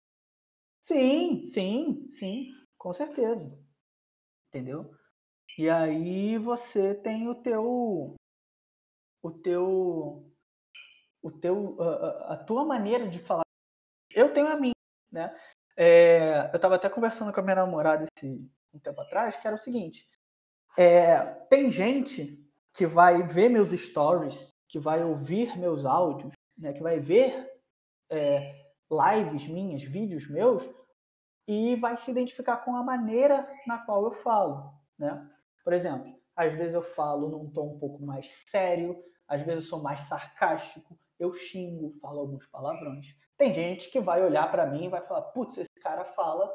Sim, 0.82 1.50
sim, 1.54 2.12
sim, 2.18 2.52
com 2.78 2.94
certeza. 2.94 3.52
Entendeu? 4.50 4.92
E 5.58 5.70
aí 5.70 6.38
você 6.38 6.96
tem 6.96 7.28
o 7.28 7.36
teu. 7.36 8.16
O 9.22 9.32
teu. 9.32 10.32
O 11.22 11.32
teu. 11.32 11.78
A, 11.82 12.34
a 12.34 12.38
tua 12.38 12.66
maneira 12.66 13.08
de 13.08 13.20
falar. 13.20 13.44
Eu 14.12 14.34
tenho 14.34 14.48
a 14.48 14.56
minha, 14.56 14.74
né? 15.12 15.36
É, 15.78 16.50
eu 16.54 16.56
estava 16.56 16.76
até 16.76 16.90
conversando 16.90 17.34
com 17.34 17.40
a 17.40 17.44
minha 17.44 17.56
namorada 17.56 18.06
esse 18.18 18.50
um 18.74 18.80
tempo 18.80 19.02
atrás, 19.02 19.36
que 19.38 19.48
era 19.48 19.56
o 19.56 19.60
seguinte. 19.60 20.08
É, 20.78 21.24
tem 21.50 21.72
gente 21.72 22.42
que 22.74 22.86
vai 22.86 23.24
ver 23.24 23.50
meus 23.50 23.72
stories, 23.72 24.55
que 24.68 24.80
vai 24.80 25.04
ouvir 25.04 25.58
meus 25.58 25.86
áudios, 25.86 26.34
né, 26.58 26.74
que 26.74 26.82
vai 26.82 27.00
ver 27.00 27.50
é, 28.10 28.66
lives 28.90 29.48
minhas, 29.48 29.84
vídeos 29.84 30.30
meus, 30.30 30.64
e 31.48 31.76
vai 31.76 31.98
se 31.98 32.10
identificar 32.10 32.58
com 32.58 32.76
a 32.76 32.84
maneira 32.84 33.48
na 33.68 33.80
qual 33.80 34.04
eu 34.06 34.12
falo. 34.12 34.74
Né? 34.98 35.30
Por 35.64 35.74
exemplo, 35.74 36.14
às 36.36 36.54
vezes 36.54 36.74
eu 36.74 36.82
falo 36.82 37.30
num 37.30 37.50
tom 37.52 37.76
um 37.76 37.80
pouco 37.80 38.04
mais 38.04 38.30
sério, 38.50 39.02
às 39.28 39.42
vezes 39.42 39.66
eu 39.66 39.70
sou 39.70 39.82
mais 39.82 40.02
sarcástico, 40.02 40.98
eu 41.20 41.32
xingo, 41.32 41.98
falo 42.02 42.20
alguns 42.20 42.46
palavrões. 42.48 43.06
Tem 43.38 43.54
gente 43.54 43.90
que 43.90 44.00
vai 44.00 44.24
olhar 44.24 44.50
para 44.50 44.66
mim 44.66 44.86
e 44.86 44.90
vai 44.90 45.02
falar: 45.02 45.22
putz, 45.24 45.58
esse 45.58 45.80
cara 45.82 46.06
fala 46.06 46.52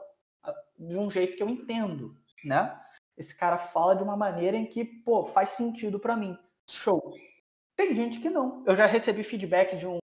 de 0.78 0.98
um 0.98 1.10
jeito 1.10 1.36
que 1.36 1.42
eu 1.42 1.48
entendo, 1.48 2.16
né? 2.44 2.80
esse 3.20 3.36
cara 3.36 3.58
fala 3.58 3.94
de 3.94 4.02
uma 4.02 4.16
maneira 4.16 4.56
em 4.56 4.64
que, 4.64 4.82
pô, 4.82 5.26
faz 5.26 5.50
sentido 5.50 6.00
para 6.00 6.16
mim. 6.16 6.36
Show. 6.66 7.14
Tem 7.80 7.94
gente 7.94 8.20
que 8.20 8.28
não. 8.28 8.62
Eu 8.66 8.76
já 8.76 8.84
recebi 8.84 9.24
feedback 9.24 9.74
de 9.74 9.86
um 9.86 9.96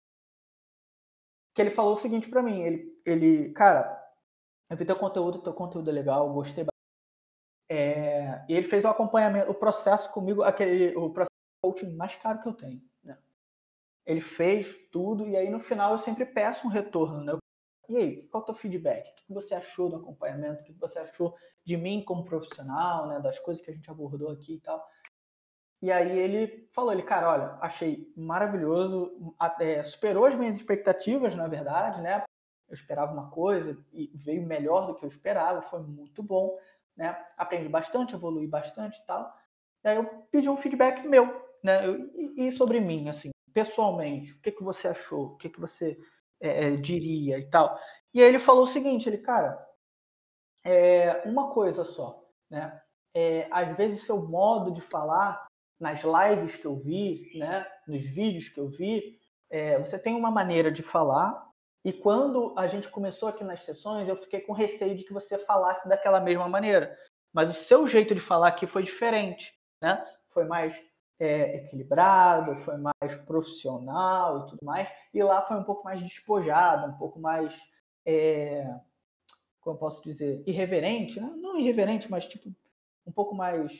que 1.53 1.61
ele 1.61 1.73
falou 1.73 1.95
o 1.95 1.97
seguinte 1.97 2.31
para 2.31 2.41
mim, 2.41 2.63
ele 2.63 3.03
ele, 3.05 3.53
cara, 3.53 4.01
eu 4.71 4.77
vi 4.77 4.85
teu 4.85 4.95
conteúdo, 4.95 5.43
teu 5.43 5.53
conteúdo 5.53 5.91
é 5.91 5.93
legal, 5.93 6.33
gostei 6.33 6.65
é, 7.69 8.45
e 8.49 8.55
ele 8.55 8.69
fez 8.69 8.85
o 8.85 8.89
acompanhamento, 8.89 9.51
o 9.51 9.55
processo 9.55 10.09
comigo, 10.13 10.45
aquele 10.45 10.95
o 10.97 11.11
processo 11.11 11.35
coaching 11.65 11.97
mais 11.97 12.15
caro 12.15 12.39
que 12.41 12.47
eu 12.47 12.53
tenho. 12.53 12.81
Né? 13.03 13.19
Ele 14.07 14.21
fez 14.21 14.73
tudo 14.93 15.27
e 15.27 15.37
aí 15.37 15.51
no 15.51 15.59
final 15.59 15.93
eu 15.93 15.99
sempre 15.99 16.25
peço 16.25 16.65
um 16.69 16.71
retorno, 16.71 17.25
né? 17.25 17.37
E 17.89 17.97
aí, 17.97 18.23
qual 18.29 18.41
é 18.41 18.45
o 18.45 18.47
teu 18.47 18.55
feedback? 18.55 19.11
O 19.11 19.15
que 19.17 19.35
você 19.35 19.53
achou 19.53 19.91
do 19.91 19.97
acompanhamento? 19.97 20.63
O 20.63 20.65
que 20.65 20.73
você 20.75 21.01
achou 21.01 21.37
de 21.65 21.77
mim 21.77 22.05
como 22.05 22.25
profissional, 22.25 23.09
né? 23.09 23.19
Das 23.19 23.41
coisas 23.41 23.65
que 23.65 23.71
a 23.73 23.75
gente 23.75 23.91
abordou 23.91 24.31
aqui 24.31 24.55
e 24.55 24.61
tal. 24.61 24.81
E 25.85 25.93
aí 25.93 26.19
ele 26.19 26.67
falou, 26.73 26.93
ele, 26.93 27.03
cara, 27.03 27.31
olha, 27.31 27.59
achei 27.61 28.11
maravilhoso, 28.17 29.35
até 29.39 29.85
superou 29.85 30.25
as 30.25 30.35
minhas 30.35 30.57
expectativas, 30.57 31.37
na 31.37 31.47
verdade, 31.47 32.01
né? 32.01 32.25
Eu 32.67 32.75
esperava 32.75 33.13
uma 33.13 33.31
coisa 33.31 33.77
e 33.93 34.11
veio 34.15 34.47
melhor 34.47 34.87
do 34.87 34.95
que 34.95 35.05
eu 35.05 35.09
esperava, 35.11 35.61
foi 35.61 35.83
muito 35.83 36.23
bom, 36.23 36.59
né? 36.97 37.15
Aprendi 37.37 37.69
bastante, 37.69 38.15
evolui 38.15 38.47
bastante 38.47 38.99
e 38.99 39.05
tal. 39.05 39.31
E 39.85 39.89
aí 39.89 39.97
eu 39.97 40.07
pedi 40.31 40.49
um 40.49 40.57
feedback 40.57 41.07
meu, 41.07 41.47
né? 41.63 41.87
Eu, 41.87 42.11
e, 42.15 42.49
e, 42.49 42.53
sobre 42.53 42.81
mim, 42.81 43.11
assim, 43.11 43.29
pessoalmente, 43.53 44.33
o 44.33 44.41
que, 44.41 44.53
que 44.53 44.65
você 44.65 44.89
achou? 44.89 45.33
O 45.33 45.37
que, 45.37 45.51
que 45.51 45.61
você 45.61 45.99
é, 46.41 46.69
é, 46.69 46.71
diria 46.77 47.39
e 47.39 47.51
tal. 47.51 47.79
E 48.15 48.23
aí 48.23 48.29
ele 48.31 48.39
falou 48.39 48.65
o 48.65 48.69
seguinte, 48.69 49.07
ele, 49.07 49.19
cara, 49.19 49.63
é 50.65 51.29
uma 51.29 51.53
coisa 51.53 51.85
só, 51.85 52.27
né? 52.49 52.81
É, 53.15 53.47
às 53.51 53.77
vezes 53.77 54.07
seu 54.07 54.23
modo 54.23 54.73
de 54.73 54.81
falar 54.81 55.47
nas 55.79 56.01
lives 56.03 56.57
que 56.57 56.67
eu 56.67 56.77
vi, 56.77 57.33
né, 57.37 57.67
nos 57.87 58.05
vídeos 58.05 58.49
que 58.49 58.59
eu 58.59 58.69
vi, 58.69 59.19
é, 59.51 59.79
você 59.79 59.99
tem 59.99 60.15
uma 60.15 60.31
maneira 60.31 60.71
de 60.71 60.83
falar 60.83 61.45
e 61.85 61.93
quando 61.93 62.55
a 62.57 62.67
gente 62.67 62.89
começou 62.89 63.29
aqui 63.29 63.45
nas 63.45 63.63
sessões, 63.63 64.09
eu 64.09 64.17
fiquei 64.17 64.41
com 64.41 64.55
receio 64.55 64.97
de 64.97 65.05
que 65.05 65.13
você 65.13 65.37
falasse 65.39 65.87
daquela 65.87 66.19
mesma 66.19 66.49
maneira. 66.49 66.97
Mas 67.31 67.51
o 67.51 67.65
seu 67.65 67.87
jeito 67.87 68.15
de 68.15 68.21
falar 68.21 68.49
aqui 68.49 68.67
foi 68.67 68.83
diferente, 68.83 69.53
né? 69.83 70.03
Foi 70.31 70.47
mais 70.47 70.75
é, 71.19 71.57
equilibrado, 71.57 72.59
foi 72.61 72.79
mais 72.79 73.15
profissional 73.27 74.39
e 74.39 74.47
tudo 74.51 74.65
mais. 74.65 74.89
E 75.13 75.23
lá 75.23 75.43
foi 75.43 75.59
um 75.59 75.65
pouco 75.65 75.85
mais 75.85 76.01
despojado, 76.01 76.91
um 76.91 76.97
pouco 76.97 77.21
mais, 77.21 77.55
é, 78.07 78.65
como 79.61 79.77
eu 79.77 79.81
posso 79.81 80.03
dizer, 80.03 80.43
irreverente, 80.47 81.21
né? 81.21 81.31
não 81.37 81.59
irreverente, 81.59 82.11
mas 82.11 82.27
tipo 82.27 82.51
um 83.07 83.13
pouco 83.13 83.35
mais 83.35 83.71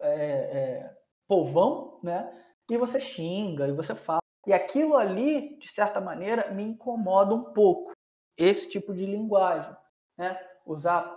é, 0.00 0.08
é, 0.08 0.96
povão, 1.26 2.00
né? 2.02 2.32
E 2.70 2.76
você 2.76 3.00
xinga, 3.00 3.68
e 3.68 3.72
você 3.72 3.94
fala. 3.94 4.20
E 4.46 4.52
aquilo 4.52 4.96
ali, 4.96 5.58
de 5.58 5.68
certa 5.68 6.00
maneira, 6.00 6.52
me 6.52 6.62
incomoda 6.62 7.34
um 7.34 7.52
pouco. 7.52 7.92
Esse 8.36 8.68
tipo 8.68 8.94
de 8.94 9.06
linguagem, 9.06 9.74
né? 10.16 10.38
Usar 10.64 11.16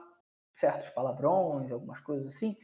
certos 0.55 0.89
palavrões, 0.89 1.71
algumas 1.71 1.99
coisas 1.99 2.35
assim, 2.35 2.55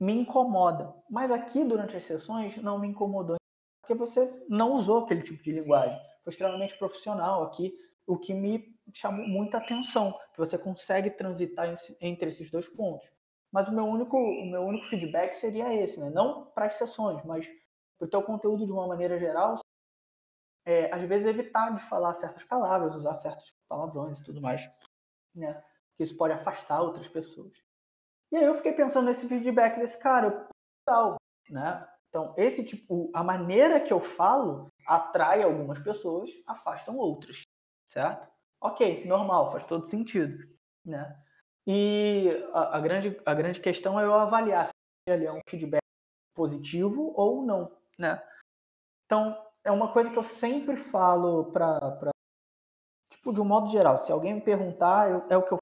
me 0.00 0.12
incomoda. 0.12 0.94
Mas 1.10 1.30
aqui, 1.30 1.64
durante 1.64 1.96
as 1.96 2.04
sessões, 2.04 2.56
não 2.58 2.78
me 2.78 2.88
incomodou, 2.88 3.36
porque 3.80 3.94
você 3.94 4.30
não 4.48 4.72
usou 4.72 5.04
aquele 5.04 5.22
tipo 5.22 5.42
de 5.42 5.52
linguagem. 5.52 5.98
Foi 6.22 6.32
extremamente 6.32 6.76
profissional 6.78 7.42
aqui, 7.44 7.74
o 8.06 8.18
que 8.18 8.34
me 8.34 8.74
chamou 8.92 9.26
muita 9.26 9.58
atenção, 9.58 10.12
que 10.32 10.38
você 10.38 10.58
consegue 10.58 11.10
transitar 11.10 11.74
entre 12.00 12.28
esses 12.28 12.50
dois 12.50 12.68
pontos. 12.68 13.08
Mas 13.54 13.68
o 13.68 13.72
meu 13.72 13.84
único, 13.84 14.16
o 14.16 14.44
meu 14.44 14.62
único 14.62 14.88
feedback 14.88 15.32
seria 15.34 15.72
esse, 15.72 15.96
né? 16.00 16.10
não 16.10 16.46
para 16.46 16.66
as 16.66 16.74
sessões, 16.74 17.24
mas 17.24 17.46
para 17.96 18.06
o 18.06 18.10
teu 18.10 18.20
conteúdo 18.20 18.66
de 18.66 18.72
uma 18.72 18.88
maneira 18.88 19.16
geral, 19.16 19.60
é, 20.66 20.92
às 20.92 21.00
vezes 21.08 21.24
evitar 21.28 21.72
de 21.72 21.80
falar 21.84 22.14
certas 22.14 22.42
palavras, 22.42 22.96
usar 22.96 23.14
certos 23.18 23.54
palavrões 23.68 24.18
e 24.18 24.24
tudo 24.24 24.40
mais. 24.40 24.68
né? 25.32 25.62
Que 25.96 26.02
isso 26.02 26.16
pode 26.16 26.32
afastar 26.32 26.82
outras 26.82 27.06
pessoas. 27.06 27.52
E 28.32 28.36
aí 28.36 28.44
eu 28.44 28.56
fiquei 28.56 28.72
pensando 28.72 29.06
nesse 29.06 29.28
feedback 29.28 29.78
desse 29.78 29.96
cara, 30.00 30.48
tal, 30.84 31.14
né? 31.48 31.88
Então, 32.08 32.34
esse 32.36 32.64
tipo, 32.64 33.08
a 33.14 33.22
maneira 33.22 33.80
que 33.80 33.92
eu 33.92 34.00
falo 34.00 34.68
atrai 34.84 35.44
algumas 35.44 35.78
pessoas, 35.78 36.28
afastam 36.44 36.96
outras, 36.96 37.42
certo? 37.86 38.28
Ok, 38.60 39.04
normal, 39.04 39.52
faz 39.52 39.64
todo 39.66 39.86
sentido, 39.86 40.44
né? 40.84 41.16
E 41.66 42.28
a, 42.52 42.76
a 42.76 42.80
grande, 42.80 43.20
a 43.24 43.34
grande 43.34 43.60
questão 43.60 43.98
é 43.98 44.04
eu 44.04 44.14
avaliar 44.14 44.66
se 44.66 44.72
ele 45.06 45.24
é 45.24 45.32
um 45.32 45.40
feedback 45.48 45.82
positivo 46.34 47.12
ou 47.16 47.42
não, 47.42 47.74
né? 47.98 48.22
Então, 49.06 49.36
é 49.62 49.70
uma 49.70 49.92
coisa 49.92 50.10
que 50.10 50.18
eu 50.18 50.22
sempre 50.22 50.76
falo 50.76 51.52
para 51.52 52.10
tipo 53.10 53.32
de 53.32 53.40
um 53.40 53.44
modo 53.44 53.70
geral, 53.70 53.98
se 53.98 54.12
alguém 54.12 54.34
me 54.34 54.40
perguntar, 54.40 55.10
eu, 55.10 55.26
é 55.30 55.36
o 55.36 55.42
que 55.42 55.52
eu 55.52 55.58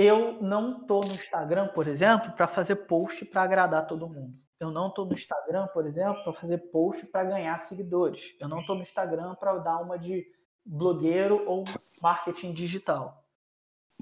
eu 0.00 0.40
não 0.40 0.86
tô 0.86 1.00
no 1.00 1.10
Instagram, 1.10 1.68
por 1.74 1.88
exemplo, 1.88 2.30
para 2.30 2.46
fazer 2.46 2.76
post 2.86 3.24
para 3.24 3.42
agradar 3.42 3.84
todo 3.84 4.08
mundo. 4.08 4.32
Eu 4.60 4.70
não 4.70 4.92
tô 4.92 5.04
no 5.04 5.12
Instagram, 5.12 5.66
por 5.74 5.86
exemplo, 5.86 6.22
para 6.22 6.32
fazer 6.34 6.58
post 6.70 7.04
para 7.06 7.24
ganhar 7.24 7.58
seguidores. 7.58 8.36
Eu 8.38 8.48
não 8.48 8.64
tô 8.64 8.76
no 8.76 8.82
Instagram 8.82 9.34
para 9.34 9.58
dar 9.58 9.78
uma 9.78 9.98
de 9.98 10.24
blogueiro 10.64 11.44
ou 11.48 11.64
marketing 12.00 12.54
digital. 12.54 13.17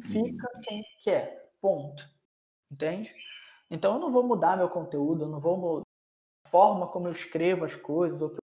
Fica 0.03 0.49
quem 0.63 0.85
quer, 1.03 1.51
ponto. 1.61 2.09
Entende? 2.71 3.15
Então 3.71 3.95
eu 3.95 4.01
não 4.01 4.13
vou 4.13 4.23
mudar 4.23 4.57
meu 4.57 4.69
conteúdo, 4.69 5.25
eu 5.25 5.29
não 5.29 5.41
vou 5.41 5.57
mudar 5.57 5.87
a 6.45 6.49
forma 6.49 6.87
como 6.89 7.09
eu 7.09 7.13
escrevo 7.13 7.65
as 7.65 7.75
coisas, 7.75 8.21
ou 8.21 8.31
que 8.31 8.37
eu 8.37 8.43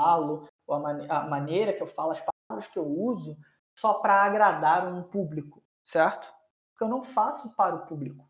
falo, 0.00 0.48
ou 0.66 0.74
a, 0.74 0.78
man 0.78 1.06
a 1.08 1.26
maneira 1.26 1.72
que 1.72 1.82
eu 1.82 1.86
falo, 1.86 2.12
as 2.12 2.20
palavras 2.20 2.70
que 2.70 2.78
eu 2.78 2.86
uso, 2.86 3.36
só 3.76 3.94
para 3.94 4.22
agradar 4.22 4.86
um 4.86 5.02
público, 5.02 5.62
certo? 5.84 6.32
Porque 6.72 6.84
eu 6.84 6.88
não 6.88 7.02
faço 7.02 7.54
para 7.54 7.74
o 7.74 7.86
público. 7.86 8.28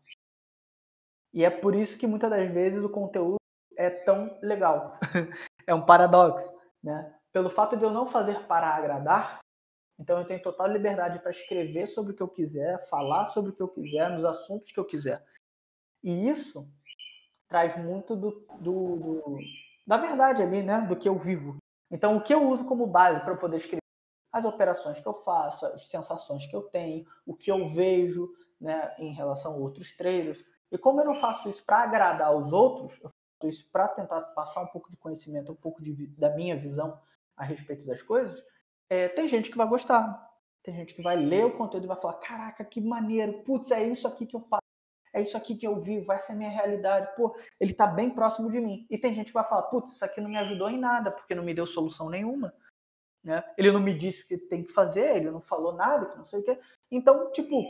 E 1.33 1.45
é 1.45 1.49
por 1.49 1.75
isso 1.75 1.97
que 1.97 2.07
muitas 2.07 2.29
das 2.29 2.51
vezes 2.51 2.83
o 2.83 2.89
conteúdo 2.89 3.37
é 3.77 3.89
tão 3.89 4.37
legal. 4.41 4.97
é 5.65 5.73
um 5.73 5.85
paradoxo, 5.85 6.51
né? 6.83 7.13
Pelo 7.31 7.49
fato 7.49 7.77
de 7.77 7.83
eu 7.83 7.91
não 7.91 8.07
fazer 8.07 8.45
para 8.47 8.67
agradar, 8.67 9.39
então 9.99 10.19
eu 10.19 10.25
tenho 10.25 10.41
total 10.41 10.67
liberdade 10.67 11.19
para 11.19 11.31
escrever 11.31 11.87
sobre 11.87 12.13
o 12.13 12.15
que 12.15 12.23
eu 12.23 12.27
quiser, 12.27 12.87
falar 12.89 13.27
sobre 13.27 13.51
o 13.51 13.53
que 13.53 13.61
eu 13.61 13.67
quiser, 13.67 14.09
nos 14.09 14.25
assuntos 14.25 14.71
que 14.71 14.79
eu 14.79 14.85
quiser. 14.85 15.23
E 16.03 16.27
isso 16.27 16.67
traz 17.47 17.77
muito 17.77 18.15
do, 18.15 18.31
do, 18.59 18.95
do, 18.95 19.39
da 19.85 19.97
verdade 19.97 20.41
ali, 20.41 20.63
né? 20.63 20.81
Do 20.81 20.95
que 20.95 21.07
eu 21.07 21.17
vivo. 21.17 21.57
Então, 21.91 22.15
o 22.15 22.23
que 22.23 22.33
eu 22.33 22.49
uso 22.49 22.65
como 22.65 22.87
base 22.87 23.23
para 23.23 23.35
poder 23.35 23.57
escrever 23.57 23.81
as 24.31 24.45
operações 24.45 24.99
que 24.99 25.07
eu 25.07 25.13
faço, 25.23 25.65
as 25.65 25.85
sensações 25.87 26.47
que 26.47 26.55
eu 26.55 26.63
tenho, 26.63 27.05
o 27.25 27.35
que 27.35 27.51
eu 27.51 27.67
vejo, 27.67 28.29
né, 28.59 28.95
em 28.97 29.13
relação 29.13 29.53
a 29.53 29.57
outros 29.57 29.91
traders. 29.97 30.43
E 30.71 30.77
como 30.77 31.01
eu 31.01 31.05
não 31.05 31.19
faço 31.19 31.49
isso 31.49 31.63
para 31.65 31.83
agradar 31.83 32.33
os 32.33 32.53
outros, 32.53 32.93
eu 33.01 33.09
faço 33.09 33.49
isso 33.49 33.69
para 33.71 33.89
tentar 33.89 34.21
passar 34.21 34.61
um 34.61 34.67
pouco 34.67 34.89
de 34.89 34.95
conhecimento, 34.95 35.51
um 35.51 35.55
pouco 35.55 35.83
de, 35.83 36.07
da 36.07 36.29
minha 36.29 36.55
visão 36.55 36.97
a 37.35 37.43
respeito 37.43 37.85
das 37.85 38.01
coisas, 38.01 38.41
é, 38.91 39.07
tem 39.07 39.25
gente 39.25 39.49
que 39.49 39.57
vai 39.57 39.65
gostar. 39.65 40.29
Tem 40.61 40.75
gente 40.75 40.93
que 40.93 41.01
vai 41.01 41.15
ler 41.15 41.45
o 41.45 41.57
conteúdo 41.57 41.85
e 41.85 41.87
vai 41.87 41.95
falar: 41.95 42.15
caraca, 42.15 42.65
que 42.65 42.81
maneiro, 42.81 43.41
putz, 43.43 43.71
é 43.71 43.87
isso 43.87 44.05
aqui 44.05 44.25
que 44.25 44.35
eu 44.35 44.41
faço 44.41 44.61
é 45.13 45.21
isso 45.21 45.35
aqui 45.35 45.55
que 45.55 45.67
eu 45.67 45.81
vivo, 45.81 46.11
essa 46.13 46.31
é 46.31 46.35
a 46.35 46.37
minha 46.37 46.49
realidade. 46.49 47.13
Pô, 47.17 47.35
ele 47.59 47.71
está 47.71 47.85
bem 47.85 48.09
próximo 48.09 48.49
de 48.49 48.61
mim. 48.61 48.87
E 48.89 48.97
tem 48.97 49.13
gente 49.13 49.27
que 49.27 49.33
vai 49.33 49.43
falar, 49.43 49.63
putz, 49.63 49.91
isso 49.91 50.05
aqui 50.05 50.21
não 50.21 50.29
me 50.29 50.37
ajudou 50.37 50.69
em 50.69 50.79
nada, 50.79 51.11
porque 51.11 51.35
não 51.35 51.43
me 51.43 51.53
deu 51.53 51.65
solução 51.65 52.09
nenhuma. 52.09 52.53
Né? 53.21 53.43
Ele 53.57 53.71
não 53.71 53.81
me 53.81 53.93
disse 53.93 54.23
o 54.23 54.27
que 54.27 54.37
tem 54.37 54.63
que 54.63 54.71
fazer, 54.71 55.17
ele 55.17 55.29
não 55.29 55.41
falou 55.41 55.73
nada, 55.73 56.05
que 56.05 56.17
não 56.17 56.25
sei 56.25 56.39
o 56.39 56.43
quê. 56.43 56.57
Então, 56.89 57.29
tipo, 57.33 57.61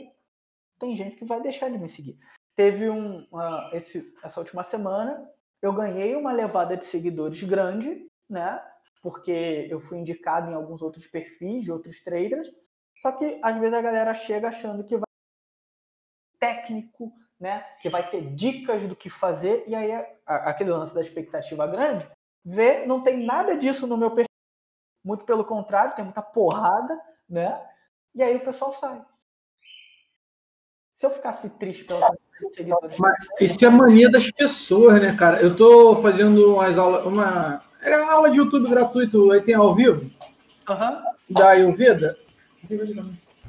tem 0.78 0.94
gente 0.94 1.16
que 1.16 1.24
vai 1.24 1.40
deixar 1.40 1.68
de 1.68 1.78
me 1.78 1.88
seguir. 1.88 2.16
Teve 2.54 2.88
um, 2.88 3.22
uh, 3.22 3.70
esse, 3.72 4.14
essa 4.22 4.38
última 4.38 4.62
semana, 4.62 5.28
eu 5.60 5.72
ganhei 5.72 6.14
uma 6.14 6.32
levada 6.32 6.76
de 6.76 6.86
seguidores 6.86 7.42
grande, 7.42 8.06
né? 8.30 8.62
Porque 9.02 9.66
eu 9.68 9.80
fui 9.80 9.98
indicado 9.98 10.50
em 10.50 10.54
alguns 10.54 10.80
outros 10.80 11.06
perfis 11.06 11.64
de 11.64 11.72
outros 11.72 12.00
traders. 12.00 12.48
Só 13.02 13.12
que 13.12 13.40
às 13.42 13.58
vezes 13.58 13.74
a 13.74 13.82
galera 13.82 14.14
chega 14.14 14.48
achando 14.48 14.84
que 14.84 14.96
vai 14.96 15.04
técnico, 16.38 17.12
né, 17.38 17.64
que 17.80 17.88
vai 17.88 18.08
ter 18.08 18.34
dicas 18.34 18.86
do 18.86 18.96
que 18.96 19.10
fazer, 19.10 19.64
e 19.66 19.74
aí 19.74 19.90
aquele 20.26 20.70
lance 20.70 20.94
da 20.94 21.00
expectativa 21.00 21.66
grande, 21.66 22.08
vê, 22.44 22.86
não 22.86 23.02
tem 23.02 23.24
nada 23.24 23.56
disso 23.56 23.86
no 23.86 23.96
meu 23.96 24.10
perfil. 24.10 24.26
Muito 25.04 25.24
pelo 25.24 25.44
contrário, 25.44 25.94
tem 25.96 26.04
muita 26.04 26.22
porrada, 26.22 27.00
né? 27.28 27.60
E 28.14 28.22
aí 28.22 28.36
o 28.36 28.44
pessoal 28.44 28.74
sai. 28.78 29.04
Se 30.94 31.06
eu 31.06 31.10
ficasse 31.10 31.48
triste 31.50 31.84
pela. 31.84 32.14
Mas 32.98 33.26
isso 33.40 33.64
é 33.64 33.68
a 33.68 33.70
mania 33.72 34.08
das 34.08 34.30
pessoas, 34.30 35.02
né, 35.02 35.16
cara? 35.16 35.40
Eu 35.40 35.56
tô 35.56 35.96
fazendo 36.00 36.54
umas 36.54 36.78
aulas, 36.78 37.04
uma. 37.04 37.64
É 37.82 37.96
uma 37.98 38.12
aula 38.12 38.30
de 38.30 38.38
YouTube 38.38 38.70
gratuito, 38.70 39.32
aí 39.32 39.40
tem 39.40 39.54
ao 39.54 39.74
vivo. 39.74 40.08
Uhum. 40.68 41.34
Da 41.34 41.48
Ayurveda. 41.48 42.16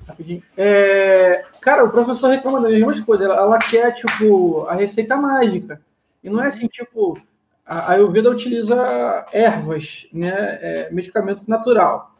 Rapidinho. 0.07 0.43
É, 0.57 1.45
cara, 1.61 1.85
o 1.85 1.91
professor 1.91 2.29
reclama 2.29 2.61
das 2.61 2.71
mesmas 2.71 3.03
coisas. 3.03 3.25
Ela, 3.25 3.37
ela, 3.37 3.59
quer, 3.59 3.93
tipo, 3.93 4.65
a 4.67 4.73
receita 4.73 5.15
mágica. 5.15 5.79
E 6.23 6.29
não 6.29 6.41
é 6.41 6.47
assim, 6.47 6.67
tipo, 6.67 7.17
a 7.65 7.91
Ayurveda 7.93 8.29
utiliza 8.29 9.25
ervas, 9.31 10.07
né? 10.11 10.33
É, 10.61 10.89
medicamento 10.91 11.43
natural. 11.47 12.11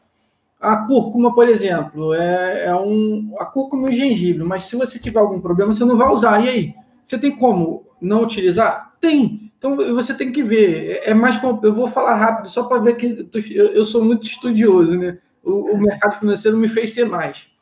A 0.59 0.77
cúrcuma, 0.87 1.33
por 1.33 1.49
exemplo, 1.49 2.13
é, 2.13 2.67
é, 2.67 2.75
um. 2.75 3.33
A 3.39 3.45
cúrcuma 3.45 3.89
e 3.89 3.93
o 3.93 3.95
gengibre, 3.95 4.43
mas 4.43 4.63
se 4.63 4.75
você 4.75 4.97
tiver 4.97 5.19
algum 5.19 5.41
problema, 5.41 5.73
você 5.73 5.83
não 5.83 5.97
vai 5.97 6.07
usar. 6.09 6.43
E 6.43 6.49
aí? 6.49 6.75
Você 7.03 7.17
tem 7.17 7.35
como 7.35 7.85
não 7.99 8.23
utilizar? 8.23 8.93
Tem. 9.01 9.51
Então 9.63 9.77
você 9.95 10.13
tem 10.13 10.31
que 10.31 10.43
ver. 10.43 10.99
É, 11.05 11.11
é 11.11 11.13
mais. 11.13 11.41
Eu 11.41 11.73
vou 11.73 11.87
falar 11.87 12.15
rápido, 12.15 12.49
só 12.49 12.63
para 12.63 12.79
ver 12.79 12.95
que 12.97 13.29
eu, 13.49 13.85
sou 13.85 14.03
muito 14.03 14.27
estudioso, 14.27 14.97
né? 14.97 15.19
O, 15.41 15.73
o 15.73 15.77
mercado 15.77 16.19
financeiro 16.19 16.57
me 16.57 16.67
fez 16.67 16.93
ser 16.93 17.05
mais 17.05 17.53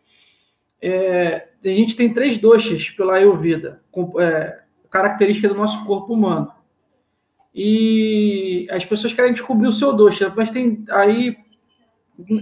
é, 0.81 1.47
a 1.63 1.67
gente 1.67 1.95
tem 1.95 2.11
três 2.11 2.37
doxas 2.37 2.89
pela 2.89 3.15
Ayurveda, 3.15 3.83
com, 3.91 4.19
é, 4.19 4.61
característica 4.89 5.47
do 5.47 5.53
nosso 5.53 5.85
corpo 5.85 6.13
humano. 6.13 6.51
E 7.53 8.67
as 8.71 8.83
pessoas 8.83 9.13
querem 9.13 9.33
descobrir 9.33 9.67
o 9.67 9.71
seu 9.71 9.93
doxa, 9.93 10.33
mas 10.35 10.49
tem 10.49 10.83
aí 10.89 11.37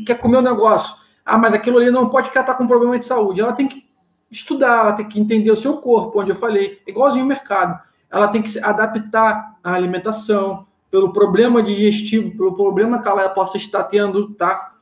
quer 0.06 0.19
comer 0.19 0.38
o 0.38 0.40
um 0.40 0.44
negócio. 0.44 0.95
Ah, 1.26 1.38
mas 1.38 1.53
aquilo 1.53 1.77
ali 1.77 1.91
não 1.91 2.10
pode 2.10 2.30
estar 2.30 2.53
com 2.53 2.68
problema 2.68 2.98
de 2.98 3.06
saúde. 3.06 3.41
Ela 3.41 3.53
tem 3.53 3.68
que 3.68 3.88
estudar, 4.31 4.80
ela 4.80 4.94
tem 4.94 5.07
que 5.07 5.19
entender 5.19 5.52
o 5.52 5.56
seu 5.56 5.77
corpo, 5.77 6.22
onde 6.22 6.31
eu 6.31 6.36
falei, 6.36 6.80
igualzinho 6.88 7.26
o 7.26 7.27
mercado. 7.27 7.81
Ela 8.11 8.27
tem 8.27 8.41
que 8.41 8.49
se 8.49 8.60
adaptar 8.60 9.57
à 9.64 9.73
alimentação, 9.73 10.68
pelo 10.91 11.14
problema 11.14 11.61
digestivo, 11.61 12.36
pelo 12.36 12.56
problema 12.56 13.02
que 13.02 13.07
ela 13.07 13.30
possa 13.30 13.57
estar 13.57 13.84
tendo, 13.84 14.34
tá? 14.34 14.73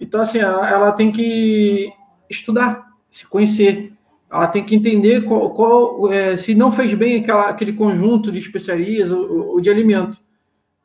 Então, 0.00 0.20
assim, 0.20 0.38
ela, 0.38 0.68
ela 0.68 0.92
tem 0.92 1.12
que 1.12 1.92
estudar 2.28 2.90
se 3.10 3.26
conhecer. 3.26 3.92
Ela 4.30 4.48
tem 4.48 4.64
que 4.64 4.74
entender 4.74 5.24
qual, 5.24 5.50
qual 5.50 6.12
é, 6.12 6.36
se 6.36 6.54
não 6.54 6.72
fez 6.72 6.92
bem 6.94 7.20
aquela, 7.20 7.48
aquele 7.48 7.72
conjunto 7.74 8.32
de 8.32 8.38
especiarias 8.38 9.10
ou, 9.10 9.52
ou, 9.52 9.60
de 9.60 9.70
alimento. 9.70 10.18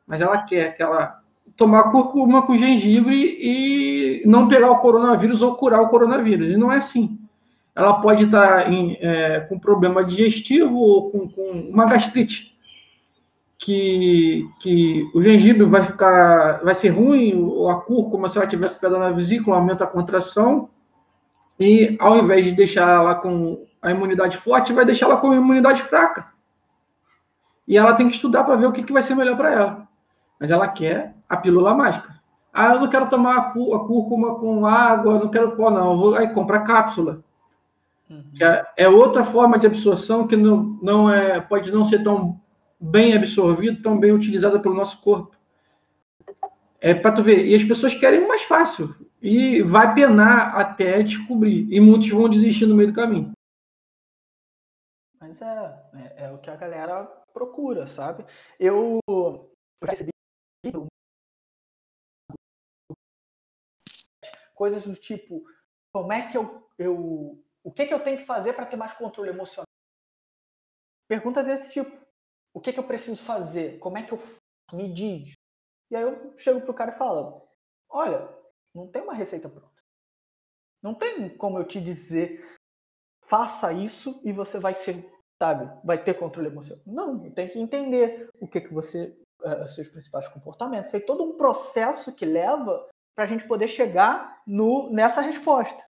Mas 0.06 0.20
ela 0.20 0.38
quer 0.42 0.76
que 0.76 0.82
ela 0.82 1.18
tomar 1.56 1.90
curcuma 1.90 2.46
com 2.46 2.56
gengibre 2.56 3.36
e 3.40 4.22
não 4.24 4.46
pegar 4.46 4.70
o 4.70 4.78
coronavírus 4.78 5.42
ou 5.42 5.56
curar 5.56 5.80
o 5.80 5.88
coronavírus. 5.88 6.52
E 6.52 6.56
não 6.56 6.70
é 6.70 6.76
assim. 6.76 7.18
Ela 7.78 8.00
pode 8.00 8.24
estar 8.24 8.72
em, 8.72 8.98
é, 9.00 9.38
com 9.38 9.56
problema 9.56 10.02
digestivo 10.02 10.76
ou 10.76 11.12
com, 11.12 11.28
com 11.28 11.70
uma 11.72 11.86
gastrite 11.86 12.58
que, 13.56 14.50
que 14.58 15.08
o 15.14 15.22
gengibre 15.22 15.64
vai 15.64 15.84
ficar, 15.84 16.60
vai 16.64 16.74
ser 16.74 16.88
ruim, 16.88 17.40
ou 17.40 17.70
a 17.70 17.80
cúrcuma, 17.80 18.28
se 18.28 18.36
ela 18.36 18.48
tiver 18.48 18.70
com 18.70 18.80
pedra 18.80 18.98
na 18.98 19.12
vesícula, 19.12 19.56
aumenta 19.56 19.84
a 19.84 19.86
contração, 19.86 20.70
e 21.58 21.96
ao 22.00 22.16
invés 22.18 22.44
de 22.44 22.52
deixar 22.52 22.88
ela 22.88 23.14
com 23.14 23.64
a 23.80 23.92
imunidade 23.92 24.36
forte, 24.36 24.72
vai 24.72 24.84
deixar 24.84 25.06
ela 25.06 25.16
com 25.16 25.30
a 25.30 25.36
imunidade 25.36 25.80
fraca. 25.82 26.32
E 27.66 27.78
ela 27.78 27.94
tem 27.94 28.08
que 28.08 28.16
estudar 28.16 28.42
para 28.42 28.56
ver 28.56 28.66
o 28.66 28.72
que, 28.72 28.82
que 28.82 28.92
vai 28.92 29.02
ser 29.02 29.14
melhor 29.14 29.36
para 29.36 29.52
ela. 29.52 29.88
Mas 30.40 30.50
ela 30.50 30.66
quer 30.66 31.14
a 31.28 31.36
pílula 31.36 31.74
mágica. 31.74 32.18
Ah, 32.52 32.74
eu 32.74 32.80
não 32.80 32.88
quero 32.88 33.08
tomar 33.08 33.36
a 33.36 33.42
cúrcuma 33.52 34.36
com 34.36 34.66
água, 34.66 35.18
não 35.18 35.28
quero 35.28 35.54
pó, 35.56 35.70
não. 35.70 35.96
Vou, 35.96 36.16
aí 36.16 36.32
compra 36.32 36.60
cápsula. 36.60 37.22
Uhum. 38.08 38.32
É, 38.76 38.88
outra 38.88 39.24
forma 39.24 39.58
de 39.58 39.66
absorção 39.66 40.26
que 40.26 40.36
não, 40.36 40.78
não 40.82 41.10
é, 41.10 41.40
pode 41.40 41.70
não 41.70 41.84
ser 41.84 42.02
tão 42.02 42.40
bem 42.80 43.14
absorvido, 43.14 43.82
tão 43.82 43.98
bem 43.98 44.12
utilizada 44.12 44.58
pelo 44.58 44.74
nosso 44.74 45.00
corpo. 45.02 45.36
É 46.80 46.94
para 46.94 47.12
tu 47.12 47.22
ver. 47.22 47.46
E 47.46 47.54
as 47.54 47.64
pessoas 47.64 47.92
querem 47.92 48.26
mais 48.26 48.42
fácil 48.42 48.94
e 49.20 49.62
vai 49.62 49.94
penar 49.94 50.56
até 50.56 51.02
descobrir. 51.02 51.66
E 51.70 51.80
muitos 51.80 52.08
vão 52.08 52.28
desistir 52.28 52.66
no 52.66 52.74
meio 52.74 52.92
do 52.92 52.94
caminho. 52.94 53.32
Mas 55.20 55.42
é, 55.42 55.82
é, 55.94 56.24
é 56.26 56.32
o 56.32 56.38
que 56.38 56.48
a 56.48 56.56
galera 56.56 57.04
procura, 57.34 57.86
sabe? 57.86 58.24
Eu 58.58 59.00
recebi 59.82 60.10
coisas 64.54 64.84
do 64.84 64.94
tipo, 64.94 65.44
como 65.92 66.12
é 66.12 66.26
que 66.26 66.36
eu, 66.36 66.68
eu 66.78 67.44
o 67.64 67.72
que, 67.72 67.86
que 67.86 67.94
eu 67.94 68.02
tenho 68.02 68.18
que 68.18 68.26
fazer 68.26 68.52
para 68.52 68.66
ter 68.66 68.76
mais 68.76 68.94
controle 68.94 69.30
emocional? 69.30 69.66
Perguntas 71.08 71.44
desse 71.44 71.70
tipo. 71.70 72.06
O 72.54 72.60
que, 72.60 72.72
que 72.72 72.78
eu 72.78 72.86
preciso 72.86 73.22
fazer? 73.24 73.78
Como 73.78 73.98
é 73.98 74.02
que 74.02 74.12
eu 74.12 74.18
me 74.72 74.92
diz? 74.92 75.34
E 75.90 75.96
aí 75.96 76.02
eu 76.02 76.36
chego 76.38 76.60
pro 76.60 76.74
cara 76.74 76.94
e 76.94 76.98
falo: 76.98 77.48
Olha, 77.88 78.28
não 78.74 78.90
tem 78.90 79.02
uma 79.02 79.14
receita 79.14 79.48
pronta. 79.48 79.78
Não 80.82 80.94
tem 80.94 81.36
como 81.36 81.58
eu 81.58 81.66
te 81.66 81.80
dizer, 81.80 82.56
faça 83.24 83.72
isso 83.72 84.20
e 84.24 84.32
você 84.32 84.58
vai 84.58 84.74
ser, 84.74 85.04
sabe, 85.42 85.70
vai 85.84 86.02
ter 86.02 86.14
controle 86.14 86.48
emocional. 86.48 86.82
Não, 86.86 87.30
tem 87.30 87.48
que 87.48 87.58
entender 87.58 88.28
o 88.40 88.46
que 88.46 88.60
que 88.60 88.72
você, 88.72 89.16
uh, 89.42 89.68
seus 89.68 89.88
principais 89.88 90.28
comportamentos. 90.28 90.92
Tem 90.92 91.04
todo 91.04 91.24
um 91.24 91.36
processo 91.36 92.14
que 92.14 92.24
leva 92.24 92.88
para 93.14 93.24
a 93.24 93.26
gente 93.26 93.46
poder 93.48 93.68
chegar 93.68 94.42
no, 94.46 94.90
nessa 94.90 95.20
resposta. 95.20 95.87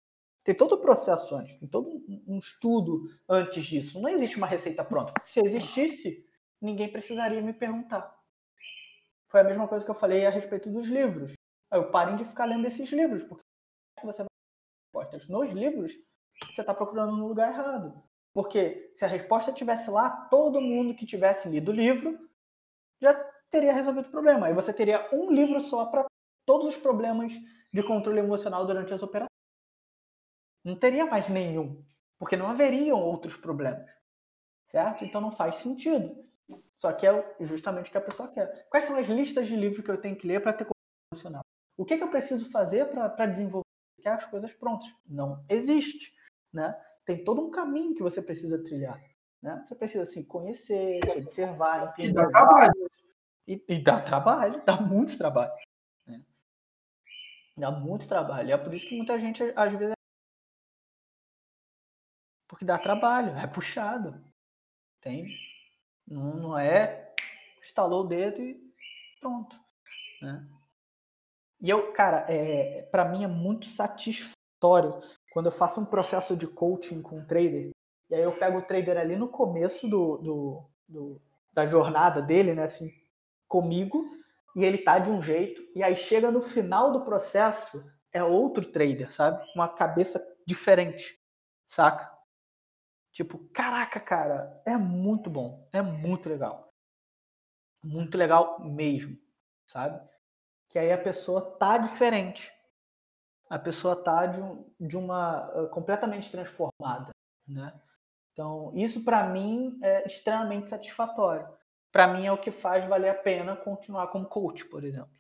Tem 0.48 0.56
todo 0.56 0.76
o 0.76 0.78
processo 0.80 1.36
antes, 1.36 1.58
tem 1.58 1.68
todo 1.68 1.90
um, 2.26 2.40
estudo 2.40 3.10
antes 3.28 3.66
disso. 3.66 4.00
Não 4.00 4.08
existe 4.08 4.38
uma 4.38 4.48
receita 4.48 4.82
pronta. 4.82 5.12
Se 5.26 5.42
existisse, 5.42 6.26
ninguém 6.62 6.90
precisaria 6.90 7.42
me 7.42 7.52
perguntar. 7.52 8.18
Foi 9.28 9.42
a 9.42 9.44
mesma 9.44 9.68
coisa 9.68 9.84
que 9.84 9.92
eu 9.92 10.00
falei 10.00 10.26
a 10.26 10.30
respeito 10.30 10.70
dos 10.70 10.88
livros. 10.88 11.34
Eu 11.70 11.92
parem 11.92 12.16
de 12.16 12.24
ficar 12.24 12.46
lendo 12.46 12.66
esses 12.66 12.90
livros, 12.94 13.26
porque 13.26 13.44
você 14.02 14.24
vai 14.24 14.28
respostas 14.86 15.28
nos 15.28 15.52
livros, 15.52 15.92
você 16.46 16.62
está 16.62 16.74
procurando 16.74 17.18
no 17.18 17.28
lugar 17.28 17.52
errado. 17.52 18.02
Porque 18.34 18.94
se 18.96 19.04
a 19.04 19.08
resposta 19.10 19.52
tivesse 19.52 19.90
lá, 19.90 20.10
todo 20.30 20.62
mundo 20.62 20.96
que 20.96 21.06
tivesse 21.06 21.50
lido 21.50 21.72
o 21.72 21.76
livro 21.76 22.18
já 23.02 23.14
teria 23.52 23.74
resolvido 23.74 24.08
o 24.08 24.12
problema. 24.12 24.48
Aí 24.48 24.54
você 24.54 24.72
teria 24.72 25.10
um 25.12 25.30
livro 25.30 25.60
só 25.66 25.88
para 25.88 26.06
todos 26.46 26.68
os 26.68 26.78
problemas 26.78 27.34
de 27.74 27.84
controle 27.84 28.20
emocional 28.20 28.66
durante 28.66 28.94
as 28.94 29.04
operações. 29.04 29.27
Não 30.68 30.76
teria 30.76 31.06
mais 31.06 31.30
nenhum, 31.30 31.82
porque 32.20 32.36
não 32.36 32.50
haveriam 32.50 33.00
outros 33.00 33.38
problemas. 33.38 33.90
Certo? 34.70 35.06
Então 35.06 35.22
não 35.22 35.32
faz 35.32 35.56
sentido. 35.60 36.14
Só 36.76 36.92
que 36.92 37.08
é 37.08 37.36
justamente 37.40 37.88
o 37.88 37.92
que 37.92 37.98
a 37.98 38.02
pessoa 38.02 38.28
quer. 38.28 38.68
Quais 38.70 38.84
são 38.84 38.98
as 38.98 39.08
listas 39.08 39.48
de 39.48 39.56
livros 39.56 39.82
que 39.86 39.90
eu 39.90 40.02
tenho 40.02 40.18
que 40.18 40.28
ler 40.28 40.42
para 40.42 40.52
ter 40.52 40.66
controle 40.66 41.08
emocional? 41.14 41.42
O 41.78 41.86
que, 41.86 41.96
que 41.96 42.04
eu 42.04 42.10
preciso 42.10 42.52
fazer 42.52 42.86
para 42.90 43.28
desenvolver 43.28 43.64
as 44.06 44.26
coisas 44.26 44.52
prontas? 44.56 44.94
Não 45.08 45.42
existe. 45.48 46.14
Né? 46.52 46.78
Tem 47.06 47.24
todo 47.24 47.48
um 47.48 47.50
caminho 47.50 47.96
que 47.96 48.04
você 48.04 48.22
precisa 48.22 48.62
trilhar. 48.62 49.02
Né? 49.42 49.64
Você 49.66 49.74
precisa 49.74 50.04
assim, 50.04 50.22
conhecer, 50.22 51.00
observar, 51.16 51.94
entender. 51.94 52.10
E 52.10 52.14
dá 52.14 52.28
trabalho. 52.28 52.90
E, 53.48 53.64
e 53.70 53.82
dá 53.82 54.02
trabalho, 54.02 54.66
dá 54.66 54.82
muito 54.82 55.18
trabalho. 55.18 55.54
Né? 56.06 56.22
Dá 57.56 57.72
muito 57.72 58.06
trabalho. 58.06 58.52
É 58.52 58.58
por 58.58 58.74
isso 58.74 58.86
que 58.86 58.98
muita 58.98 59.18
gente, 59.18 59.42
às 59.56 59.72
vezes, 59.72 59.97
porque 62.58 62.66
dá 62.66 62.80
trabalho, 62.80 63.38
é 63.38 63.46
puxado. 63.46 64.20
Entende? 64.98 65.32
Não, 66.08 66.36
não 66.38 66.58
é 66.58 67.14
instalou 67.60 68.04
o 68.04 68.08
dedo 68.08 68.42
e 68.42 68.60
pronto. 69.20 69.56
Né? 70.20 70.44
E 71.62 71.70
eu, 71.70 71.92
cara, 71.94 72.26
é, 72.28 72.82
para 72.92 73.06
mim 73.06 73.24
é 73.24 73.28
muito 73.28 73.68
satisfatório 73.68 75.00
quando 75.32 75.48
eu 75.48 75.52
faço 75.52 75.80
um 75.80 75.86
processo 75.86 76.36
de 76.36 76.48
coaching 76.48 77.00
com 77.04 77.20
um 77.20 77.26
trader. 77.26 77.70
E 78.10 78.16
aí 78.16 78.24
eu 78.24 78.32
pego 78.32 78.58
o 78.58 78.64
trader 78.64 78.98
ali 78.98 79.16
no 79.16 79.28
começo 79.28 79.88
do, 79.88 80.18
do, 80.18 80.70
do 80.88 81.22
da 81.54 81.68
jornada 81.68 82.24
dele, 82.24 82.56
né? 82.56 82.64
Assim, 82.64 82.92
comigo, 83.48 84.04
e 84.56 84.66
ele 84.66 84.80
tá 84.80 84.98
de 84.98 85.12
um 85.12 85.22
jeito, 85.22 85.62
e 85.76 85.84
aí 85.84 85.96
chega 85.96 86.32
no 86.32 86.42
final 86.42 86.92
do 86.92 87.06
processo, 87.06 87.84
é 88.12 88.24
outro 88.24 88.66
trader, 88.72 89.14
sabe? 89.14 89.46
Uma 89.54 89.68
cabeça 89.68 90.24
diferente, 90.46 91.20
saca? 91.68 92.17
Tipo, 93.18 93.40
caraca, 93.52 94.00
cara, 94.00 94.62
é 94.64 94.78
muito 94.78 95.28
bom, 95.28 95.68
é 95.74 95.82
muito 95.82 96.30
legal. 96.30 96.72
Muito 97.84 98.16
legal 98.16 98.60
mesmo, 98.64 99.18
sabe? 99.66 100.08
Que 100.70 100.78
aí 100.78 100.92
a 100.92 101.02
pessoa 101.02 101.42
tá 101.58 101.80
diferente. 101.80 102.54
A 103.50 103.58
pessoa 103.58 103.96
tá 103.96 104.28
de, 104.28 104.40
de 104.80 104.96
uma 104.96 105.50
uh, 105.50 105.68
completamente 105.70 106.30
transformada, 106.30 107.10
né? 107.48 107.74
Então, 108.34 108.72
isso 108.76 109.04
para 109.04 109.28
mim 109.28 109.80
é 109.82 110.06
extremamente 110.06 110.70
satisfatório. 110.70 111.52
Para 111.92 112.14
mim 112.14 112.28
é 112.28 112.32
o 112.32 112.40
que 112.40 112.52
faz 112.52 112.88
valer 112.88 113.10
a 113.10 113.16
pena 113.16 113.56
continuar 113.56 114.10
como 114.10 114.30
coach, 114.30 114.64
por 114.66 114.84
exemplo. 114.84 115.18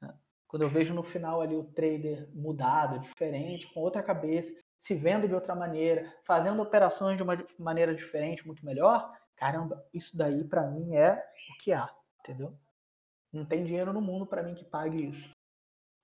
Né? 0.00 0.18
Quando 0.46 0.62
eu 0.62 0.70
vejo 0.70 0.94
no 0.94 1.02
final 1.02 1.42
ali 1.42 1.54
o 1.54 1.70
trader 1.74 2.26
mudado, 2.34 3.00
diferente, 3.00 3.70
com 3.74 3.80
outra 3.80 4.02
cabeça, 4.02 4.50
se 4.82 4.94
vendo 4.94 5.28
de 5.28 5.34
outra 5.34 5.54
maneira, 5.54 6.12
fazendo 6.24 6.62
operações 6.62 7.16
de 7.16 7.22
uma 7.22 7.36
maneira 7.58 7.94
diferente, 7.94 8.46
muito 8.46 8.64
melhor, 8.64 9.12
caramba, 9.36 9.86
isso 9.92 10.16
daí 10.16 10.44
para 10.44 10.66
mim 10.66 10.94
é 10.96 11.14
o 11.50 11.58
que 11.58 11.72
há, 11.72 11.88
entendeu? 12.20 12.56
Não 13.32 13.44
tem 13.44 13.64
dinheiro 13.64 13.92
no 13.92 14.00
mundo 14.00 14.26
para 14.26 14.42
mim 14.42 14.54
que 14.54 14.64
pague 14.64 15.08
isso. 15.08 15.30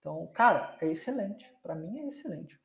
Então, 0.01 0.27
cara, 0.35 0.77
é 0.83 0.87
excelente. 0.87 1.51
Para 1.63 1.75
mim 1.75 1.99
é 1.99 2.09
excelente. 2.09 2.61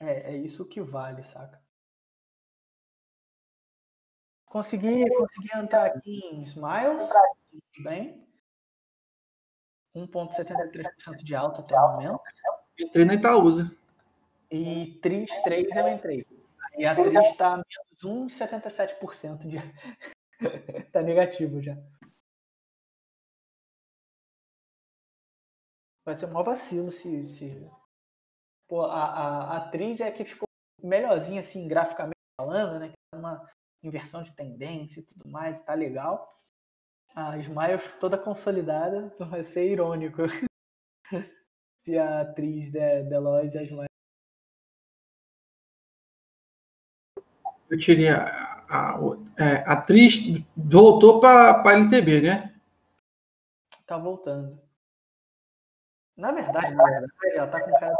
É, 0.00 0.32
é 0.32 0.36
isso 0.36 0.68
que 0.68 0.80
vale, 0.80 1.22
saca? 1.32 1.60
Consegui, 4.46 5.04
consegui 5.10 5.56
entrar 5.56 5.86
aqui 5.86 6.20
em 6.32 6.42
Smiles, 6.42 7.08
bem. 7.82 8.26
1,73% 9.94 11.16
de 11.22 11.34
alta 11.34 11.60
até 11.60 11.78
o 11.78 11.92
momento. 11.92 12.20
Entrei 12.78 13.04
na 13.04 13.14
Itaúsa. 13.14 13.76
E 14.50 14.98
Tris 15.02 15.30
3 15.42 15.76
eu 15.76 15.88
entrei. 15.88 16.26
E 16.76 16.86
a 16.86 16.94
Tris 16.94 17.12
está 17.26 17.56
menos 17.56 18.32
1,77% 18.36 19.46
de. 19.46 19.58
tá 20.92 21.02
negativo 21.02 21.60
já. 21.60 21.76
Vai 26.04 26.16
ser 26.16 26.26
um 26.26 26.42
vacilo 26.42 26.90
se. 26.90 27.26
se... 27.26 27.70
Pô, 28.68 28.82
a, 28.82 29.04
a, 29.04 29.54
a 29.54 29.56
atriz 29.58 30.00
é 30.00 30.08
a 30.08 30.12
que 30.12 30.24
ficou 30.24 30.48
melhorzinha, 30.82 31.40
assim, 31.40 31.66
graficamente 31.66 32.16
falando, 32.40 32.78
né? 32.78 32.92
Tá 33.10 33.18
uma 33.18 33.50
inversão 33.82 34.22
de 34.22 34.34
tendência 34.34 35.00
e 35.00 35.02
tudo 35.02 35.28
mais, 35.28 35.60
tá 35.64 35.74
legal. 35.74 36.32
A 37.14 37.36
Smile 37.38 37.82
toda 37.98 38.16
consolidada, 38.16 39.14
vai 39.18 39.42
ser 39.44 39.70
irônico. 39.70 40.22
se 41.88 41.98
a 41.98 42.20
atriz 42.20 42.70
de 42.70 43.02
Deloitte 43.04 43.56
e 43.56 43.60
as 43.60 43.70
mais. 43.70 43.88
Eu 47.70 47.78
tirei 47.78 48.10
a, 48.10 48.24
a, 48.68 48.94
a, 48.94 48.98
é, 49.38 49.64
a 49.66 49.72
atriz 49.72 50.18
voltou 50.54 51.18
para 51.18 51.62
a 51.62 51.72
LTB, 51.72 52.20
né? 52.20 52.54
Tá 53.86 53.96
voltando. 53.96 54.60
Na 56.14 56.32
verdade, 56.32 56.74
na 56.74 56.84
verdade, 56.84 57.12
ela 57.34 57.48
tá 57.48 57.60
com 57.62 57.70
cara. 57.78 57.96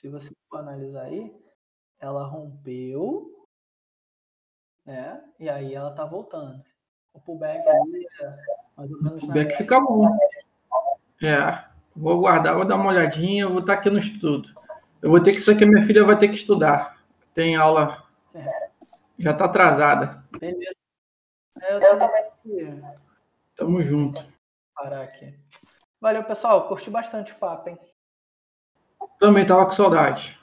Se 0.00 0.08
você 0.08 0.30
for 0.48 0.58
analisar 0.58 1.06
aí, 1.06 1.34
ela 1.98 2.24
rompeu, 2.24 3.48
né? 4.86 5.20
E 5.38 5.48
aí 5.48 5.74
ela 5.74 5.92
tá 5.94 6.04
voltando. 6.04 6.62
O 7.12 7.20
pullback 7.20 7.68
ali 7.68 8.06
é 8.20 8.36
mais 8.76 8.90
ou 8.92 9.02
menos. 9.02 9.22
O 9.22 9.26
pullback 9.26 9.56
fica 9.56 9.80
bom. 9.80 10.16
É. 11.22 11.69
Vou 11.94 12.20
guardar, 12.20 12.54
vou 12.54 12.64
dar 12.64 12.76
uma 12.76 12.90
olhadinha, 12.90 13.48
vou 13.48 13.58
estar 13.58 13.74
aqui 13.74 13.90
no 13.90 13.98
estudo. 13.98 14.48
Eu 15.02 15.10
vou 15.10 15.20
ter 15.20 15.32
que, 15.32 15.38
isso 15.38 15.50
aqui 15.50 15.64
minha 15.66 15.86
filha 15.86 16.04
vai 16.04 16.18
ter 16.18 16.28
que 16.28 16.34
estudar. 16.34 16.98
Tem 17.34 17.56
aula. 17.56 18.02
Já 19.18 19.32
está 19.32 19.44
atrasada. 19.44 20.24
Beleza. 20.38 20.74
Eu 21.68 21.80
também. 21.80 22.82
Tamo 23.54 23.82
junto. 23.82 24.24
Parar 24.74 25.02
aqui. 25.02 25.34
Valeu, 26.00 26.24
pessoal. 26.24 26.66
Curti 26.68 26.88
bastante 26.88 27.32
o 27.32 27.36
papo, 27.36 27.68
hein? 27.68 27.78
Também 29.18 29.46
tava 29.46 29.66
com 29.66 29.72
saudade. 29.72 30.38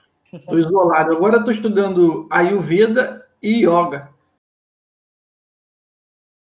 Tô 0.48 0.57
isolado. 0.60 1.15
Agora 1.15 1.38
eu 1.38 1.44
tô 1.44 1.52
estudando 1.52 2.28
Ayurveda 2.30 3.28
e 3.41 3.65
Yoga. 3.65 4.14